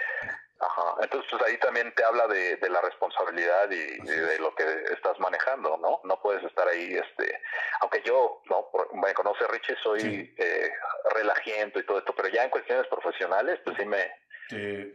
Ajá. 0.60 0.96
Entonces, 1.02 1.30
pues 1.30 1.44
ahí 1.44 1.58
también 1.58 1.94
te 1.96 2.04
habla 2.04 2.28
de, 2.28 2.58
de 2.58 2.70
la 2.70 2.82
responsabilidad 2.82 3.70
y, 3.70 4.00
de 4.02 4.40
lo 4.40 4.54
que 4.56 4.64
estás 4.94 5.20
manejando, 5.20 5.78
¿no? 5.78 6.02
No 6.04 6.22
puedes 6.22 6.44
estar 6.44 6.68
ahí, 6.68 6.94
este, 6.94 7.42
aunque 7.82 8.02
yo, 8.04 8.42
no, 8.50 8.70
me 8.94 9.14
conoce 9.14 9.46
Richie, 9.48 9.76
soy 9.84 10.34
eh, 10.38 10.72
relajiento 11.16 11.80
y 11.80 11.86
todo 11.86 12.00
esto, 12.00 12.14
pero 12.16 12.30
ya 12.30 12.44
en 12.44 12.50
cuestiones 12.50 12.88
profesionales, 12.88 13.60
pues 13.66 13.76
sí 13.78 13.86
me... 13.86 14.12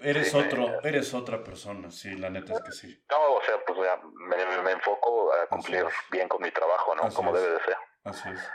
eres 0.00 0.34
otro, 0.34 0.80
eres 0.82 1.12
otra 1.12 1.42
persona, 1.44 1.90
sí, 1.90 2.16
la 2.16 2.30
neta 2.30 2.54
es 2.54 2.62
que 2.62 2.72
sí. 2.72 3.04
No, 3.10 3.34
o 3.34 3.42
sea, 3.44 3.62
pues 3.66 3.78
me, 4.14 4.62
me, 4.62 4.70
enfoco 4.70 5.32
a 5.34 5.46
cumplir 5.48 5.84
bien 6.10 6.28
con 6.28 6.42
mi 6.42 6.50
trabajo, 6.50 6.94
¿no? 6.94 7.12
Como 7.12 7.32
debe 7.32 7.54
de 7.54 7.64
ser. 7.64 7.76
Así 8.04 8.28
es. 8.30 8.50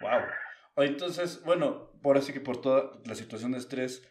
Wow. 0.00 0.22
Entonces, 0.84 1.42
bueno, 1.44 1.92
por 2.02 2.16
así 2.16 2.32
que 2.32 2.40
por 2.40 2.60
toda 2.60 2.92
la 3.04 3.14
situación 3.14 3.52
de 3.52 3.58
estrés, 3.58 4.08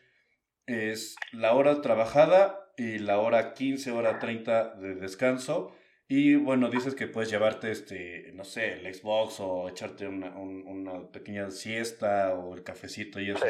es 0.68 1.16
la 1.32 1.54
hora 1.54 1.82
trabajada 1.82 2.72
y 2.78 3.00
la 3.00 3.20
hora 3.20 3.54
15, 3.54 3.92
hora 3.92 4.20
30 4.20 4.76
de 4.76 4.96
descanso. 4.96 5.76
Y 6.10 6.36
bueno, 6.36 6.70
dices 6.70 6.96
que 6.96 7.08
puedes 7.08 7.30
llevarte, 7.30 7.72
este, 7.72 8.32
no 8.34 8.44
sé, 8.44 8.74
el 8.74 8.94
Xbox 8.94 9.40
o 9.40 9.68
echarte 9.68 10.08
una, 10.08 10.30
una 10.38 11.12
pequeña 11.12 11.50
siesta 11.52 12.34
o 12.34 12.54
el 12.54 12.64
cafecito 12.64 13.20
y 13.20 13.32
eso. 13.32 13.46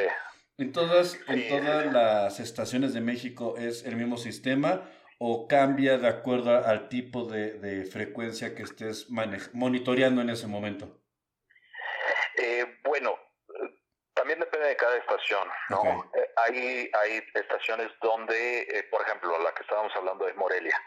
¿En 0.58 0.72
todas, 0.72 1.20
¿En 1.28 1.48
todas 1.50 1.92
las 1.94 2.40
estaciones 2.40 2.94
de 2.94 3.02
México 3.02 3.56
es 3.58 3.86
el 3.86 3.96
mismo 3.96 4.18
sistema 4.18 4.90
o 5.20 5.48
cambia 5.48 6.00
de 6.00 6.08
acuerdo 6.08 6.66
al 6.66 6.90
tipo 6.90 7.26
de, 7.26 7.60
de 7.60 7.86
frecuencia 7.86 8.56
que 8.56 8.64
estés 8.64 9.08
monitoreando 9.54 10.22
en 10.22 10.32
ese 10.32 10.48
momento? 10.48 11.00
Eh, 12.42 12.66
bueno, 12.84 13.20
también 14.16 14.40
depende 14.40 14.68
de 14.68 14.76
cada 14.76 14.98
estación, 15.28 15.48
¿no? 15.70 16.10
Eh, 16.14 16.30
hay, 16.38 16.92
hay 17.04 17.24
estaciones 17.34 17.92
donde, 18.02 18.62
eh, 18.62 18.84
por 18.90 19.02
ejemplo, 19.02 19.38
la 19.40 19.54
que 19.54 19.64
estábamos 19.64 19.94
hablando 19.96 20.26
de 20.26 20.34
Morelia, 20.34 20.80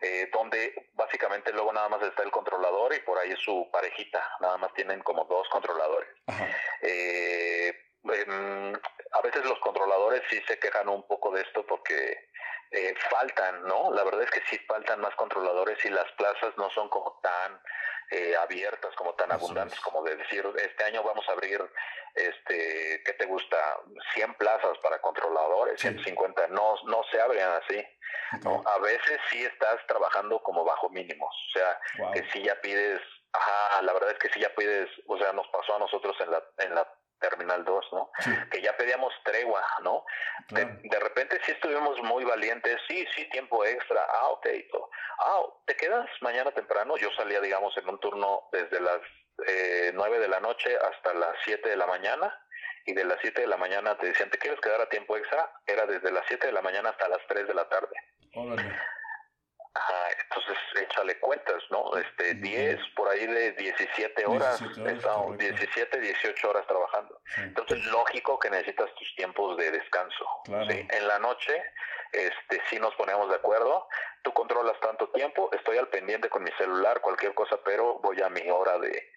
eh, 0.00 0.28
donde 0.32 0.90
básicamente 0.94 1.52
luego 1.52 1.72
nada 1.72 1.88
más 1.88 2.02
está 2.02 2.22
el 2.22 2.30
controlador 2.30 2.94
y 2.94 3.00
por 3.00 3.18
ahí 3.18 3.30
es 3.30 3.40
su 3.40 3.68
parejita, 3.72 4.22
nada 4.40 4.56
más 4.58 4.72
tienen 4.74 5.00
como 5.00 5.24
dos 5.24 5.48
controladores. 5.48 6.08
Em, 8.04 8.74
a 9.12 9.20
veces 9.22 9.44
los 9.44 9.58
controladores 9.60 10.22
sí 10.28 10.42
se 10.46 10.58
quejan 10.58 10.88
un 10.88 11.06
poco 11.06 11.30
de 11.32 11.42
esto 11.42 11.64
porque 11.66 12.32
faltan, 13.10 13.64
¿no? 13.64 13.92
La 13.92 14.04
verdad 14.04 14.22
es 14.22 14.30
que 14.30 14.42
sí 14.48 14.58
faltan 14.66 15.00
más 15.00 15.14
controladores 15.14 15.84
y 15.84 15.90
las 15.90 16.10
plazas 16.12 16.56
no 16.56 16.70
son 16.70 16.88
como 16.88 17.18
tan 17.22 17.60
eh, 18.10 18.34
abiertas, 18.36 18.94
como 18.96 19.14
tan 19.14 19.30
abundantes, 19.32 19.78
como 19.80 20.02
de 20.02 20.16
decir, 20.16 20.44
este 20.56 20.84
año 20.84 21.02
vamos 21.02 21.26
a 21.28 21.32
abrir, 21.32 21.62
este, 22.14 23.02
¿qué 23.04 23.12
te 23.14 23.26
gusta? 23.26 23.56
100 24.14 24.34
plazas 24.34 24.78
para 24.78 25.00
controladores, 25.00 25.80
150, 25.80 26.48
no, 26.48 26.74
no 26.86 27.02
se 27.10 27.20
abren 27.20 27.48
así. 27.48 27.84
¿no? 28.44 28.62
A 28.66 28.78
veces 28.78 29.20
sí 29.30 29.44
estás 29.44 29.86
trabajando 29.86 30.42
como 30.42 30.64
bajo 30.64 30.88
mínimos, 30.90 31.34
o 31.48 31.58
sea, 31.58 32.12
que 32.12 32.24
si 32.32 32.42
ya 32.42 32.60
pides, 32.60 33.00
ajá, 33.32 33.82
la 33.82 33.92
verdad 33.92 34.10
es 34.12 34.18
que 34.18 34.30
si 34.30 34.40
ya 34.40 34.54
pides, 34.54 34.88
o 35.06 35.18
sea, 35.18 35.32
nos 35.32 35.46
pasó 35.48 35.76
a 35.76 35.78
nosotros 35.78 36.16
en 36.20 36.30
la, 36.30 36.42
en 36.58 36.74
la 36.74 36.86
Terminal 37.22 37.64
2, 37.64 37.86
¿no? 37.92 38.10
Que 38.50 38.60
ya 38.60 38.76
pedíamos 38.76 39.14
tregua, 39.24 39.64
¿no? 39.82 40.04
De, 40.50 41.00
repente 41.00 41.40
sí 41.44 41.52
estuvimos 41.52 41.98
muy 42.02 42.24
valientes, 42.24 42.78
sí, 42.86 43.06
sí, 43.14 43.28
tiempo 43.30 43.64
extra, 43.64 44.04
ah, 44.20 44.28
ok, 44.28 44.46
ah, 45.20 45.42
¿te 45.66 45.76
quedas 45.76 46.08
mañana 46.20 46.50
temprano? 46.52 46.96
Yo 46.96 47.10
salía, 47.16 47.40
digamos, 47.40 47.76
en 47.78 47.88
un 47.88 47.98
turno 48.00 48.48
desde 48.52 48.80
las 48.80 49.00
eh, 49.46 49.92
9 49.94 50.18
de 50.18 50.28
la 50.28 50.40
noche 50.40 50.76
hasta 50.76 51.14
las 51.14 51.34
7 51.44 51.68
de 51.68 51.76
la 51.76 51.86
mañana, 51.86 52.38
y 52.84 52.94
de 52.94 53.04
las 53.04 53.18
7 53.20 53.42
de 53.42 53.46
la 53.46 53.56
mañana 53.56 53.96
te 53.96 54.06
decían, 54.06 54.30
¿te 54.30 54.38
quieres 54.38 54.60
quedar 54.60 54.80
a 54.80 54.88
tiempo 54.88 55.16
extra? 55.16 55.50
Era 55.66 55.86
desde 55.86 56.10
las 56.10 56.24
7 56.26 56.48
de 56.48 56.52
la 56.52 56.62
mañana 56.62 56.90
hasta 56.90 57.08
las 57.08 57.20
3 57.28 57.46
de 57.46 57.54
la 57.54 57.68
tarde. 57.68 57.94
Ajá, 59.74 60.08
entonces 60.22 60.58
échale 60.82 61.18
cuentas, 61.18 61.62
¿no? 61.70 61.96
Este, 61.96 62.34
10, 62.34 62.78
por 62.94 63.08
ahí 63.08 63.26
de 63.26 63.52
17 63.52 64.26
horas, 64.26 64.60
17, 65.38 66.00
18 66.00 66.50
horas 66.50 66.66
trabajando. 66.66 67.20
Entonces, 67.38 67.84
lógico 67.86 68.38
que 68.38 68.50
necesitas 68.50 68.94
tus 68.94 69.14
tiempos 69.16 69.56
de 69.56 69.70
descanso. 69.70 70.26
En 70.46 71.08
la 71.08 71.18
noche, 71.18 71.62
este, 72.12 72.60
sí 72.68 72.78
nos 72.78 72.94
ponemos 72.96 73.30
de 73.30 73.36
acuerdo, 73.36 73.88
tú 74.22 74.32
controlas 74.34 74.78
tanto 74.80 75.08
tiempo, 75.08 75.48
estoy 75.52 75.78
al 75.78 75.88
pendiente 75.88 76.28
con 76.28 76.42
mi 76.42 76.50
celular, 76.52 77.00
cualquier 77.00 77.32
cosa, 77.32 77.58
pero 77.64 77.98
voy 78.00 78.20
a 78.20 78.28
mi 78.28 78.48
hora 78.50 78.78
de, 78.78 79.10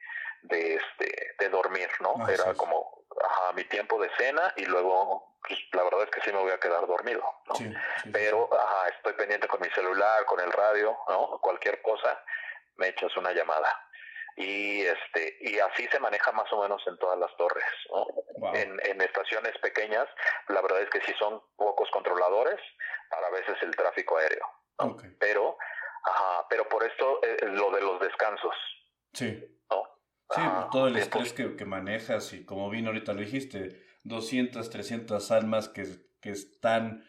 de, 0.48 0.76
este, 0.76 1.36
de 1.40 1.50
dormir, 1.50 1.90
¿no? 2.00 2.28
Era 2.28 2.54
como 2.54 3.06
ajá, 3.24 3.54
mi 3.54 3.64
tiempo 3.66 4.00
de 4.02 4.10
cena 4.18 4.54
y 4.58 4.66
luego, 4.66 5.38
pues, 5.48 5.60
la 5.74 5.84
verdad 5.84 6.04
es 6.04 6.10
que 6.12 6.22
sí 6.22 6.32
me 6.32 6.42
voy 6.42 6.52
a 6.52 6.60
quedar 6.60 6.86
dormido, 6.88 7.24
¿no? 7.48 7.56
Pero, 8.12 8.50
ajá, 8.54 8.90
estoy 8.90 9.14
pendiente 9.14 9.48
con 9.48 9.62
mi 9.62 9.70
celular, 9.70 10.26
con 10.26 10.40
el 10.40 10.52
radio, 10.52 10.98
¿no? 11.08 11.40
Cualquier 11.42 11.82
cosa, 11.82 12.24
me 12.76 12.90
echas 12.90 13.16
una 13.18 13.32
llamada. 13.32 13.70
Y 14.38 14.82
este 14.82 15.38
y 15.40 15.60
así 15.60 15.88
se 15.88 16.00
maneja 16.00 16.30
más 16.34 16.52
o 16.52 16.62
menos 16.62 16.86
en 16.88 16.98
todas 16.98 17.18
las 17.18 17.34
torres. 17.38 17.64
¿no? 17.90 18.54
En, 18.54 18.78
en 18.84 19.00
estaciones 19.00 19.58
pequeñas, 19.60 20.08
la 20.50 20.62
verdad 20.62 20.82
es 20.82 20.90
que 20.90 21.00
sí 21.02 21.14
son 21.18 21.42
pocos 21.56 21.90
controladores 21.92 22.60
para 23.10 23.28
a 23.28 23.30
veces 23.30 23.56
el 23.62 23.74
tráfico 23.76 24.18
aéreo. 24.18 24.46
Pero, 25.20 25.58
ajá, 26.04 26.46
pero 26.50 26.68
por 26.68 26.84
esto 26.84 27.22
eh, 27.24 27.46
lo 27.46 27.72
de 27.72 27.82
los 27.82 28.00
descansos. 28.02 28.56
Sí. 29.14 29.55
Sí, 30.34 30.42
todo 30.72 30.88
el 30.88 30.98
estrés 30.98 31.34
que, 31.34 31.56
que, 31.56 31.66
manejas 31.66 32.34
y 32.34 32.46
como 32.46 32.70
vino 32.70 32.88
ahorita 32.88 33.14
lo 33.14 33.22
dijiste, 33.22 33.80
200, 34.04 34.70
300 34.70 35.32
almas 35.32 35.70
que, 35.70 35.86
que 36.20 36.32
están 36.32 37.04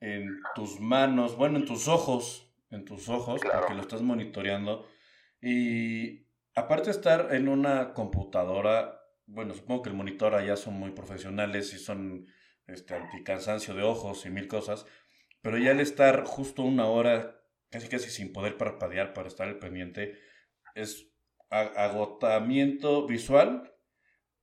en 0.00 0.40
tus 0.54 0.80
manos, 0.80 1.36
bueno, 1.36 1.58
en 1.58 1.66
tus 1.66 1.88
ojos, 1.88 2.50
en 2.70 2.84
tus 2.84 3.08
ojos, 3.08 3.40
porque 3.42 3.74
lo 3.74 3.82
estás 3.82 4.02
monitoreando. 4.02 4.86
Y 5.40 6.26
aparte 6.54 6.86
de 6.86 6.90
estar 6.92 7.34
en 7.34 7.48
una 7.48 7.92
computadora, 7.94 9.00
bueno, 9.26 9.54
supongo 9.54 9.82
que 9.82 9.90
el 9.90 9.96
monitor 9.96 10.34
allá 10.34 10.56
son 10.56 10.74
muy 10.74 10.90
profesionales 10.90 11.72
y 11.74 11.78
son 11.78 12.26
este, 12.66 12.94
anticansancio 12.94 13.74
de 13.74 13.82
ojos 13.82 14.24
y 14.26 14.30
mil 14.30 14.48
cosas, 14.48 14.86
pero 15.42 15.58
ya 15.58 15.70
al 15.72 15.80
estar 15.80 16.24
justo 16.24 16.62
una 16.62 16.86
hora, 16.86 17.40
casi 17.70 17.88
casi 17.88 18.10
sin 18.10 18.32
poder 18.32 18.56
parpadear 18.56 19.12
para 19.12 19.28
estar 19.28 19.48
al 19.48 19.58
pendiente, 19.58 20.18
es 20.74 21.13
agotamiento 21.54 23.06
visual, 23.06 23.72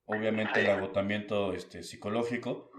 obviamente 0.04 0.60
el 0.60 0.70
agotamiento 0.70 1.52
este, 1.52 1.82
psicológico. 1.82 2.70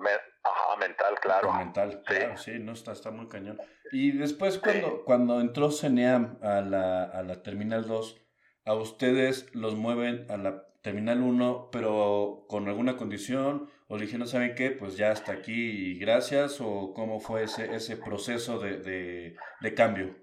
ajá, 0.43 0.77
mental, 0.77 1.15
claro. 1.21 1.53
Mental, 1.53 2.03
claro, 2.05 2.37
sí, 2.37 2.59
no, 2.59 2.73
está, 2.73 2.91
está 2.91 3.11
muy 3.11 3.27
cañón. 3.27 3.59
Y 3.91 4.11
después 4.11 4.57
cuando, 4.59 5.03
cuando 5.05 5.39
entró 5.39 5.71
CENEAM 5.71 6.39
a 6.41 6.61
la, 6.61 7.03
a 7.03 7.21
la 7.23 7.43
Terminal 7.43 7.87
2, 7.87 8.21
a 8.65 8.73
ustedes 8.73 9.53
los 9.53 9.75
mueven 9.75 10.25
a 10.29 10.37
la 10.37 10.67
Terminal 10.81 11.21
1, 11.21 11.69
pero 11.71 12.45
con 12.49 12.67
alguna 12.67 12.97
condición, 12.97 13.69
o 13.87 13.97
le 13.97 14.05
dijeron, 14.05 14.27
¿saben 14.27 14.53
qué? 14.55 14.71
Pues 14.71 14.97
ya 14.97 15.11
hasta 15.11 15.31
aquí 15.31 15.91
y 15.93 15.99
gracias, 15.99 16.59
o 16.59 16.93
cómo 16.93 17.19
fue 17.19 17.43
ese, 17.43 17.73
ese 17.73 17.95
proceso 17.95 18.59
de, 18.59 18.77
de, 18.77 19.37
de 19.61 19.73
cambio. 19.73 20.15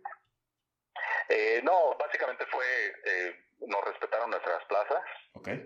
Eh, 1.31 1.63
no, 1.65 1.97
básicamente 1.99 2.45
fue 2.47 2.65
eh, 3.07 3.37
nos 3.67 3.85
respetaron 3.85 4.31
nuestras 4.31 4.65
plazas, 4.65 5.03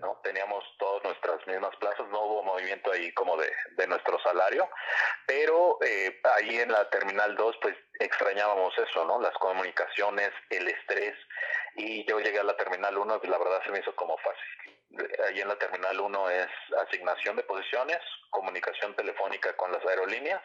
¿no? 0.01 0.19
teníamos 0.23 0.63
todas 0.77 1.03
nuestras 1.03 1.45
mismas 1.47 1.75
plazas, 1.77 2.07
no 2.09 2.21
hubo 2.21 2.43
movimiento 2.43 2.91
ahí 2.91 3.11
como 3.13 3.37
de, 3.37 3.51
de 3.77 3.87
nuestro 3.87 4.19
salario, 4.19 4.69
pero 5.25 5.77
eh, 5.81 6.19
ahí 6.35 6.59
en 6.59 6.71
la 6.71 6.89
Terminal 6.89 7.35
2 7.35 7.55
pues 7.61 7.75
extrañábamos 7.99 8.73
eso, 8.77 9.05
¿no? 9.05 9.19
Las 9.21 9.33
comunicaciones, 9.33 10.31
el 10.49 10.67
estrés, 10.67 11.15
y 11.75 12.05
yo 12.05 12.19
llegué 12.19 12.39
a 12.39 12.43
la 12.43 12.57
Terminal 12.57 12.97
1 12.97 13.21
y 13.23 13.27
la 13.27 13.37
verdad 13.37 13.61
se 13.63 13.71
me 13.71 13.79
hizo 13.79 13.95
como 13.95 14.17
fácil. 14.17 15.09
Ahí 15.27 15.41
en 15.41 15.47
la 15.47 15.57
Terminal 15.57 15.99
1 15.99 16.29
es 16.29 16.47
asignación 16.87 17.35
de 17.35 17.43
posiciones, 17.43 17.99
comunicación 18.29 18.95
telefónica 18.95 19.55
con 19.57 19.71
las 19.71 19.85
aerolíneas, 19.85 20.41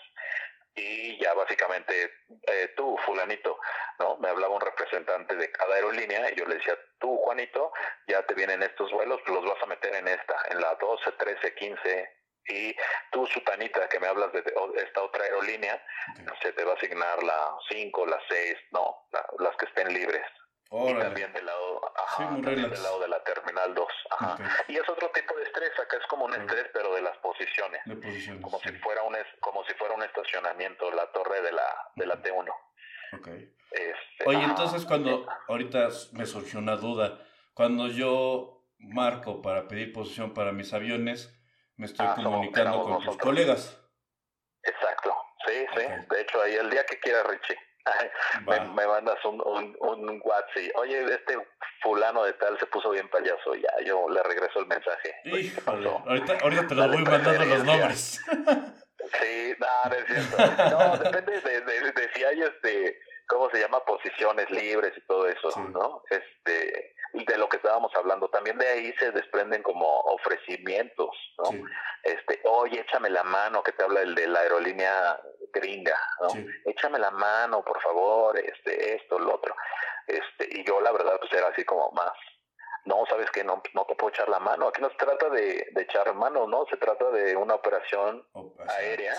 y 0.81 1.19
ya 1.19 1.35
básicamente 1.35 2.13
eh, 2.47 2.73
tú, 2.77 2.97
fulanito, 3.05 3.59
¿no? 3.99 4.17
Me 4.19 4.29
hablaba 4.29 4.55
un 4.55 4.61
representante 4.61 5.37
de 5.37 5.51
cada 5.53 5.75
aerolínea 5.75 6.31
y 6.31 6.37
yo 6.37 6.47
le 6.47 6.57
decía, 6.57 6.79
tú, 6.99 7.17
Juanito, 7.19 7.73
ya 8.07 8.23
te 8.27 8.35
vienen 8.35 8.63
estos 8.63 8.91
vuelos, 8.93 9.21
los 9.27 9.45
vas 9.45 9.63
a 9.63 9.67
meter 9.67 9.95
en 9.95 10.09
esta, 10.09 10.37
en 10.51 10.61
la 10.61 10.75
12, 10.77 11.13
13, 11.13 11.55
15, 11.55 12.21
y 12.47 12.75
tú, 13.13 13.27
Sutanita, 13.27 13.89
que 13.89 14.01
me 14.01 14.09
hablas 14.09 14.33
de 14.33 14.43
esta 14.77 15.03
otra 15.03 15.25
aerolínea, 15.25 15.81
se 16.43 16.53
te 16.53 16.65
va 16.65 16.73
a 16.73 16.77
asignar 16.77 17.23
la 17.23 17.57
5, 17.69 18.07
la 18.07 18.21
6, 18.29 18.57
no, 18.73 19.07
las 19.39 19.57
que 19.57 19.67
estén 19.67 19.93
libres. 19.93 20.27
Y 20.73 20.99
también 20.99 21.33
del 21.33 21.47
lado, 21.47 21.81
del 22.17 22.83
lado 22.83 23.01
de 23.01 23.09
la 23.09 23.23
terminal 23.25 23.75
2. 23.75 23.87
Y 24.69 24.77
es 24.77 24.89
otro 24.89 25.11
tipo 25.11 25.37
de 25.37 25.43
estrés, 25.43 25.71
acá 25.79 25.97
es 25.97 26.07
como 26.07 26.27
un 26.27 26.35
estrés, 26.35 26.67
pero 26.73 26.95
de 26.95 27.03
las 27.03 27.17
posiciones. 27.19 27.83
como 28.41 28.61
si 28.61 28.71
fuera 28.79 29.03
un 29.03 29.17
como 29.41 29.65
si 29.65 29.75
fuera 29.75 29.95
un 29.95 30.03
estacionamiento, 30.03 30.91
la 30.93 31.11
torre 31.11 31.43
de 31.43 31.53
la, 31.53 31.93
de 31.97 32.07
la 32.07 32.23
T1. 32.23 32.55
Este, 33.73 34.27
Oye, 34.27 34.43
entonces 34.43 34.85
cuando 34.85 35.27
ahorita 35.49 35.89
me 36.13 36.27
surgió 36.27 36.61
una 36.61 36.77
duda, 36.77 37.19
cuando 37.55 37.89
yo 37.89 38.65
marco 38.79 39.43
para 39.43 39.67
pedir 39.67 39.93
posición 39.93 40.35
para 40.35 40.53
mis 40.53 40.73
aviones, 40.73 41.37
me 41.77 41.87
estoy 41.87 42.07
ah, 42.09 42.15
comunicando 42.23 42.83
con 42.83 43.03
tus 43.03 43.17
colegas. 43.17 43.77
Exacto, 44.63 45.15
sí, 45.47 45.67
sí. 45.75 45.83
De 46.11 46.21
hecho, 46.21 46.43
ahí 46.43 46.55
el 46.55 46.71
día 46.71 46.85
que 46.87 46.99
quiera 47.01 47.23
Richie 47.25 47.59
me, 48.47 48.87
mandas 48.87 49.25
un, 49.25 49.41
un, 49.45 49.77
un 49.81 50.21
WhatsApp 50.25 50.77
oye, 50.77 51.03
este 51.05 51.37
fulano 51.83 52.25
de 52.25 52.33
tal 52.35 52.59
se 52.59 52.67
puso 52.67 52.91
bien 52.91 53.09
payaso, 53.09 53.55
ya 53.55 53.71
yo 53.85 54.09
le 54.09 54.23
regreso 54.23 54.61
el 54.61 54.67
mensaje. 54.67 55.15
ahorita, 55.67 56.39
ahorita 56.43 56.67
te 56.67 56.75
lo 56.75 56.89
voy 56.89 57.05
mandando 57.05 57.45
los 57.45 57.65
nombres. 57.65 58.21
Sí, 59.21 59.55
no, 59.59 59.67
no 59.89 59.95
es 59.97 60.07
cierto. 60.07 60.71
No, 60.71 60.97
depende 60.99 61.41
de, 61.41 61.61
de, 61.63 61.93
de, 61.93 62.11
si 62.15 62.25
hay 62.25 62.43
este, 62.43 62.99
¿cómo 63.27 63.51
se 63.51 63.61
llama? 63.61 63.85
Posiciones 63.85 64.51
libres 64.51 64.93
y 64.97 65.01
todo 65.07 65.27
eso, 65.27 65.51
¿no? 65.71 66.03
Este, 66.11 66.95
de 67.13 67.39
lo 67.39 67.49
que 67.49 67.57
estábamos 67.57 67.93
hablando, 67.97 68.29
también 68.29 68.59
de 68.59 68.69
ahí 68.69 68.93
se 68.99 69.11
desprenden 69.11 69.63
como 69.63 69.87
ofrecimientos, 70.01 71.11
¿no? 71.39 71.51
Este, 72.03 72.41
oye, 72.45 72.81
échame 72.81 73.11
la 73.11 73.25
mano, 73.25 73.63
que 73.63 73.73
te 73.73 73.83
habla 73.83 74.03
el 74.03 74.15
de 74.15 74.29
la 74.29 74.41
aerolínea 74.41 75.21
gringa, 75.53 75.97
¿no? 76.21 76.29
Échame 76.65 76.99
la 76.99 77.11
mano, 77.11 77.65
por 77.65 77.81
favor, 77.81 78.39
este, 78.39 78.97
esto, 78.97 79.19
lo 79.19 79.35
otro. 79.35 79.55
Este, 80.07 80.49
y 80.51 80.65
yo 80.65 80.81
la 80.81 80.93
verdad 80.93 81.19
pues 81.21 81.33
era 81.33 81.49
así 81.49 81.65
como 81.65 81.91
más, 81.93 82.13
no, 82.85 83.05
sabes 83.07 83.31
que 83.31 83.45
no, 83.45 83.63
no 83.75 83.85
te 83.85 83.95
puedo 83.95 84.13
echar 84.13 84.29
la 84.29 84.39
mano. 84.39 84.69
Aquí 84.69 84.81
no 84.81 84.91
se 84.91 84.97
trata 84.97 85.29
de, 85.29 85.69
de 85.71 85.83
echar 85.83 86.13
mano, 86.15 86.47
¿no? 86.47 86.65
Se 86.67 86.77
trata 86.77 87.11
de 87.11 87.37
una 87.37 87.55
operación 87.55 88.27
aérea, 88.69 89.15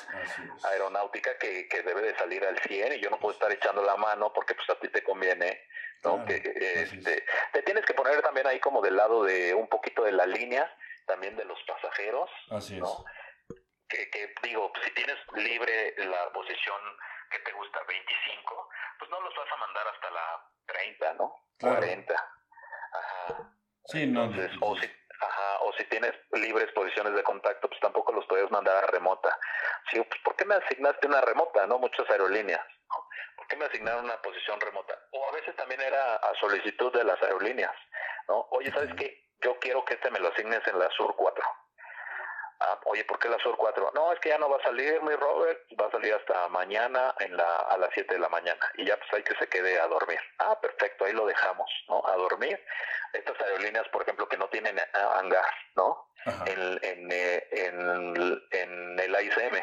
aeronáutica 0.63 1.37
que, 1.37 1.67
que 1.67 1.83
debe 1.83 2.01
de 2.01 2.15
salir 2.17 2.43
al 2.45 2.57
100 2.59 2.93
y 2.93 2.99
yo 2.99 3.09
no 3.09 3.19
puedo 3.19 3.33
estar 3.33 3.51
echando 3.51 3.83
la 3.83 3.95
mano 3.97 4.33
porque 4.33 4.55
pues 4.55 4.69
a 4.69 4.79
ti 4.79 4.87
te 4.89 5.03
conviene, 5.03 5.61
¿no? 6.03 6.25
que, 6.25 6.35
este, 6.35 7.23
te 7.53 7.61
tienes 7.61 7.85
que 7.85 7.93
poner 7.93 8.21
también 8.21 8.47
ahí 8.47 8.59
como 8.59 8.81
del 8.81 8.95
lado 8.95 9.23
de 9.23 9.53
un 9.53 9.67
poquito 9.67 10.03
de 10.03 10.11
la 10.11 10.25
línea, 10.25 10.69
también 11.05 11.35
de 11.35 11.45
los 11.45 11.61
pasajeros, 11.63 12.29
Así 12.49 12.79
¿no? 12.79 13.05
Que, 13.91 14.09
que 14.09 14.33
digo, 14.43 14.71
si 14.83 14.91
tienes 14.91 15.17
libre 15.35 15.93
la 15.97 16.31
posición 16.31 16.79
que 17.29 17.39
te 17.39 17.51
gusta 17.51 17.83
25, 17.87 18.69
pues 18.97 19.11
no 19.11 19.19
los 19.19 19.35
vas 19.35 19.51
a 19.51 19.57
mandar 19.57 19.87
hasta 19.87 20.11
la 20.11 20.49
30, 20.65 21.13
¿no? 21.15 21.35
40. 21.59 22.13
Ajá. 22.13 23.51
Sí, 23.85 24.05
no. 24.07 24.23
o 24.61 24.77
si, 24.77 24.85
ajá, 25.19 25.59
o 25.61 25.73
si 25.73 25.83
tienes 25.85 26.13
libres 26.31 26.71
posiciones 26.73 27.13
de 27.13 27.23
contacto, 27.23 27.67
pues 27.67 27.79
tampoco 27.81 28.11
los 28.13 28.25
puedes 28.27 28.49
mandar 28.51 28.83
a 28.83 28.87
remota. 28.87 29.37
Sí, 29.91 30.01
pues, 30.01 30.21
¿por 30.21 30.35
qué 30.35 30.45
me 30.45 30.55
asignaste 30.55 31.07
una 31.07 31.21
remota? 31.21 31.67
No, 31.67 31.77
muchas 31.77 32.09
aerolíneas. 32.09 32.65
¿Por 33.35 33.47
qué 33.47 33.57
me 33.57 33.65
asignaron 33.65 34.05
una 34.05 34.21
posición 34.21 34.59
remota? 34.61 34.97
O 35.11 35.29
a 35.29 35.31
veces 35.33 35.55
también 35.55 35.81
era 35.81 36.15
a 36.15 36.35
solicitud 36.39 36.93
de 36.93 37.03
las 37.03 37.21
aerolíneas, 37.23 37.75
¿no? 38.27 38.47
Oye, 38.51 38.71
¿sabes 38.71 38.93
qué? 38.95 39.27
Yo 39.41 39.57
quiero 39.59 39.83
que 39.83 39.95
este 39.95 40.11
me 40.11 40.19
lo 40.19 40.29
asignes 40.29 40.65
en 40.67 40.79
la 40.79 40.89
Sur 40.91 41.15
4. 41.15 41.43
Ah, 42.63 42.79
oye, 42.85 43.03
¿por 43.05 43.17
qué 43.17 43.27
la 43.27 43.39
Sur 43.39 43.57
4? 43.57 43.91
No, 43.95 44.13
es 44.13 44.19
que 44.19 44.29
ya 44.29 44.37
no 44.37 44.47
va 44.47 44.57
a 44.57 44.61
salir, 44.63 45.01
mi 45.01 45.15
Robert, 45.15 45.65
va 45.79 45.87
a 45.87 45.91
salir 45.91 46.13
hasta 46.13 46.47
mañana 46.49 47.15
en 47.19 47.35
la, 47.35 47.55
a 47.57 47.75
las 47.77 47.89
7 47.91 48.13
de 48.13 48.19
la 48.19 48.29
mañana 48.29 48.59
y 48.75 48.85
ya 48.85 48.97
pues 48.97 49.11
hay 49.13 49.23
que 49.23 49.35
se 49.35 49.49
quede 49.49 49.79
a 49.79 49.87
dormir. 49.87 50.19
Ah, 50.37 50.59
perfecto, 50.61 51.05
ahí 51.05 51.13
lo 51.13 51.25
dejamos, 51.25 51.67
¿no? 51.89 52.05
A 52.05 52.15
dormir. 52.17 52.63
Estas 53.13 53.41
aerolíneas, 53.41 53.87
por 53.89 54.03
ejemplo, 54.03 54.27
que 54.29 54.37
no 54.37 54.47
tienen 54.49 54.79
hangar, 54.93 55.53
¿no? 55.75 56.07
En, 56.45 56.79
en, 56.83 57.11
eh, 57.11 57.47
en, 57.51 58.41
en 58.51 58.99
el 58.99 59.15
AICM. 59.15 59.55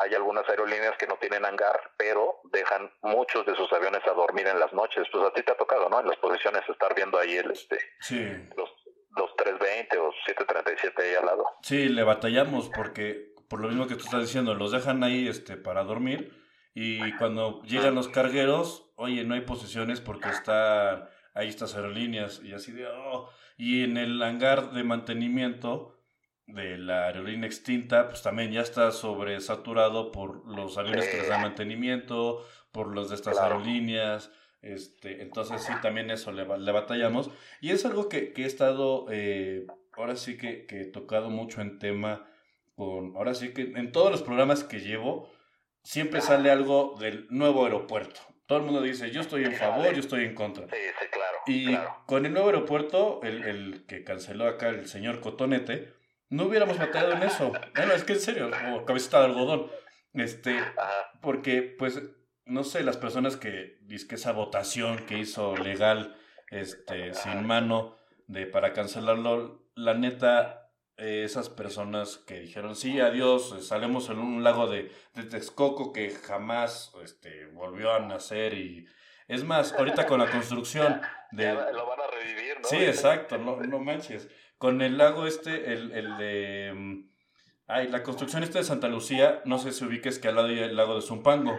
Hay 0.00 0.14
algunas 0.14 0.48
aerolíneas 0.48 0.96
que 0.96 1.08
no 1.08 1.16
tienen 1.16 1.44
hangar, 1.44 1.90
pero 1.96 2.40
dejan 2.44 2.92
muchos 3.00 3.44
de 3.46 3.56
sus 3.56 3.72
aviones 3.72 4.06
a 4.06 4.12
dormir 4.12 4.46
en 4.46 4.60
las 4.60 4.72
noches. 4.72 5.08
Pues 5.10 5.24
a 5.24 5.32
ti 5.32 5.42
te 5.42 5.52
ha 5.52 5.56
tocado, 5.56 5.88
¿no? 5.88 5.98
En 5.98 6.06
las 6.06 6.18
posiciones 6.18 6.62
estar 6.68 6.94
viendo 6.94 7.18
ahí 7.18 7.36
el 7.36 7.50
este 7.50 7.78
sí. 8.00 8.48
los 8.56 8.70
320 9.56 9.98
o 9.98 10.12
737 10.26 11.02
ahí 11.02 11.14
al 11.14 11.26
lado. 11.26 11.44
Sí, 11.62 11.88
le 11.88 12.02
batallamos 12.02 12.70
porque, 12.74 13.34
por 13.48 13.60
lo 13.60 13.68
mismo 13.68 13.86
que 13.86 13.94
tú 13.94 14.04
estás 14.04 14.22
diciendo, 14.22 14.54
los 14.54 14.72
dejan 14.72 15.02
ahí 15.02 15.28
este, 15.28 15.56
para 15.56 15.84
dormir 15.84 16.32
y 16.74 17.12
cuando 17.16 17.62
llegan 17.62 17.94
los 17.94 18.08
cargueros, 18.08 18.90
oye, 18.96 19.24
no 19.24 19.34
hay 19.34 19.40
posiciones 19.40 20.00
porque 20.00 20.28
está 20.28 21.10
ahí 21.34 21.48
estas 21.48 21.74
aerolíneas 21.74 22.40
y 22.42 22.52
así 22.52 22.72
de, 22.72 22.86
oh. 22.86 23.28
y 23.56 23.82
en 23.84 23.96
el 23.96 24.22
hangar 24.22 24.72
de 24.72 24.84
mantenimiento 24.84 25.98
de 26.46 26.78
la 26.78 27.06
aerolínea 27.06 27.46
extinta, 27.46 28.08
pues 28.08 28.22
también 28.22 28.52
ya 28.52 28.60
está 28.60 28.90
sobresaturado 28.90 30.12
por 30.12 30.46
los 30.46 30.78
aviones 30.78 31.06
que 31.08 31.18
les 31.18 31.28
dan 31.28 31.42
mantenimiento, 31.42 32.46
por 32.72 32.88
los 32.88 33.10
de 33.10 33.16
estas 33.16 33.38
aerolíneas. 33.38 34.30
Este, 34.60 35.22
entonces 35.22 35.62
sí, 35.62 35.72
también 35.82 36.10
eso 36.10 36.32
le, 36.32 36.46
le 36.58 36.72
batallamos. 36.72 37.30
Y 37.60 37.70
es 37.70 37.84
algo 37.84 38.08
que, 38.08 38.32
que 38.32 38.42
he 38.42 38.46
estado, 38.46 39.06
eh, 39.10 39.66
ahora 39.92 40.16
sí 40.16 40.36
que, 40.36 40.66
que, 40.66 40.82
he 40.82 40.86
tocado 40.86 41.30
mucho 41.30 41.60
en 41.60 41.78
tema 41.78 42.28
con, 42.74 43.16
ahora 43.16 43.34
sí 43.34 43.52
que 43.52 43.62
en 43.62 43.92
todos 43.92 44.10
los 44.10 44.22
programas 44.22 44.64
que 44.64 44.80
llevo, 44.80 45.30
siempre 45.82 46.20
sale 46.20 46.50
algo 46.50 46.96
del 46.98 47.26
nuevo 47.30 47.64
aeropuerto. 47.64 48.20
Todo 48.46 48.58
el 48.58 48.64
mundo 48.64 48.80
dice, 48.80 49.10
yo 49.10 49.20
estoy 49.20 49.44
en 49.44 49.52
favor, 49.52 49.92
yo 49.92 50.00
estoy 50.00 50.24
en 50.24 50.34
contra. 50.34 50.66
Sí, 50.68 50.76
sí, 50.98 51.06
claro. 51.10 51.38
Y 51.46 51.76
con 52.06 52.24
el 52.24 52.32
nuevo 52.32 52.48
aeropuerto, 52.48 53.20
el, 53.22 53.44
el, 53.44 53.86
que 53.86 54.04
canceló 54.04 54.46
acá 54.46 54.70
el 54.70 54.88
señor 54.88 55.20
Cotonete, 55.20 55.92
no 56.30 56.44
hubiéramos 56.44 56.78
batallado 56.78 57.12
en 57.12 57.22
eso. 57.22 57.52
Bueno, 57.74 57.92
es 57.92 58.04
que 58.04 58.14
en 58.14 58.20
serio, 58.20 58.50
como 58.50 58.84
cabecita 58.84 59.20
de 59.20 59.26
algodón. 59.26 59.70
Este, 60.14 60.58
porque 61.20 61.62
pues 61.62 62.00
no 62.48 62.64
sé, 62.64 62.82
las 62.82 62.96
personas 62.96 63.36
que 63.36 63.78
que 64.08 64.14
esa 64.14 64.32
votación 64.32 65.06
que 65.06 65.18
hizo 65.18 65.56
legal, 65.56 66.16
este, 66.50 67.14
sin 67.14 67.46
mano, 67.46 67.96
de 68.26 68.46
para 68.46 68.72
cancelarlo, 68.72 69.62
la 69.74 69.94
neta, 69.94 70.70
eh, 70.96 71.22
esas 71.24 71.48
personas 71.48 72.18
que 72.18 72.40
dijeron, 72.40 72.74
sí, 72.74 73.00
adiós, 73.00 73.54
salemos 73.66 74.10
en 74.10 74.18
un 74.18 74.42
lago 74.42 74.66
de, 74.66 74.90
de 75.14 75.24
Texcoco 75.24 75.92
que 75.92 76.10
jamás 76.10 76.92
este, 77.04 77.46
volvió 77.46 77.92
a 77.92 78.00
nacer 78.00 78.54
y... 78.54 78.86
Es 79.28 79.44
más, 79.44 79.74
ahorita 79.74 80.06
con 80.06 80.20
la 80.20 80.30
construcción 80.30 81.00
de... 81.32 81.52
lo 81.52 81.86
van 81.86 82.00
a 82.00 82.06
revivir, 82.06 82.60
¿no? 82.62 82.68
Sí, 82.68 82.76
exacto, 82.78 83.38
no, 83.38 83.56
no 83.58 83.78
manches. 83.78 84.28
Con 84.56 84.82
el 84.82 84.98
lago 84.98 85.26
este, 85.26 85.72
el, 85.72 85.92
el 85.92 86.16
de... 86.16 86.72
Mm, 86.74 87.10
ay, 87.68 87.88
la 87.88 88.02
construcción 88.02 88.42
esta 88.42 88.58
de 88.58 88.64
Santa 88.64 88.88
Lucía, 88.88 89.42
no 89.44 89.58
sé 89.58 89.72
si 89.72 89.84
ubiques 89.84 90.18
que 90.18 90.28
al 90.28 90.34
lado 90.34 90.48
hay 90.48 90.58
el 90.58 90.76
lago 90.76 90.96
de 90.96 91.02
Zumpango. 91.02 91.56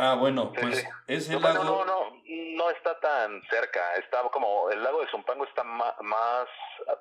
Sí. 0.00 0.06
Ah, 0.06 0.14
bueno, 0.14 0.50
pues 0.52 0.82
ese 1.06 1.34
no, 1.34 1.40
lago... 1.40 1.62
No, 1.64 1.84
no, 1.84 2.00
no 2.56 2.70
está 2.70 2.98
tan 3.00 3.42
cerca, 3.50 3.94
está 3.96 4.22
como, 4.32 4.70
el 4.70 4.82
lago 4.82 5.02
de 5.02 5.08
Zumpango 5.10 5.44
está 5.44 5.62
más, 5.62 6.48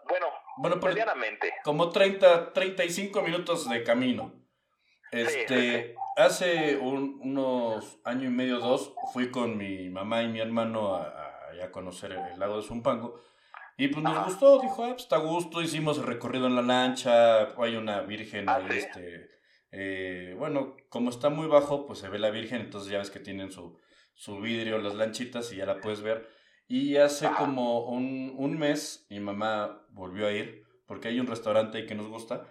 bueno, 0.09 0.27
bueno 0.57 0.80
pues, 0.81 0.93
medianamente. 0.93 1.53
Como 1.63 1.89
30, 1.89 2.51
35 2.51 3.21
minutos 3.21 3.69
de 3.69 3.84
camino. 3.84 4.34
Este, 5.11 5.95
hace 6.17 6.76
unos 6.76 7.99
año 8.03 8.27
y 8.27 8.31
medio, 8.31 8.59
dos, 8.59 8.93
fui 9.13 9.31
con 9.31 9.57
mi 9.57 9.89
mamá 9.89 10.21
y 10.21 10.27
mi 10.27 10.41
hermano 10.41 10.95
a, 10.95 11.30
a, 11.63 11.71
conocer 11.71 12.11
el, 12.11 12.38
lago 12.38 12.57
de 12.57 12.67
Zumpango. 12.67 13.21
Y 13.77 13.88
pues 13.88 14.03
nos 14.03 14.26
gustó, 14.26 14.59
dijo, 14.59 14.84
ah, 14.84 14.89
pues 14.89 15.03
está 15.03 15.15
a 15.15 15.19
gusto, 15.19 15.61
hicimos 15.61 15.97
el 15.99 16.05
recorrido 16.05 16.47
en 16.47 16.55
la 16.57 16.61
lancha, 16.61 17.53
hay 17.57 17.77
una 17.77 18.01
virgen 18.01 18.49
ah, 18.49 18.59
este, 18.69 19.38
eh, 19.71 20.35
bueno, 20.37 20.75
como 20.89 21.09
está 21.09 21.29
muy 21.29 21.47
bajo, 21.47 21.85
pues 21.85 21.99
se 21.99 22.09
ve 22.09 22.19
la 22.19 22.31
Virgen, 22.31 22.61
entonces 22.61 22.91
ya 22.91 22.99
ves 22.99 23.11
que 23.11 23.19
tienen 23.19 23.51
su, 23.51 23.77
su 24.13 24.39
vidrio, 24.39 24.77
las 24.79 24.95
lanchitas 24.95 25.51
y 25.51 25.57
ya 25.57 25.65
la 25.65 25.79
puedes 25.79 26.01
ver. 26.01 26.27
Y 26.67 26.97
hace 26.97 27.27
como 27.37 27.85
un, 27.89 28.33
un 28.37 28.57
mes 28.57 29.07
mi 29.09 29.19
mamá 29.19 29.85
volvió 29.89 30.27
a 30.27 30.31
ir, 30.31 30.63
porque 30.85 31.07
hay 31.07 31.19
un 31.19 31.27
restaurante 31.27 31.77
ahí 31.77 31.85
que 31.85 31.95
nos 31.95 32.07
gusta. 32.07 32.47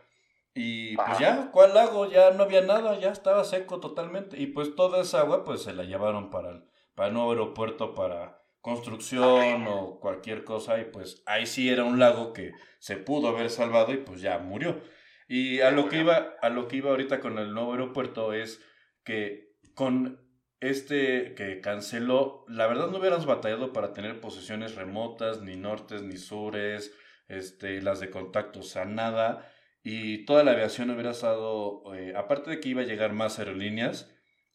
Y 0.54 0.96
pues 0.96 1.18
ya, 1.20 1.50
¿cuál 1.52 1.74
lago? 1.74 2.10
Ya 2.10 2.32
no 2.32 2.42
había 2.42 2.62
nada, 2.62 2.98
ya 2.98 3.10
estaba 3.10 3.44
seco 3.44 3.78
totalmente. 3.78 4.40
Y 4.40 4.48
pues 4.48 4.74
toda 4.74 5.00
esa 5.02 5.20
agua 5.20 5.44
pues 5.44 5.62
se 5.62 5.72
la 5.72 5.84
llevaron 5.84 6.30
para 6.30 6.50
el, 6.50 6.64
para 6.96 7.08
el 7.08 7.14
nuevo 7.14 7.30
aeropuerto, 7.30 7.94
para 7.94 8.42
construcción 8.60 9.66
o 9.68 10.00
cualquier 10.00 10.42
cosa. 10.42 10.80
Y 10.80 10.86
pues 10.86 11.22
ahí 11.26 11.46
sí 11.46 11.68
era 11.70 11.84
un 11.84 12.00
lago 12.00 12.32
que 12.32 12.50
se 12.80 12.96
pudo 12.96 13.28
haber 13.28 13.50
salvado 13.50 13.92
y 13.92 13.98
pues 13.98 14.20
ya 14.20 14.38
murió. 14.38 14.80
Y 15.28 15.60
a 15.60 15.70
lo 15.70 15.88
que 15.88 16.00
iba, 16.00 16.34
a 16.40 16.48
lo 16.48 16.66
que 16.66 16.76
iba 16.76 16.90
ahorita 16.90 17.20
con 17.20 17.38
el 17.38 17.52
nuevo 17.52 17.72
aeropuerto 17.72 18.32
es 18.32 18.64
que 19.04 19.52
con 19.74 20.26
este 20.60 21.34
que 21.34 21.60
canceló, 21.60 22.44
la 22.48 22.66
verdad 22.66 22.88
no 22.88 22.98
hubiéramos 22.98 23.26
batallado 23.26 23.72
para 23.72 23.92
tener 23.92 24.20
posiciones 24.20 24.74
remotas, 24.74 25.42
ni 25.42 25.54
nortes, 25.56 26.02
ni 26.02 26.16
sures, 26.16 26.92
este, 27.28 27.82
las 27.82 28.00
de 28.00 28.10
contacto, 28.10 28.60
o 28.60 28.62
sea, 28.62 28.86
nada. 28.86 29.52
Y 29.82 30.24
toda 30.24 30.42
la 30.44 30.52
aviación 30.52 30.90
hubiera 30.90 31.10
estado, 31.10 31.94
eh, 31.94 32.14
aparte 32.16 32.50
de 32.50 32.60
que 32.60 32.70
iba 32.70 32.82
a 32.82 32.86
llegar 32.86 33.12
más 33.12 33.38
aerolíneas, 33.38 34.10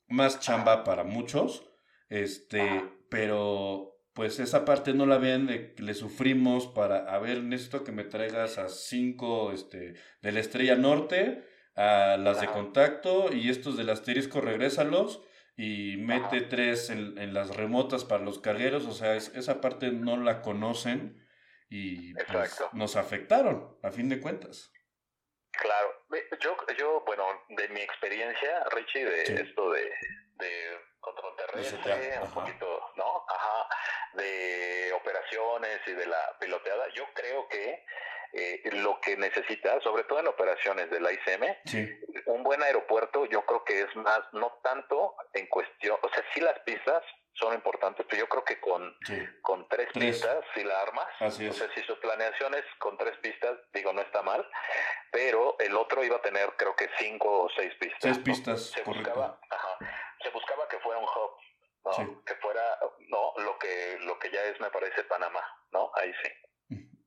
más 0.08 0.40
chamba 0.40 0.84
para 0.84 1.04
muchos, 1.04 1.64
este, 2.10 2.84
pero 3.10 3.93
pues 4.14 4.40
esa 4.40 4.64
parte 4.64 4.94
no 4.94 5.06
la 5.06 5.18
ven, 5.18 5.48
de 5.48 5.73
que 5.73 5.84
le 5.84 5.94
sufrimos 5.94 6.68
para, 6.68 7.14
a 7.14 7.19
ver, 7.19 7.41
necesito 7.41 7.84
que 7.84 7.91
me 7.91 8.03
traigas 8.03 8.57
a 8.57 8.69
cinco 8.69 9.52
este, 9.52 9.95
de 10.22 10.31
la 10.31 10.40
estrella 10.40 10.76
norte, 10.76 11.44
a 11.76 12.18
las 12.18 12.40
de 12.40 12.48
contacto 12.48 13.34
y 13.34 13.49
estos 13.49 13.76
del 13.76 13.90
asterisco, 13.90 14.41
regrésalos 14.41 15.23
y 15.57 15.98
mete 15.98 16.41
tres 16.41 16.90
en, 16.91 17.18
en, 17.18 17.34
las 17.34 17.56
remotas 17.56 18.06
para 18.06 18.23
los 18.23 18.40
cargueros, 18.40 18.85
o 18.85 18.91
sea, 18.91 19.15
esa 19.15 19.61
parte 19.61 19.91
no 19.91 20.18
la 20.18 20.41
conocen 20.41 21.23
y 21.69 22.14
pues, 22.14 22.64
nos 22.73 22.95
afectaron, 22.95 23.77
a 23.81 23.91
fin 23.91 24.10
de 24.10 24.19
cuentas. 24.19 24.72
Claro, 25.52 25.90
yo, 26.40 26.56
yo 26.77 27.03
bueno, 27.06 27.26
de 27.49 27.68
mi 27.69 27.81
experiencia, 27.81 28.64
Richie, 28.76 29.06
de 29.06 29.23
esto 29.41 29.72
de, 29.72 29.91
de 30.35 30.77
control 31.04 31.36
terrestre, 31.36 32.20
un 32.22 32.32
poquito, 32.32 32.92
¿no? 32.96 33.26
Ajá, 33.28 33.68
de 34.14 34.92
operaciones 34.94 35.82
y 35.86 35.92
de 35.92 36.08
la 36.08 36.38
piloteada, 36.40 36.88
yo 36.96 37.06
creo 37.14 37.48
que 37.48 37.86
eh, 38.34 38.62
lo 38.82 39.00
que 39.00 39.16
necesita, 39.16 39.80
sobre 39.82 40.06
todo 40.06 40.20
en 40.20 40.28
operaciones 40.28 40.90
de 40.90 41.00
la 41.00 41.12
ICM, 41.12 41.94
un 42.26 42.44
buen 42.44 42.64
aeropuerto 42.64 43.26
yo 43.26 43.46
creo 43.46 43.64
que 43.64 43.82
es 43.82 43.96
más, 43.96 44.22
no 44.32 44.60
tanto 44.64 45.16
en 45.34 45.46
cuestión, 45.48 45.98
o 46.02 46.10
sea, 46.10 46.24
sí 46.34 46.42
las 46.42 46.58
pistas 46.62 47.04
son 47.34 47.54
importantes, 47.54 48.06
pero 48.10 48.22
yo 48.22 48.30
creo 48.30 48.44
que 48.44 48.60
con, 48.60 48.96
con 49.42 49.68
tres, 49.68 49.90
pistas, 49.94 50.44
si 50.54 50.64
la 50.64 50.82
armas, 50.82 51.08
o 51.20 51.30
sea, 51.30 51.70
si 51.74 51.82
su 51.82 52.00
planeación 52.00 52.54
es 52.54 52.64
con 52.78 52.98
tres 52.98 53.18
pistas, 53.18 53.58
digo, 53.74 53.92
no 53.92 54.02
está 54.02 54.22
mal, 54.22 54.48
pero 55.12 55.56
el 55.60 55.76
otro 55.76 56.04
iba 56.04 56.18
a 56.18 56.22
tener 56.22 56.54
creo 56.58 56.76
que 56.76 56.90
cinco 57.00 57.44
o 57.44 57.50
seis 57.56 57.74
pistas. 57.80 58.02
Seis 58.02 58.20
pistas, 58.20 58.62
se 58.62 58.84
buscaba, 58.84 59.40
ajá, 59.50 59.78
se 60.24 60.30
buscaba 60.30 60.68
que 60.68 60.80
fuera 60.80 61.00
un 61.00 61.06
hub, 61.06 61.32
¿no? 61.86 62.24
que 62.24 62.36
fuera, 62.36 62.80
no, 63.10 63.34
lo 63.38 63.58
que, 63.60 63.98
lo 64.02 64.18
que 64.20 64.32
ya 64.32 64.41
es, 64.44 64.60
me 64.60 64.70
parece, 64.70 65.04
Panamá, 65.04 65.41
¿no? 65.72 65.91
Ahí 65.95 66.14
sí. 66.24 66.30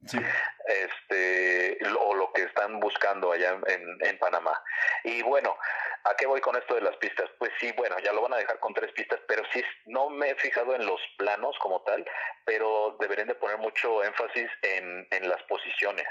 Sí. 0.06 0.18
Este, 0.66 1.78
o 1.98 2.14
lo 2.14 2.32
que 2.32 2.43
están 2.43 2.78
buscando 2.78 3.32
allá 3.32 3.59
en, 3.66 3.98
en, 4.06 4.18
Panamá. 4.18 4.62
Y 5.02 5.20
bueno, 5.22 5.59
¿a 6.05 6.14
qué 6.14 6.26
voy 6.26 6.40
con 6.40 6.55
esto 6.55 6.76
de 6.76 6.82
las 6.82 6.97
pistas? 6.98 7.28
Pues 7.40 7.51
sí, 7.59 7.72
bueno, 7.76 7.98
ya 7.98 8.12
lo 8.12 8.22
van 8.22 8.34
a 8.34 8.36
dejar 8.36 8.60
con 8.60 8.72
tres 8.72 8.93
pistas, 8.93 9.18
pero 9.26 9.43
sí, 9.52 9.64
no 9.86 10.09
me 10.09 10.30
he 10.30 10.34
fijado 10.36 10.76
en 10.76 10.86
los 10.86 11.01
planos 11.18 11.59
como 11.59 11.82
tal, 11.82 12.09
pero 12.44 12.97
deberían 13.01 13.26
de 13.26 13.34
poner 13.34 13.59
mucho 13.59 14.05
énfasis 14.05 14.48
en, 14.62 15.09
en 15.10 15.28
las 15.28 15.43
posiciones. 15.44 16.06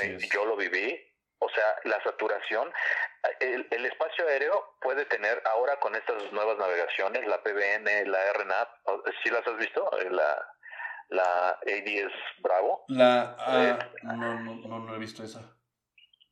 Eh, 0.00 0.18
yo 0.32 0.44
lo 0.44 0.56
viví, 0.56 1.11
o 1.42 1.48
sea, 1.50 1.64
la 1.84 2.02
saturación, 2.02 2.72
el, 3.40 3.66
el, 3.70 3.86
espacio 3.86 4.26
aéreo 4.28 4.76
puede 4.80 5.04
tener 5.06 5.42
ahora 5.46 5.78
con 5.80 5.94
estas 5.94 6.32
nuevas 6.32 6.56
navegaciones, 6.58 7.26
la 7.26 7.42
PBN, 7.42 8.10
la 8.10 8.32
RNAP, 8.32 8.68
¿sí 9.22 9.30
las 9.30 9.46
has 9.46 9.56
visto? 9.56 9.90
Eh, 9.98 10.10
la, 10.10 10.48
la 11.08 11.60
A10 11.60 12.12
Bravo. 12.40 12.84
La, 12.88 13.36
ah, 13.38 13.78
no, 14.02 14.40
no, 14.40 14.54
no, 14.54 14.78
no 14.78 14.94
he 14.94 14.98
visto 14.98 15.24
esa. 15.24 15.40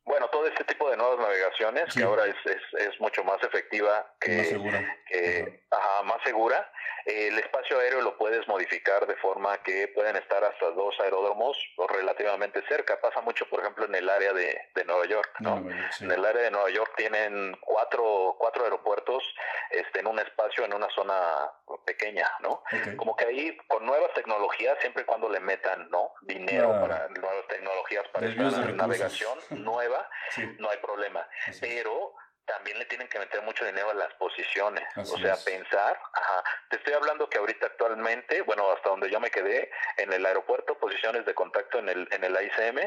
Bueno, 0.04 0.28
todo 0.28 0.46
este 0.46 0.64
tipo 0.64 0.90
de 0.90 0.96
nuevas 0.96 1.18
navegaciones 1.18 1.94
que 1.94 2.02
ahora 2.02 2.26
es, 2.26 2.36
es, 2.44 2.62
es, 2.88 3.00
mucho 3.00 3.22
más 3.22 3.42
efectiva 3.42 4.12
que, 4.20 4.36
más 4.38 4.48
segura. 4.48 4.98
Que, 5.06 5.62
ajá, 5.70 6.02
más 6.02 6.22
segura 6.24 6.70
el 7.06 7.38
espacio 7.38 7.78
aéreo 7.78 8.00
lo 8.00 8.16
puedes 8.16 8.46
modificar 8.48 9.06
de 9.06 9.16
forma 9.16 9.56
que 9.62 9.88
pueden 9.88 10.16
estar 10.16 10.42
hasta 10.44 10.70
dos 10.70 10.94
aeródromos 11.00 11.56
relativamente 11.88 12.62
cerca. 12.68 13.00
Pasa 13.00 13.20
mucho, 13.20 13.46
por 13.48 13.60
ejemplo, 13.60 13.86
en 13.86 13.94
el 13.94 14.08
área 14.08 14.32
de, 14.32 14.68
de 14.74 14.84
Nueva 14.84 15.06
York. 15.06 15.30
¿no? 15.40 15.64
En 16.00 16.10
el 16.10 16.24
área 16.24 16.42
de 16.42 16.50
Nueva 16.50 16.70
York 16.70 16.92
tienen 16.96 17.56
cuatro, 17.60 18.36
cuatro 18.38 18.64
aeropuertos 18.64 19.22
este, 19.70 20.00
en 20.00 20.06
un 20.06 20.18
espacio, 20.18 20.64
en 20.64 20.74
una 20.74 20.88
zona 20.90 21.50
pequeña, 21.84 22.26
¿no? 22.40 22.62
Como 22.96 23.16
que 23.16 23.24
ahí, 23.24 23.56
con 23.68 23.84
nuevas 23.84 24.12
tecnologías, 24.14 24.78
siempre 24.80 25.02
y 25.02 25.06
cuando 25.06 25.28
le 25.28 25.40
metan 25.40 25.88
¿no? 25.90 26.12
dinero 26.22 26.70
para 26.80 27.08
nuevas 27.08 27.46
tecnologías 27.48 28.06
para 28.08 28.26
esta 28.26 28.42
navegación 28.72 29.38
nueva, 29.50 29.89
no 30.58 30.70
hay 30.70 30.78
problema. 30.78 31.26
Pero 31.60 32.14
también 32.50 32.78
le 32.78 32.84
tienen 32.86 33.08
que 33.08 33.18
meter 33.18 33.42
mucho 33.42 33.64
dinero 33.64 33.90
a 33.90 33.94
las 33.94 34.12
posiciones. 34.14 34.84
o 34.96 35.18
sea, 35.18 35.36
pensar, 35.44 36.00
ajá, 36.12 36.44
te 36.68 36.76
estoy 36.76 36.94
hablando 36.94 37.28
que 37.28 37.38
ahorita 37.38 37.66
actualmente, 37.66 38.42
bueno, 38.42 38.70
hasta 38.72 38.88
donde 38.88 39.10
yo 39.10 39.20
me 39.20 39.30
quedé, 39.30 39.70
en 39.98 40.12
el 40.12 40.26
aeropuerto, 40.26 40.78
posiciones 40.78 41.24
de 41.24 41.34
contacto 41.34 41.78
en 41.78 41.88
el, 41.88 42.08
en 42.10 42.24
el 42.24 42.36
AICM, 42.36 42.78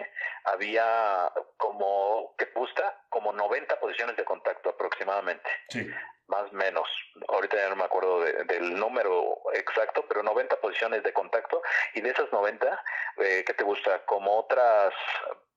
había 0.44 1.32
como, 1.58 2.36
que 2.38 2.46
gusta, 2.54 3.02
como 3.10 3.32
90 3.32 3.80
posiciones 3.80 4.18
de 4.18 4.26
contacto 4.26 4.70
aproximadamente. 4.70 5.50
Sí. 5.70 5.90
Más 6.28 6.44
o 6.52 6.54
menos. 6.54 6.88
Ahorita 7.28 7.58
ya 7.58 7.70
no 7.70 7.76
me 7.76 7.84
acuerdo 7.84 8.22
del 8.22 8.76
número 8.76 9.42
exacto, 9.54 10.06
pero 10.08 10.24
90 10.24 10.56
posiciones 10.62 11.04
de 11.04 11.14
contacto. 11.14 11.62
Y 11.94 12.02
de 12.02 12.10
esas 12.10 12.32
90, 12.32 12.84
eh, 13.18 13.44
¿qué 13.46 13.54
te 13.54 13.64
gusta? 13.64 14.06
Como 14.06 14.40
otras 14.40 14.94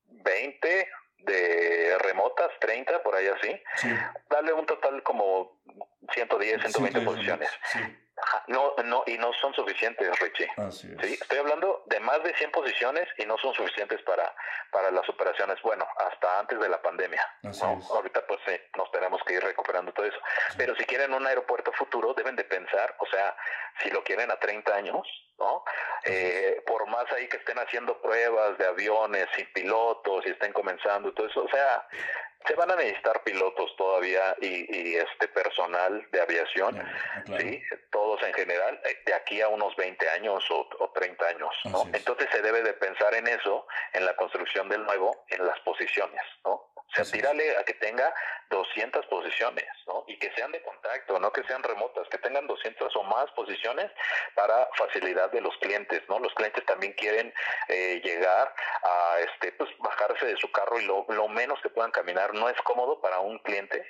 20 0.08 0.88
de 1.18 1.96
remotas, 1.98 2.50
30, 2.60 3.02
por 3.02 3.14
ahí 3.14 3.26
así, 3.26 3.60
sí. 3.76 3.88
darle 4.30 4.52
un 4.52 4.66
total 4.66 5.02
como 5.02 5.55
110, 6.12 6.60
120 6.60 7.00
posiciones. 7.00 7.50
Sí. 7.72 7.80
No, 8.48 8.74
no, 8.84 9.04
y 9.06 9.18
no 9.18 9.32
son 9.34 9.52
suficientes, 9.54 10.18
Richie. 10.20 10.48
¿sí? 10.70 11.18
Estoy 11.20 11.38
hablando 11.38 11.82
de 11.86 12.00
más 12.00 12.22
de 12.22 12.34
100 12.34 12.50
posiciones 12.50 13.06
y 13.18 13.26
no 13.26 13.36
son 13.38 13.52
suficientes 13.54 14.00
para, 14.02 14.34
para 14.70 14.90
las 14.90 15.06
operaciones, 15.08 15.60
bueno, 15.62 15.86
hasta 15.98 16.40
antes 16.40 16.58
de 16.58 16.68
la 16.68 16.80
pandemia. 16.80 17.22
Ahorita 17.90 18.26
pues 18.26 18.40
sí, 18.46 18.52
nos 18.76 18.90
tenemos 18.90 19.22
que 19.24 19.34
ir 19.34 19.42
recuperando 19.42 19.92
todo 19.92 20.06
eso. 20.06 20.18
Pero 20.56 20.74
si 20.76 20.84
quieren 20.84 21.12
un 21.12 21.26
aeropuerto 21.26 21.72
futuro, 21.72 22.14
deben 22.14 22.36
de 22.36 22.44
pensar, 22.44 22.96
o 22.98 23.06
sea, 23.06 23.36
si 23.82 23.90
lo 23.90 24.02
quieren 24.02 24.30
a 24.30 24.36
30 24.36 24.74
años, 24.74 25.06
¿no? 25.38 25.62
Eh, 26.04 26.62
por 26.66 26.86
más 26.88 27.10
ahí 27.12 27.28
que 27.28 27.36
estén 27.36 27.58
haciendo 27.58 28.00
pruebas 28.00 28.56
de 28.56 28.66
aviones 28.66 29.26
sin 29.36 29.46
pilotos 29.52 30.24
y 30.26 30.30
estén 30.30 30.52
comenzando 30.52 31.10
y 31.10 31.14
todo 31.14 31.26
eso, 31.26 31.44
o 31.44 31.48
sea, 31.48 31.86
se 32.46 32.54
van 32.54 32.70
a 32.70 32.76
necesitar 32.76 33.22
pilotos 33.24 33.74
todavía 33.76 34.36
y, 34.40 34.96
este 34.96 35.28
personal 35.28 36.06
de 36.10 36.20
aviación, 36.20 36.82
sí, 37.38 37.62
todos 37.90 38.22
en 38.22 38.32
general, 38.34 38.80
eh, 38.84 39.02
de 39.04 39.14
aquí 39.14 39.40
a 39.40 39.48
unos 39.48 39.74
20 39.76 40.08
años 40.10 40.44
o, 40.50 40.68
o 40.78 40.90
30 40.92 41.26
años, 41.26 41.54
¿no? 41.64 41.84
Entonces 41.92 42.28
se 42.30 42.42
debe 42.42 42.62
de 42.62 42.72
pensar 42.74 43.14
en 43.14 43.26
eso, 43.26 43.66
en 43.92 44.04
la 44.04 44.14
construcción 44.16 44.68
del 44.68 44.84
nuevo, 44.84 45.24
en 45.28 45.46
las 45.46 45.58
posiciones, 45.60 46.22
¿no? 46.44 46.52
O 46.88 46.94
sea, 46.94 47.04
tírale 47.04 47.56
a 47.56 47.64
que 47.64 47.74
tenga 47.74 48.14
200 48.48 49.04
posiciones, 49.06 49.66
¿no? 49.86 50.04
Y 50.06 50.18
que 50.18 50.32
sean 50.34 50.52
de 50.52 50.62
contacto, 50.62 51.18
no 51.18 51.32
que 51.32 51.42
sean 51.44 51.62
remotas, 51.62 52.08
que 52.08 52.18
tengan 52.18 52.46
200 52.46 52.94
o 52.94 53.02
más 53.02 53.30
posiciones 53.32 53.90
para 54.34 54.68
facilidad 54.76 55.30
de 55.32 55.40
los 55.40 55.56
clientes, 55.58 56.02
¿no? 56.08 56.18
Los 56.20 56.32
clientes 56.34 56.64
también 56.64 56.92
quieren 56.92 57.34
eh, 57.68 58.00
llegar 58.04 58.54
a, 58.82 59.18
este, 59.20 59.52
pues, 59.52 59.70
bajarse 59.78 60.26
de 60.26 60.36
su 60.36 60.50
carro 60.52 60.78
y 60.80 60.84
lo, 60.84 61.04
lo 61.08 61.28
menos 61.28 61.60
que 61.60 61.70
puedan 61.70 61.90
caminar. 61.90 62.34
No 62.36 62.48
es 62.48 62.56
cómodo 62.62 63.00
para 63.00 63.20
un 63.20 63.38
cliente 63.40 63.84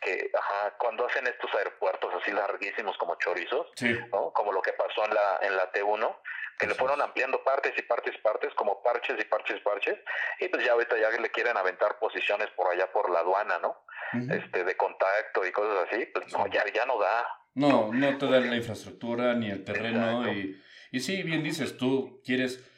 que 0.00 0.30
ajá, 0.32 0.74
cuando 0.78 1.06
hacen 1.06 1.26
estos 1.26 1.52
aeropuertos 1.54 2.10
así 2.20 2.32
larguísimos 2.32 2.96
como 2.96 3.16
chorizos, 3.16 3.66
¿no? 4.12 4.32
como 4.32 4.52
lo 4.52 4.62
que 4.62 4.72
pasó 4.72 5.04
en 5.04 5.14
la 5.14 5.38
en 5.42 5.56
la 5.56 5.70
T1, 5.72 6.16
que 6.58 6.66
le 6.66 6.74
fueron 6.74 7.00
ampliando 7.02 7.42
partes 7.44 7.72
y 7.76 7.82
partes 7.82 8.14
y 8.16 8.18
partes, 8.22 8.54
como 8.54 8.82
parches 8.82 9.16
y 9.20 9.24
parches 9.24 9.58
y 9.58 9.60
parches, 9.60 9.98
y 10.40 10.48
pues 10.48 10.64
ya 10.64 10.72
ahorita 10.72 10.98
ya 10.98 11.10
le 11.10 11.30
quieren 11.30 11.56
aventar 11.56 11.98
posiciones 11.98 12.48
por 12.56 12.72
allá 12.72 12.90
por 12.92 13.10
la 13.10 13.20
aduana, 13.20 13.58
¿no? 13.58 13.84
Este 14.12 14.64
de 14.64 14.76
contacto 14.76 15.46
y 15.46 15.52
cosas 15.52 15.86
así, 15.88 16.06
pues 16.06 16.32
no, 16.32 16.46
ya, 16.48 16.64
ya 16.72 16.84
no 16.84 16.98
da. 16.98 17.28
No, 17.54 17.92
no, 17.92 18.18
te 18.18 18.26
da 18.26 18.40
la 18.40 18.56
infraestructura 18.56 19.34
ni 19.34 19.50
el 19.50 19.64
terreno 19.64 20.32
y, 20.32 20.60
y 20.90 21.00
sí, 21.00 21.22
bien 21.22 21.42
dices, 21.42 21.76
tú 21.76 22.20
quieres 22.24 22.69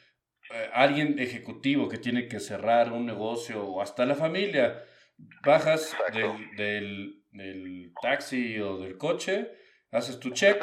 alguien 0.73 1.19
ejecutivo 1.19 1.89
que 1.89 1.97
tiene 1.97 2.27
que 2.27 2.39
cerrar 2.39 2.91
un 2.91 3.05
negocio 3.05 3.63
o 3.63 3.81
hasta 3.81 4.05
la 4.05 4.15
familia 4.15 4.83
bajas 5.43 5.95
del, 6.13 7.23
del, 7.31 7.93
taxi 8.01 8.59
o 8.59 8.77
del 8.77 8.97
coche, 8.97 9.51
haces 9.91 10.19
tu 10.19 10.31
check, 10.31 10.61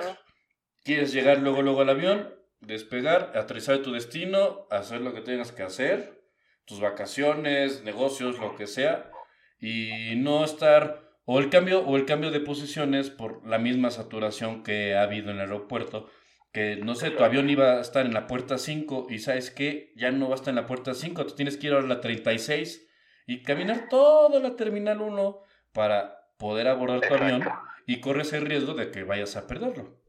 quieres 0.84 1.12
llegar 1.12 1.38
luego, 1.38 1.62
luego 1.62 1.80
al 1.80 1.90
avión, 1.90 2.34
despegar, 2.60 3.32
aterrizar 3.34 3.78
tu 3.78 3.92
destino, 3.92 4.66
hacer 4.70 5.00
lo 5.00 5.14
que 5.14 5.20
tengas 5.20 5.52
que 5.52 5.62
hacer, 5.62 6.20
tus 6.64 6.80
vacaciones, 6.80 7.82
negocios, 7.82 8.38
lo 8.38 8.56
que 8.56 8.66
sea, 8.66 9.10
y 9.58 10.14
no 10.16 10.44
estar 10.44 11.10
o 11.24 11.38
el 11.38 11.50
cambio 11.50 11.80
o 11.86 11.96
el 11.96 12.06
cambio 12.06 12.30
de 12.30 12.40
posiciones 12.40 13.10
por 13.10 13.46
la 13.46 13.58
misma 13.58 13.90
saturación 13.90 14.62
que 14.62 14.94
ha 14.94 15.02
habido 15.02 15.30
en 15.30 15.36
el 15.36 15.42
aeropuerto 15.42 16.10
que 16.52 16.76
no 16.76 16.94
sé, 16.94 17.10
tu 17.10 17.22
avión 17.22 17.48
iba 17.48 17.78
a 17.78 17.80
estar 17.80 18.04
en 18.04 18.14
la 18.14 18.26
puerta 18.26 18.58
5 18.58 19.06
y 19.08 19.20
sabes 19.20 19.50
que 19.50 19.92
ya 19.96 20.10
no 20.10 20.28
va 20.28 20.34
a 20.34 20.36
estar 20.36 20.50
en 20.50 20.56
la 20.56 20.66
puerta 20.66 20.94
5, 20.94 21.26
tú 21.26 21.34
tienes 21.34 21.56
que 21.56 21.68
ir 21.68 21.74
a 21.74 21.80
la 21.80 22.00
36 22.00 22.88
y 23.26 23.42
caminar 23.42 23.88
toda 23.88 24.40
la 24.40 24.56
Terminal 24.56 25.00
1 25.00 25.42
para 25.72 26.28
poder 26.38 26.66
abordar 26.66 27.00
tu 27.00 27.14
avión 27.14 27.48
y 27.86 28.00
corres 28.00 28.32
el 28.32 28.46
riesgo 28.46 28.74
de 28.74 28.90
que 28.90 29.04
vayas 29.04 29.36
a 29.36 29.46
perderlo. 29.46 30.00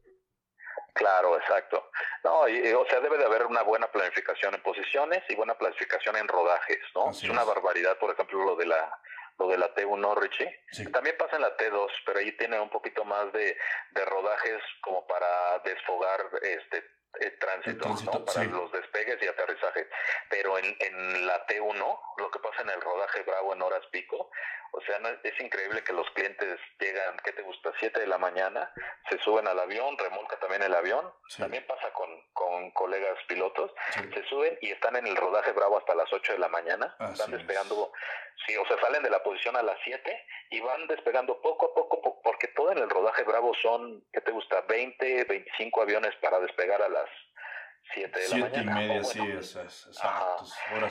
Claro, 0.93 1.37
exacto. 1.37 1.89
No, 2.23 2.47
y, 2.47 2.73
o 2.73 2.85
sea, 2.85 2.99
debe 2.99 3.17
de 3.17 3.25
haber 3.25 3.45
una 3.45 3.61
buena 3.61 3.87
planificación 3.87 4.53
en 4.53 4.61
posiciones 4.61 5.23
y 5.29 5.35
buena 5.35 5.55
planificación 5.55 6.15
en 6.17 6.27
rodajes, 6.27 6.79
¿no? 6.95 7.11
es 7.11 7.23
una 7.23 7.43
barbaridad, 7.43 7.97
por 7.97 8.11
ejemplo, 8.11 8.43
lo 8.43 8.55
de 8.55 8.65
la 8.65 8.99
lo 9.41 9.47
de 9.49 9.57
la 9.57 9.73
T1, 9.73 10.15
Richie. 10.17 10.91
También 10.91 11.15
pasa 11.17 11.37
en 11.37 11.41
la 11.41 11.57
T2, 11.57 11.87
pero 12.05 12.19
ahí 12.19 12.31
tiene 12.37 12.59
un 12.59 12.69
poquito 12.69 13.03
más 13.05 13.31
de, 13.33 13.57
de 13.91 14.05
rodajes 14.05 14.61
como 14.81 15.05
para 15.07 15.59
desfogar 15.59 16.21
este 16.41 16.83
el 17.19 17.37
tránsito, 17.39 18.25
para 18.25 18.43
los 18.45 18.71
despegues 18.71 19.21
y 19.21 19.27
aterrizajes. 19.27 19.87
Pero 20.29 20.57
en, 20.57 20.75
en 20.79 21.27
la 21.27 21.45
T1, 21.45 21.99
lo 22.17 22.31
que 22.31 22.39
pasa 22.39 22.61
en 22.61 22.69
el 22.69 22.81
rodaje 22.81 23.21
Bravo 23.23 23.53
en 23.53 23.61
horas 23.61 23.85
pico, 23.91 24.31
o 24.73 24.81
sea, 24.81 24.97
es 25.23 25.39
increíble 25.41 25.83
que 25.83 25.91
los 25.91 26.09
clientes 26.11 26.59
llegan, 26.79 27.17
¿qué 27.23 27.33
te 27.33 27.41
gusta? 27.41 27.73
7 27.79 27.99
de 27.99 28.07
la 28.07 28.17
mañana, 28.17 28.71
se 29.09 29.17
suben 29.19 29.47
al 29.47 29.59
avión, 29.59 29.97
remolca 29.97 30.39
también 30.39 30.63
el 30.63 30.73
avión, 30.73 31.11
también 31.37 31.65
pasa 31.67 31.91
con, 31.91 32.09
con 32.31 32.71
colegas 32.71 33.17
pilotos, 33.27 33.71
se 34.13 34.23
suben 34.29 34.57
y 34.61 34.71
están 34.71 34.95
en 34.95 35.07
el 35.07 35.15
rodaje 35.15 35.51
Bravo 35.51 35.77
hasta 35.77 35.93
las 35.93 36.11
8 36.11 36.33
de 36.33 36.39
la 36.39 36.47
mañana, 36.47 36.95
están 37.11 37.31
despegando, 37.31 37.91
sí, 38.47 38.55
o 38.55 38.65
sea, 38.65 38.79
salen 38.79 39.03
de 39.03 39.09
la 39.09 39.21
posición 39.23 39.57
a 39.57 39.63
las 39.63 39.77
7 39.83 40.25
y 40.51 40.61
van 40.61 40.87
despegando 40.87 41.41
poco 41.41 41.71
a 41.71 41.73
poco, 41.73 42.21
porque 42.23 42.47
todo 42.49 42.71
en 42.71 42.77
el 42.77 42.89
rodaje 42.89 43.23
Bravo 43.23 43.53
son, 43.61 44.05
¿qué 44.13 44.21
te 44.21 44.31
gusta? 44.31 44.61
20, 44.61 45.25
25 45.25 45.81
aviones 45.81 46.15
para 46.21 46.39
despegar 46.39 46.81
a 46.81 46.89
las 46.89 47.09
7 47.93 48.19
de 48.19 48.29
la 48.29 48.37
mañana. 48.37 48.83
y 48.83 48.87
media, 48.87 49.03
sí, 49.03 49.19
esas, 49.37 49.89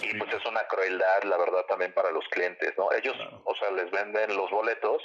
y 0.02 0.18
pues 0.18 0.34
es 0.34 0.46
una 0.46 0.66
crueldad, 0.66 1.22
la 1.24 1.36
verdad, 1.36 1.64
también 1.66 1.92
para 1.92 2.10
los 2.10 2.26
clientes, 2.28 2.72
¿no? 2.76 2.92
Ellos, 2.92 3.16
o 3.44 3.54
sea, 3.56 3.70
les 3.70 3.90
venden 3.90 4.36
los 4.36 4.50
boletos, 4.50 5.02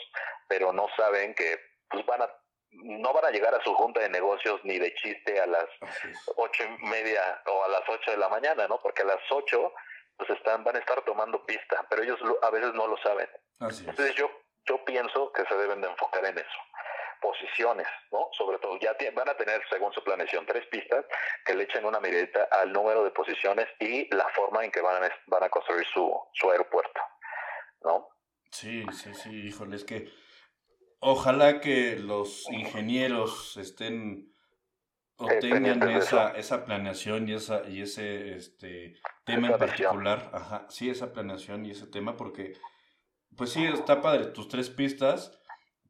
pero 0.47 0.73
no 0.73 0.87
saben 0.97 1.33
que 1.35 1.59
pues 1.89 2.05
van 2.05 2.21
a 2.21 2.29
no 2.71 3.13
van 3.13 3.25
a 3.25 3.31
llegar 3.31 3.55
a 3.55 3.63
su 3.63 3.73
junta 3.73 4.01
de 4.01 4.09
negocios 4.09 4.59
ni 4.65 4.77
de 4.77 4.93
chiste 4.95 5.39
a 5.39 5.45
las 5.45 5.65
ocho 6.35 6.63
y 6.63 6.85
media 6.85 7.41
o 7.45 7.63
a 7.63 7.69
las 7.69 7.83
ocho 7.87 8.11
de 8.11 8.17
la 8.17 8.27
mañana, 8.27 8.67
¿no? 8.67 8.81
Porque 8.81 9.03
a 9.03 9.05
las 9.05 9.21
ocho 9.31 9.73
pues 10.17 10.29
están, 10.29 10.63
van 10.63 10.75
a 10.75 10.79
estar 10.79 11.01
tomando 11.03 11.45
pista, 11.45 11.85
pero 11.89 12.03
ellos 12.03 12.19
a 12.41 12.49
veces 12.49 12.73
no 12.73 12.87
lo 12.87 12.97
saben. 12.97 13.29
Entonces 13.61 14.15
yo, 14.15 14.29
yo 14.65 14.83
pienso 14.83 15.31
que 15.31 15.45
se 15.45 15.55
deben 15.55 15.81
de 15.81 15.87
enfocar 15.87 16.25
en 16.25 16.37
eso 16.37 16.59
posiciones, 17.21 17.87
¿no? 18.11 18.29
Sobre 18.31 18.57
todo, 18.59 18.77
ya 18.79 18.95
van 19.13 19.29
a 19.29 19.37
tener, 19.37 19.61
según 19.69 19.93
su 19.93 20.03
planeación, 20.03 20.45
tres 20.45 20.65
pistas 20.67 21.05
que 21.45 21.55
le 21.55 21.63
echen 21.63 21.85
una 21.85 21.99
miradita 21.99 22.47
al 22.51 22.71
número 22.71 23.03
de 23.03 23.11
posiciones 23.11 23.67
y 23.79 24.13
la 24.15 24.27
forma 24.29 24.63
en 24.63 24.71
que 24.71 24.81
van 24.81 25.03
a, 25.03 25.09
van 25.27 25.43
a 25.43 25.49
construir 25.49 25.85
su, 25.93 26.11
su 26.33 26.51
aeropuerto, 26.51 27.01
¿no? 27.83 28.07
Sí, 28.51 28.85
sí, 28.91 29.13
sí, 29.13 29.47
híjole, 29.47 29.75
es 29.75 29.83
que 29.83 30.09
ojalá 30.99 31.59
que 31.59 31.97
los 31.97 32.49
ingenieros 32.49 33.57
estén 33.57 34.33
o 35.17 35.27
tengan 35.39 35.81
esa, 35.89 36.31
esa 36.31 36.65
planeación 36.65 37.29
y 37.29 37.33
esa 37.33 37.63
y 37.67 37.81
ese 37.81 38.35
este 38.35 38.99
tema 39.23 39.47
en 39.47 39.57
particular, 39.57 40.29
ajá, 40.33 40.65
sí, 40.69 40.89
esa 40.89 41.13
planeación 41.13 41.65
y 41.65 41.71
ese 41.71 41.87
tema 41.87 42.17
porque 42.17 42.53
pues 43.35 43.51
sí, 43.51 43.65
está 43.65 44.01
padre 44.01 44.27
tus 44.27 44.47
tres 44.47 44.69
pistas, 44.69 45.37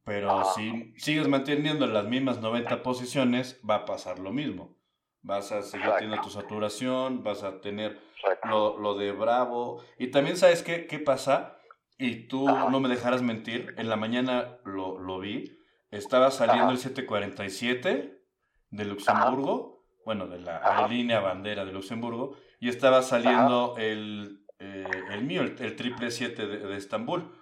pero 0.06 0.44
si 0.54 0.94
sigues 0.96 1.26
manteniendo 1.26 1.84
las 1.88 2.04
mismas 2.04 2.40
90 2.40 2.84
posiciones, 2.84 3.60
va 3.68 3.74
a 3.74 3.84
pasar 3.84 4.20
lo 4.20 4.32
mismo. 4.32 4.78
Vas 5.22 5.50
a 5.50 5.62
seguir 5.62 5.90
teniendo 5.98 6.22
tu 6.22 6.30
saturación, 6.30 7.24
vas 7.24 7.42
a 7.42 7.60
tener 7.60 8.00
lo, 8.44 8.78
lo, 8.78 8.96
de 8.96 9.10
Bravo. 9.10 9.82
Y 9.98 10.12
también 10.12 10.36
sabes 10.36 10.62
qué, 10.62 10.86
qué 10.86 11.00
pasa, 11.00 11.58
y 11.98 12.28
tú 12.28 12.46
no 12.46 12.78
me 12.78 12.88
dejarás 12.88 13.22
mentir, 13.22 13.74
en 13.78 13.88
la 13.88 13.96
mañana 13.96 14.58
lo, 14.64 15.00
lo 15.00 15.18
vi, 15.18 15.58
estaba 15.90 16.30
saliendo 16.30 16.70
el 16.70 16.78
747 16.78 18.22
de 18.70 18.84
Luxemburgo, 18.84 19.88
bueno, 20.04 20.28
de 20.28 20.38
la 20.38 20.58
aerolínea 20.58 21.18
bandera 21.18 21.64
de 21.64 21.72
Luxemburgo, 21.72 22.36
y 22.60 22.68
estaba 22.68 23.02
saliendo 23.02 23.74
el, 23.76 24.46
eh, 24.60 24.86
el 25.10 25.24
mío, 25.24 25.42
el, 25.42 25.56
el 25.58 25.74
triple 25.74 26.12
7 26.12 26.46
de, 26.46 26.58
de 26.58 26.76
Estambul. 26.76 27.32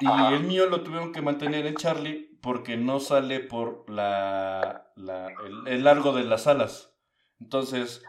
Y 0.00 0.34
el 0.34 0.44
mío 0.44 0.66
lo 0.66 0.82
tuvieron 0.82 1.12
que 1.12 1.22
mantener 1.22 1.66
en 1.66 1.76
Charlie 1.76 2.38
porque 2.40 2.76
no 2.76 2.98
sale 2.98 3.40
por 3.40 3.88
la, 3.88 4.92
el, 5.66 5.84
largo 5.84 6.12
de 6.12 6.24
las 6.24 6.46
alas. 6.46 6.94
Entonces, 7.40 8.02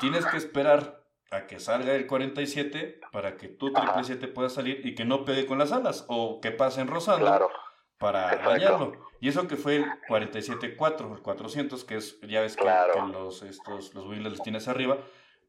tienes 0.00 0.24
que 0.26 0.36
esperar 0.36 1.04
a 1.30 1.46
que 1.46 1.60
salga 1.60 1.94
el 1.94 2.06
47 2.06 3.00
para 3.12 3.36
que 3.36 3.48
tu 3.48 3.66
777 3.66 4.28
pueda 4.28 4.48
salir 4.48 4.86
y 4.86 4.94
que 4.94 5.04
no 5.04 5.24
pegue 5.24 5.46
con 5.46 5.58
las 5.58 5.72
alas 5.72 6.04
o 6.08 6.40
que 6.40 6.50
pasen 6.50 6.86
rozando 6.86 7.50
para 7.98 8.36
dañarlo. 8.36 8.92
Y 9.20 9.28
eso 9.28 9.48
que 9.48 9.56
fue 9.56 9.76
el 9.76 9.86
47-4, 10.08 11.16
el 11.16 11.22
400, 11.22 11.84
que 11.84 11.96
es, 11.96 12.20
ya 12.22 12.42
ves 12.42 12.56
que, 12.56 12.64
los, 13.12 13.42
estos, 13.42 13.94
los 13.94 14.06
los 14.18 14.42
tienes 14.42 14.68
arriba. 14.68 14.98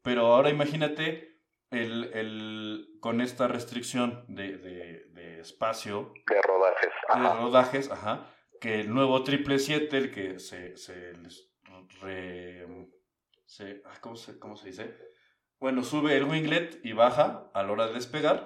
Pero 0.02 0.34
ahora 0.34 0.50
imagínate 0.50 1.35
el, 1.70 2.10
el, 2.14 2.98
con 3.00 3.20
esta 3.20 3.48
restricción 3.48 4.24
de, 4.28 4.58
de, 4.58 5.40
espacio. 5.40 6.12
De 6.26 6.42
rodajes. 6.42 6.90
De 7.14 7.40
rodajes, 7.40 7.90
ajá. 7.90 8.32
Que 8.60 8.80
el 8.80 8.92
nuevo 8.92 9.18
777, 9.18 9.96
el 9.96 10.10
que 10.10 10.38
se, 10.40 10.76
se, 10.76 11.12
se, 13.44 13.82
¿cómo, 14.00 14.16
se 14.16 14.38
¿cómo 14.38 14.56
se 14.56 14.68
dice? 14.68 14.96
Bueno, 15.60 15.82
sube 15.82 16.16
el 16.16 16.24
winglet 16.24 16.80
y 16.84 16.92
baja 16.92 17.50
a 17.54 17.62
la 17.62 17.72
hora 17.72 17.86
de 17.86 17.94
despegar. 17.94 18.44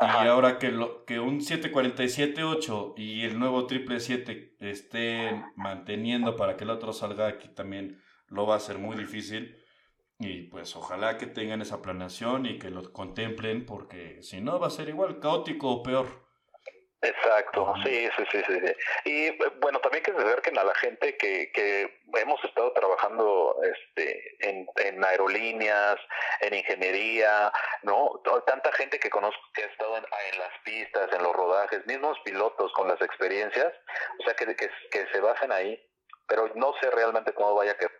Y 0.00 0.26
ahora 0.26 0.58
que, 0.58 0.70
lo, 0.70 1.04
que 1.06 1.20
un 1.20 1.40
747-8 1.40 2.94
y 2.98 3.24
el 3.24 3.38
nuevo 3.38 3.66
777 3.66 4.70
estén 4.70 5.44
manteniendo 5.56 6.36
para 6.36 6.56
que 6.56 6.64
el 6.64 6.70
otro 6.70 6.92
salga 6.92 7.26
aquí 7.28 7.48
también 7.48 8.02
lo 8.26 8.46
va 8.46 8.56
a 8.56 8.60
ser 8.60 8.78
muy 8.78 8.96
difícil. 8.96 9.56
Y 10.18 10.44
pues 10.44 10.74
ojalá 10.76 11.18
que 11.18 11.26
tengan 11.26 11.60
esa 11.60 11.82
planeación 11.82 12.46
y 12.46 12.58
que 12.58 12.70
lo 12.70 12.90
contemplen 12.92 13.66
porque 13.66 14.22
si 14.22 14.40
no 14.40 14.58
va 14.58 14.68
a 14.68 14.70
ser 14.70 14.88
igual 14.88 15.20
caótico 15.20 15.68
o 15.68 15.82
peor. 15.82 16.26
Exacto, 17.02 17.74
sí, 17.84 18.08
sí, 18.16 18.24
sí, 18.32 18.42
sí. 18.48 18.74
Y 19.04 19.30
bueno, 19.60 19.78
también 19.80 20.02
que 20.02 20.12
se 20.12 20.18
acerquen 20.18 20.58
a 20.58 20.64
la 20.64 20.74
gente 20.76 21.16
que, 21.18 21.52
que 21.52 22.00
hemos 22.14 22.42
estado 22.42 22.72
trabajando 22.72 23.54
este, 23.62 24.36
en, 24.48 24.66
en 24.76 25.04
aerolíneas, 25.04 25.96
en 26.40 26.54
ingeniería, 26.54 27.52
¿no? 27.82 28.22
Tanta 28.46 28.72
gente 28.72 28.98
que 28.98 29.10
conozco 29.10 29.40
que 29.54 29.64
ha 29.64 29.66
estado 29.66 29.98
en, 29.98 30.04
en, 30.04 30.38
las 30.38 30.52
pistas, 30.64 31.12
en 31.12 31.22
los 31.22 31.36
rodajes, 31.36 31.86
mismos 31.86 32.18
pilotos 32.24 32.72
con 32.72 32.88
las 32.88 33.00
experiencias, 33.02 33.72
o 34.18 34.24
sea, 34.24 34.34
que, 34.34 34.46
que, 34.56 34.70
que 34.90 35.06
se 35.12 35.20
basen 35.20 35.52
ahí, 35.52 35.78
pero 36.26 36.50
no 36.54 36.72
sé 36.80 36.90
realmente 36.90 37.34
cómo 37.34 37.54
vaya 37.54 37.72
a 37.72 37.76
quedar 37.76 37.92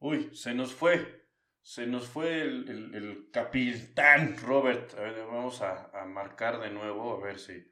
Uy, 0.00 0.30
se 0.32 0.54
nos 0.54 0.72
fue. 0.72 1.26
Se 1.62 1.86
nos 1.86 2.08
fue 2.08 2.42
el, 2.42 2.94
el, 2.94 3.30
capitán 3.30 4.36
Robert. 4.38 4.94
A 4.98 5.02
ver, 5.02 5.26
vamos 5.26 5.60
a, 5.60 5.90
a, 5.92 6.06
marcar 6.06 6.60
de 6.60 6.70
nuevo, 6.70 7.14
a 7.14 7.20
ver 7.20 7.38
si, 7.38 7.70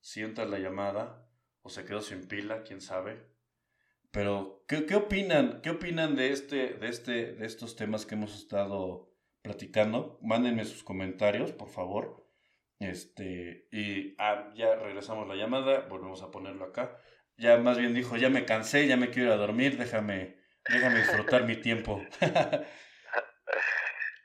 si 0.00 0.22
entra 0.22 0.46
la 0.46 0.58
llamada 0.58 1.28
o 1.62 1.68
se 1.68 1.84
quedó 1.84 2.00
sin 2.00 2.26
pila, 2.26 2.62
quién 2.62 2.80
sabe. 2.80 3.26
Pero, 4.10 4.64
¿qué, 4.68 4.86
qué 4.86 4.94
opinan? 4.94 5.60
¿Qué 5.60 5.70
opinan 5.70 6.14
de, 6.14 6.30
este, 6.30 6.74
de, 6.74 6.88
este, 6.88 7.34
de 7.34 7.46
estos 7.46 7.76
temas 7.76 8.06
que 8.06 8.14
hemos 8.14 8.34
estado 8.34 9.12
platicando? 9.42 10.18
Mándenme 10.22 10.64
sus 10.64 10.84
comentarios, 10.84 11.52
por 11.52 11.68
favor. 11.68 12.24
Este, 12.78 13.68
y 13.72 14.14
ah, 14.18 14.52
ya 14.54 14.76
regresamos 14.76 15.26
la 15.26 15.34
llamada, 15.34 15.80
volvemos 15.88 16.22
a 16.22 16.30
ponerlo 16.30 16.64
acá. 16.64 16.96
Ya 17.36 17.58
más 17.58 17.76
bien 17.76 17.94
dijo, 17.94 18.16
ya 18.16 18.30
me 18.30 18.44
cansé, 18.44 18.86
ya 18.86 18.96
me 18.96 19.10
quiero 19.10 19.28
ir 19.28 19.34
a 19.34 19.36
dormir, 19.36 19.76
déjame 19.76 20.43
Déjame 20.68 20.98
disfrutar 21.00 21.44
mi 21.44 21.56
tiempo. 21.56 22.02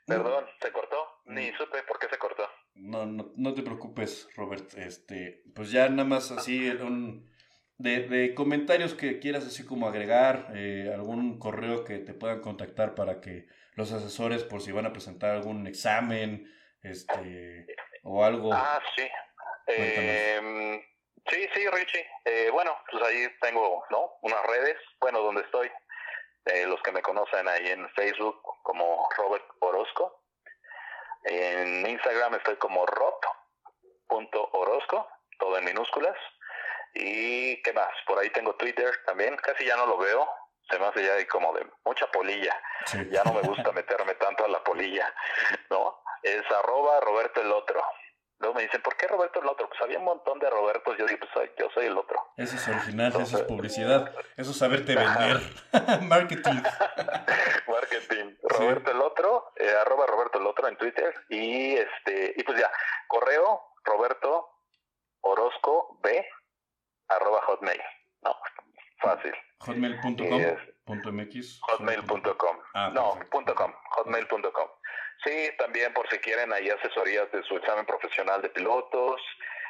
Perdón, 0.06 0.46
¿se 0.60 0.72
cortó? 0.72 1.20
Ni 1.26 1.52
supe 1.52 1.82
por 1.84 1.98
qué 1.98 2.08
se 2.08 2.18
cortó. 2.18 2.48
No, 2.74 3.06
no, 3.06 3.32
no 3.36 3.54
te 3.54 3.62
preocupes, 3.62 4.28
Robert. 4.34 4.74
Este, 4.74 5.42
pues 5.54 5.70
ya 5.70 5.88
nada 5.88 6.08
más 6.08 6.30
así 6.32 6.68
un, 6.80 7.30
de, 7.78 8.08
de 8.08 8.34
comentarios 8.34 8.94
que 8.94 9.20
quieras 9.20 9.46
así 9.46 9.64
como 9.64 9.86
agregar, 9.86 10.48
eh, 10.54 10.90
algún 10.92 11.38
correo 11.38 11.84
que 11.84 11.98
te 11.98 12.14
puedan 12.14 12.40
contactar 12.40 12.94
para 12.94 13.20
que 13.20 13.46
los 13.74 13.92
asesores, 13.92 14.42
por 14.44 14.60
si 14.60 14.72
van 14.72 14.86
a 14.86 14.92
presentar 14.92 15.30
algún 15.30 15.66
examen, 15.66 16.52
este, 16.82 17.66
o 18.02 18.24
algo. 18.24 18.52
Ah, 18.52 18.82
sí. 18.96 19.06
Eh, 19.66 20.80
sí, 21.30 21.48
sí, 21.54 21.68
Richie. 21.68 22.06
Eh, 22.24 22.50
bueno, 22.52 22.76
pues 22.90 23.02
ahí 23.04 23.28
tengo, 23.40 23.84
¿no? 23.90 24.10
Unas 24.22 24.44
redes, 24.46 24.76
bueno, 25.00 25.20
donde 25.20 25.42
estoy 25.42 25.70
eh, 26.46 26.66
los 26.66 26.80
que 26.82 26.92
me 26.92 27.02
conocen 27.02 27.48
ahí 27.48 27.68
en 27.68 27.88
Facebook 27.90 28.40
como 28.62 29.08
Robert 29.16 29.44
Orozco. 29.60 30.22
En 31.24 31.86
Instagram 31.86 32.34
estoy 32.34 32.56
como 32.56 32.86
rob.orozco, 32.86 34.48
todo 35.38 35.58
en 35.58 35.64
minúsculas. 35.64 36.16
Y 36.94 37.62
qué 37.62 37.72
más, 37.72 37.92
por 38.06 38.18
ahí 38.18 38.30
tengo 38.30 38.54
Twitter 38.56 38.92
también, 39.06 39.36
casi 39.36 39.64
ya 39.64 39.76
no 39.76 39.86
lo 39.86 39.96
veo, 39.98 40.28
se 40.68 40.78
me 40.78 40.86
hace 40.86 41.04
ya 41.04 41.26
como 41.28 41.52
de 41.52 41.66
mucha 41.84 42.06
polilla. 42.10 42.58
Ya 43.10 43.22
no 43.24 43.32
me 43.34 43.42
gusta 43.42 43.72
meterme 43.72 44.14
tanto 44.14 44.44
a 44.44 44.48
la 44.48 44.64
polilla, 44.64 45.12
¿no? 45.70 46.02
Es 46.22 46.42
arroba 46.50 47.00
Roberto 47.00 47.40
el 47.40 47.52
otro. 47.52 47.82
Luego 48.40 48.54
me 48.54 48.62
dicen, 48.62 48.82
¿por 48.82 48.96
qué 48.96 49.06
Roberto 49.06 49.40
el 49.40 49.48
otro? 49.48 49.68
Pues 49.68 49.80
había 49.82 49.98
un 49.98 50.04
montón 50.04 50.38
de 50.38 50.50
Robertos. 50.50 50.96
Yo 50.98 51.06
digo, 51.06 51.20
pues 51.20 51.30
soy, 51.32 51.50
yo 51.58 51.68
soy 51.74 51.86
el 51.86 51.96
otro. 51.96 52.16
Eso 52.36 52.56
es 52.56 52.68
original, 52.68 53.12
eso 53.20 53.38
es 53.38 53.42
publicidad. 53.44 54.14
Eso 54.36 54.52
es 54.52 54.56
saberte 54.56 54.94
vender. 54.94 55.40
Marketing. 56.02 56.54
Marketing. 57.68 58.36
Roberto 58.42 58.90
el 58.90 59.00
otro, 59.02 59.52
eh, 59.56 59.70
arroba 59.82 60.06
Roberto 60.06 60.38
el 60.38 60.46
otro. 60.46 60.60
4 60.60 60.68
en 60.68 60.76
Twitter 60.76 61.14
y 61.28 61.76
este 61.76 62.34
y 62.36 62.42
pues 62.42 62.60
ya, 62.60 62.70
correo 63.08 63.60
Roberto 63.84 64.48
Orozco 65.22 65.98
B 66.02 66.26
arroba 67.08 67.40
hotmail. 67.46 67.80
No, 68.22 68.36
fácil. 69.00 69.32
Hotmail.com.mx. 69.60 71.60
Hotmail.com. 71.62 72.56
Ah, 72.74 72.90
no, 72.92 73.18
punto 73.30 73.54
.com. 73.54 73.72
Hotmail.com. 73.90 74.68
Sí, 75.24 75.50
también 75.58 75.92
por 75.92 76.08
si 76.08 76.18
quieren 76.18 76.52
ahí 76.52 76.70
asesorías 76.70 77.30
de 77.32 77.42
su 77.42 77.56
examen 77.56 77.84
profesional 77.84 78.40
de 78.40 78.48
pilotos, 78.48 79.20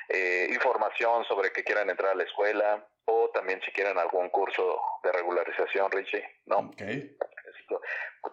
eh, 0.09 0.49
información 0.51 1.25
sobre 1.25 1.53
que 1.53 1.65
quieran 1.65 1.91
entrar 1.91 2.13
a 2.13 2.15
la 2.15 2.25
escuela 2.25 2.87
o 3.05 3.31
también 3.31 3.61
si 3.65 3.73
quieren 3.73 3.99
algún 3.99 4.29
curso 4.31 4.81
de 5.03 5.13
regularización, 5.13 5.91
Richie, 5.91 6.25
¿no? 6.47 6.59
Ok. 6.59 6.83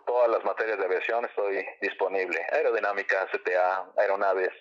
Todas 0.06 0.30
las 0.30 0.44
materias 0.44 0.78
de 0.78 0.86
aviación 0.86 1.26
estoy 1.26 1.66
disponible. 1.82 2.46
Aerodinámica, 2.52 3.28
CTA, 3.32 3.92
aeronaves, 3.98 4.52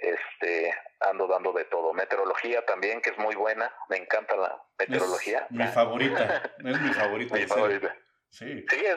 este, 0.00 0.74
ando 1.00 1.26
dando 1.26 1.52
de 1.52 1.64
todo. 1.64 1.92
Meteorología 1.92 2.64
también, 2.64 3.00
que 3.00 3.10
es 3.10 3.18
muy 3.18 3.34
buena, 3.34 3.72
me 3.88 3.96
encanta 3.96 4.36
la 4.36 4.62
meteorología. 4.78 5.46
mi 5.50 5.66
favorita, 5.66 6.52
es 6.58 6.80
mi 6.80 6.92
favorita. 6.92 7.34
mi 7.38 7.46
favorita. 7.46 7.96
Sí. 8.30 8.64
¿Sí 8.68 8.84
es? 8.84 8.96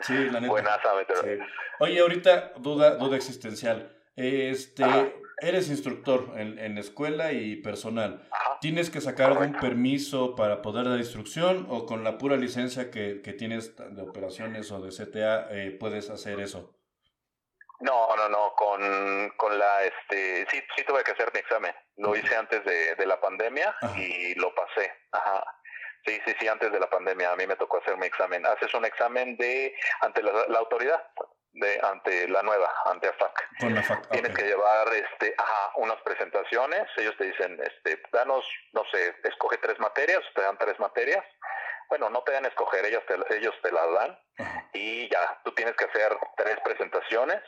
Sí, 0.00 0.14
la 0.30 0.40
neta. 0.40 0.50
Buenaza 0.50 0.94
meteorología. 0.94 1.46
Oye, 1.80 2.00
ahorita 2.00 2.54
duda, 2.56 2.96
duda 2.96 3.16
existencial. 3.16 3.96
Este, 4.16 4.84
eres 5.40 5.68
instructor 5.68 6.32
en, 6.36 6.58
en 6.58 6.78
escuela 6.78 7.32
y 7.32 7.56
personal. 7.56 8.26
¿Tienes 8.60 8.90
que 8.90 9.00
sacar 9.00 9.32
algún 9.32 9.58
permiso 9.58 10.34
para 10.34 10.62
poder 10.62 10.88
dar 10.88 10.98
instrucción 10.98 11.66
o 11.68 11.86
con 11.86 12.04
la 12.04 12.18
pura 12.18 12.36
licencia 12.36 12.90
que, 12.90 13.20
que 13.22 13.32
tienes 13.32 13.76
de 13.76 14.02
operaciones 14.02 14.70
o 14.72 14.80
de 14.80 14.90
CTA 14.90 15.48
eh, 15.50 15.76
puedes 15.78 16.10
hacer 16.10 16.40
eso? 16.40 16.74
No, 17.80 18.16
no, 18.16 18.28
no, 18.28 18.54
con, 18.56 19.30
con 19.36 19.58
la, 19.58 19.82
este, 19.82 20.46
sí, 20.50 20.62
sí 20.76 20.84
tuve 20.86 21.02
que 21.02 21.10
hacer 21.10 21.30
mi 21.34 21.40
examen. 21.40 21.74
Lo 21.96 22.16
hice 22.16 22.34
antes 22.34 22.64
de, 22.64 22.94
de 22.94 23.06
la 23.06 23.20
pandemia 23.20 23.74
y 23.96 24.34
lo 24.36 24.54
pasé. 24.54 24.90
Ajá. 25.12 25.44
Sí, 26.04 26.20
sí, 26.26 26.34
sí, 26.38 26.48
antes 26.48 26.70
de 26.70 26.80
la 26.80 26.88
pandemia 26.88 27.32
a 27.32 27.36
mí 27.36 27.46
me 27.46 27.56
tocó 27.56 27.78
hacer 27.78 27.96
mi 27.96 28.06
examen. 28.06 28.44
Haces 28.46 28.72
un 28.74 28.84
examen 28.84 29.36
de 29.36 29.74
ante 30.00 30.22
la, 30.22 30.58
autoridad, 30.58 31.02
de 31.52 31.80
ante 31.82 32.28
la 32.28 32.42
nueva, 32.42 32.70
ante 32.86 33.08
AFAC. 33.08 33.58
Con 33.60 33.74
la 33.74 33.82
FAC. 33.82 34.08
Tienes 34.10 34.34
que 34.34 34.44
llevar, 34.44 34.86
este, 34.92 35.34
ajá, 35.38 35.72
unas 35.76 36.00
presentaciones. 36.02 36.86
Ellos 36.96 37.16
te 37.16 37.24
dicen, 37.24 37.58
este, 37.62 38.02
danos, 38.12 38.44
no 38.72 38.84
sé, 38.92 39.14
escoge 39.24 39.56
tres 39.58 39.78
materias, 39.78 40.20
te 40.34 40.42
dan 40.42 40.58
tres 40.58 40.78
materias. 40.78 41.24
Bueno, 41.88 42.10
no 42.10 42.22
te 42.22 42.32
dan 42.32 42.44
a 42.44 42.48
escoger, 42.48 42.84
ellos 42.84 43.02
te, 43.06 43.36
ellos 43.36 43.54
te 43.62 43.70
las 43.70 43.92
dan 43.92 44.18
y 44.72 45.08
ya, 45.08 45.40
tú 45.44 45.52
tienes 45.52 45.76
que 45.76 45.84
hacer 45.84 46.16
tres 46.36 46.58
presentaciones 46.64 47.40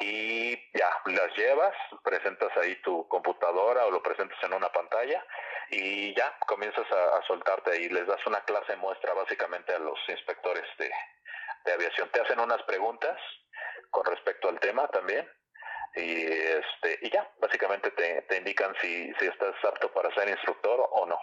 y 0.00 0.54
ya 0.76 0.90
las 1.06 1.36
llevas, 1.36 1.74
presentas 2.02 2.54
ahí 2.58 2.76
tu 2.82 3.08
computadora 3.08 3.86
o 3.86 3.90
lo 3.90 4.02
presentas 4.02 4.38
en 4.42 4.52
una 4.52 4.68
pantalla 4.70 5.24
y 5.70 6.14
ya 6.14 6.36
comienzas 6.46 6.86
a, 6.90 7.22
soltarte 7.26 7.72
ahí. 7.72 7.88
Les 7.88 8.06
das 8.06 8.24
una 8.26 8.40
clase 8.42 8.76
muestra 8.76 9.14
básicamente 9.14 9.72
a 9.72 9.78
los 9.78 9.98
inspectores 10.08 10.64
de, 10.78 10.90
aviación. 11.72 12.08
Te 12.10 12.20
hacen 12.20 12.38
unas 12.38 12.62
preguntas 12.62 13.18
con 13.90 14.04
respecto 14.04 14.48
al 14.48 14.60
tema 14.60 14.86
también 14.88 15.26
y 15.96 16.24
este 16.24 16.98
y 17.02 17.10
ya 17.10 17.28
básicamente 17.40 17.90
te, 17.90 18.22
te 18.22 18.36
indican 18.36 18.74
si, 18.80 19.12
si 19.18 19.26
estás 19.26 19.54
apto 19.64 19.92
para 19.92 20.14
ser 20.14 20.28
instructor 20.28 20.88
o 20.92 21.06
no. 21.06 21.18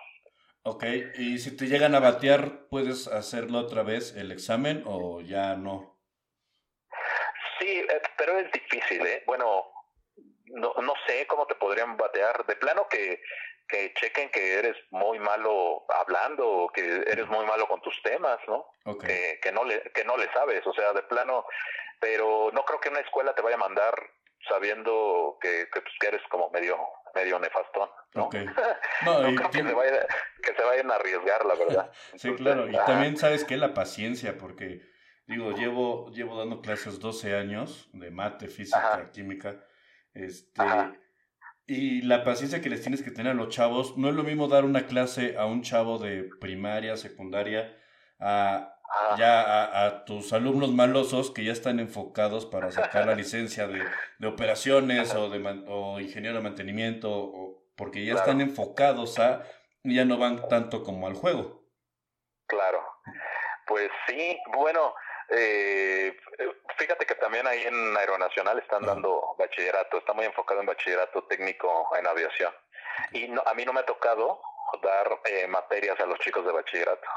Ok, 0.65 0.85
y 1.15 1.39
si 1.39 1.55
te 1.55 1.67
llegan 1.67 1.93
a 1.93 1.99
batear, 1.99 2.67
¿puedes 2.69 3.07
hacerlo 3.07 3.59
otra 3.59 3.83
vez 3.83 4.15
el 4.15 4.31
examen 4.31 4.83
o 4.85 5.21
ya 5.21 5.55
no? 5.55 5.92
Sí, 7.63 7.85
eh, 7.89 8.01
pero 8.17 8.37
es 8.37 8.51
difícil, 8.51 9.05
¿eh? 9.05 9.23
Bueno, 9.25 9.71
no, 10.47 10.73
no 10.81 10.93
sé 11.07 11.25
cómo 11.27 11.47
te 11.47 11.55
podrían 11.55 11.95
batear. 11.95 12.45
De 12.45 12.55
plano 12.57 12.87
que, 12.89 13.21
que 13.67 13.93
chequen 13.93 14.29
que 14.29 14.59
eres 14.59 14.75
muy 14.91 15.17
malo 15.19 15.85
hablando 15.89 16.47
o 16.47 16.69
que 16.69 17.03
eres 17.07 17.27
muy 17.27 17.45
malo 17.45 17.67
con 17.67 17.81
tus 17.81 18.01
temas, 18.03 18.37
¿no? 18.47 18.67
Que, 18.99 19.39
que, 19.41 19.51
no 19.51 19.63
le, 19.63 19.81
que 19.93 20.03
no 20.03 20.17
le 20.17 20.31
sabes, 20.33 20.65
o 20.67 20.73
sea, 20.73 20.91
de 20.93 21.03
plano. 21.03 21.45
Pero 22.01 22.49
no 22.51 22.65
creo 22.65 22.81
que 22.81 22.89
una 22.89 22.99
escuela 22.99 23.33
te 23.33 23.41
vaya 23.41 23.55
a 23.55 23.59
mandar 23.59 23.95
sabiendo 24.49 25.37
que, 25.39 25.69
que, 25.73 25.81
pues, 25.81 25.93
eres 26.05 26.21
como 26.29 26.49
medio 26.49 26.77
medio 27.15 27.39
nefastón. 27.39 27.89
¿no? 28.15 28.29
No, 29.05 29.35
creo 29.35 29.51
que, 29.51 29.63
se 29.63 29.73
vaya, 29.73 30.07
que 30.41 30.55
se 30.55 30.63
vayan 30.63 30.91
a 30.91 30.95
arriesgar, 30.95 31.45
la 31.45 31.55
verdad. 31.55 31.91
sí, 32.15 32.33
claro. 32.35 32.67
Y 32.67 32.73
también 32.73 33.17
sabes 33.17 33.45
que 33.45 33.55
la 33.55 33.73
paciencia, 33.73 34.37
porque 34.37 34.81
Digo, 35.25 35.51
llevo, 35.51 36.11
llevo 36.11 36.37
dando 36.37 36.61
clases 36.61 36.99
12 36.99 37.35
años 37.35 37.89
de 37.93 38.11
mate, 38.11 38.47
física, 38.47 39.09
química. 39.11 39.63
Este, 40.13 40.63
y 41.65 42.01
la 42.01 42.23
paciencia 42.23 42.61
que 42.61 42.69
les 42.69 42.81
tienes 42.81 43.01
que 43.01 43.11
tener 43.11 43.31
a 43.31 43.35
los 43.35 43.49
chavos, 43.49 43.97
no 43.97 44.09
es 44.09 44.15
lo 44.15 44.23
mismo 44.23 44.47
dar 44.49 44.65
una 44.65 44.85
clase 44.85 45.37
a 45.37 45.45
un 45.45 45.61
chavo 45.61 45.97
de 45.97 46.29
primaria, 46.41 46.97
secundaria, 46.97 47.77
a, 48.19 48.75
ya 49.17 49.85
a, 49.85 50.03
tus 50.03 50.33
alumnos 50.33 50.73
malosos 50.73 51.31
que 51.31 51.45
ya 51.45 51.53
están 51.53 51.79
enfocados 51.79 52.45
para 52.45 52.69
sacar 52.71 53.07
la 53.07 53.15
licencia 53.15 53.67
de, 53.67 53.81
de 54.19 54.27
operaciones 54.27 55.15
o 55.15 55.29
de 55.29 55.63
o 55.67 55.99
ingeniero 56.01 56.37
de 56.37 56.43
mantenimiento, 56.43 57.09
o, 57.11 57.63
porque 57.75 58.03
ya 58.03 58.15
están 58.15 58.41
enfocados 58.41 59.17
a, 59.19 59.43
ya 59.83 60.03
no 60.03 60.17
van 60.17 60.47
tanto 60.49 60.83
como 60.83 61.07
al 61.07 61.13
juego. 61.13 61.63
Claro. 62.45 62.79
Pues 63.65 63.89
sí, 64.07 64.37
bueno, 64.53 64.93
eh, 65.29 66.17
fíjate 66.77 67.05
que 67.05 67.15
también 67.15 67.47
ahí 67.47 67.63
en 67.63 67.97
Aeronacional 67.97 68.59
están 68.59 68.85
dando 68.85 69.35
bachillerato, 69.37 69.97
está 69.97 70.13
muy 70.13 70.25
enfocado 70.25 70.59
en 70.59 70.65
bachillerato 70.65 71.23
técnico 71.25 71.89
en 71.97 72.07
aviación. 72.07 72.53
Y 73.11 73.27
no, 73.27 73.41
a 73.45 73.53
mí 73.53 73.65
no 73.65 73.73
me 73.73 73.81
ha 73.81 73.85
tocado 73.85 74.41
dar 74.81 75.19
eh, 75.25 75.47
materias 75.47 75.99
a 75.99 76.05
los 76.05 76.19
chicos 76.19 76.45
de 76.45 76.51
bachillerato. 76.51 77.07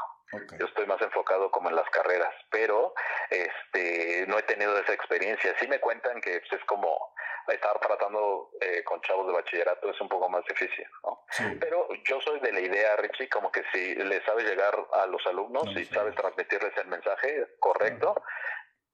Yo 0.59 0.65
estoy 0.65 0.85
más 0.85 1.01
enfocado 1.01 1.49
como 1.51 1.69
en 1.69 1.75
las 1.75 1.89
carreras, 1.89 2.33
pero 2.49 2.93
este 3.29 4.25
no 4.27 4.37
he 4.37 4.43
tenido 4.43 4.77
esa 4.77 4.93
experiencia. 4.93 5.55
Sí 5.59 5.67
me 5.67 5.79
cuentan 5.79 6.19
que 6.19 6.39
pues, 6.39 6.53
es 6.59 6.65
como 6.65 7.13
estar 7.53 7.79
tratando 7.79 8.51
eh, 8.59 8.83
con 8.83 9.01
chavos 9.01 9.27
de 9.27 9.33
bachillerato 9.33 9.89
es 9.89 10.01
un 10.01 10.09
poco 10.09 10.29
más 10.29 10.43
difícil, 10.45 10.85
¿no? 11.03 11.23
Pero 11.59 11.87
yo 12.07 12.19
soy 12.21 12.39
de 12.41 12.51
la 12.51 12.59
idea, 12.59 12.95
Richie, 12.97 13.29
como 13.29 13.51
que 13.51 13.63
si 13.71 13.95
le 13.95 14.21
sabes 14.25 14.45
llegar 14.45 14.75
a 14.93 15.05
los 15.05 15.25
alumnos 15.27 15.65
y 15.75 15.85
sabes 15.85 16.15
transmitirles 16.15 16.75
el 16.77 16.87
mensaje 16.87 17.47
correcto, 17.59 18.21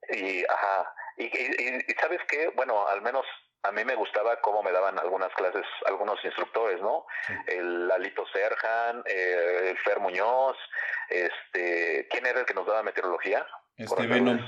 y, 0.09 0.43
ajá, 0.45 0.93
y, 1.17 1.25
y, 1.25 1.95
sabes 1.99 2.21
que, 2.27 2.49
bueno, 2.49 2.87
al 2.87 3.01
menos 3.01 3.25
a 3.63 3.71
mí 3.71 3.85
me 3.85 3.95
gustaba 3.95 4.39
cómo 4.41 4.61
me 4.61 4.71
daban 4.71 4.99
algunas 4.99 5.33
clases 5.33 5.65
algunos 5.85 6.23
instructores, 6.23 6.81
¿no? 6.81 7.05
El 7.47 7.89
Alito 7.89 8.25
Serjan, 8.27 9.03
eh, 9.05 9.69
el 9.69 9.77
Fer 9.79 9.99
Muñoz, 9.99 10.57
este, 11.09 12.07
¿quién 12.09 12.25
era 12.25 12.41
el 12.41 12.45
que 12.45 12.53
nos 12.53 12.67
daba 12.67 12.83
meteorología? 12.83 13.45
Este 13.77 14.07
Venom. 14.07 14.39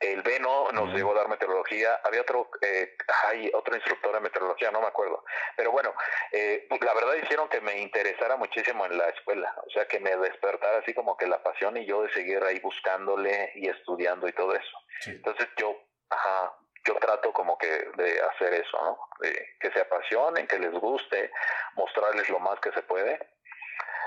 El 0.00 0.22
Veno 0.22 0.70
nos 0.72 0.94
llegó 0.94 1.10
a 1.10 1.16
dar 1.16 1.28
meteorología. 1.28 2.00
Había 2.04 2.20
otro, 2.20 2.50
eh, 2.62 2.94
hay 3.26 3.50
otro 3.52 3.74
instructor 3.74 4.14
de 4.14 4.20
meteorología, 4.20 4.70
no 4.70 4.80
me 4.80 4.86
acuerdo. 4.86 5.24
Pero 5.56 5.72
bueno, 5.72 5.92
eh, 6.30 6.68
la 6.70 6.94
verdad 6.94 7.14
hicieron 7.20 7.48
que 7.48 7.60
me 7.60 7.80
interesara 7.80 8.36
muchísimo 8.36 8.86
en 8.86 8.96
la 8.96 9.08
escuela. 9.08 9.52
O 9.66 9.70
sea, 9.70 9.86
que 9.86 9.98
me 9.98 10.16
despertara 10.16 10.78
así 10.78 10.94
como 10.94 11.16
que 11.16 11.26
la 11.26 11.42
pasión 11.42 11.76
y 11.76 11.84
yo 11.84 12.02
de 12.02 12.12
seguir 12.12 12.42
ahí 12.44 12.60
buscándole 12.60 13.50
y 13.56 13.68
estudiando 13.68 14.28
y 14.28 14.32
todo 14.32 14.54
eso. 14.54 14.78
Entonces 15.06 15.48
yo, 15.56 15.76
ajá, 16.10 16.54
yo 16.88 16.94
trato 16.98 17.32
como 17.32 17.58
que 17.58 17.68
de 17.96 18.20
hacer 18.20 18.54
eso, 18.54 18.78
¿no? 18.82 18.98
que 19.60 19.70
se 19.70 19.80
apasionen, 19.80 20.46
que 20.46 20.58
les 20.58 20.72
guste, 20.72 21.30
mostrarles 21.74 22.28
lo 22.30 22.40
más 22.40 22.58
que 22.60 22.72
se 22.72 22.82
puede. 22.82 23.18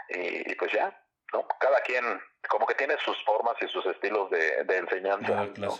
y 0.09 0.55
pues 0.55 0.71
ya, 0.71 0.91
¿no? 1.33 1.47
Cada 1.59 1.81
quien 1.81 2.21
como 2.49 2.65
que 2.65 2.75
tiene 2.75 2.97
sus 3.03 3.23
formas 3.23 3.55
y 3.61 3.67
sus 3.67 3.85
estilos 3.85 4.29
de, 4.29 4.63
de 4.63 4.77
enseñanza. 4.77 5.47
¿no? 5.57 5.77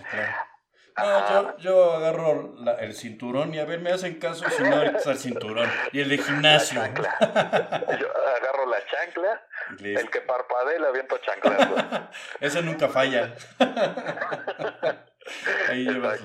yo, 0.97 1.57
yo 1.57 1.93
agarro 1.93 2.53
el 2.79 2.93
cinturón 2.93 3.53
y 3.53 3.59
a 3.59 3.65
ver, 3.65 3.79
me 3.79 3.91
hacen 3.91 4.19
caso 4.19 4.49
si 4.49 4.63
no 4.63 4.81
el 4.81 5.17
cinturón. 5.17 5.69
Y 5.91 6.01
el 6.01 6.09
de 6.09 6.17
gimnasio. 6.17 6.81
yo 7.19 8.07
agarro 8.37 8.65
la 8.67 8.85
chancla, 8.85 9.47
el 9.79 10.09
que 10.09 10.21
parpadea 10.21 10.79
le 10.79 10.87
aviento 10.87 11.17
chancla. 11.17 12.11
Ese 12.39 12.61
nunca 12.61 12.87
falla. 12.89 13.33
Ahí 15.69 15.85
llevas 15.85 16.21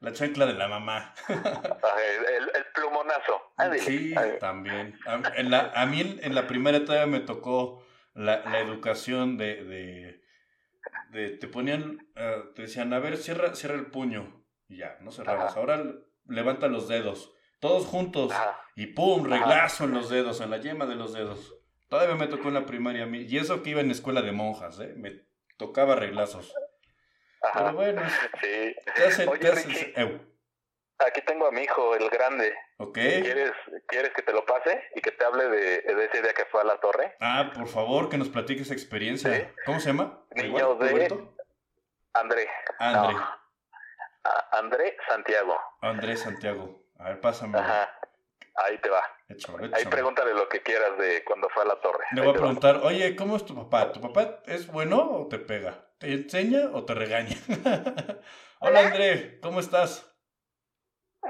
la, 0.00 0.12
chancla 0.12 0.46
de 0.46 0.54
la 0.54 0.68
mamá. 0.68 1.14
el, 1.28 2.50
el, 2.54 2.64
plumonazo. 2.74 3.40
sí, 3.80 4.14
también. 4.40 4.98
A, 5.06 5.20
en 5.36 5.50
la, 5.50 5.72
a 5.74 5.86
mí 5.86 6.18
en, 6.20 6.34
la 6.34 6.46
primera 6.46 6.78
etapa 6.78 7.06
me 7.06 7.20
tocó 7.20 7.84
la, 8.14 8.44
la 8.44 8.60
educación 8.60 9.36
de, 9.36 9.64
de, 9.64 10.22
de, 11.10 11.30
te 11.30 11.48
ponían, 11.48 12.06
eh, 12.14 12.42
te 12.54 12.62
decían, 12.62 12.92
a 12.92 12.98
ver, 12.98 13.16
cierra, 13.16 13.54
cierra 13.54 13.76
el 13.76 13.86
puño. 13.86 14.44
Y 14.68 14.78
ya, 14.78 14.98
no 15.00 15.10
cerrabas. 15.10 15.56
Ahora 15.56 15.82
levanta 16.26 16.68
los 16.68 16.88
dedos. 16.88 17.32
Todos 17.60 17.86
juntos. 17.86 18.32
Y 18.74 18.88
pum, 18.88 19.24
reglazo 19.24 19.84
en 19.84 19.92
los 19.92 20.10
dedos, 20.10 20.40
en 20.40 20.50
la 20.50 20.58
yema 20.58 20.86
de 20.86 20.96
los 20.96 21.12
dedos. 21.12 21.54
Todavía 21.88 22.16
me 22.16 22.26
tocó 22.26 22.48
en 22.48 22.54
la 22.54 22.66
primaria 22.66 23.04
a 23.04 23.06
mí. 23.06 23.22
Y 23.22 23.38
eso 23.38 23.62
que 23.62 23.70
iba 23.70 23.80
en 23.80 23.90
escuela 23.90 24.22
de 24.22 24.32
monjas, 24.32 24.80
¿eh? 24.80 24.94
Me 24.96 25.24
tocaba 25.56 25.94
reglazos. 25.94 26.52
Pero 27.54 27.72
bueno. 27.72 28.02
Sí. 28.42 28.74
Oye. 29.28 30.20
Aquí 30.98 31.20
tengo 31.26 31.46
a 31.46 31.50
mi 31.50 31.62
hijo, 31.62 31.94
el 31.94 32.08
grande. 32.08 32.54
¿Quieres, 32.92 33.52
¿Quieres 33.86 34.12
que 34.14 34.22
te 34.22 34.32
lo 34.32 34.44
pase 34.46 34.82
y 34.94 35.00
que 35.02 35.10
te 35.10 35.24
hable 35.26 35.44
de, 35.48 35.80
de 35.82 36.04
ese 36.06 36.22
día 36.22 36.32
que 36.32 36.46
fue 36.46 36.62
a 36.62 36.64
la 36.64 36.78
torre? 36.80 37.14
Ah, 37.20 37.50
por 37.54 37.68
favor, 37.68 38.08
que 38.08 38.16
nos 38.16 38.28
platiques 38.30 38.70
experiencia. 38.70 39.30
Sí. 39.34 39.46
¿Cómo 39.66 39.78
se 39.80 39.88
llama? 39.88 40.24
Niño 40.34 40.74
de- 40.76 40.90
Roberto? 40.90 41.34
André. 42.14 42.48
André. 42.78 43.12
No. 43.14 43.36
André 44.52 44.96
Santiago. 45.06 45.58
Andrés 45.82 46.20
Santiago. 46.20 46.82
A 46.98 47.10
ver, 47.10 47.20
pásame. 47.20 47.58
Ajá. 47.58 47.90
Ahí 48.54 48.78
te 48.78 48.88
va. 48.88 49.02
Échame, 49.28 49.70
Ahí 49.74 49.84
pregúntale 49.84 50.32
lo 50.32 50.48
que 50.48 50.62
quieras 50.62 50.96
de 50.96 51.22
cuando 51.24 51.48
fue 51.50 51.62
a 51.62 51.66
la 51.66 51.80
torre. 51.80 52.04
Le 52.12 52.22
voy 52.22 52.30
a 52.30 52.32
preguntar, 52.32 52.80
oye, 52.82 53.14
¿cómo 53.16 53.36
es 53.36 53.44
tu 53.44 53.54
papá? 53.54 53.92
¿Tu 53.92 54.00
papá 54.00 54.40
es 54.46 54.66
bueno 54.66 54.96
o 55.10 55.28
te 55.28 55.38
pega? 55.38 55.85
¿Te 55.98 56.12
enseña 56.12 56.70
o 56.72 56.84
te 56.84 56.94
regaña? 56.94 57.36
Hola 57.48 58.20
Hola. 58.60 58.86
André, 58.88 59.38
¿cómo 59.40 59.60
estás? 59.60 60.12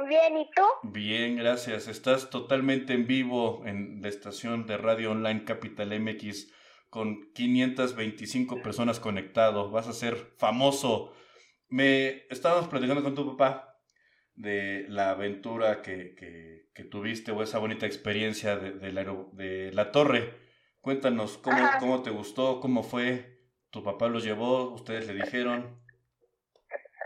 Bien, 0.09 0.37
¿y 0.39 0.51
tú? 0.55 0.63
Bien, 0.83 1.37
gracias. 1.37 1.89
Estás 1.89 2.31
totalmente 2.31 2.93
en 2.93 3.07
vivo 3.07 3.63
en 3.67 4.03
la 4.03 4.09
estación 4.09 4.67
de 4.67 4.77
radio 4.77 5.13
online 5.13 5.45
Capital 5.45 5.93
MX 5.93 6.53
con 6.91 7.33
525 7.33 8.63
personas 8.63 9.01
conectados. 9.01 9.71
Vas 9.73 9.89
a 9.89 9.93
ser 9.93 10.17
famoso. 10.37 11.13
Me 11.69 12.27
estábamos 12.29 12.69
platicando 12.69 13.03
con 13.03 13.15
tu 13.15 13.37
papá 13.37 13.81
de 14.35 14.85
la 14.89 15.11
aventura 15.11 15.81
que, 15.83 16.15
que- 16.15 16.57
que 16.75 16.85
tuviste 16.85 17.33
o 17.33 17.43
esa 17.43 17.59
bonita 17.59 17.87
experiencia 17.87 18.57
de, 18.59 18.73
de 18.73 18.93
la, 18.93 19.05
de 19.33 19.73
la 19.73 19.93
torre. 19.93 20.35
Cuéntanos 20.83 21.39
cómo, 21.39 21.57
Ajá. 21.57 21.79
cómo 21.79 22.03
te 22.03 22.11
gustó, 22.11 22.61
cómo 22.61 22.83
fue. 22.83 23.36
¿Tu 23.77 23.83
papá 23.85 24.07
lo 24.07 24.19
llevó? 24.21 24.71
¿Ustedes 24.71 25.07
le 25.07 25.23
dijeron? 25.23 25.79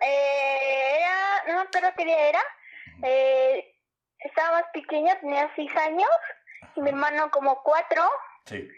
Eh, 0.03 0.99
era, 1.01 1.43
no 1.49 1.55
me 1.57 1.61
acuerdo 1.63 1.89
qué 1.97 2.05
día 2.05 2.29
era. 2.29 2.41
Eh, 3.03 3.75
estaba 4.21 4.61
más 4.61 4.65
pequeña, 4.73 5.19
tenía 5.19 5.51
seis 5.57 5.69
años, 5.77 6.09
y 6.77 6.81
mi 6.83 6.91
hermano 6.91 7.29
como 7.33 7.61
cuatro. 7.65 8.09
Sí. 8.47 8.69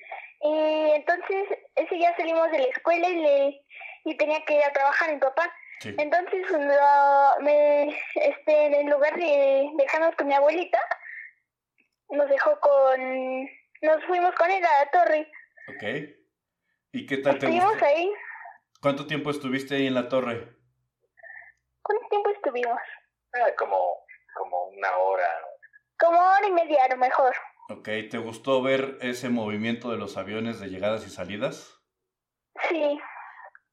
Y 0.41 0.91
entonces 0.93 1.49
ese 1.75 1.95
día 1.97 2.17
salimos 2.17 2.51
de 2.51 2.61
la 2.61 2.65
escuela 2.69 3.07
y 3.11 3.17
le 3.17 3.61
y 4.07 4.17
tenía 4.17 4.43
que 4.47 4.55
ir 4.55 4.65
a 4.65 4.73
trabajar 4.73 5.13
mi 5.13 5.21
papá. 5.21 5.55
Sí. 5.81 5.95
Entonces 5.99 6.51
lo- 6.51 7.41
me, 7.43 7.91
este, 8.15 8.81
en 8.81 8.89
lugar 8.89 9.15
de 9.19 9.69
dejarnos 9.77 10.15
con 10.17 10.29
mi 10.29 10.33
abuelita, 10.35 10.79
nos 12.09 12.27
dejó 12.31 12.59
con, 12.59 13.43
nos 13.83 14.03
fuimos 14.07 14.35
con 14.37 14.51
él 14.51 14.65
a 14.65 14.85
la 14.85 14.91
torre. 14.91 15.31
Ok. 15.69 16.22
¿Y 16.93 17.07
qué 17.07 17.19
tal 17.19 17.39
te 17.39 17.47
Estuvimos 17.47 17.71
gustó? 17.73 17.87
ahí. 17.87 18.13
¿Cuánto 18.81 19.07
tiempo 19.07 19.31
estuviste 19.31 19.77
ahí 19.77 19.87
en 19.87 19.95
la 19.95 20.09
torre? 20.09 20.57
¿Cuánto 21.83 22.07
tiempo 22.09 22.31
estuvimos? 22.31 22.79
Ah, 23.35 23.51
como, 23.59 23.79
como 24.35 24.65
una 24.67 24.97
hora. 24.99 25.29
Como 25.99 26.19
hora 26.19 26.47
y 26.47 26.53
media 26.53 26.85
a 26.85 26.89
lo 26.89 26.97
mejor. 26.99 27.35
Ok, 27.71 27.89
¿te 28.11 28.19
gustó 28.19 28.61
ver 28.63 28.99
ese 29.01 29.31
movimiento 29.31 29.91
de 29.91 29.97
los 29.99 30.17
aviones 30.17 30.61
de 30.61 30.69
llegadas 30.69 31.07
y 31.07 31.11
salidas? 31.11 31.81
Sí. 32.69 33.01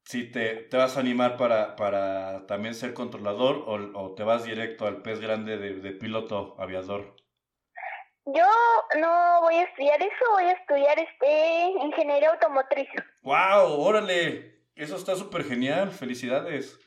Sí, 0.06 0.32
te, 0.32 0.56
te 0.64 0.78
vas 0.78 0.96
a 0.98 1.02
animar 1.02 1.38
para, 1.38 1.76
para 1.76 2.46
también 2.48 2.74
ser 2.74 2.94
controlador 2.94 3.58
o, 3.68 4.00
o 4.00 4.16
te 4.16 4.24
vas 4.24 4.44
directo 4.46 4.88
al 4.88 5.02
pez 5.02 5.20
grande 5.20 5.58
de, 5.58 5.76
de 5.76 5.92
piloto 5.92 6.56
aviador. 6.60 7.16
Yo 8.34 9.00
no 9.00 9.42
voy 9.42 9.56
a 9.56 9.64
estudiar 9.64 10.02
eso, 10.02 10.26
voy 10.32 10.44
a 10.46 10.52
estudiar 10.54 11.00
este 11.00 11.70
ingeniería 11.84 12.32
automotriz. 12.32 12.88
¡Wow! 13.24 13.80
¡Órale! 13.82 14.60
Eso 14.76 14.96
está 14.96 15.16
súper 15.16 15.44
genial. 15.44 15.92
Felicidades. 15.92 16.80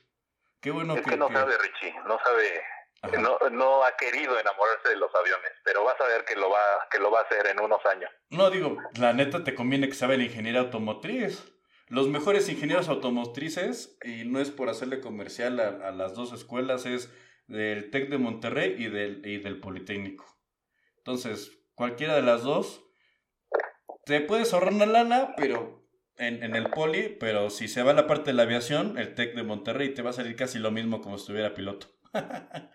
Qué 0.61 0.71
bueno 0.71 0.95
es 0.95 1.03
que... 1.03 1.11
que 1.11 1.17
no 1.17 1.29
que- 1.29 1.35
sabe, 1.35 1.55
Richie. 1.59 1.95
No 2.07 2.19
sabe. 2.25 2.63
Ajá. 3.03 3.17
No, 3.21 3.37
no 3.51 3.85
ha 3.85 3.97
querido 3.97 4.39
enamorarse 4.39 4.91
de 4.91 4.97
los 4.97 5.13
aviones, 5.15 5.51
pero 5.65 5.83
vas 5.83 6.01
a 6.01 6.07
ver 6.07 6.25
que 6.25 6.37
lo 6.37 6.49
va, 6.51 6.61
que 6.89 7.01
lo 7.01 7.11
va 7.11 7.21
a 7.21 7.23
hacer 7.25 7.47
en 7.49 7.59
unos 7.59 7.85
años. 7.87 8.09
No, 8.31 8.49
digo, 8.49 8.77
la 9.01 9.13
neta 9.13 9.43
te 9.43 9.57
conviene 9.57 9.89
que 9.89 9.95
sabe 9.95 10.17
la 10.17 10.23
ingeniería 10.25 10.61
automotriz. 10.61 11.53
Los 11.89 12.07
mejores 12.07 12.49
ingenieros 12.49 12.89
automotrices, 12.89 13.99
y 14.05 14.25
no 14.25 14.39
es 14.41 14.51
por 14.53 14.69
hacerle 14.69 15.01
comercial 15.01 15.59
a, 15.59 15.89
a 15.89 15.91
las 15.91 16.15
dos 16.15 16.33
escuelas, 16.33 16.87
es 16.87 17.13
del 17.49 17.91
TEC 17.91 18.09
de 18.09 18.19
Monterrey 18.19 18.77
y 18.79 18.89
del, 18.89 19.27
y 19.27 19.39
del 19.39 19.59
Politécnico. 19.61 20.25
Entonces, 21.05 21.59
cualquiera 21.75 22.15
de 22.15 22.23
las 22.23 22.45
dos, 22.45 22.85
te 24.05 24.21
puedes 24.21 24.53
ahorrar 24.55 24.73
una 24.73 24.87
lana, 24.87 25.35
pero 25.37 25.85
en, 26.17 26.45
en 26.45 26.55
el 26.55 26.71
Poli, 26.71 27.17
pero 27.19 27.51
si 27.51 27.67
se 27.67 27.83
va 27.83 27.91
a 27.91 27.95
la 27.95 28.07
parte 28.07 28.31
de 28.31 28.35
la 28.35 28.45
aviación, 28.45 28.99
el 28.99 29.17
TEC 29.17 29.35
de 29.35 29.43
Monterrey 29.43 29.93
te 29.95 30.03
va 30.03 30.11
a 30.11 30.13
salir 30.13 30.37
casi 30.37 30.61
lo 30.61 30.71
mismo 30.71 31.01
como 31.01 31.19
si 31.19 31.23
estuviera 31.23 31.55
piloto. 31.55 31.89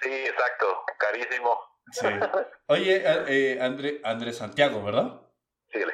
Sí, 0.00 0.10
exacto. 0.10 0.66
Carísimo. 0.96 1.58
Sí. 1.90 2.06
Oye, 2.68 2.98
eh, 2.98 3.24
eh, 3.26 3.58
André, 3.60 4.00
Andrés 4.04 4.36
Santiago, 4.36 4.80
¿verdad? 4.84 5.22
Síguele. 5.72 5.92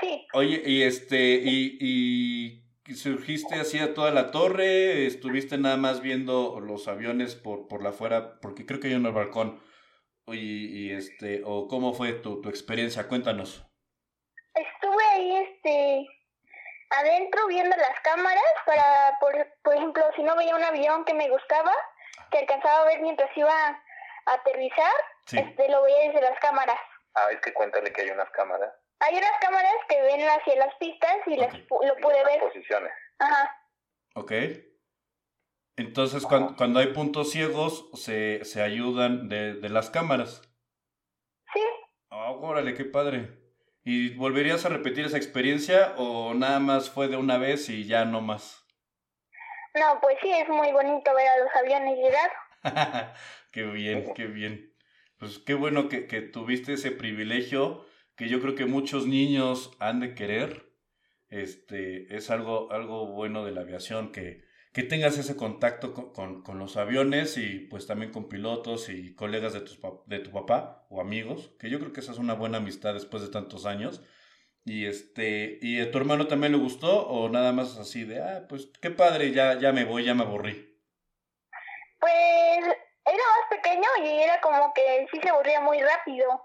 Sí. 0.00 0.26
Oye, 0.32 0.60
y 0.66 0.82
este, 0.82 1.40
y, 1.44 2.64
y 2.84 2.94
surgiste 2.94 3.54
así 3.54 3.78
a 3.78 3.94
toda 3.94 4.10
la 4.10 4.32
torre, 4.32 5.06
estuviste 5.06 5.56
nada 5.56 5.76
más 5.76 6.00
viendo 6.00 6.58
los 6.58 6.88
aviones 6.88 7.36
por, 7.36 7.68
por 7.68 7.80
la 7.80 7.90
afuera, 7.90 8.40
porque 8.40 8.66
creo 8.66 8.80
que 8.80 8.88
hay 8.88 8.94
un 8.94 9.04
balcón. 9.14 9.60
Y, 10.34 10.88
y 10.88 10.92
este, 10.92 11.42
o 11.44 11.68
cómo 11.68 11.94
fue 11.94 12.12
tu, 12.14 12.40
tu 12.40 12.48
experiencia, 12.48 13.08
cuéntanos. 13.08 13.64
Estuve 14.54 15.04
ahí, 15.12 15.36
este, 15.36 16.06
adentro 16.90 17.46
viendo 17.46 17.76
las 17.76 18.00
cámaras 18.00 18.42
para, 18.66 19.16
por, 19.20 19.34
por 19.62 19.74
ejemplo, 19.76 20.02
si 20.16 20.22
no 20.22 20.36
veía 20.36 20.56
un 20.56 20.64
avión 20.64 21.04
que 21.04 21.14
me 21.14 21.28
gustaba, 21.28 21.72
que 22.30 22.38
alcanzaba 22.38 22.82
a 22.82 22.86
ver 22.86 23.00
mientras 23.00 23.30
iba 23.36 23.52
a 23.52 23.82
aterrizar, 24.32 24.92
Sí. 25.26 25.38
este, 25.38 25.68
lo 25.68 25.82
veía 25.82 26.08
desde 26.10 26.22
las 26.22 26.38
cámaras. 26.40 26.78
Ah, 27.14 27.28
es 27.30 27.40
que 27.40 27.52
cuéntale 27.52 27.92
que 27.92 28.02
hay 28.02 28.10
unas 28.10 28.30
cámaras. 28.30 28.72
Hay 29.00 29.16
unas 29.16 29.38
cámaras 29.40 29.74
que 29.88 30.00
ven 30.02 30.20
hacia 30.28 30.56
las 30.56 30.74
pistas 30.76 31.18
y 31.26 31.36
las 31.36 31.54
lo 31.54 31.96
pude 32.00 32.24
ver. 32.24 32.40
Posiciones. 32.40 32.92
Ajá. 33.18 33.54
¿Ok? 34.14 34.32
Entonces, 35.78 36.26
cuando, 36.26 36.56
cuando 36.56 36.80
hay 36.80 36.88
puntos 36.88 37.30
ciegos, 37.30 37.88
se, 37.94 38.44
se 38.44 38.62
ayudan 38.62 39.28
de, 39.28 39.54
de 39.54 39.68
las 39.68 39.90
cámaras. 39.90 40.42
Sí. 41.52 41.60
Ah, 42.10 42.32
órale, 42.32 42.74
qué 42.74 42.84
padre. 42.84 43.38
¿Y 43.84 44.16
volverías 44.16 44.66
a 44.66 44.70
repetir 44.70 45.06
esa 45.06 45.16
experiencia 45.16 45.94
o 45.96 46.34
nada 46.34 46.58
más 46.58 46.90
fue 46.90 47.06
de 47.06 47.16
una 47.16 47.38
vez 47.38 47.68
y 47.68 47.86
ya 47.86 48.04
no 48.04 48.20
más? 48.20 48.66
No, 49.74 50.00
pues 50.00 50.16
sí, 50.20 50.28
es 50.30 50.48
muy 50.48 50.72
bonito 50.72 51.14
ver 51.14 51.28
a 51.28 51.38
los 51.44 51.54
aviones 51.54 51.96
llegar. 51.96 53.14
qué 53.52 53.62
bien, 53.62 54.12
qué 54.14 54.26
bien. 54.26 54.74
Pues 55.16 55.38
qué 55.38 55.54
bueno 55.54 55.88
que, 55.88 56.08
que 56.08 56.22
tuviste 56.22 56.72
ese 56.72 56.90
privilegio 56.90 57.86
que 58.16 58.28
yo 58.28 58.40
creo 58.40 58.56
que 58.56 58.66
muchos 58.66 59.06
niños 59.06 59.76
han 59.78 60.00
de 60.00 60.16
querer. 60.16 60.72
Este, 61.28 62.16
es 62.16 62.30
algo, 62.30 62.72
algo 62.72 63.06
bueno 63.12 63.44
de 63.44 63.52
la 63.52 63.60
aviación, 63.60 64.10
que, 64.10 64.47
que 64.78 64.84
tengas 64.84 65.18
ese 65.18 65.34
contacto 65.34 65.92
con, 65.92 66.12
con- 66.12 66.42
con 66.44 66.60
los 66.60 66.76
aviones 66.76 67.36
y 67.36 67.58
pues 67.68 67.88
también 67.88 68.12
con 68.12 68.28
pilotos 68.28 68.88
y 68.88 69.12
colegas 69.16 69.52
de, 69.52 69.60
tus, 69.60 69.80
de 70.06 70.20
tu 70.20 70.30
papá 70.30 70.86
o 70.88 71.00
amigos, 71.00 71.50
que 71.58 71.68
yo 71.68 71.80
creo 71.80 71.92
que 71.92 71.98
esa 71.98 72.12
es 72.12 72.18
una 72.18 72.34
buena 72.34 72.58
amistad 72.58 72.94
después 72.94 73.20
de 73.24 73.28
tantos 73.28 73.66
años. 73.66 74.02
Y 74.64 74.86
este, 74.86 75.58
¿y 75.62 75.80
a 75.80 75.90
tu 75.90 75.98
hermano 75.98 76.28
también 76.28 76.52
le 76.52 76.58
gustó 76.58 77.08
o 77.08 77.28
nada 77.28 77.50
más 77.50 77.76
así 77.76 78.04
de, 78.04 78.22
ah, 78.22 78.46
pues 78.48 78.68
qué 78.80 78.90
padre, 78.92 79.32
ya, 79.32 79.58
ya 79.58 79.72
me 79.72 79.84
voy, 79.84 80.04
ya 80.04 80.14
me 80.14 80.22
aburrí? 80.22 80.78
Pues 81.98 82.12
era 82.12 83.24
más 83.34 83.50
pequeño 83.50 83.88
y 84.04 84.22
era 84.22 84.40
como 84.40 84.72
que 84.74 85.08
sí 85.10 85.18
se 85.20 85.28
aburría 85.28 85.60
muy 85.60 85.80
rápido. 85.80 86.40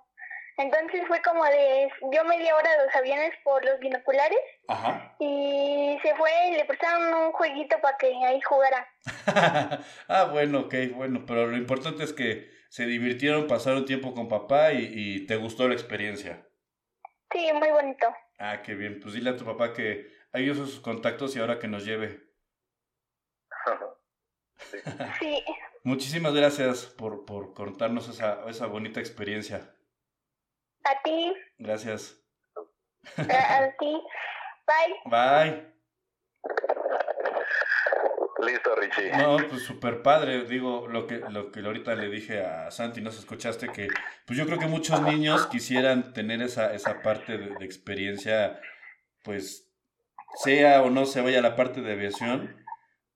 Entonces 0.58 1.02
fue 1.08 1.22
como 1.22 1.44
de, 1.46 1.88
dio 2.12 2.24
media 2.26 2.56
hora 2.56 2.70
a 2.72 2.84
los 2.86 2.96
aviones 2.96 3.32
por 3.44 3.64
los 3.66 3.80
binoculares 3.80 4.38
Ajá. 4.68 5.16
y 5.20 5.63
se 6.14 6.18
fue 6.18 6.32
y 6.50 6.56
le 6.56 6.66
prestaron 6.66 7.14
un 7.26 7.32
jueguito 7.32 7.76
para 7.82 7.98
que 7.98 8.08
ahí 8.26 8.42
jugara. 8.42 8.88
ah, 10.08 10.26
bueno, 10.32 10.62
ok, 10.62 10.76
bueno, 10.94 11.26
pero 11.26 11.48
lo 11.48 11.58
importante 11.58 12.04
es 12.04 12.14
que 12.14 12.52
se 12.70 12.86
divirtieron, 12.86 13.48
pasaron 13.48 13.86
tiempo 13.86 14.14
con 14.14 14.28
papá 14.28 14.74
y, 14.74 14.90
y 14.94 15.26
te 15.26 15.36
gustó 15.36 15.68
la 15.68 15.74
experiencia. 15.76 16.48
Sí, 17.32 17.52
muy 17.54 17.70
bonito. 17.70 18.08
Ah, 18.40 18.62
qué 18.62 18.76
bien, 18.76 19.00
pues 19.02 19.14
dile 19.14 19.32
a 19.32 19.38
tu 19.38 19.46
papá 19.46 19.74
que 19.74 20.08
ahí 20.32 20.50
usa 20.50 20.66
sus 20.66 20.80
contactos 20.80 21.36
y 21.36 21.40
ahora 21.40 21.60
que 21.60 21.68
nos 21.68 21.86
lleve. 21.86 22.22
Sí, 25.20 25.44
Muchísimas 25.84 26.34
gracias 26.34 26.86
por, 26.86 27.26
por 27.26 27.54
contarnos 27.54 28.08
esa, 28.08 28.50
esa 28.50 28.68
bonita 28.68 29.00
experiencia. 29.02 29.76
a 30.86 31.02
ti, 31.04 31.34
Gracias. 31.58 32.18
a, 33.18 33.58
a 33.58 33.72
ti. 33.78 34.02
Bye. 34.66 35.12
Bye. 35.12 35.73
Listo, 38.46 38.76
Richie. 38.76 39.12
No, 39.18 39.38
pues 39.50 39.64
súper 39.64 40.02
padre, 40.02 40.44
digo, 40.44 40.88
lo 40.88 41.08
que, 41.08 41.20
lo 41.30 41.52
que 41.52 41.62
ahorita 41.62 41.96
le 41.96 42.10
dije 42.10 42.42
a 42.42 42.72
Santi, 42.72 43.02
nos 43.02 43.18
escuchaste 43.18 43.70
que, 43.70 43.88
pues 44.26 44.38
yo 44.38 44.46
creo 44.46 44.60
que 44.60 44.68
muchos 44.68 45.02
niños 45.02 45.48
quisieran 45.48 46.14
tener 46.14 46.42
esa, 46.42 46.74
esa 46.74 47.02
parte 47.02 47.38
de, 47.38 47.56
de 47.56 47.66
experiencia, 47.66 48.60
pues 49.24 49.70
sea 50.36 50.82
o 50.82 50.90
no 50.90 51.06
se 51.06 51.22
vaya 51.22 51.40
a 51.40 51.44
la 51.44 51.56
parte 51.56 51.82
de 51.82 51.94
aviación, 51.94 52.64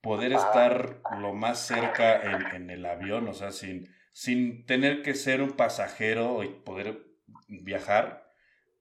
poder 0.01 0.33
estar 0.33 1.01
lo 1.19 1.33
más 1.33 1.65
cerca 1.65 2.21
en, 2.21 2.55
en, 2.55 2.69
el 2.69 2.85
avión, 2.85 3.27
o 3.27 3.33
sea, 3.33 3.51
sin, 3.51 3.93
sin 4.13 4.65
tener 4.65 5.01
que 5.01 5.15
ser 5.15 5.41
un 5.41 5.51
pasajero 5.51 6.43
y 6.43 6.49
poder 6.49 7.03
viajar, 7.47 8.26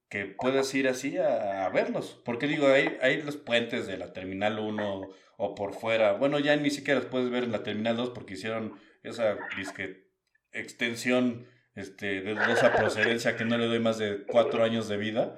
que 0.08 0.26
puedas 0.26 0.72
ir 0.74 0.88
así 0.88 1.16
a, 1.18 1.68
verlos. 1.70 2.20
Porque 2.24 2.46
digo, 2.46 2.68
hay, 2.68 2.96
hay 3.02 3.22
los 3.22 3.36
puentes 3.36 3.86
de 3.86 3.98
la 3.98 4.12
Terminal 4.12 4.58
1 4.58 5.08
o 5.36 5.54
por 5.54 5.74
fuera. 5.74 6.12
Bueno, 6.12 6.38
ya 6.38 6.56
ni 6.56 6.70
siquiera 6.70 7.00
los 7.00 7.08
puedes 7.08 7.30
ver 7.30 7.44
en 7.44 7.52
la 7.52 7.62
Terminal 7.62 7.96
2 7.96 8.10
porque 8.10 8.34
hicieron 8.34 8.78
esa 9.02 9.36
disque 9.56 10.06
extensión 10.52 11.46
este, 11.74 12.22
de 12.22 12.34
dudosa 12.34 12.74
procedencia 12.74 13.36
que 13.36 13.44
no 13.44 13.58
le 13.58 13.66
doy 13.66 13.80
más 13.80 13.98
de 13.98 14.24
cuatro 14.26 14.64
años 14.64 14.88
de 14.88 14.96
vida. 14.96 15.36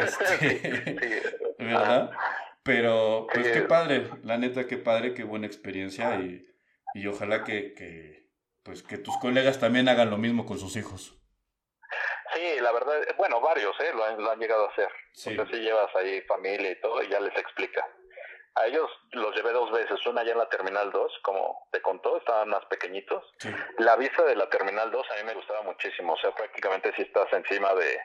Este, 0.00 1.24
¿Verdad? 1.58 2.10
Pero, 2.62 3.26
pues 3.32 3.48
qué 3.48 3.62
padre, 3.62 4.10
la 4.24 4.36
neta, 4.36 4.66
qué 4.66 4.76
padre, 4.76 5.14
qué 5.14 5.24
buena 5.24 5.46
experiencia 5.46 6.20
y, 6.20 6.46
y 6.92 7.06
ojalá 7.06 7.42
que, 7.42 7.72
que, 7.72 8.28
pues, 8.62 8.82
que 8.82 8.98
tus 8.98 9.16
colegas 9.16 9.58
también 9.58 9.88
hagan 9.88 10.10
lo 10.10 10.18
mismo 10.18 10.44
con 10.44 10.58
sus 10.58 10.76
hijos. 10.76 11.17
Sí, 12.34 12.60
la 12.60 12.72
verdad, 12.72 12.94
bueno, 13.16 13.40
varios, 13.40 13.78
¿eh? 13.80 13.92
Lo 13.94 14.04
han, 14.04 14.22
lo 14.22 14.30
han 14.30 14.38
llegado 14.38 14.66
a 14.66 14.72
hacer. 14.72 14.90
Sí. 15.12 15.34
Sea, 15.34 15.46
si 15.46 15.56
llevas 15.60 15.94
ahí 15.96 16.20
familia 16.22 16.70
y 16.70 16.80
todo, 16.80 17.02
y 17.02 17.08
ya 17.08 17.20
les 17.20 17.36
explica. 17.36 17.86
A 18.54 18.66
ellos 18.66 18.90
los 19.12 19.34
llevé 19.36 19.52
dos 19.52 19.70
veces, 19.70 20.04
una 20.06 20.24
ya 20.24 20.32
en 20.32 20.38
la 20.38 20.48
Terminal 20.48 20.90
2, 20.90 21.20
como 21.22 21.68
te 21.70 21.80
contó, 21.80 22.16
estaban 22.16 22.48
más 22.48 22.64
pequeñitos. 22.66 23.22
Sí. 23.38 23.50
La 23.78 23.94
vista 23.96 24.24
de 24.24 24.34
la 24.34 24.48
Terminal 24.48 24.90
2 24.90 25.06
a 25.10 25.14
mí 25.16 25.22
me 25.24 25.34
gustaba 25.34 25.62
muchísimo, 25.62 26.14
o 26.14 26.18
sea, 26.18 26.34
prácticamente 26.34 26.92
si 26.96 27.02
estás 27.02 27.32
encima 27.32 27.72
de, 27.74 28.00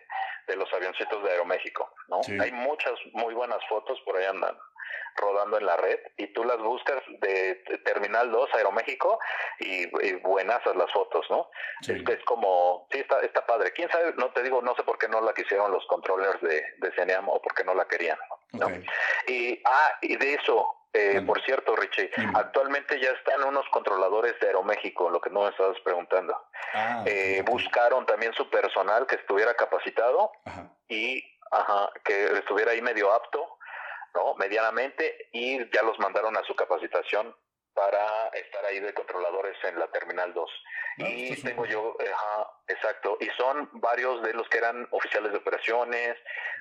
de 0.48 0.56
los 0.56 0.72
avioncitos 0.72 1.24
de 1.24 1.32
Aeroméxico, 1.32 1.92
¿no? 2.08 2.22
Sí. 2.22 2.38
Hay 2.40 2.52
muchas 2.52 2.94
muy 3.14 3.34
buenas 3.34 3.66
fotos, 3.68 4.00
por 4.02 4.16
ahí 4.16 4.26
andan 4.26 4.56
rodando 5.16 5.58
en 5.58 5.66
la 5.66 5.78
red 5.78 6.00
y 6.18 6.28
tú 6.28 6.44
las 6.44 6.58
buscas 6.58 7.02
de, 7.20 7.56
Terminal 7.86 8.32
2 8.32 8.50
Aeroméxico 8.56 9.20
y, 9.60 9.84
y 10.06 10.14
buenas 10.16 10.62
las 10.76 10.92
fotos, 10.92 11.26
¿no? 11.30 11.50
Sí. 11.82 11.94
Es, 11.94 12.10
es, 12.10 12.24
como, 12.26 12.88
sí, 12.92 13.00
está, 13.00 13.20
está 13.22 13.46
padre. 13.46 13.72
¿Quién 13.72 13.90
sabe? 13.90 14.14
No 14.18 14.32
te 14.32 14.44
digo, 14.44 14.62
no 14.62 14.76
sé 14.76 14.84
por 14.84 14.98
qué 14.98 15.08
no 15.08 15.22
la 15.22 15.34
quisieron 15.34 15.72
los 15.72 15.86
controllers 15.88 16.42
de, 16.42 16.64
de 16.78 16.92
CENEAM 16.96 17.30
o 17.30 17.42
por 17.42 17.54
qué 17.54 17.64
no 17.64 17.74
la 17.74 17.86
querían, 17.86 18.18
¿no? 18.52 18.66
Okay. 18.66 18.86
Y, 19.28 19.62
ah, 19.66 19.98
y 20.02 20.16
de 20.16 20.36
eso, 20.36 20.68
eh, 20.94 21.22
por 21.26 21.42
cierto, 21.44 21.76
Richie, 21.76 22.12
actualmente 22.36 23.00
ya 23.00 23.10
están 23.12 23.44
unos 23.44 23.68
controladores 23.70 24.40
de 24.40 24.48
Aeroméxico, 24.48 25.10
lo 25.10 25.20
que 25.20 25.30
no 25.30 25.42
me 25.44 25.50
estabas 25.50 25.80
preguntando. 25.82 26.40
Ah, 26.74 27.04
eh, 27.06 27.42
okay. 27.42 27.54
Buscaron 27.54 28.06
también 28.06 28.34
su 28.34 28.50
personal 28.50 29.08
que 29.08 29.16
estuviera 29.16 29.54
capacitado 29.56 30.32
ajá. 30.46 30.70
y 30.88 31.24
ajá, 31.52 31.92
que 32.04 32.26
estuviera 32.26 32.72
ahí 32.72 32.82
medio 32.82 33.12
apto 33.12 33.58
¿no? 34.14 34.36
Medianamente 34.36 35.30
y 35.32 35.58
ya 35.72 35.84
los 35.84 35.98
mandaron 36.00 36.36
a 36.38 36.44
su 36.44 36.56
capacitación 36.56 37.36
para 37.74 38.28
estar 38.30 38.64
ahí 38.66 38.80
de 38.80 38.94
controladores 38.94 39.58
en 39.64 39.80
la 39.80 39.88
Terminal 39.88 40.34
2. 40.34 40.52
No, 40.98 41.08
y 41.08 41.36
tengo 41.42 41.66
yo, 41.66 41.98
ajá, 42.00 42.52
exacto, 42.68 43.18
y 43.20 43.28
son 43.36 43.68
varios 43.74 44.22
de 44.22 44.34
los 44.34 44.48
que 44.48 44.60
eran 44.60 44.88
oficiales 44.92 45.32
de 45.32 45.40
operaciones, 45.40 46.18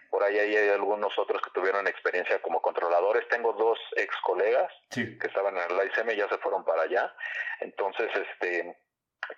por 0.08 0.22
ahí 0.22 0.38
hay 0.38 0.70
algunos 0.70 1.18
otros 1.18 1.42
que 1.42 1.50
tuvieron 1.50 1.86
experiencia 1.86 2.40
como 2.40 2.62
controladores, 2.62 3.28
tengo 3.28 3.52
dos 3.52 3.78
ex 3.96 4.14
colegas 4.22 4.72
sí. 4.90 5.18
que 5.18 5.26
estaban 5.26 5.56
en 5.58 5.64
el 5.64 5.86
ICM 5.86 6.10
y 6.10 6.16
ya 6.16 6.28
se 6.28 6.38
fueron 6.38 6.64
para 6.64 6.82
allá, 6.82 7.14
entonces, 7.60 8.10
este, 8.14 8.74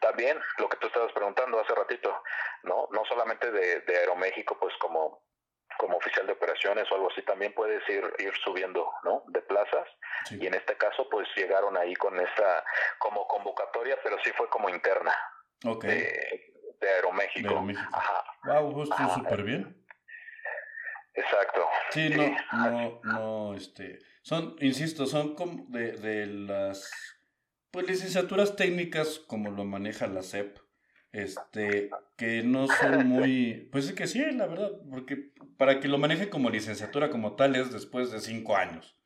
también 0.01 0.41
lo 0.59 0.69
que 0.69 0.77
tú 0.77 0.87
estabas 0.87 1.13
preguntando 1.13 1.61
hace 1.61 1.75
ratito, 1.75 2.23
¿no? 2.63 2.89
No 2.93 3.05
solamente 3.07 3.51
de, 3.51 3.81
de 3.81 3.99
Aeroméxico, 3.99 4.59
pues 4.59 4.75
como 4.79 5.23
como 5.79 5.97
oficial 5.97 6.27
de 6.27 6.33
operaciones 6.33 6.91
o 6.91 6.95
algo 6.95 7.11
así, 7.11 7.23
también 7.23 7.53
puedes 7.55 7.87
ir, 7.89 8.05
ir 8.19 8.33
subiendo, 8.45 8.91
¿no? 9.05 9.25
De 9.29 9.41
plazas. 9.43 9.87
Sí. 10.27 10.39
Y 10.41 10.47
en 10.47 10.55
este 10.55 10.77
caso, 10.77 11.09
pues 11.11 11.29
llegaron 11.37 11.77
ahí 11.77 11.95
con 11.95 12.19
esta, 12.19 12.65
como 12.99 13.27
convocatoria, 13.27 13.99
pero 14.03 14.17
sí 14.23 14.31
fue 14.37 14.49
como 14.49 14.69
interna. 14.69 15.13
Ok. 15.65 15.85
De, 15.85 16.55
de 16.81 16.89
Aeroméxico. 16.89 17.49
De 17.49 17.55
Aeroméxico. 17.55 17.97
Ajá. 17.97 18.25
Wow, 18.45 18.83
estuvo 18.83 19.15
súper 19.15 19.43
bien. 19.43 19.85
Exacto. 21.15 21.69
Sí, 21.91 22.11
no, 22.11 22.37
no, 22.53 23.01
no, 23.05 23.55
este, 23.55 24.01
son, 24.23 24.57
insisto, 24.61 25.07
son 25.07 25.35
como 25.35 25.65
de, 25.69 25.93
de 25.93 26.27
las, 26.27 26.91
pues 27.71 27.87
licenciaturas 27.87 28.57
técnicas 28.57 29.21
como 29.21 29.51
lo 29.51 29.65
maneja 29.65 30.07
la 30.07 30.23
SEP, 30.23 30.59
este, 31.15 31.91
que 32.17 32.43
no 32.43 32.67
son 32.67 33.07
muy, 33.07 33.69
pues 33.71 33.87
es 33.87 33.93
que 33.93 34.09
sí, 34.09 34.21
la 34.33 34.47
verdad, 34.47 34.73
porque 34.91 35.31
para 35.57 35.79
que 35.79 35.87
lo 35.87 35.97
maneje 35.97 36.29
como 36.29 36.51
licenciatura 36.51 37.09
como 37.09 37.37
tal 37.37 37.55
es 37.55 37.73
después 37.73 38.11
de 38.11 38.19
cinco 38.19 38.57
años. 38.57 38.99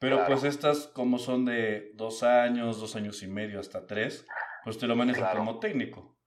Pero 0.00 0.16
claro. 0.16 0.32
pues 0.32 0.44
estas 0.44 0.88
como 0.88 1.18
son 1.18 1.44
de 1.44 1.92
dos 1.94 2.24
años, 2.24 2.80
dos 2.80 2.96
años 2.96 3.22
y 3.22 3.28
medio 3.28 3.60
hasta 3.60 3.86
tres, 3.86 4.26
pues 4.64 4.76
te 4.76 4.88
lo 4.88 4.96
manejan 4.96 5.22
claro. 5.22 5.38
como 5.38 5.60
técnico. 5.60 6.18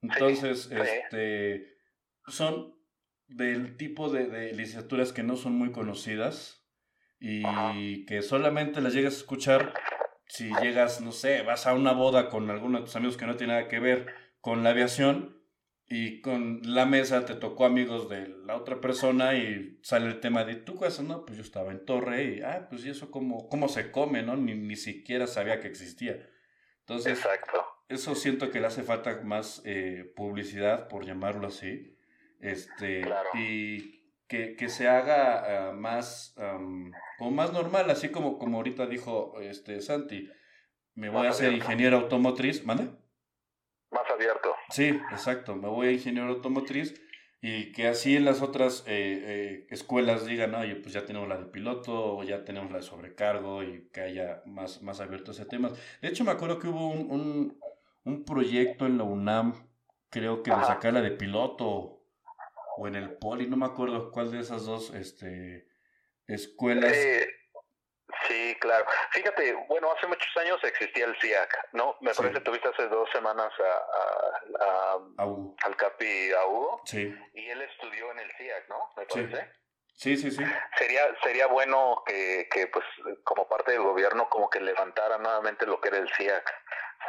Entonces, 0.00 0.68
sí, 0.70 0.76
este, 0.76 1.76
son 2.28 2.76
del 3.26 3.76
tipo 3.76 4.10
de, 4.10 4.28
de, 4.28 4.52
licenciaturas 4.52 5.12
que 5.12 5.24
no 5.24 5.34
son 5.34 5.54
muy 5.54 5.72
conocidas 5.72 6.64
y 7.18 7.44
Ajá. 7.44 7.74
que 8.06 8.22
solamente 8.22 8.80
las 8.80 8.94
llegas 8.94 9.14
a 9.14 9.18
escuchar 9.18 9.74
si 10.26 10.50
llegas, 10.62 11.00
no 11.00 11.10
sé, 11.10 11.42
vas 11.42 11.66
a 11.66 11.74
una 11.74 11.92
boda 11.92 12.30
con 12.30 12.48
alguno 12.48 12.78
de 12.78 12.84
tus 12.84 12.96
amigos 12.96 13.16
que 13.16 13.26
no 13.26 13.36
tiene 13.36 13.54
nada 13.54 13.68
que 13.68 13.80
ver 13.80 14.21
con 14.42 14.64
la 14.64 14.70
aviación 14.70 15.40
y 15.86 16.20
con 16.20 16.60
la 16.64 16.84
mesa 16.84 17.24
te 17.24 17.34
tocó 17.34 17.64
amigos 17.64 18.08
de 18.08 18.26
la 18.44 18.56
otra 18.56 18.80
persona 18.80 19.34
y 19.34 19.78
sale 19.82 20.06
el 20.06 20.20
tema 20.20 20.44
de 20.44 20.56
tu 20.56 20.78
casa, 20.78 21.02
¿no? 21.02 21.24
Pues 21.24 21.38
yo 21.38 21.44
estaba 21.44 21.70
en 21.70 21.84
Torre 21.84 22.24
y, 22.24 22.42
ah, 22.42 22.66
pues 22.68 22.84
y 22.84 22.90
eso 22.90 23.10
cómo, 23.10 23.48
cómo 23.48 23.68
se 23.68 23.92
come, 23.92 24.22
¿no? 24.22 24.36
Ni, 24.36 24.54
ni 24.54 24.74
siquiera 24.74 25.26
sabía 25.26 25.60
que 25.60 25.68
existía. 25.68 26.28
Entonces, 26.80 27.18
Exacto. 27.18 27.64
eso 27.88 28.14
siento 28.16 28.50
que 28.50 28.60
le 28.60 28.66
hace 28.66 28.82
falta 28.82 29.20
más 29.22 29.62
eh, 29.64 30.12
publicidad, 30.16 30.88
por 30.88 31.06
llamarlo 31.06 31.46
así, 31.46 31.96
este, 32.40 33.02
claro. 33.02 33.28
y 33.34 34.02
que, 34.26 34.56
que, 34.56 34.68
se 34.68 34.88
haga 34.88 35.70
uh, 35.70 35.74
más, 35.74 36.34
um, 36.38 36.90
como 37.18 37.30
más 37.30 37.52
normal, 37.52 37.88
así 37.90 38.08
como, 38.08 38.38
como 38.38 38.56
ahorita 38.56 38.86
dijo 38.86 39.40
este 39.40 39.80
Santi, 39.80 40.28
me 40.94 41.10
voy 41.10 41.26
a 41.26 41.30
hacer 41.30 41.52
ingeniero 41.52 41.98
automotriz, 41.98 42.64
¿mande? 42.64 43.01
Abierto. 44.12 44.54
Sí, 44.70 44.88
exacto. 45.10 45.56
Me 45.56 45.68
voy 45.68 45.88
a 45.88 45.92
ingeniero 45.92 46.28
automotriz 46.28 46.94
y 47.40 47.72
que 47.72 47.88
así 47.88 48.16
en 48.16 48.24
las 48.24 48.40
otras 48.40 48.84
eh, 48.86 49.22
eh, 49.24 49.66
escuelas 49.70 50.24
digan, 50.24 50.54
oye, 50.54 50.76
pues 50.76 50.94
ya 50.94 51.04
tenemos 51.04 51.28
la 51.28 51.36
de 51.38 51.46
piloto 51.46 52.16
o 52.16 52.22
ya 52.22 52.44
tenemos 52.44 52.70
la 52.70 52.78
de 52.78 52.84
sobrecargo 52.84 53.64
y 53.64 53.88
que 53.92 54.00
haya 54.00 54.42
más, 54.46 54.80
más 54.82 55.00
abierto 55.00 55.32
ese 55.32 55.44
tema. 55.44 55.72
De 56.00 56.08
hecho, 56.08 56.22
me 56.22 56.30
acuerdo 56.30 56.60
que 56.60 56.68
hubo 56.68 56.88
un, 56.88 57.10
un, 57.10 57.60
un 58.04 58.24
proyecto 58.24 58.86
en 58.86 58.98
la 58.98 59.04
UNAM, 59.04 59.54
creo 60.08 60.42
que 60.42 60.54
de 60.54 60.64
sacar 60.64 60.92
la 60.92 61.02
de 61.02 61.10
piloto 61.10 62.04
o 62.76 62.86
en 62.88 62.94
el 62.94 63.10
Poli, 63.10 63.48
no 63.48 63.56
me 63.56 63.66
acuerdo 63.66 64.10
cuál 64.12 64.30
de 64.30 64.38
esas 64.38 64.64
dos 64.64 64.94
este, 64.94 65.66
escuelas. 66.26 66.92
Eh, 66.94 67.26
Sí, 68.28 68.56
claro. 68.60 68.84
Fíjate, 69.10 69.54
bueno, 69.68 69.90
hace 69.92 70.06
muchos 70.06 70.36
años 70.36 70.62
existía 70.64 71.06
el 71.06 71.16
CIAC, 71.20 71.68
¿no? 71.72 71.96
Me 72.00 72.12
sí. 72.12 72.18
parece 72.18 72.38
que 72.38 72.44
tuviste 72.44 72.68
hace 72.68 72.88
dos 72.88 73.08
semanas 73.10 73.52
a, 73.58 74.64
a, 74.64 74.98
a, 75.18 75.26
al 75.64 75.76
Capi 75.76 76.32
a 76.32 76.46
Hugo. 76.46 76.82
Sí. 76.84 77.14
Y 77.34 77.48
él 77.48 77.62
estudió 77.62 78.10
en 78.12 78.18
el 78.18 78.30
CIAC, 78.36 78.68
¿no? 78.68 78.90
Me 78.96 79.06
parece. 79.06 79.52
Sí, 79.94 80.16
sí, 80.16 80.30
sí. 80.30 80.42
Sería, 80.78 81.02
sería 81.22 81.46
bueno 81.46 82.02
que, 82.06 82.48
que, 82.50 82.66
pues, 82.66 82.84
como 83.24 83.48
parte 83.48 83.72
del 83.72 83.82
gobierno, 83.82 84.28
como 84.28 84.50
que 84.50 84.60
levantara 84.60 85.18
nuevamente 85.18 85.66
lo 85.66 85.80
que 85.80 85.88
era 85.88 85.98
el 85.98 86.12
CIAC. 86.14 86.50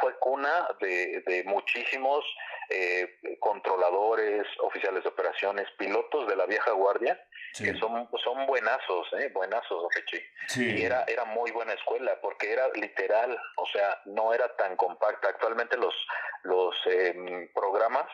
Fue 0.00 0.18
cuna 0.18 0.68
de, 0.80 1.22
de 1.26 1.44
muchísimos 1.44 2.24
eh, 2.70 3.18
controladores, 3.40 4.46
oficiales 4.60 5.02
de 5.02 5.08
operaciones, 5.08 5.66
pilotos 5.78 6.26
de 6.28 6.36
la 6.36 6.46
vieja 6.46 6.72
guardia, 6.72 7.20
sí. 7.54 7.64
que 7.64 7.78
son, 7.78 8.08
son 8.22 8.46
buenazos, 8.46 9.08
¿eh? 9.14 9.30
buenazos, 9.32 9.86
Richie. 9.94 10.24
Sí. 10.48 10.80
Y 10.80 10.84
era, 10.84 11.04
era 11.08 11.24
muy 11.24 11.50
buena 11.50 11.72
escuela, 11.72 12.18
porque 12.20 12.52
era 12.52 12.68
literal, 12.74 13.38
o 13.56 13.66
sea, 13.68 14.00
no 14.04 14.34
era 14.34 14.54
tan 14.56 14.76
compacta. 14.76 15.28
Actualmente 15.28 15.76
los, 15.76 15.94
los 16.42 16.74
eh, 16.86 17.50
programas 17.54 18.06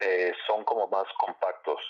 eh, 0.00 0.32
son 0.46 0.64
como 0.64 0.88
más 0.88 1.04
compactos. 1.18 1.80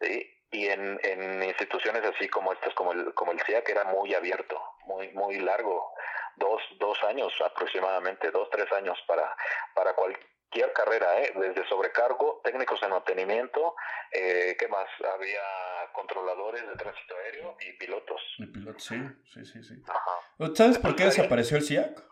¿sí? 0.00 0.34
y 0.50 0.68
en, 0.68 0.98
en 1.02 1.42
instituciones 1.42 2.02
así 2.04 2.28
como 2.28 2.52
estas, 2.52 2.72
como 2.74 2.92
el, 2.92 3.12
como 3.14 3.32
el 3.32 3.40
CIAC, 3.42 3.68
era 3.68 3.84
muy 3.84 4.14
abierto, 4.14 4.60
muy, 4.86 5.08
muy 5.12 5.38
largo, 5.40 5.92
dos, 6.36 6.62
dos 6.78 7.02
años 7.04 7.32
aproximadamente, 7.44 8.30
dos, 8.30 8.48
tres 8.50 8.70
años 8.72 8.98
para, 9.06 9.36
para 9.74 9.92
cualquier 9.94 10.72
carrera, 10.72 11.20
¿eh? 11.20 11.32
desde 11.34 11.68
sobrecargo, 11.68 12.40
técnicos 12.42 12.80
de 12.80 12.88
mantenimiento, 12.88 13.74
eh, 14.10 14.56
¿qué 14.58 14.68
más? 14.68 14.88
Había 15.14 15.77
controladores 15.92 16.66
de 16.66 16.74
tránsito 16.76 17.14
aéreo 17.16 17.56
y 17.60 17.72
pilotos. 17.78 18.20
Y 18.38 18.46
pilotos, 18.46 18.84
sí, 18.84 19.00
sí, 19.32 19.44
sí. 19.44 19.62
sí. 19.62 19.74
Ajá. 19.86 20.54
¿Sabes 20.54 20.78
por 20.78 20.96
qué 20.96 21.04
desapareció 21.04 21.56
el 21.56 21.64
CIAC? 21.64 22.04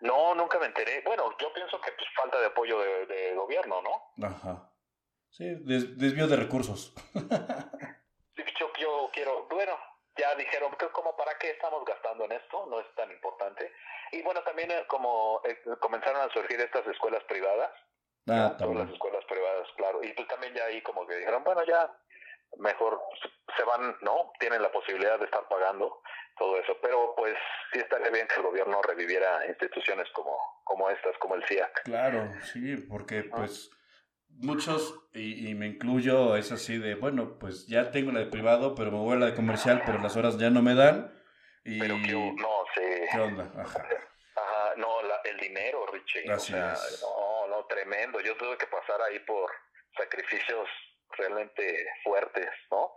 No, 0.00 0.34
nunca 0.34 0.58
me 0.58 0.66
enteré. 0.66 1.02
Bueno, 1.04 1.36
yo 1.38 1.52
pienso 1.52 1.80
que 1.80 1.92
pues 1.92 2.08
falta 2.16 2.40
de 2.40 2.46
apoyo 2.46 2.78
de, 2.80 3.06
de 3.06 3.34
gobierno, 3.34 3.80
¿no? 3.82 4.26
Ajá. 4.26 4.68
Sí, 5.30 5.44
des 5.60 5.96
desvío 5.96 6.26
de 6.26 6.36
recursos. 6.36 6.94
yo, 7.14 8.72
yo 8.78 9.10
quiero, 9.12 9.46
bueno, 9.48 9.78
ya 10.16 10.34
dijeron, 10.34 10.74
¿cómo 10.92 11.16
para 11.16 11.38
qué 11.38 11.50
estamos 11.50 11.84
gastando 11.84 12.24
en 12.24 12.32
esto? 12.32 12.66
No 12.66 12.80
es 12.80 12.94
tan 12.94 13.10
importante. 13.10 13.72
Y 14.12 14.22
bueno, 14.22 14.42
también 14.42 14.70
eh, 14.70 14.84
como 14.88 15.40
eh, 15.44 15.62
comenzaron 15.80 16.20
a 16.20 16.32
surgir 16.32 16.60
estas 16.60 16.86
escuelas 16.86 17.22
privadas, 17.24 17.70
Ah, 18.28 18.54
todas 18.56 18.76
las 18.76 18.90
escuelas 18.90 19.24
privadas, 19.24 19.66
claro, 19.76 20.00
y 20.00 20.12
pues 20.12 20.28
también 20.28 20.54
ya 20.54 20.64
ahí 20.66 20.80
como 20.82 21.04
que 21.06 21.16
dijeron, 21.16 21.42
bueno, 21.42 21.64
ya 21.64 21.90
mejor 22.58 23.00
se 23.56 23.64
van, 23.64 23.96
¿no? 24.02 24.32
Tienen 24.38 24.62
la 24.62 24.70
posibilidad 24.70 25.18
de 25.18 25.26
estar 25.26 25.46
pagando 25.48 26.02
todo 26.38 26.58
eso, 26.58 26.76
pero 26.80 27.14
pues 27.16 27.34
sí 27.72 27.78
estaría 27.78 28.10
bien 28.10 28.26
que 28.26 28.36
el 28.36 28.42
gobierno 28.42 28.80
reviviera 28.82 29.46
instituciones 29.46 30.08
como, 30.12 30.36
como 30.64 30.90
estas, 30.90 31.16
como 31.18 31.34
el 31.34 31.44
CIAC. 31.46 31.82
Claro, 31.84 32.30
sí, 32.52 32.76
porque 32.76 33.24
pues 33.24 33.70
muchos, 34.28 35.08
y, 35.12 35.48
y, 35.48 35.54
me 35.54 35.66
incluyo, 35.66 36.36
es 36.36 36.52
así 36.52 36.78
de, 36.78 36.94
bueno, 36.94 37.38
pues 37.38 37.66
ya 37.66 37.90
tengo 37.90 38.12
la 38.12 38.20
de 38.20 38.26
privado, 38.26 38.74
pero 38.74 38.90
me 38.90 38.98
voy 38.98 39.16
a 39.16 39.20
la 39.20 39.26
de 39.26 39.34
comercial, 39.34 39.82
pero 39.84 39.98
las 39.98 40.16
horas 40.16 40.38
ya 40.38 40.50
no 40.50 40.62
me 40.62 40.74
dan. 40.74 41.12
Y... 41.64 41.78
Pero 41.78 41.94
que, 42.04 42.12
no, 42.12 42.64
sí. 42.74 42.82
¿Qué 43.12 43.20
onda? 43.20 43.52
Ajá. 43.56 43.86
Ajá, 44.34 44.74
no, 44.76 45.02
la, 45.02 45.20
el 45.24 45.38
dinero, 45.38 45.86
Richie. 45.86 46.30
Así 46.32 46.52
o 46.54 46.56
sea, 46.56 46.72
es. 46.72 47.02
no, 47.02 47.46
no, 47.48 47.66
tremendo. 47.66 48.20
Yo 48.20 48.36
tuve 48.36 48.56
que 48.56 48.66
pasar 48.66 49.00
ahí 49.02 49.18
por 49.20 49.50
sacrificios 49.96 50.68
realmente 51.16 51.86
fuertes, 52.04 52.48
¿no? 52.70 52.94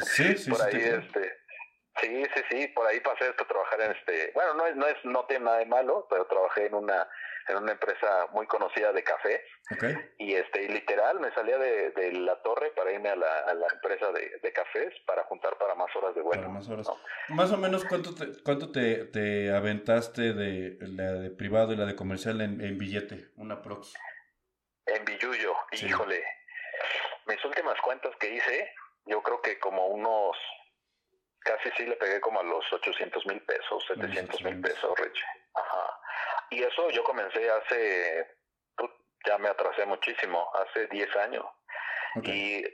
Sí, 0.00 0.36
sí, 0.36 0.50
por 0.50 0.58
sí, 0.60 0.64
ahí, 0.66 0.72
creo. 0.72 0.98
este, 1.00 1.32
sí, 2.00 2.24
sí, 2.34 2.42
sí, 2.50 2.68
por 2.68 2.86
ahí 2.86 3.00
pasé 3.00 3.28
esto 3.28 3.44
a 3.44 3.48
trabajar 3.48 3.80
en 3.82 3.92
este, 3.92 4.30
bueno, 4.34 4.54
no 4.54 4.66
es, 4.66 4.76
no 4.76 4.86
es, 4.86 4.96
no 5.04 5.24
tiene 5.26 5.44
nada 5.44 5.58
de 5.58 5.66
malo, 5.66 6.06
pero 6.10 6.26
trabajé 6.26 6.66
en 6.66 6.74
una, 6.74 7.08
en 7.48 7.56
una 7.58 7.72
empresa 7.72 8.26
muy 8.32 8.46
conocida 8.46 8.92
de 8.92 9.04
café 9.04 9.44
Ok. 9.74 9.84
y 10.18 10.34
este, 10.34 10.62
y 10.62 10.68
literal 10.68 11.20
me 11.20 11.32
salía 11.34 11.58
de, 11.58 11.90
de 11.90 12.12
la 12.12 12.40
torre 12.42 12.70
para 12.70 12.90
irme 12.92 13.10
a 13.10 13.16
la, 13.16 13.38
a 13.40 13.54
la 13.54 13.66
empresa 13.72 14.10
de, 14.12 14.38
de 14.42 14.52
cafés 14.52 14.92
para 15.06 15.24
juntar 15.24 15.56
para 15.58 15.74
más 15.74 15.94
horas 15.94 16.14
de 16.14 16.22
vuelo. 16.22 16.42
Para 16.42 16.52
más 16.54 16.68
horas. 16.68 16.86
¿no? 16.88 17.34
Más 17.34 17.52
o 17.52 17.56
menos, 17.58 17.84
¿cuánto 17.84 18.14
te, 18.14 18.42
cuánto 18.42 18.72
te, 18.72 19.04
te 19.06 19.52
aventaste 19.52 20.32
de 20.32 20.78
la 20.80 21.12
de 21.12 21.30
privado 21.30 21.72
y 21.72 21.76
la 21.76 21.84
de 21.86 21.94
comercial 21.96 22.40
en, 22.40 22.60
en 22.62 22.78
billete? 22.78 23.28
Una 23.36 23.60
prox. 23.62 23.94
En 24.86 25.04
Sí. 25.72 25.86
híjole. 25.86 26.22
Mis 27.26 27.44
últimas 27.44 27.80
cuentas 27.80 28.14
que 28.16 28.28
hice, 28.28 28.74
yo 29.06 29.22
creo 29.22 29.40
que 29.40 29.58
como 29.58 29.86
unos, 29.86 30.36
casi 31.40 31.70
sí 31.76 31.86
le 31.86 31.96
pegué 31.96 32.20
como 32.20 32.40
a 32.40 32.42
los 32.42 32.70
800 32.72 33.26
mil 33.26 33.40
pesos, 33.42 33.84
700 33.88 34.42
mil 34.42 34.58
800. 34.58 34.70
pesos, 34.70 34.98
Rich. 34.98 35.24
Ajá. 35.54 36.00
Y 36.50 36.62
eso 36.62 36.90
yo 36.90 37.02
comencé 37.04 37.50
hace, 37.50 38.36
put, 38.76 38.90
ya 39.26 39.38
me 39.38 39.48
atrasé 39.48 39.86
muchísimo, 39.86 40.50
hace 40.54 40.86
10 40.88 41.16
años. 41.16 41.44
Y, 42.22 42.64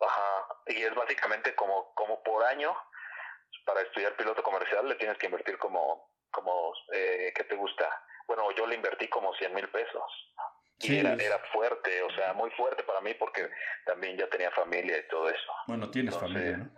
ajá, 0.00 0.46
y 0.66 0.82
es 0.82 0.94
básicamente 0.94 1.54
como, 1.56 1.92
como 1.94 2.22
por 2.22 2.44
año, 2.44 2.76
para 3.64 3.80
estudiar 3.80 4.16
piloto 4.16 4.42
comercial 4.42 4.88
le 4.88 4.94
tienes 4.96 5.18
que 5.18 5.26
invertir 5.26 5.58
como, 5.58 6.10
como 6.30 6.72
eh, 6.92 7.32
¿qué 7.34 7.44
te 7.44 7.56
gusta? 7.56 7.88
Bueno, 8.26 8.50
yo 8.52 8.66
le 8.66 8.76
invertí 8.76 9.08
como 9.08 9.34
100 9.34 9.54
mil 9.54 9.68
pesos. 9.68 10.34
Y 10.80 10.86
Sí, 10.88 10.98
era, 10.98 11.14
era 11.14 11.38
fuerte, 11.52 12.02
o 12.02 12.10
sea, 12.14 12.32
muy 12.34 12.50
fuerte 12.52 12.82
para 12.82 13.00
mí 13.00 13.14
porque 13.14 13.48
también 13.86 14.16
ya 14.18 14.28
tenía 14.28 14.50
familia 14.50 14.98
y 14.98 15.08
todo 15.08 15.28
eso. 15.30 15.52
Bueno, 15.68 15.90
tienes 15.90 16.14
entonces- 16.14 16.56
familia, 16.56 16.70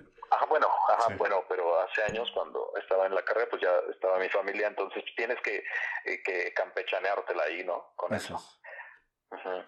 ¿no? 0.00 0.06
Ajá, 0.28 0.44
bueno, 0.46 0.66
ajá, 0.88 1.04
Sí. 1.08 1.14
bueno, 1.18 1.44
pero 1.48 1.78
hace 1.80 2.02
años 2.02 2.28
cuando 2.34 2.72
estaba 2.82 3.06
en 3.06 3.14
la 3.14 3.22
carrera, 3.24 3.46
pues 3.48 3.62
ya 3.62 3.70
estaba 3.92 4.18
mi 4.18 4.28
familia, 4.28 4.66
entonces 4.66 5.04
tienes 5.16 5.40
que, 5.40 5.58
eh, 6.04 6.22
que 6.24 6.52
campechaneártela 6.52 7.44
ahí, 7.44 7.62
¿no? 7.62 7.92
Con 7.94 8.12
eso. 8.12 8.36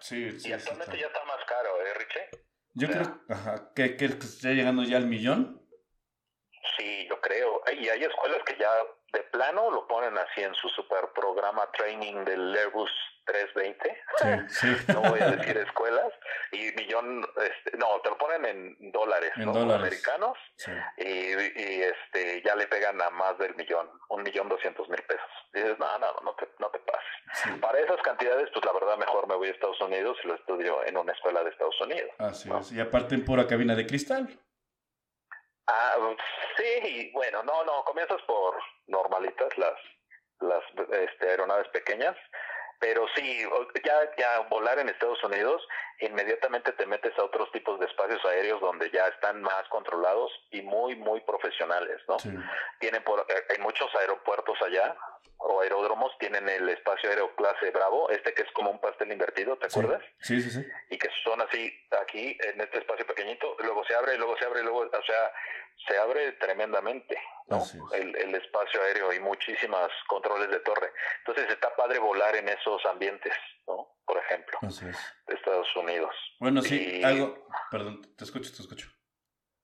Sí, 0.01 0.37
sí, 0.39 0.49
y 0.49 0.53
actualmente 0.53 0.95
está. 0.95 1.01
ya 1.01 1.07
está 1.07 1.23
más 1.25 1.45
caro, 1.45 1.69
¿eh, 1.85 1.93
Richie? 1.93 2.29
Yo 2.73 2.87
o 2.89 2.91
sea- 2.91 3.01
creo 3.03 3.21
ajá, 3.29 3.71
que, 3.73 3.95
que 3.95 4.05
esté 4.05 4.49
llegando 4.53 4.83
ya 4.83 4.97
al 4.97 5.05
millón. 5.05 5.61
Sí, 6.77 7.07
yo 7.09 7.19
creo. 7.21 7.61
Y 7.71 7.87
hay 7.87 8.03
escuelas 8.03 8.41
que 8.45 8.57
ya 8.57 8.69
de 9.13 9.21
plano 9.31 9.71
lo 9.71 9.87
ponen 9.87 10.17
así 10.17 10.41
en 10.41 10.53
su 10.55 10.69
super 10.69 11.09
programa 11.13 11.69
training 11.71 12.23
del 12.25 12.55
Airbus 12.55 12.91
320. 13.25 14.03
Sí, 14.49 14.75
sí. 14.77 14.93
no 14.93 15.01
voy 15.01 15.19
a 15.19 15.31
decir 15.31 15.57
escuelas. 15.57 16.11
Y 16.51 16.71
millón, 16.73 17.25
este, 17.37 17.77
no, 17.77 17.99
te 18.01 18.09
lo 18.09 18.17
ponen 18.17 18.45
en 18.45 18.91
dólares, 18.91 19.31
En 19.35 19.45
¿no? 19.45 19.53
dólares. 19.53 19.75
Americanos. 19.81 20.37
Sí. 20.55 20.71
Y, 20.97 21.33
y 21.61 21.83
este 21.83 22.41
ya 22.43 22.55
le 22.55 22.67
pegan 22.67 23.01
a 23.01 23.09
más 23.09 23.37
del 23.37 23.55
millón, 23.55 23.89
un 24.09 24.23
millón 24.23 24.49
doscientos 24.49 24.87
mil 24.89 25.01
pesos. 25.03 25.29
Y 25.53 25.59
dices, 25.59 25.77
no, 25.79 25.99
no, 25.99 26.13
no 26.23 26.33
te, 26.35 26.47
no 26.59 26.69
te 26.69 26.79
pases. 26.79 27.59
Para 27.61 27.79
esas 27.79 28.01
cantidades, 28.01 28.49
pues 28.53 28.65
la 28.65 28.73
verdad 28.73 28.97
mejor 28.97 29.27
me 29.27 29.35
voy 29.35 29.49
a 29.49 29.51
Estados 29.51 29.79
Unidos 29.81 30.17
y 30.23 30.27
lo 30.27 30.35
estudio 30.35 30.83
en 30.85 30.97
una 30.97 31.13
escuela 31.13 31.43
de 31.43 31.51
Estados 31.51 31.79
Unidos. 31.81 32.09
Así 32.17 32.49
¿no? 32.49 32.59
es. 32.59 32.71
Y 32.71 32.79
aparte 32.79 33.15
en 33.15 33.25
pura 33.25 33.45
cabina 33.47 33.75
de 33.75 33.85
cristal. 33.85 34.39
Ah, 35.67 35.93
sí, 36.57 37.11
bueno, 37.13 37.43
no, 37.43 37.63
no, 37.63 37.83
comienzas 37.83 38.19
por 38.23 38.55
normalitas, 38.89 39.57
las, 39.57 39.75
las 40.41 40.63
este, 40.91 41.29
aeronaves 41.29 41.67
pequeñas, 41.69 42.15
pero 42.79 43.05
sí, 43.15 43.43
ya, 43.83 44.15
ya 44.17 44.39
volar 44.49 44.79
en 44.79 44.87
Estados 44.87 45.21
Unidos, 45.23 45.61
inmediatamente 45.99 46.71
te 46.71 46.85
metes 46.85 47.17
a 47.19 47.25
otros 47.25 47.51
tipos 47.51 47.77
de 47.79 47.85
espacios 47.85 48.23
aéreos 48.25 48.61
donde 48.61 48.89
ya 48.89 49.05
están 49.07 49.41
más 49.41 49.67
controlados 49.67 50.31
y 50.51 50.61
muy, 50.61 50.95
muy 50.95 51.19
profesionales, 51.21 52.01
¿no? 52.07 52.17
Sí. 52.19 52.29
Tienen 52.79 53.03
por, 53.03 53.19
eh, 53.19 53.43
en 53.55 53.61
muchos 53.63 53.93
aeropuertos 53.95 54.61
allá, 54.61 54.95
o 55.41 55.61
aeródromos, 55.61 56.11
tienen 56.19 56.47
el 56.49 56.67
espacio 56.69 57.09
aéreo 57.09 57.33
clase 57.35 57.71
Bravo, 57.71 58.09
este 58.09 58.33
que 58.33 58.43
es 58.43 58.51
como 58.51 58.71
un 58.71 58.79
pastel 58.79 59.11
invertido, 59.11 59.57
¿te 59.57 59.69
Sí. 59.69 59.79
acuerdas? 59.79 60.03
Sí, 60.21 60.41
sí, 60.41 60.51
sí. 60.51 60.65
y 60.89 60.97
que 60.97 61.09
son 61.23 61.41
así 61.41 61.73
aquí 62.01 62.37
en 62.43 62.59
este 62.61 62.79
espacio 62.79 63.05
pequeñito, 63.07 63.55
luego 63.59 63.83
se 63.85 63.95
abre, 63.95 64.17
luego 64.17 64.37
se 64.37 64.45
abre, 64.45 64.61
luego, 64.63 64.79
o 64.81 65.03
sea, 65.03 65.31
se 65.87 65.97
abre 65.97 66.33
tremendamente, 66.33 67.17
¿no? 67.47 67.63
El, 67.93 68.15
el 68.17 68.35
espacio 68.35 68.81
aéreo 68.83 69.13
y 69.13 69.19
muchísimas 69.21 69.89
controles 70.07 70.49
de 70.49 70.59
torre. 70.59 70.91
Entonces 71.19 71.49
está 71.49 71.73
padre 71.75 71.99
volar 71.99 72.35
en 72.35 72.49
esos 72.49 72.85
ambientes, 72.85 73.33
¿no? 73.65 73.95
Por 74.05 74.17
ejemplo, 74.17 74.59
es. 74.63 74.81
de 74.81 75.35
Estados 75.35 75.73
Unidos. 75.77 76.13
Bueno, 76.39 76.61
sí, 76.61 76.99
Y- 76.99 77.03
hago. 77.03 77.47
Perdón, 77.71 78.01
te 78.17 78.23
escucho, 78.25 78.51
te 78.53 78.61
escucho. 78.61 78.87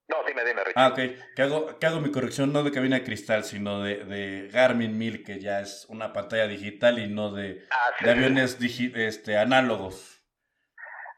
No, 0.08 0.24
dime, 0.24 0.44
dime, 0.46 0.64
Richie. 0.64 0.74
Ah, 0.82 0.90
ok. 0.90 1.00
Que 1.36 1.42
hago, 1.42 1.80
que 1.80 1.86
hago 1.88 2.00
mi 2.00 2.12
corrección 2.12 2.54
no 2.54 2.64
de 2.64 2.72
cabina 2.72 2.98
de 3.00 3.04
cristal, 3.04 3.44
sino 3.44 3.82
de, 3.84 4.06
de 4.06 4.50
Garmin 4.50 4.98
1000, 4.98 5.24
que 5.24 5.40
ya 5.40 5.62
es 5.62 5.86
una 5.90 6.14
pantalla 6.14 6.48
digital 6.48 7.00
y 7.00 7.08
no 7.08 7.32
de, 7.32 7.66
Ah, 7.72 7.92
sí, 7.98 8.06
de 8.06 8.12
aviones 8.12 8.60
digi- 8.60 8.96
este, 8.96 9.38
análogos. 9.38 10.22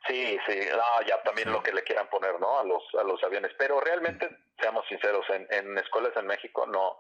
Sí, 0.08 0.38
sí, 0.48 0.58
no, 0.72 1.06
ya 1.06 1.22
también 1.24 1.50
Sí. 1.50 1.54
lo 1.54 1.62
que 1.62 1.74
le 1.74 1.84
quieran 1.84 2.08
poner, 2.10 2.40
¿no? 2.40 2.60
A 2.60 2.64
los 2.64 2.82
a 2.98 3.04
los 3.04 3.22
aviones, 3.26 3.52
pero 3.58 3.82
realmente 3.82 4.30
seamos 4.58 4.86
sinceros, 4.88 5.26
en, 5.32 5.46
en 5.52 5.78
escuelas 5.78 6.14
en 6.16 6.26
México 6.28 6.66
no 6.66 6.98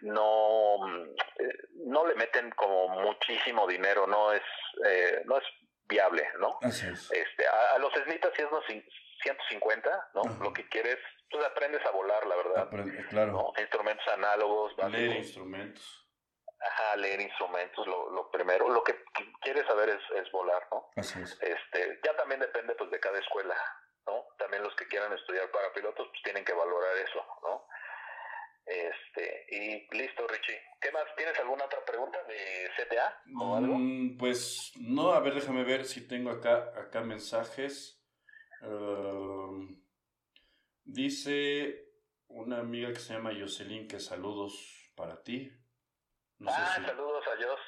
no 0.00 0.78
mm, 0.78 1.90
no 1.90 2.06
le 2.06 2.14
meten 2.14 2.50
como 2.52 2.88
muchísimo 3.02 3.66
dinero, 3.66 4.06
no 4.06 4.32
es 4.32 4.42
eh, 4.86 5.20
no 5.26 5.36
es 5.36 5.44
viable, 5.86 6.26
¿no? 6.40 6.58
Así 6.62 6.86
es. 6.86 7.10
Este, 7.12 7.46
a, 7.46 7.74
a 7.74 7.78
los 7.78 7.94
esnitas 7.94 8.32
sí 8.34 8.40
es 8.42 8.48
unos 8.50 8.64
cin- 8.64 8.88
150, 9.22 10.10
¿no? 10.14 10.22
Ajá. 10.22 10.38
Lo 10.42 10.52
que 10.54 10.66
quieres, 10.70 10.98
pues 11.30 11.44
aprendes 11.44 11.84
a 11.86 11.90
volar, 11.90 12.26
la 12.26 12.36
verdad, 12.36 12.68
Aprende- 12.70 13.06
claro. 13.08 13.32
¿no? 13.32 13.52
Instrumentos 13.60 14.06
análogos, 14.08 14.72
Leer 14.76 14.90
básicos. 15.08 15.16
instrumentos. 15.16 16.02
Ajá, 16.58 16.96
leer 16.96 17.20
instrumentos, 17.20 17.86
lo, 17.86 18.10
lo 18.10 18.30
primero, 18.30 18.68
lo 18.68 18.82
que 18.82 18.94
qu- 19.04 19.38
quieres 19.42 19.66
saber 19.66 19.90
es, 19.90 20.00
es 20.16 20.30
volar, 20.32 20.66
¿no? 20.72 20.88
Así 20.96 21.20
es. 21.20 21.38
Este, 21.42 22.00
ya 22.02 22.16
también 22.16 22.40
depende 22.40 22.74
pues 22.74 22.90
de 22.90 22.98
cada 22.98 23.18
escuela, 23.18 23.54
¿no? 24.06 24.24
También 24.38 24.62
los 24.62 24.74
que 24.74 24.86
quieran 24.88 25.12
estudiar 25.12 25.50
para 25.50 25.72
pilotos 25.74 26.08
pues 26.08 26.22
tienen 26.22 26.44
que 26.44 26.54
valorar 26.54 26.96
eso, 26.96 27.24
¿no? 27.42 27.66
Este, 28.64 29.46
y 29.50 29.96
listo, 29.96 30.26
Richie. 30.26 30.60
¿Qué 30.80 30.90
más? 30.90 31.04
¿Tienes 31.16 31.38
alguna 31.38 31.66
otra 31.66 31.84
pregunta 31.84 32.18
de 32.24 32.68
CTA 32.76 33.22
o 33.38 33.54
algo? 33.56 33.74
Mm, 33.78 34.16
pues 34.18 34.72
no, 34.80 35.12
a 35.12 35.20
ver, 35.20 35.34
déjame 35.34 35.62
ver 35.62 35.84
si 35.84 36.08
tengo 36.08 36.30
acá, 36.30 36.72
acá 36.76 37.00
mensajes. 37.02 38.02
Um, 38.62 39.35
dice 40.86 41.84
una 42.28 42.58
amiga 42.60 42.88
que 42.92 43.00
se 43.00 43.14
llama 43.14 43.32
Jocelyn 43.38 43.86
que 43.88 44.00
saludos 44.00 44.92
para 44.96 45.22
ti. 45.22 45.50
No 46.38 46.50
sé 46.50 46.56
ah, 46.58 46.74
si- 46.76 46.84
saludos 46.84 47.24
a 47.26 47.36
Jos. 47.42 47.60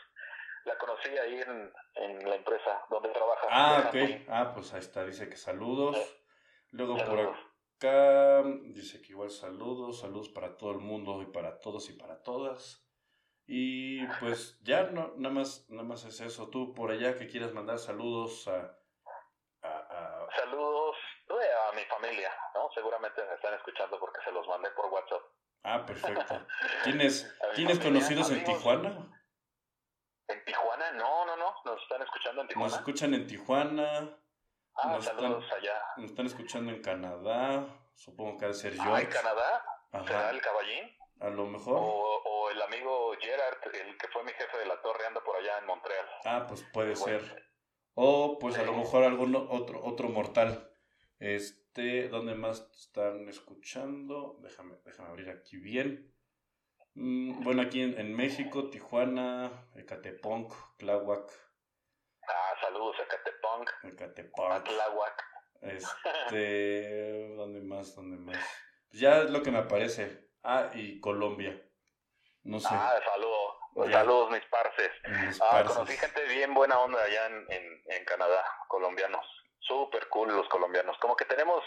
La 0.64 0.76
conocí 0.76 1.08
ahí 1.16 1.34
en, 1.40 1.72
en 1.94 2.28
la 2.28 2.36
empresa 2.36 2.82
donde 2.90 3.08
trabaja. 3.10 3.46
Ah, 3.50 3.84
ok. 3.88 3.96
Ah, 4.28 4.52
pues 4.54 4.72
ahí 4.74 4.80
está, 4.80 5.04
dice 5.04 5.28
que 5.28 5.36
saludos. 5.36 5.96
Luego 6.72 6.96
por 6.98 7.20
acá 7.20 8.42
dice 8.72 9.00
que 9.00 9.12
igual 9.12 9.30
saludos, 9.30 10.00
saludos 10.00 10.28
para 10.28 10.56
todo 10.56 10.72
el 10.72 10.78
mundo 10.78 11.22
y 11.22 11.26
para 11.26 11.58
todos 11.60 11.88
y 11.88 11.94
para 11.94 12.22
todas. 12.22 12.84
Y 13.46 14.06
pues 14.20 14.58
ya 14.62 14.90
no, 14.90 15.14
nada 15.16 15.34
más, 15.34 15.64
nada 15.70 15.84
más 15.84 16.04
es 16.04 16.20
eso. 16.20 16.50
Tú 16.50 16.74
por 16.74 16.90
allá 16.90 17.16
que 17.16 17.28
quieras 17.28 17.54
mandar 17.54 17.78
saludos 17.78 18.46
a, 18.48 18.76
a, 19.62 19.68
a- 19.68 20.28
Saludos 20.36 20.96
eh, 21.30 21.70
a 21.70 21.74
mi 21.74 21.82
familia. 21.84 22.30
Seguramente 22.78 23.24
me 23.26 23.34
están 23.34 23.54
escuchando 23.54 23.98
porque 23.98 24.20
se 24.24 24.30
los 24.30 24.46
mandé 24.46 24.70
por 24.70 24.86
WhatsApp. 24.86 25.22
Ah, 25.64 25.84
perfecto. 25.84 26.46
¿Tienes, 26.84 27.36
¿tienes 27.56 27.78
conocidos 27.80 28.30
en. 28.30 28.44
Tijuana? 28.44 29.10
¿En 30.28 30.44
Tijuana? 30.44 30.92
No, 30.92 31.24
no, 31.26 31.36
no. 31.36 31.54
¿Nos 31.64 31.82
están 31.82 32.02
escuchando 32.02 32.42
en 32.42 32.48
Tijuana? 32.48 32.68
Nos 32.68 32.78
escuchan 32.78 33.14
en 33.14 33.26
Tijuana, 33.26 34.16
ah, 34.76 34.88
nos 34.92 35.04
están- 35.04 35.20
saludos 35.20 35.52
allá. 35.52 35.82
nos 35.96 36.10
están 36.10 36.26
escuchando 36.26 36.70
en 36.72 36.80
Canadá, 36.82 37.66
supongo 37.96 38.38
que 38.38 38.44
ha 38.44 38.48
de 38.48 38.54
ser 38.54 38.74
Ah, 38.78 38.84
George. 38.84 39.02
¿en 39.04 39.10
Canadá? 39.10 39.64
¿Será 39.90 40.20
Ajá. 40.20 40.30
el 40.30 40.40
caballín? 40.40 40.96
A 41.20 41.28
lo 41.30 41.46
mejor. 41.46 41.78
O, 41.78 42.22
o, 42.24 42.50
el 42.50 42.62
amigo 42.62 43.12
Gerard, 43.18 43.58
el 43.74 43.98
que 43.98 44.06
fue 44.08 44.22
mi 44.22 44.30
jefe 44.32 44.56
de 44.58 44.66
la 44.66 44.80
torre, 44.80 45.04
anda 45.06 45.20
por 45.24 45.34
allá 45.34 45.58
en 45.58 45.66
Montreal. 45.66 46.06
Ah, 46.24 46.44
pues 46.46 46.62
puede 46.72 46.94
ser. 46.94 47.44
O 47.94 48.38
pues 48.38 48.56
a 48.56 48.62
lo 48.62 48.74
mejor 48.74 49.02
algún 49.02 49.34
otro, 49.34 49.82
otro 49.82 50.08
mortal. 50.08 50.70
Este, 51.18 51.67
¿dónde 51.78 52.34
más 52.34 52.68
están 52.72 53.28
escuchando? 53.28 54.38
Déjame, 54.42 54.76
déjame 54.84 55.10
abrir 55.10 55.30
aquí 55.30 55.56
bien. 55.58 56.12
Mm, 56.94 57.44
bueno, 57.44 57.62
aquí 57.62 57.80
en, 57.82 58.16
México, 58.16 58.68
Tijuana, 58.70 59.68
Ecatepunk, 59.76 60.52
Tláhuac. 60.78 61.30
Ah, 62.28 62.54
saludos, 62.60 62.96
Ecatepunk. 62.98 63.70
Ecatepunk. 63.84 64.64
Tláhuac. 64.64 65.24
Este, 65.60 67.28
¿dónde 67.36 67.60
más? 67.60 67.94
¿Dónde 67.94 68.16
más? 68.16 68.38
Pues 68.90 69.00
ya 69.00 69.22
es 69.22 69.30
lo 69.30 69.42
que 69.42 69.52
me 69.52 69.58
aparece. 69.58 70.30
Ah, 70.42 70.70
y 70.74 70.98
Colombia. 71.00 71.62
No 72.42 72.58
sé. 72.58 72.68
Ah, 72.70 72.98
saludos. 73.04 73.92
Saludos, 73.92 74.32
mis 74.32 74.44
parces. 74.46 74.90
ah, 75.40 75.62
conocí 75.64 75.96
gente 75.96 76.24
bien 76.24 76.52
buena 76.52 76.80
onda 76.80 77.00
allá 77.00 77.26
en, 77.26 77.46
en, 77.52 77.82
en 77.86 78.04
Canadá, 78.04 78.44
colombianos. 78.66 79.37
Súper 79.68 80.08
cool 80.08 80.34
los 80.34 80.48
colombianos. 80.48 80.96
Como 80.98 81.14
que 81.14 81.26
tenemos 81.26 81.62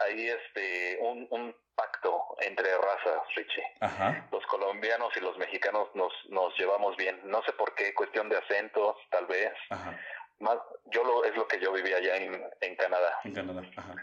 ahí 0.00 0.28
este 0.28 0.98
un, 1.02 1.26
un 1.30 1.54
pacto 1.74 2.34
entre 2.40 2.76
razas, 2.76 3.22
Richie. 3.36 3.64
Ajá. 3.80 4.26
Los 4.32 4.44
colombianos 4.46 5.14
y 5.16 5.20
los 5.20 5.36
mexicanos 5.38 5.88
nos, 5.94 6.12
nos 6.30 6.58
llevamos 6.58 6.96
bien. 6.96 7.20
No 7.24 7.42
sé 7.44 7.52
por 7.52 7.74
qué, 7.74 7.94
cuestión 7.94 8.28
de 8.28 8.38
acentos, 8.38 8.96
tal 9.10 9.26
vez. 9.26 9.52
Ajá. 9.70 9.98
Más, 10.38 10.58
yo 10.86 11.04
lo, 11.04 11.24
es 11.24 11.36
lo 11.36 11.46
que 11.46 11.60
yo 11.60 11.72
viví 11.72 11.92
allá 11.92 12.16
en, 12.16 12.42
en 12.60 12.76
Canadá. 12.76 13.20
En 13.22 13.34
Canadá, 13.34 13.62
ajá. 13.76 13.94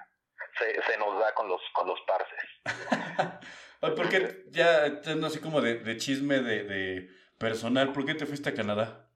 Se, 0.57 0.81
se 0.83 0.97
nos 0.97 1.19
da 1.19 1.33
con 1.33 1.47
los, 1.49 1.61
con 1.73 1.87
los 1.87 1.99
parces. 2.01 2.43
Porque 3.79 4.43
ya, 4.49 4.85
así 5.25 5.39
como 5.39 5.61
de, 5.61 5.75
de 5.75 5.97
chisme 5.97 6.39
de, 6.39 6.63
de 6.63 7.09
personal, 7.37 7.93
¿por 7.93 8.05
qué 8.05 8.13
te 8.13 8.25
fuiste 8.25 8.49
a 8.49 8.53
Canadá? 8.53 9.09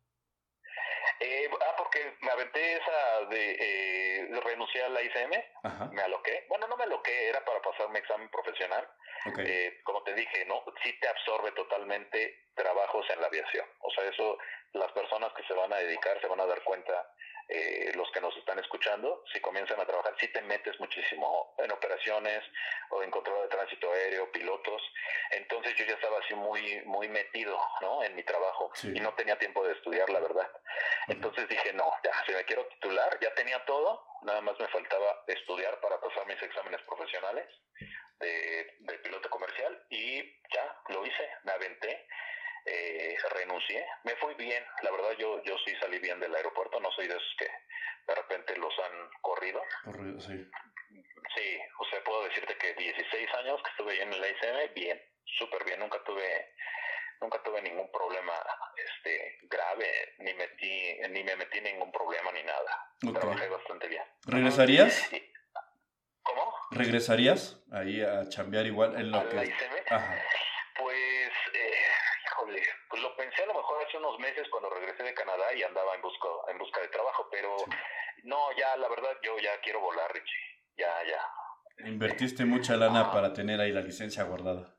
Eh, 1.19 1.49
ah, 1.51 1.75
porque 1.77 2.15
me 2.21 2.31
aventé 2.31 2.73
esa 2.73 3.25
de 3.29 3.51
eh, 3.59 3.92
renunciar 4.41 4.85
a 4.85 4.89
la 4.89 5.01
ICM, 5.01 5.91
me 5.91 6.01
aloqué. 6.01 6.45
Bueno, 6.49 6.67
no 6.67 6.77
me 6.77 6.83
aloqué, 6.83 7.29
era 7.29 7.43
para 7.43 7.61
pasar 7.61 7.89
mi 7.89 7.99
examen 7.99 8.29
profesional. 8.29 8.87
Eh, 9.37 9.79
como 9.83 10.03
te 10.03 10.13
dije, 10.13 10.45
no, 10.45 10.63
sí 10.83 10.99
te 10.99 11.07
absorbe 11.07 11.51
totalmente 11.51 12.49
trabajos 12.55 13.05
en 13.09 13.21
la 13.21 13.27
aviación. 13.27 13.65
O 13.79 13.91
sea, 13.91 14.03
eso 14.05 14.37
las 14.73 14.91
personas 14.91 15.31
que 15.33 15.43
se 15.43 15.53
van 15.53 15.71
a 15.71 15.77
dedicar 15.77 16.19
se 16.19 16.27
van 16.27 16.41
a 16.41 16.45
dar 16.45 16.61
cuenta 16.63 17.09
eh, 17.49 17.91
los 17.95 18.09
que 18.11 18.21
nos 18.21 18.35
están 18.37 18.59
escuchando, 18.59 19.23
si 19.31 19.39
comienzan 19.39 19.79
a 19.79 19.85
trabajar, 19.85 20.15
si 20.19 20.27
te 20.29 20.41
metes 20.41 20.79
muchísimo 20.79 21.55
en 21.57 21.71
operaciones 21.71 22.43
o 22.89 23.03
en 23.03 23.11
control 23.11 23.43
de 23.43 23.49
tránsito 23.49 23.91
aéreo, 23.91 24.31
pilotos. 24.31 24.81
Entonces 25.31 25.75
yo 25.75 25.85
ya 25.85 25.95
estaba 25.95 26.19
así 26.19 26.33
muy, 26.35 26.81
muy 26.85 27.07
metido, 27.07 27.59
¿no? 27.81 28.03
En 28.03 28.15
mi 28.15 28.23
trabajo 28.23 28.71
y 28.83 28.99
no 28.99 29.13
tenía 29.13 29.37
tiempo 29.37 29.65
de 29.65 29.73
estudiar, 29.73 30.09
la 30.09 30.19
verdad. 30.19 30.49
Entonces 31.07 31.47
dije, 31.47 31.73
no, 31.73 31.91
ya, 32.03 32.11
si 32.25 32.33
me 32.33 32.43
quiero 32.45 32.65
titular, 32.67 33.19
ya 33.19 33.33
tenía 33.35 33.63
todo, 33.65 34.05
nada 34.23 34.41
más 34.41 34.59
me 34.59 34.67
faltaba 34.67 35.23
estudiar 35.27 35.79
para 35.81 35.99
pasar 35.99 36.25
mis 36.25 36.41
exámenes 36.41 36.81
profesionales 36.83 37.47
de, 38.19 38.77
de 38.79 38.99
piloto 38.99 39.29
comercial 39.29 39.85
y 39.89 40.21
ya, 40.53 40.77
lo 40.89 41.05
hice, 41.05 41.29
me 41.43 41.51
aventé 41.51 42.07
eh, 42.65 43.15
renuncié. 43.35 43.85
Me 44.03 44.15
fui 44.15 44.33
bien, 44.35 44.63
la 44.81 44.91
verdad 44.91 45.11
yo, 45.17 45.41
yo 45.43 45.55
sí 45.65 45.73
salí 45.79 45.99
bien 45.99 46.19
del 46.19 46.35
aeropuerto, 46.35 46.79
no 46.79 46.91
soy 46.91 47.07
de 47.07 47.15
esos 47.15 47.35
que 47.37 47.47
de 48.07 48.15
repente 48.15 48.57
los 48.57 48.73
han 48.79 49.09
corrido. 49.21 49.61
Corrido, 49.85 50.19
sí. 50.19 50.49
Sí, 51.35 51.59
o 51.79 51.85
sea, 51.85 52.03
puedo 52.03 52.23
decirte 52.25 52.55
que 52.57 52.73
16 52.73 53.33
años 53.35 53.61
que 53.63 53.71
estuve 53.71 54.01
en 54.01 54.13
el 54.13 54.19
ICM, 54.19 54.73
bien, 54.75 55.01
súper 55.37 55.63
bien, 55.65 55.79
nunca 55.79 56.03
tuve 56.03 56.53
nunca 57.21 57.41
tuve 57.41 57.61
ningún 57.61 57.89
problema 57.89 58.33
este 58.75 59.37
grave, 59.43 60.15
ni 60.19 60.33
metí 60.33 60.99
ni 61.09 61.23
me 61.23 61.35
metí 61.37 61.59
en 61.59 61.63
ningún 61.63 61.91
problema 61.91 62.31
ni 62.33 62.43
nada. 62.43 63.19
Trabajé 63.19 63.47
bastante 63.47 63.87
bien. 63.87 64.03
¿Regresarías? 64.25 65.09
¿Cómo? 66.21 66.53
¿Regresarías 66.71 67.63
ahí 67.71 68.01
a 68.01 68.27
chambear 68.27 68.65
igual 68.65 68.95
en 68.97 69.11
lo 69.11 69.19
¿Al 69.19 69.29
que 69.29 69.37
ICM? 69.37 69.73
Ajá. 69.89 70.21
Pues 70.77 71.31
eh, 71.53 71.83
pues 72.89 73.01
lo 73.01 73.15
pensé 73.15 73.43
a 73.43 73.45
lo 73.47 73.53
mejor 73.55 73.82
hace 73.93 73.97
unos 73.97 74.19
meses 74.19 74.47
cuando 74.49 74.69
regresé 74.69 75.03
de 75.03 75.13
Canadá 75.13 75.53
y 75.53 75.61
andaba 75.61 75.93
en 75.95 76.01
busca, 76.01 76.27
en 76.49 76.57
busca 76.57 76.81
de 76.81 76.87
trabajo, 76.87 77.27
pero 77.29 77.55
no, 78.23 78.51
ya 78.57 78.75
la 78.77 78.89
verdad 78.89 79.11
yo 79.21 79.37
ya 79.37 79.59
quiero 79.61 79.81
volar, 79.81 80.11
Richie. 80.11 80.61
Ya, 80.75 80.91
ya. 81.03 81.87
Invertiste 81.87 82.45
mucha 82.45 82.75
lana 82.75 83.11
para 83.11 83.33
tener 83.33 83.59
ahí 83.59 83.71
la 83.71 83.81
licencia 83.81 84.23
guardada. 84.23 84.75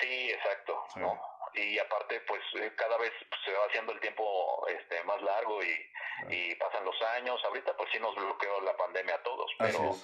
Sí, 0.00 0.30
exacto. 0.30 0.84
¿no? 0.96 1.20
Y 1.54 1.78
aparte, 1.78 2.20
pues 2.26 2.40
eh, 2.60 2.72
cada 2.76 2.96
vez 2.98 3.12
se 3.44 3.52
va 3.52 3.64
haciendo 3.66 3.92
el 3.92 4.00
tiempo 4.00 4.66
este 4.68 5.02
más 5.04 5.20
largo 5.22 5.62
y, 5.62 5.74
y 6.30 6.54
pasan 6.56 6.84
los 6.84 7.00
años. 7.16 7.40
Ahorita 7.44 7.76
pues 7.76 7.88
sí 7.92 7.98
nos 7.98 8.14
bloqueó 8.14 8.60
la 8.60 8.76
pandemia 8.76 9.16
a 9.16 9.22
todos, 9.22 9.50
pero 9.58 9.94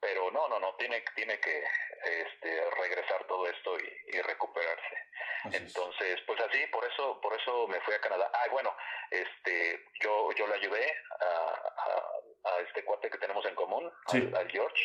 pero 0.00 0.30
no, 0.30 0.48
no, 0.48 0.60
no, 0.60 0.74
tiene, 0.76 1.02
tiene 1.14 1.38
que 1.40 1.64
este, 2.04 2.70
regresar 2.70 3.26
todo 3.26 3.46
esto 3.48 3.76
y, 3.78 4.20
recuperarse. 4.22 4.96
Entonces, 5.44 6.20
pues 6.26 6.40
así, 6.40 6.66
por 6.66 6.84
eso, 6.84 7.20
por 7.20 7.34
eso 7.34 7.66
me 7.68 7.80
fui 7.80 7.94
a 7.94 8.00
Canadá. 8.00 8.30
Ah, 8.34 8.46
bueno, 8.50 8.74
este, 9.10 9.84
yo, 10.02 10.30
yo 10.32 10.46
le 10.46 10.54
ayudé 10.54 10.92
a, 11.20 12.50
a, 12.50 12.60
este 12.60 12.84
cuate 12.84 13.10
que 13.10 13.18
tenemos 13.18 13.44
en 13.46 13.54
común, 13.54 13.90
al, 14.06 14.50
George, 14.50 14.82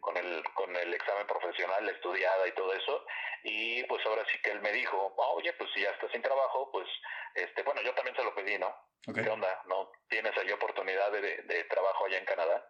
con 0.00 0.16
el, 0.16 0.42
con 0.54 0.74
el 0.74 0.94
examen 0.94 1.26
profesional, 1.26 1.88
estudiada 1.88 2.46
y 2.46 2.52
todo 2.52 2.72
eso. 2.72 3.04
Y 3.42 3.82
pues 3.84 4.04
ahora 4.06 4.24
sí 4.30 4.38
que 4.42 4.50
él 4.50 4.60
me 4.60 4.72
dijo, 4.72 5.14
oye, 5.16 5.52
pues 5.54 5.70
si 5.74 5.80
ya 5.80 5.90
estás 5.90 6.10
sin 6.12 6.22
trabajo, 6.22 6.70
pues, 6.70 6.86
este, 7.34 7.62
bueno, 7.62 7.82
yo 7.82 7.94
también 7.94 8.16
se 8.16 8.24
lo 8.24 8.34
pedí, 8.34 8.58
¿no? 8.58 8.74
¿Qué 9.14 9.28
onda? 9.28 9.62
¿No 9.66 9.90
tienes 10.08 10.36
ahí 10.36 10.52
oportunidad 10.52 11.10
de, 11.10 11.20
de 11.42 11.64
trabajo 11.64 12.06
allá 12.06 12.18
en 12.18 12.24
Canadá? 12.24 12.66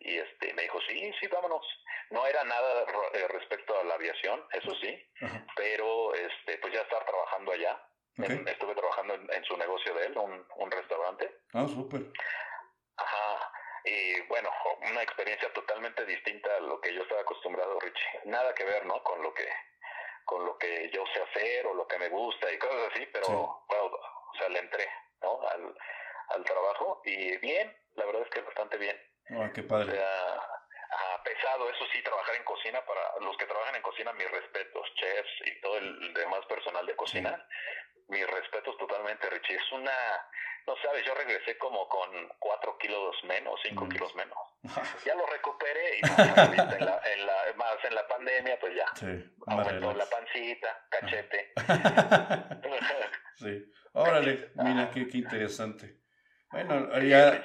y 0.00 0.16
este 0.16 0.52
me 0.54 0.62
dijo 0.62 0.78
sí 0.88 1.12
sí 1.20 1.26
vámonos 1.26 1.66
no 2.10 2.26
era 2.26 2.44
nada 2.44 2.84
eh, 3.14 3.26
respecto 3.28 3.78
a 3.78 3.84
la 3.84 3.94
aviación 3.94 4.40
eso 4.52 4.74
sí 4.76 4.96
pero 5.56 6.14
este 6.14 6.47
pues 6.56 6.72
ya 6.72 6.80
estaba 6.82 7.04
trabajando 7.04 7.52
allá. 7.52 7.84
Estuve 8.16 8.74
trabajando 8.74 9.14
en, 9.14 9.44
su 9.44 9.56
negocio 9.56 9.94
de 9.94 10.06
él 10.06 10.18
un, 10.18 10.44
un 10.56 10.70
restaurante. 10.70 11.42
Ah 11.52 11.66
súper. 11.68 12.02
Ajá. 12.96 13.52
Y 13.84 14.20
bueno 14.22 14.50
una 14.90 15.02
experiencia 15.02 15.52
totalmente 15.52 16.04
distinta 16.04 16.56
a 16.56 16.60
lo 16.60 16.80
que 16.80 16.92
yo 16.94 17.02
estaba 17.02 17.20
acostumbrado 17.20 17.78
Richie 17.80 18.20
nada 18.24 18.54
que 18.54 18.64
ver 18.64 18.84
no 18.86 19.02
con 19.02 19.22
lo 19.22 19.32
que 19.34 19.48
con 20.24 20.44
lo 20.44 20.58
que 20.58 20.90
yo 20.92 21.04
sé 21.14 21.22
hacer 21.22 21.66
o 21.66 21.74
lo 21.74 21.86
que 21.86 21.98
me 21.98 22.08
gusta 22.08 22.50
y 22.52 22.58
cosas 22.58 22.92
así 22.92 23.06
pero 23.12 23.26
bueno, 23.68 23.84
o 23.84 24.36
sea 24.36 24.48
le 24.48 24.58
entré 24.58 24.88
no 25.22 25.40
al, 25.48 25.74
al 26.30 26.44
trabajo 26.44 27.00
y 27.04 27.36
bien 27.38 27.76
la 27.98 28.06
verdad 28.06 28.22
es 28.22 28.30
que 28.30 28.40
bastante 28.40 28.78
bien. 28.78 28.96
Ah, 29.30 29.50
qué 29.52 29.62
padre. 29.62 29.92
O 29.92 29.94
sea, 29.94 30.40
ah, 31.18 31.22
pesado, 31.24 31.70
eso 31.70 31.84
sí, 31.92 32.02
trabajar 32.02 32.34
en 32.36 32.44
cocina, 32.44 32.80
para 32.84 33.00
los 33.20 33.36
que 33.36 33.46
trabajan 33.46 33.74
en 33.74 33.82
cocina, 33.82 34.12
mis 34.12 34.30
respetos, 34.30 34.86
chefs 34.94 35.30
y 35.46 35.60
todo 35.60 35.78
el 35.78 36.14
demás 36.14 36.44
personal 36.46 36.86
de 36.86 36.96
cocina, 36.96 37.46
mis 38.08 38.26
respetos 38.26 38.76
totalmente, 38.78 39.28
Richie. 39.28 39.56
Es 39.56 39.72
una, 39.72 39.92
no 40.66 40.74
sabes, 40.82 41.04
yo 41.04 41.14
regresé 41.14 41.58
como 41.58 41.88
con 41.88 42.10
cuatro 42.38 42.76
kilos 42.78 43.16
menos, 43.24 43.60
cinco 43.62 43.88
kilos 43.88 44.14
menos. 44.14 44.38
ya 45.04 45.14
lo 45.14 45.26
recuperé 45.26 45.98
y 45.98 46.02
más 46.08 46.72
en, 46.72 46.84
la, 46.84 47.00
en 47.04 47.26
la, 47.26 47.36
más 47.56 47.76
en 47.84 47.94
la 47.94 48.06
pandemia, 48.06 48.58
pues 48.60 48.74
ya. 48.76 48.86
Sí, 48.94 49.36
aumentó 49.46 49.92
la 49.94 50.06
pancita, 50.06 50.86
cachete. 50.90 51.52
sí. 53.36 53.72
Órale, 53.92 54.50
mira 54.54 54.90
qué, 54.90 55.08
qué 55.08 55.18
interesante. 55.18 55.98
Bueno, 56.50 56.98
ya 57.00 57.42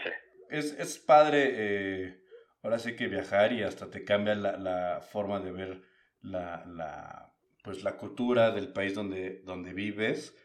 es, 0.50 0.72
es 0.74 1.00
padre, 1.00 1.50
eh, 1.52 2.23
ahora 2.64 2.80
sí 2.80 2.96
que 2.96 3.08
viajar 3.08 3.54
y 3.54 3.62
hasta 3.62 3.90
te 3.92 4.04
cambia 4.04 4.34
la, 4.36 4.58
la 4.58 5.02
forma 5.02 5.40
de 5.40 5.52
ver 5.52 5.84
la, 6.22 6.66
la, 6.66 7.36
pues 7.64 7.84
la 7.84 7.98
cultura 7.98 8.52
del 8.52 8.72
país 8.74 8.96
donde, 8.96 9.42
donde 9.44 9.74
vives. 9.74 10.36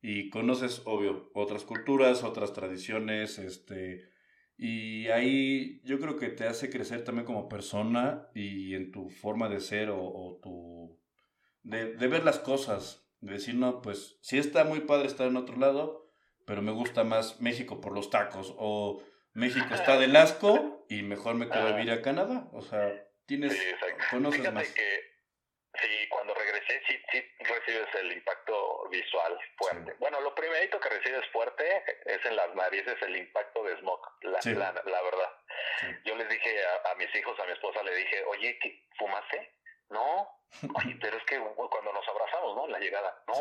Y 0.00 0.30
conoces, 0.30 0.82
obvio, 0.84 1.30
otras 1.34 1.64
culturas, 1.64 2.24
otras 2.24 2.52
tradiciones, 2.52 3.38
este, 3.38 4.10
y 4.56 5.08
ahí 5.08 5.80
yo 5.84 5.98
creo 5.98 6.16
que 6.16 6.28
te 6.28 6.46
hace 6.46 6.68
crecer 6.70 7.04
también 7.04 7.26
como 7.26 7.48
persona 7.48 8.28
y 8.34 8.74
en 8.74 8.92
tu 8.92 9.08
forma 9.08 9.48
de 9.48 9.60
ser 9.60 9.88
o, 9.88 9.98
o 10.02 10.38
tu, 10.42 11.00
de, 11.62 11.94
de 11.94 12.06
ver 12.06 12.22
las 12.22 12.38
cosas, 12.38 13.08
de 13.20 13.32
decir, 13.32 13.54
no, 13.54 13.80
pues 13.80 14.18
sí 14.20 14.36
está 14.36 14.64
muy 14.64 14.80
padre 14.80 15.06
estar 15.06 15.26
en 15.26 15.38
otro 15.38 15.56
lado, 15.56 16.10
pero 16.44 16.60
me 16.60 16.72
gusta 16.72 17.02
más 17.04 17.40
México 17.40 17.80
por 17.80 17.94
los 17.94 18.10
tacos 18.10 18.54
o 18.58 19.02
México 19.34 19.74
está 19.74 19.98
del 19.98 20.14
asco 20.14 20.86
y 20.88 21.02
mejor 21.02 21.34
me 21.34 21.48
quedo 21.48 21.68
a 21.68 21.72
vivir 21.72 21.92
a 21.92 22.02
Canadá. 22.02 22.48
O 22.52 22.62
sea, 22.62 22.92
tienes, 23.26 23.52
sí, 23.52 23.74
conoces 24.10 24.40
Fíjate 24.40 24.54
más. 24.54 24.68
que 24.68 25.14
sí, 25.82 26.08
cuando 26.08 26.34
regresé 26.34 26.80
sí, 26.86 26.96
sí 27.10 27.22
recibes 27.40 27.88
el 28.00 28.12
impacto 28.12 28.88
visual 28.90 29.36
fuerte. 29.56 29.94
Bueno, 29.98 30.20
lo 30.20 30.34
primerito 30.34 30.78
que 30.78 30.88
recibes 30.88 31.26
fuerte 31.32 31.82
es 32.06 32.24
en 32.24 32.36
las 32.36 32.54
narices 32.54 32.94
el 33.02 33.16
impacto 33.16 33.64
de 33.64 33.76
smog, 33.78 34.00
la, 34.22 34.38
la, 34.44 34.82
la, 34.84 35.02
verdad. 35.02 35.30
Yo 36.04 36.14
les 36.14 36.28
dije 36.28 36.64
a, 36.64 36.92
a, 36.92 36.94
mis 36.94 37.12
hijos, 37.16 37.38
a 37.40 37.44
mi 37.44 37.52
esposa, 37.52 37.82
le 37.82 37.96
dije, 37.96 38.24
oye, 38.24 38.58
¿fumaste? 38.96 39.52
No, 39.90 40.34
Oye, 40.74 40.96
pero 41.00 41.16
es 41.16 41.24
que 41.24 41.38
cuando 41.38 41.92
nos 41.92 42.08
abrazamos 42.08 42.56
¿no? 42.56 42.64
En 42.66 42.72
la 42.72 42.78
llegada. 42.78 43.22
No, 43.26 43.34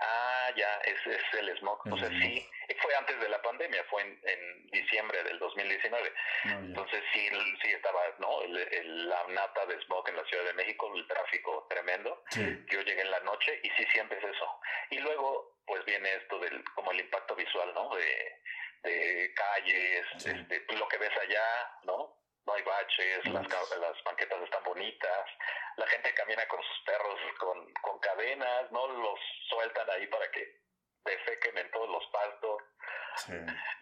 ah, 0.00 0.50
ya, 0.56 0.78
es, 0.84 1.06
es 1.06 1.22
el 1.38 1.56
smog. 1.58 1.80
o 1.90 1.98
sea, 1.98 2.08
sí, 2.08 2.48
fue 2.80 2.94
antes 2.96 3.20
de 3.20 3.28
la 3.28 3.40
pandemia, 3.42 3.84
fue 3.90 4.02
en, 4.02 4.20
en 4.24 4.66
diciembre 4.70 5.22
del 5.24 5.38
2019. 5.38 6.12
Entonces 6.44 7.02
sí, 7.12 7.28
sí 7.62 7.70
estaba, 7.70 8.00
¿no? 8.18 8.42
El, 8.42 9.08
la 9.08 9.26
nata 9.28 9.66
de 9.66 9.80
smog 9.82 10.08
en 10.08 10.16
la 10.16 10.24
Ciudad 10.24 10.44
de 10.44 10.54
México, 10.54 10.92
el 10.94 11.06
tráfico 11.06 11.66
tremendo. 11.68 12.24
Yo 12.34 12.80
llegué 12.82 13.02
en 13.02 13.10
la 13.10 13.20
noche 13.20 13.60
y 13.62 13.70
sí 13.70 13.84
sientes 13.92 14.22
eso. 14.22 14.60
Y 14.90 14.98
luego, 14.98 15.58
pues 15.66 15.84
viene 15.84 16.14
esto 16.14 16.38
del, 16.38 16.62
como 16.74 16.92
el 16.92 17.00
impacto 17.00 17.34
visual, 17.34 17.72
¿no? 17.74 17.94
De, 17.94 18.40
de 18.82 19.34
calles, 19.34 20.06
este, 20.16 20.64
lo 20.74 20.88
que 20.88 20.98
ves 20.98 21.16
allá, 21.20 21.78
¿no? 21.84 22.21
No 22.46 22.54
hay 22.54 22.62
baches, 22.62 23.24
las, 23.26 23.48
las 23.48 24.04
banquetas 24.04 24.42
están 24.42 24.64
bonitas, 24.64 25.26
la 25.76 25.86
gente 25.86 26.14
camina 26.14 26.46
con 26.48 26.62
sus 26.62 26.84
perros 26.84 27.20
con, 27.38 27.72
con 27.74 27.98
cadenas, 28.00 28.70
no 28.72 28.86
los 28.86 29.18
sueltan 29.48 29.88
ahí 29.90 30.06
para 30.08 30.30
que 30.30 30.60
defequen 31.04 31.58
en 31.58 31.70
todos 31.70 31.88
los 31.88 32.06
pastos. 32.12 32.62
Sí, 33.16 33.32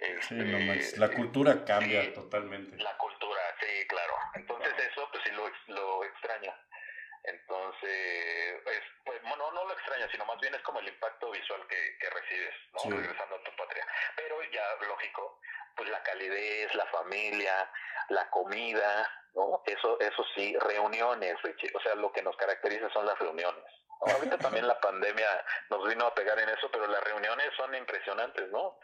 este, 0.01 0.99
la 0.99 1.09
cultura 1.09 1.65
cambia 1.65 2.12
totalmente. 2.12 2.77
La 2.82 2.97
cultura, 2.99 3.41
sí, 3.61 3.87
claro. 3.87 4.15
Entonces 4.35 4.73
eso 4.91 5.09
pues 5.11 5.23
sí 5.24 5.31
lo, 5.32 5.49
lo 5.69 6.05
extraña. 6.05 6.55
Entonces, 7.23 8.61
pues, 8.65 8.81
pues 9.05 9.23
no, 9.23 9.37
no 9.37 9.65
lo 9.65 9.73
extraña, 9.73 10.09
sino 10.11 10.24
más 10.24 10.41
bien 10.41 10.55
es 10.55 10.62
como 10.62 10.81
el 10.81 10.89
impacto 10.89 11.31
visual 11.31 11.66
que, 11.69 11.99
que 11.99 12.11
recibes, 12.11 12.55
¿no? 12.73 12.97
Regresando 12.97 13.37
a 13.37 13.45
tu 13.45 13.57
patria. 13.57 13.87
Pero 14.16 14.43
ya, 14.51 14.74
lógico, 14.89 15.41
pues 15.77 15.89
la 15.91 16.03
calidez, 16.03 16.75
la 16.75 16.87
familia, 16.87 17.71
la 18.09 18.29
comida, 18.31 19.09
¿no? 19.35 19.63
Eso, 19.67 19.99
eso 20.01 20.25
sí, 20.35 20.57
reuniones, 20.59 21.37
O 21.75 21.81
sea, 21.81 21.95
lo 21.95 22.13
que 22.13 22.23
nos 22.23 22.37
caracteriza 22.37 22.89
son 22.93 23.07
las 23.07 23.19
reuniones. 23.19 23.65
Ahorita 24.01 24.39
también 24.39 24.67
la 24.67 24.81
pandemia 24.81 25.29
nos 25.71 25.89
vino 25.89 26.07
a 26.07 26.15
pegar 26.15 26.39
en 26.39 26.49
eso, 26.49 26.71
pero 26.73 26.87
las 26.87 27.03
reuniones 27.05 27.47
son 27.57 27.75
impresionantes, 27.75 28.51
¿no? 28.51 28.79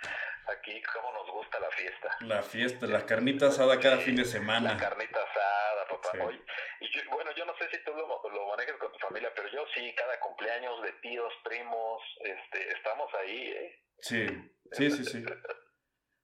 Aquí, 0.46 0.80
cómo 0.94 1.12
nos 1.12 1.30
gusta 1.32 1.58
la 1.58 1.70
fiesta. 1.70 2.16
La 2.20 2.42
fiesta, 2.42 2.86
la 2.86 3.04
carnita 3.04 3.46
asada 3.46 3.80
cada 3.80 3.98
fin 3.98 4.14
de 4.14 4.24
semana. 4.24 4.74
La 4.74 4.78
carnita 4.78 5.18
asada, 5.18 5.88
papá. 5.88 6.32
y 6.80 7.08
bueno, 7.08 7.32
yo 7.32 7.44
no 7.44 7.56
sé 7.56 7.68
si 7.70 7.82
tú 7.82 7.92
lo, 7.92 8.06
lo 8.06 8.46
manejas 8.48 8.76
con 8.78 8.92
tu 8.92 8.98
familia, 8.98 9.32
pero 9.34 9.48
yo 9.48 9.64
sí, 9.74 9.92
cada 9.96 10.20
cumpleaños 10.20 10.82
de 10.82 10.92
tíos, 11.02 11.32
primos, 11.42 12.02
este, 12.20 12.68
estamos 12.70 13.12
ahí, 13.14 13.48
¿eh? 13.48 13.82
Sí, 14.00 14.26
sí, 14.72 14.90
sí, 14.90 15.04
sí. 15.04 15.24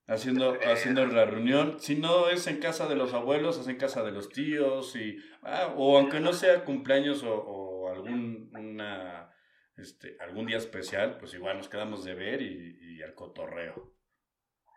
haciendo, 0.06 0.58
haciendo 0.64 1.06
la 1.06 1.24
reunión. 1.24 1.80
Si 1.80 1.96
no 1.96 2.28
es 2.28 2.46
en 2.46 2.60
casa 2.60 2.86
de 2.88 2.96
los 2.96 3.14
abuelos, 3.14 3.58
es 3.58 3.68
en 3.68 3.78
casa 3.78 4.02
de 4.02 4.12
los 4.12 4.28
tíos. 4.28 4.94
Y, 4.96 5.16
ah, 5.42 5.74
o 5.76 5.98
aunque 5.98 6.20
no 6.20 6.32
sea 6.32 6.64
cumpleaños 6.64 7.22
o, 7.22 7.34
o 7.34 7.90
algún, 7.90 8.50
una, 8.54 9.34
este, 9.76 10.16
algún 10.20 10.46
día 10.46 10.58
especial, 10.58 11.18
pues 11.18 11.34
igual 11.34 11.56
nos 11.56 11.68
quedamos 11.68 12.04
de 12.04 12.14
ver 12.14 12.42
y, 12.42 12.78
y 12.80 13.02
al 13.02 13.14
cotorreo. 13.14 13.92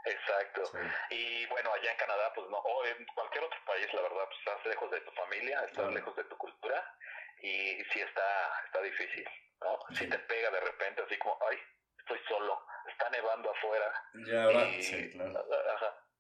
Exacto. 0.05 0.61
Y 1.09 1.45
bueno, 1.47 1.71
allá 1.73 1.91
en 1.91 1.97
Canadá, 1.97 2.31
pues 2.35 2.47
no, 2.49 2.57
o 2.57 2.85
en 2.85 3.05
cualquier 3.07 3.43
otro 3.43 3.59
país, 3.65 3.87
la 3.93 4.01
verdad, 4.01 4.25
pues 4.27 4.39
estás 4.39 4.65
lejos 4.65 4.91
de 4.91 5.01
tu 5.01 5.11
familia, 5.11 5.63
estás 5.65 5.91
lejos 5.91 6.15
de 6.15 6.23
tu 6.25 6.37
cultura 6.37 6.95
y 7.41 7.83
sí 7.91 7.99
está, 8.01 8.61
está 8.65 8.81
difícil, 8.81 9.25
¿no? 9.61 9.79
Sí. 9.95 10.07
te 10.07 10.19
pega 10.19 10.51
de 10.51 10.59
repente 10.59 11.01
así 11.01 11.17
como, 11.17 11.37
ay, 11.49 11.57
estoy 12.05 12.19
solo 12.27 12.61
está 12.87 13.09
nevando 13.09 13.51
afuera. 13.51 13.91
Ya, 14.27 14.67
y, 14.67 14.83
sí, 14.83 15.11
claro. 15.11 15.45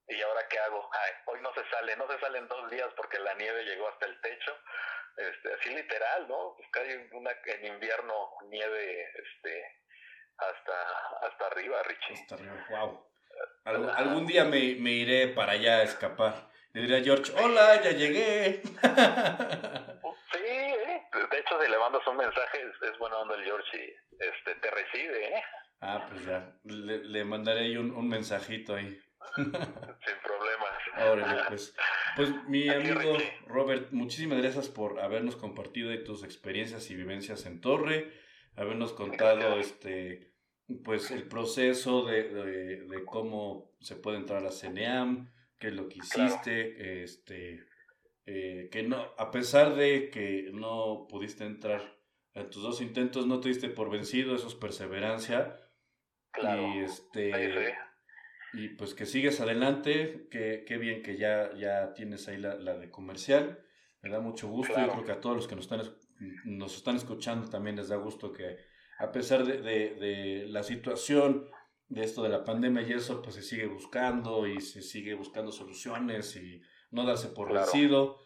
¿Y 0.07 0.21
ahora 0.21 0.47
qué 0.49 0.59
hago? 0.59 0.87
Ay, 0.93 1.11
hoy 1.25 1.39
no 1.41 1.53
se 1.53 1.67
sale, 1.69 1.95
no 1.95 2.07
se 2.07 2.19
sale 2.19 2.37
en 2.37 2.47
dos 2.47 2.69
días 2.69 2.89
porque 2.95 3.17
la 3.19 3.33
nieve 3.35 3.63
llegó 3.63 3.87
hasta 3.87 4.05
el 4.05 4.19
techo. 4.21 4.55
Este, 5.17 5.53
así 5.53 5.69
literal, 5.69 6.27
¿no? 6.27 6.55
Pues 6.57 6.67
cae 6.71 7.09
una, 7.13 7.31
en 7.31 7.65
invierno 7.65 8.29
nieve 8.49 9.09
este, 9.15 9.81
hasta, 10.37 11.27
hasta 11.27 11.47
arriba, 11.47 11.81
Richie. 11.83 12.13
Hasta 12.13 12.35
arriba, 12.35 12.65
wow. 12.69 13.91
algún 13.95 14.27
día 14.27 14.43
me, 14.43 14.75
me, 14.75 14.91
iré 14.91 15.29
para 15.29 15.53
allá 15.53 15.77
a 15.77 15.83
escapar. 15.83 16.51
Le 16.73 16.81
diré 16.81 16.97
a 16.97 17.03
George, 17.03 17.31
hola, 17.41 17.81
ya 17.81 17.91
llegué. 17.91 18.61
Sí, 20.31 20.43
¿eh? 20.43 21.07
de 21.31 21.39
hecho 21.39 21.61
si 21.61 21.71
le 21.71 21.77
mandas 21.77 22.05
un 22.07 22.17
mensaje 22.17 22.61
es, 22.81 22.97
bueno 22.99 23.19
onda 23.19 23.35
el 23.35 23.45
George 23.45 23.77
y 23.77 24.23
este, 24.23 24.55
te 24.55 24.69
recibe, 24.69 25.37
¿eh? 25.37 25.43
Ah, 25.81 26.05
pues 26.09 26.25
ya, 26.25 26.57
le, 26.63 27.03
le 27.03 27.25
mandaré 27.25 27.61
ahí 27.61 27.77
un, 27.77 27.91
un 27.91 28.07
mensajito 28.07 28.75
ahí. 28.75 28.97
Sin 29.35 29.51
problemas. 29.51 30.75
Ahora, 30.93 31.45
pues, 31.49 31.75
pues 32.15 32.29
mi 32.47 32.69
amigo 32.69 33.17
Robert, 33.47 33.91
muchísimas 33.91 34.41
gracias 34.41 34.69
por 34.69 34.99
habernos 34.99 35.35
compartido 35.35 35.91
tus 36.03 36.23
experiencias 36.23 36.89
y 36.89 36.95
vivencias 36.95 37.45
en 37.45 37.59
Torre, 37.59 38.11
habernos 38.55 38.93
contado 38.93 39.59
este 39.59 40.33
pues 40.83 41.11
el 41.11 41.27
proceso 41.27 42.05
de, 42.05 42.23
de, 42.23 43.05
cómo 43.05 43.71
se 43.81 43.95
puede 43.95 44.17
entrar 44.17 44.43
a 44.47 44.51
CNEAM, 44.51 45.31
qué 45.59 45.67
es 45.67 45.73
lo 45.73 45.87
que 45.87 45.99
hiciste, 45.99 47.03
este 47.03 47.67
eh, 48.25 48.69
que 48.71 48.81
no, 48.81 49.13
a 49.17 49.29
pesar 49.29 49.75
de 49.75 50.09
que 50.09 50.49
no 50.51 51.05
pudiste 51.07 51.43
entrar 51.43 51.99
en 52.33 52.49
tus 52.49 52.63
dos 52.63 52.81
intentos, 52.81 53.27
no 53.27 53.39
te 53.41 53.49
diste 53.49 53.69
por 53.69 53.91
vencido, 53.91 54.35
eso 54.35 54.47
es 54.47 54.55
perseverancia 54.55 55.64
y 56.41 56.79
este. 56.79 57.75
Y 58.53 58.69
pues 58.69 58.93
que 58.93 59.05
sigues 59.05 59.41
adelante, 59.41 60.27
que, 60.31 60.63
qué 60.65 60.77
bien 60.77 61.03
que 61.03 61.17
ya, 61.17 61.53
ya 61.55 61.93
tienes 61.93 62.27
ahí 62.27 62.37
la, 62.37 62.55
la 62.55 62.77
de 62.77 62.89
comercial. 62.89 63.59
Me 64.01 64.09
da 64.09 64.19
mucho 64.19 64.47
gusto. 64.47 64.73
Yo 64.79 64.89
creo 64.91 65.03
que 65.03 65.11
a 65.11 65.19
todos 65.19 65.35
los 65.35 65.47
que 65.47 65.55
nos 65.55 65.65
están, 65.65 65.81
nos 66.45 66.75
están 66.77 66.95
escuchando 66.95 67.49
también 67.49 67.75
les 67.75 67.89
da 67.89 67.97
gusto 67.97 68.31
que, 68.31 68.57
a 68.99 69.11
pesar 69.11 69.45
de, 69.45 69.57
de, 69.57 69.95
de 69.95 70.45
la 70.47 70.63
situación 70.63 71.49
de 71.87 72.03
esto 72.03 72.23
de 72.23 72.29
la 72.29 72.43
pandemia 72.43 72.81
y 72.83 72.93
eso, 72.93 73.21
pues 73.21 73.35
se 73.35 73.43
sigue 73.43 73.67
buscando 73.67 74.47
y 74.47 74.61
se 74.61 74.81
sigue 74.81 75.13
buscando 75.15 75.51
soluciones 75.51 76.35
y 76.35 76.61
no 76.91 77.05
darse 77.05 77.27
por 77.27 77.53
vencido. 77.53 78.19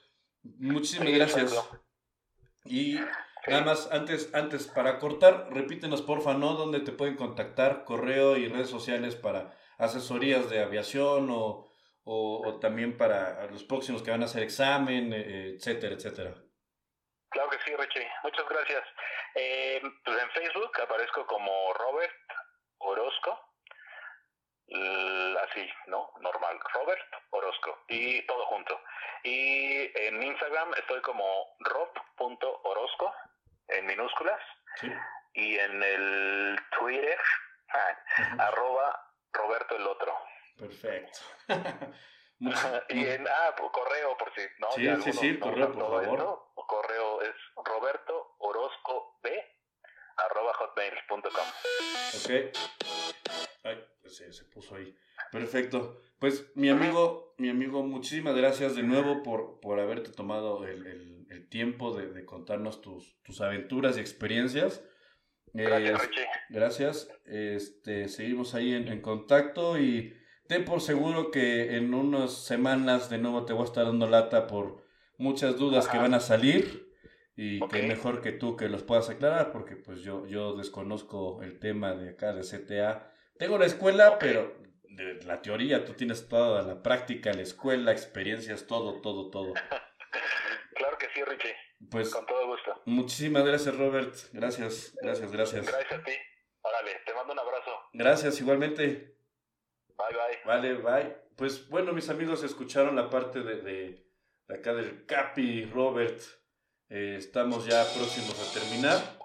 Muchísimas 0.43 1.11
gracias. 1.11 1.69
Y 2.65 2.99
Nada 3.49 3.63
más, 3.63 3.91
antes, 3.91 4.33
antes, 4.33 4.67
para 4.67 4.99
cortar, 4.99 5.47
repítenos 5.51 6.01
porfa, 6.01 6.33
¿no? 6.33 6.53
¿Dónde 6.53 6.79
te 6.79 6.91
pueden 6.91 7.15
contactar? 7.15 7.83
Correo 7.85 8.37
y 8.37 8.47
redes 8.47 8.69
sociales 8.69 9.15
para 9.15 9.55
asesorías 9.77 10.49
de 10.49 10.61
aviación 10.61 11.29
o, 11.31 11.69
o, 12.03 12.59
también 12.59 12.97
para 12.97 13.45
los 13.47 13.63
próximos 13.63 14.03
que 14.03 14.11
van 14.11 14.21
a 14.21 14.25
hacer 14.25 14.43
examen, 14.43 15.13
eh, 15.13 15.55
etcétera, 15.55 15.95
etcétera. 15.95 16.33
Claro 17.29 17.49
que 17.49 17.59
sí, 17.65 17.75
Richie. 17.75 18.07
Muchas 18.23 18.47
gracias. 18.49 18.83
Eh, 19.35 19.81
pues 20.03 20.21
en 20.21 20.29
Facebook 20.31 20.71
aparezco 20.81 21.25
como 21.27 21.73
Robert 21.73 22.13
Orozco. 22.79 23.39
Así, 24.71 25.67
¿no? 25.87 26.11
Normal. 26.21 26.59
Robert 26.73 27.07
Orozco. 27.31 27.83
Y 27.87 28.25
todo 28.25 28.45
junto. 28.47 28.79
Y 29.23 29.91
en 29.99 30.21
Instagram 30.23 30.73
estoy 30.75 31.01
como 31.01 31.55
rob.orozco 31.59 33.13
en 33.69 33.85
minúsculas. 33.85 34.41
Y 35.33 35.57
en 35.57 35.83
el 35.83 36.59
Twitter, 36.77 37.19
ah, 37.69 38.45
arroba 38.47 39.13
Roberto 39.31 39.75
el 39.75 39.87
otro. 39.87 40.17
Perfecto. 40.57 41.19
y 42.89 43.05
en 43.05 43.27
ah, 43.27 43.55
correo, 43.71 44.17
por 44.17 44.33
si 44.33 44.41
no. 44.59 44.71
Sí, 44.71 45.01
sí, 45.03 45.13
sí, 45.13 45.39
correo, 45.39 45.71
por 45.71 46.03
favor. 46.03 46.49
correo 46.67 47.21
es 47.21 47.35
roberto 47.63 48.35
orozco 48.39 49.19
b 49.23 49.57
arroba 50.17 50.53
hotmail.com. 50.53 51.47
Ok. 52.19 52.29
Ay, 53.63 53.87
se, 54.05 54.31
se 54.33 54.45
puso 54.45 54.75
ahí. 54.75 54.95
Perfecto. 55.31 56.01
Pues 56.19 56.51
mi 56.55 56.69
amigo, 56.69 57.33
mi 57.37 57.49
amigo, 57.49 57.83
muchísimas 57.83 58.35
gracias 58.35 58.75
de 58.75 58.83
nuevo 58.83 59.23
por, 59.23 59.59
por 59.61 59.79
haberte 59.79 60.11
tomado 60.11 60.65
el, 60.67 60.85
el 60.85 61.19
el 61.29 61.47
tiempo 61.47 61.95
de, 61.95 62.11
de 62.11 62.25
contarnos 62.25 62.81
tus, 62.81 63.21
tus, 63.23 63.41
aventuras 63.41 63.97
y 63.97 64.01
experiencias. 64.01 64.83
Gracias. 65.53 66.09
Gracias. 66.49 67.09
Este, 67.25 68.07
seguimos 68.07 68.55
ahí 68.55 68.73
en, 68.73 68.87
en, 68.87 69.01
contacto 69.01 69.79
y 69.79 70.15
ten 70.47 70.65
por 70.65 70.81
seguro 70.81 71.31
que 71.31 71.75
en 71.75 71.93
unas 71.93 72.33
semanas 72.33 73.09
de 73.09 73.19
nuevo 73.19 73.45
te 73.45 73.53
voy 73.53 73.63
a 73.63 73.65
estar 73.65 73.85
dando 73.85 74.07
lata 74.07 74.47
por 74.47 74.83
muchas 75.17 75.57
dudas 75.57 75.87
que 75.87 75.97
van 75.97 76.13
a 76.13 76.19
salir 76.19 76.87
y 77.35 77.59
que 77.67 77.83
mejor 77.83 78.21
que 78.21 78.31
tú 78.31 78.55
que 78.55 78.69
los 78.69 78.83
puedas 78.83 79.09
aclarar 79.09 79.51
porque 79.51 79.75
pues 79.75 80.01
yo, 80.01 80.27
yo 80.27 80.55
desconozco 80.55 81.41
el 81.41 81.59
tema 81.59 81.93
de 81.93 82.09
acá 82.09 82.33
de 82.33 82.41
CTA. 82.41 83.11
Tengo 83.37 83.57
la 83.57 83.65
escuela, 83.65 84.17
pero 84.19 84.55
de 85.05 85.23
la 85.23 85.41
teoría 85.41 85.85
tú 85.85 85.93
tienes 85.93 86.27
toda 86.27 86.61
la 86.61 86.81
práctica, 86.81 87.31
la 87.33 87.41
escuela, 87.41 87.91
experiencias, 87.91 88.67
todo, 88.67 89.01
todo, 89.01 89.29
todo. 89.29 89.53
Claro 90.75 90.97
que 90.97 91.07
sí, 91.13 91.21
Richie. 91.25 91.53
Pues 91.91 92.09
con 92.09 92.25
todo 92.25 92.47
gusto. 92.47 92.81
Muchísimas 92.85 93.43
gracias, 93.43 93.75
Robert. 93.75 94.15
Gracias, 94.31 94.95
gracias, 95.01 95.29
gracias. 95.29 95.65
Gracias 95.65 95.99
a 95.99 96.03
ti. 96.03 96.13
Órale, 96.61 97.01
te 97.05 97.13
mando 97.13 97.33
un 97.33 97.39
abrazo. 97.39 97.71
Gracias, 97.91 98.39
igualmente. 98.39 99.17
Bye, 99.97 100.07
bye. 100.11 100.39
Vale, 100.45 100.73
bye. 100.75 101.17
Pues 101.35 101.67
bueno, 101.67 101.91
mis 101.91 102.09
amigos, 102.09 102.43
escucharon 102.43 102.95
la 102.95 103.09
parte 103.09 103.41
de, 103.41 103.61
de, 103.61 104.05
acá 104.47 104.73
del 104.73 105.05
Capi, 105.05 105.65
Robert. 105.65 106.21
Eh, 106.87 107.15
estamos 107.17 107.65
ya 107.65 107.83
próximos 107.93 108.39
a 108.39 108.57
terminar. 108.57 109.19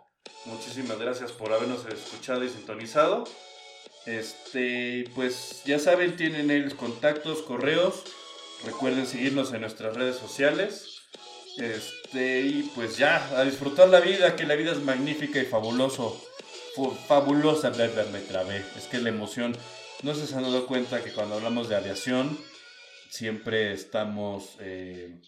Muchísimas 0.47 0.99
gracias 0.99 1.31
por 1.31 1.53
habernos 1.53 1.87
escuchado 1.87 2.43
y 2.43 2.49
sintonizado. 2.49 3.25
Este, 4.07 5.11
pues 5.15 5.63
ya 5.65 5.79
saben, 5.79 6.17
tienen 6.17 6.51
el 6.51 6.77
contactos, 6.77 7.43
correos. 7.43 8.03
Recuerden 8.65 9.07
seguirnos 9.07 9.53
en 9.53 9.63
nuestras 9.63 9.95
redes 9.95 10.17
sociales. 10.17 11.03
Este, 11.59 12.41
y 12.43 12.71
pues 12.75 12.97
ya, 12.97 13.39
a 13.39 13.45
disfrutar 13.45 13.89
la 13.89 14.01
vida, 14.01 14.37
que 14.37 14.45
la 14.45 14.57
vida 14.57 14.73
es 14.73 14.81
magnífica 14.81 15.41
y 15.41 15.45
fabuloso. 15.45 16.21
fabulosa, 17.07 17.71
me 17.71 18.21
trabé. 18.21 18.65
Es 18.77 18.87
que 18.91 18.99
la 18.99 19.09
emoción, 19.09 19.57
no 20.03 20.15
se 20.15 20.35
han 20.35 20.43
dado 20.43 20.67
cuenta 20.67 21.03
que 21.03 21.13
cuando 21.13 21.37
hablamos 21.37 21.69
de 21.69 21.77
aviación, 21.77 22.39
siempre 23.09 23.73
estamos 23.73 24.57
eh, 24.61 25.21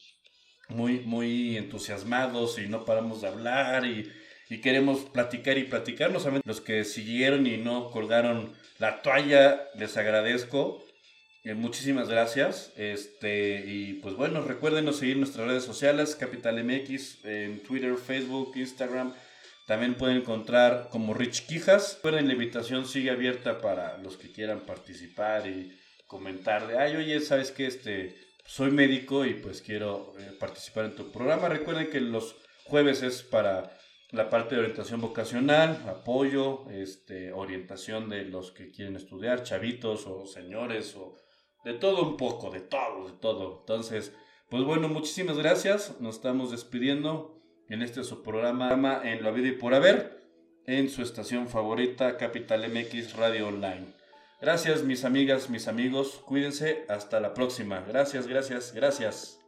muy, 0.68 1.00
muy 1.00 1.56
entusiasmados 1.56 2.58
y 2.58 2.66
no 2.66 2.84
paramos 2.84 3.22
de 3.22 3.28
hablar 3.28 3.86
y, 3.86 4.10
y 4.48 4.60
queremos 4.60 5.00
platicar 5.00 5.58
y 5.58 5.64
platicar. 5.64 6.10
No 6.12 6.20
los 6.44 6.60
que 6.60 6.84
siguieron 6.84 7.46
y 7.46 7.56
no 7.56 7.90
colgaron 7.90 8.54
la 8.78 9.02
toalla, 9.02 9.68
les 9.74 9.96
agradezco. 9.96 10.84
Eh, 11.44 11.54
muchísimas 11.54 12.08
gracias. 12.08 12.72
Este, 12.76 13.64
y 13.66 13.94
pues 13.94 14.14
bueno, 14.14 14.42
recuerden 14.42 14.92
seguir 14.92 15.16
nuestras 15.16 15.46
redes 15.46 15.64
sociales, 15.64 16.16
Capital 16.16 16.62
MX, 16.64 17.24
en 17.24 17.62
Twitter, 17.62 17.96
Facebook, 17.96 18.52
Instagram. 18.56 19.14
También 19.66 19.94
pueden 19.94 20.18
encontrar 20.18 20.88
como 20.90 21.14
Rich 21.14 21.46
Quijas. 21.46 21.96
Recuerden, 21.96 22.28
la 22.28 22.34
invitación 22.34 22.86
sigue 22.86 23.10
abierta 23.10 23.60
para 23.60 23.98
los 23.98 24.16
que 24.16 24.30
quieran 24.30 24.60
participar 24.60 25.46
y 25.46 25.76
comentar 26.06 26.68
de, 26.68 26.78
ay, 26.78 26.96
oye, 26.96 27.20
¿sabes 27.20 27.50
qué? 27.50 27.66
Este, 27.66 28.16
soy 28.44 28.70
médico 28.70 29.24
y 29.24 29.34
pues 29.34 29.62
quiero 29.62 30.14
eh, 30.18 30.30
participar 30.38 30.84
en 30.84 30.94
tu 30.94 31.10
programa. 31.10 31.48
Recuerden 31.48 31.90
que 31.90 32.00
los 32.00 32.36
jueves 32.64 33.02
es 33.02 33.22
para 33.22 33.75
la 34.10 34.30
parte 34.30 34.54
de 34.54 34.60
orientación 34.60 35.00
vocacional, 35.00 35.82
apoyo, 35.88 36.68
este, 36.70 37.32
orientación 37.32 38.08
de 38.08 38.24
los 38.24 38.52
que 38.52 38.70
quieren 38.70 38.96
estudiar, 38.96 39.42
chavitos 39.42 40.06
o 40.06 40.26
señores 40.26 40.94
o 40.96 41.16
de 41.64 41.74
todo 41.74 42.02
un 42.02 42.16
poco, 42.16 42.50
de 42.50 42.60
todo, 42.60 43.08
de 43.08 43.18
todo. 43.18 43.58
Entonces, 43.60 44.12
pues 44.48 44.62
bueno, 44.62 44.88
muchísimas 44.88 45.36
gracias. 45.36 46.00
Nos 46.00 46.16
estamos 46.16 46.52
despidiendo 46.52 47.42
en 47.68 47.82
este 47.82 48.04
su 48.04 48.22
programa 48.22 49.00
en 49.02 49.24
La 49.24 49.32
Vida 49.32 49.48
y 49.48 49.52
por 49.52 49.74
Haber, 49.74 50.22
en 50.66 50.88
su 50.88 51.02
estación 51.02 51.48
favorita, 51.48 52.16
Capital 52.16 52.68
MX 52.68 53.16
Radio 53.16 53.48
Online. 53.48 53.94
Gracias, 54.40 54.84
mis 54.84 55.04
amigas, 55.04 55.50
mis 55.50 55.66
amigos. 55.66 56.20
Cuídense. 56.24 56.84
Hasta 56.88 57.20
la 57.20 57.34
próxima. 57.34 57.80
Gracias, 57.88 58.26
gracias, 58.26 58.72
gracias. 58.72 59.45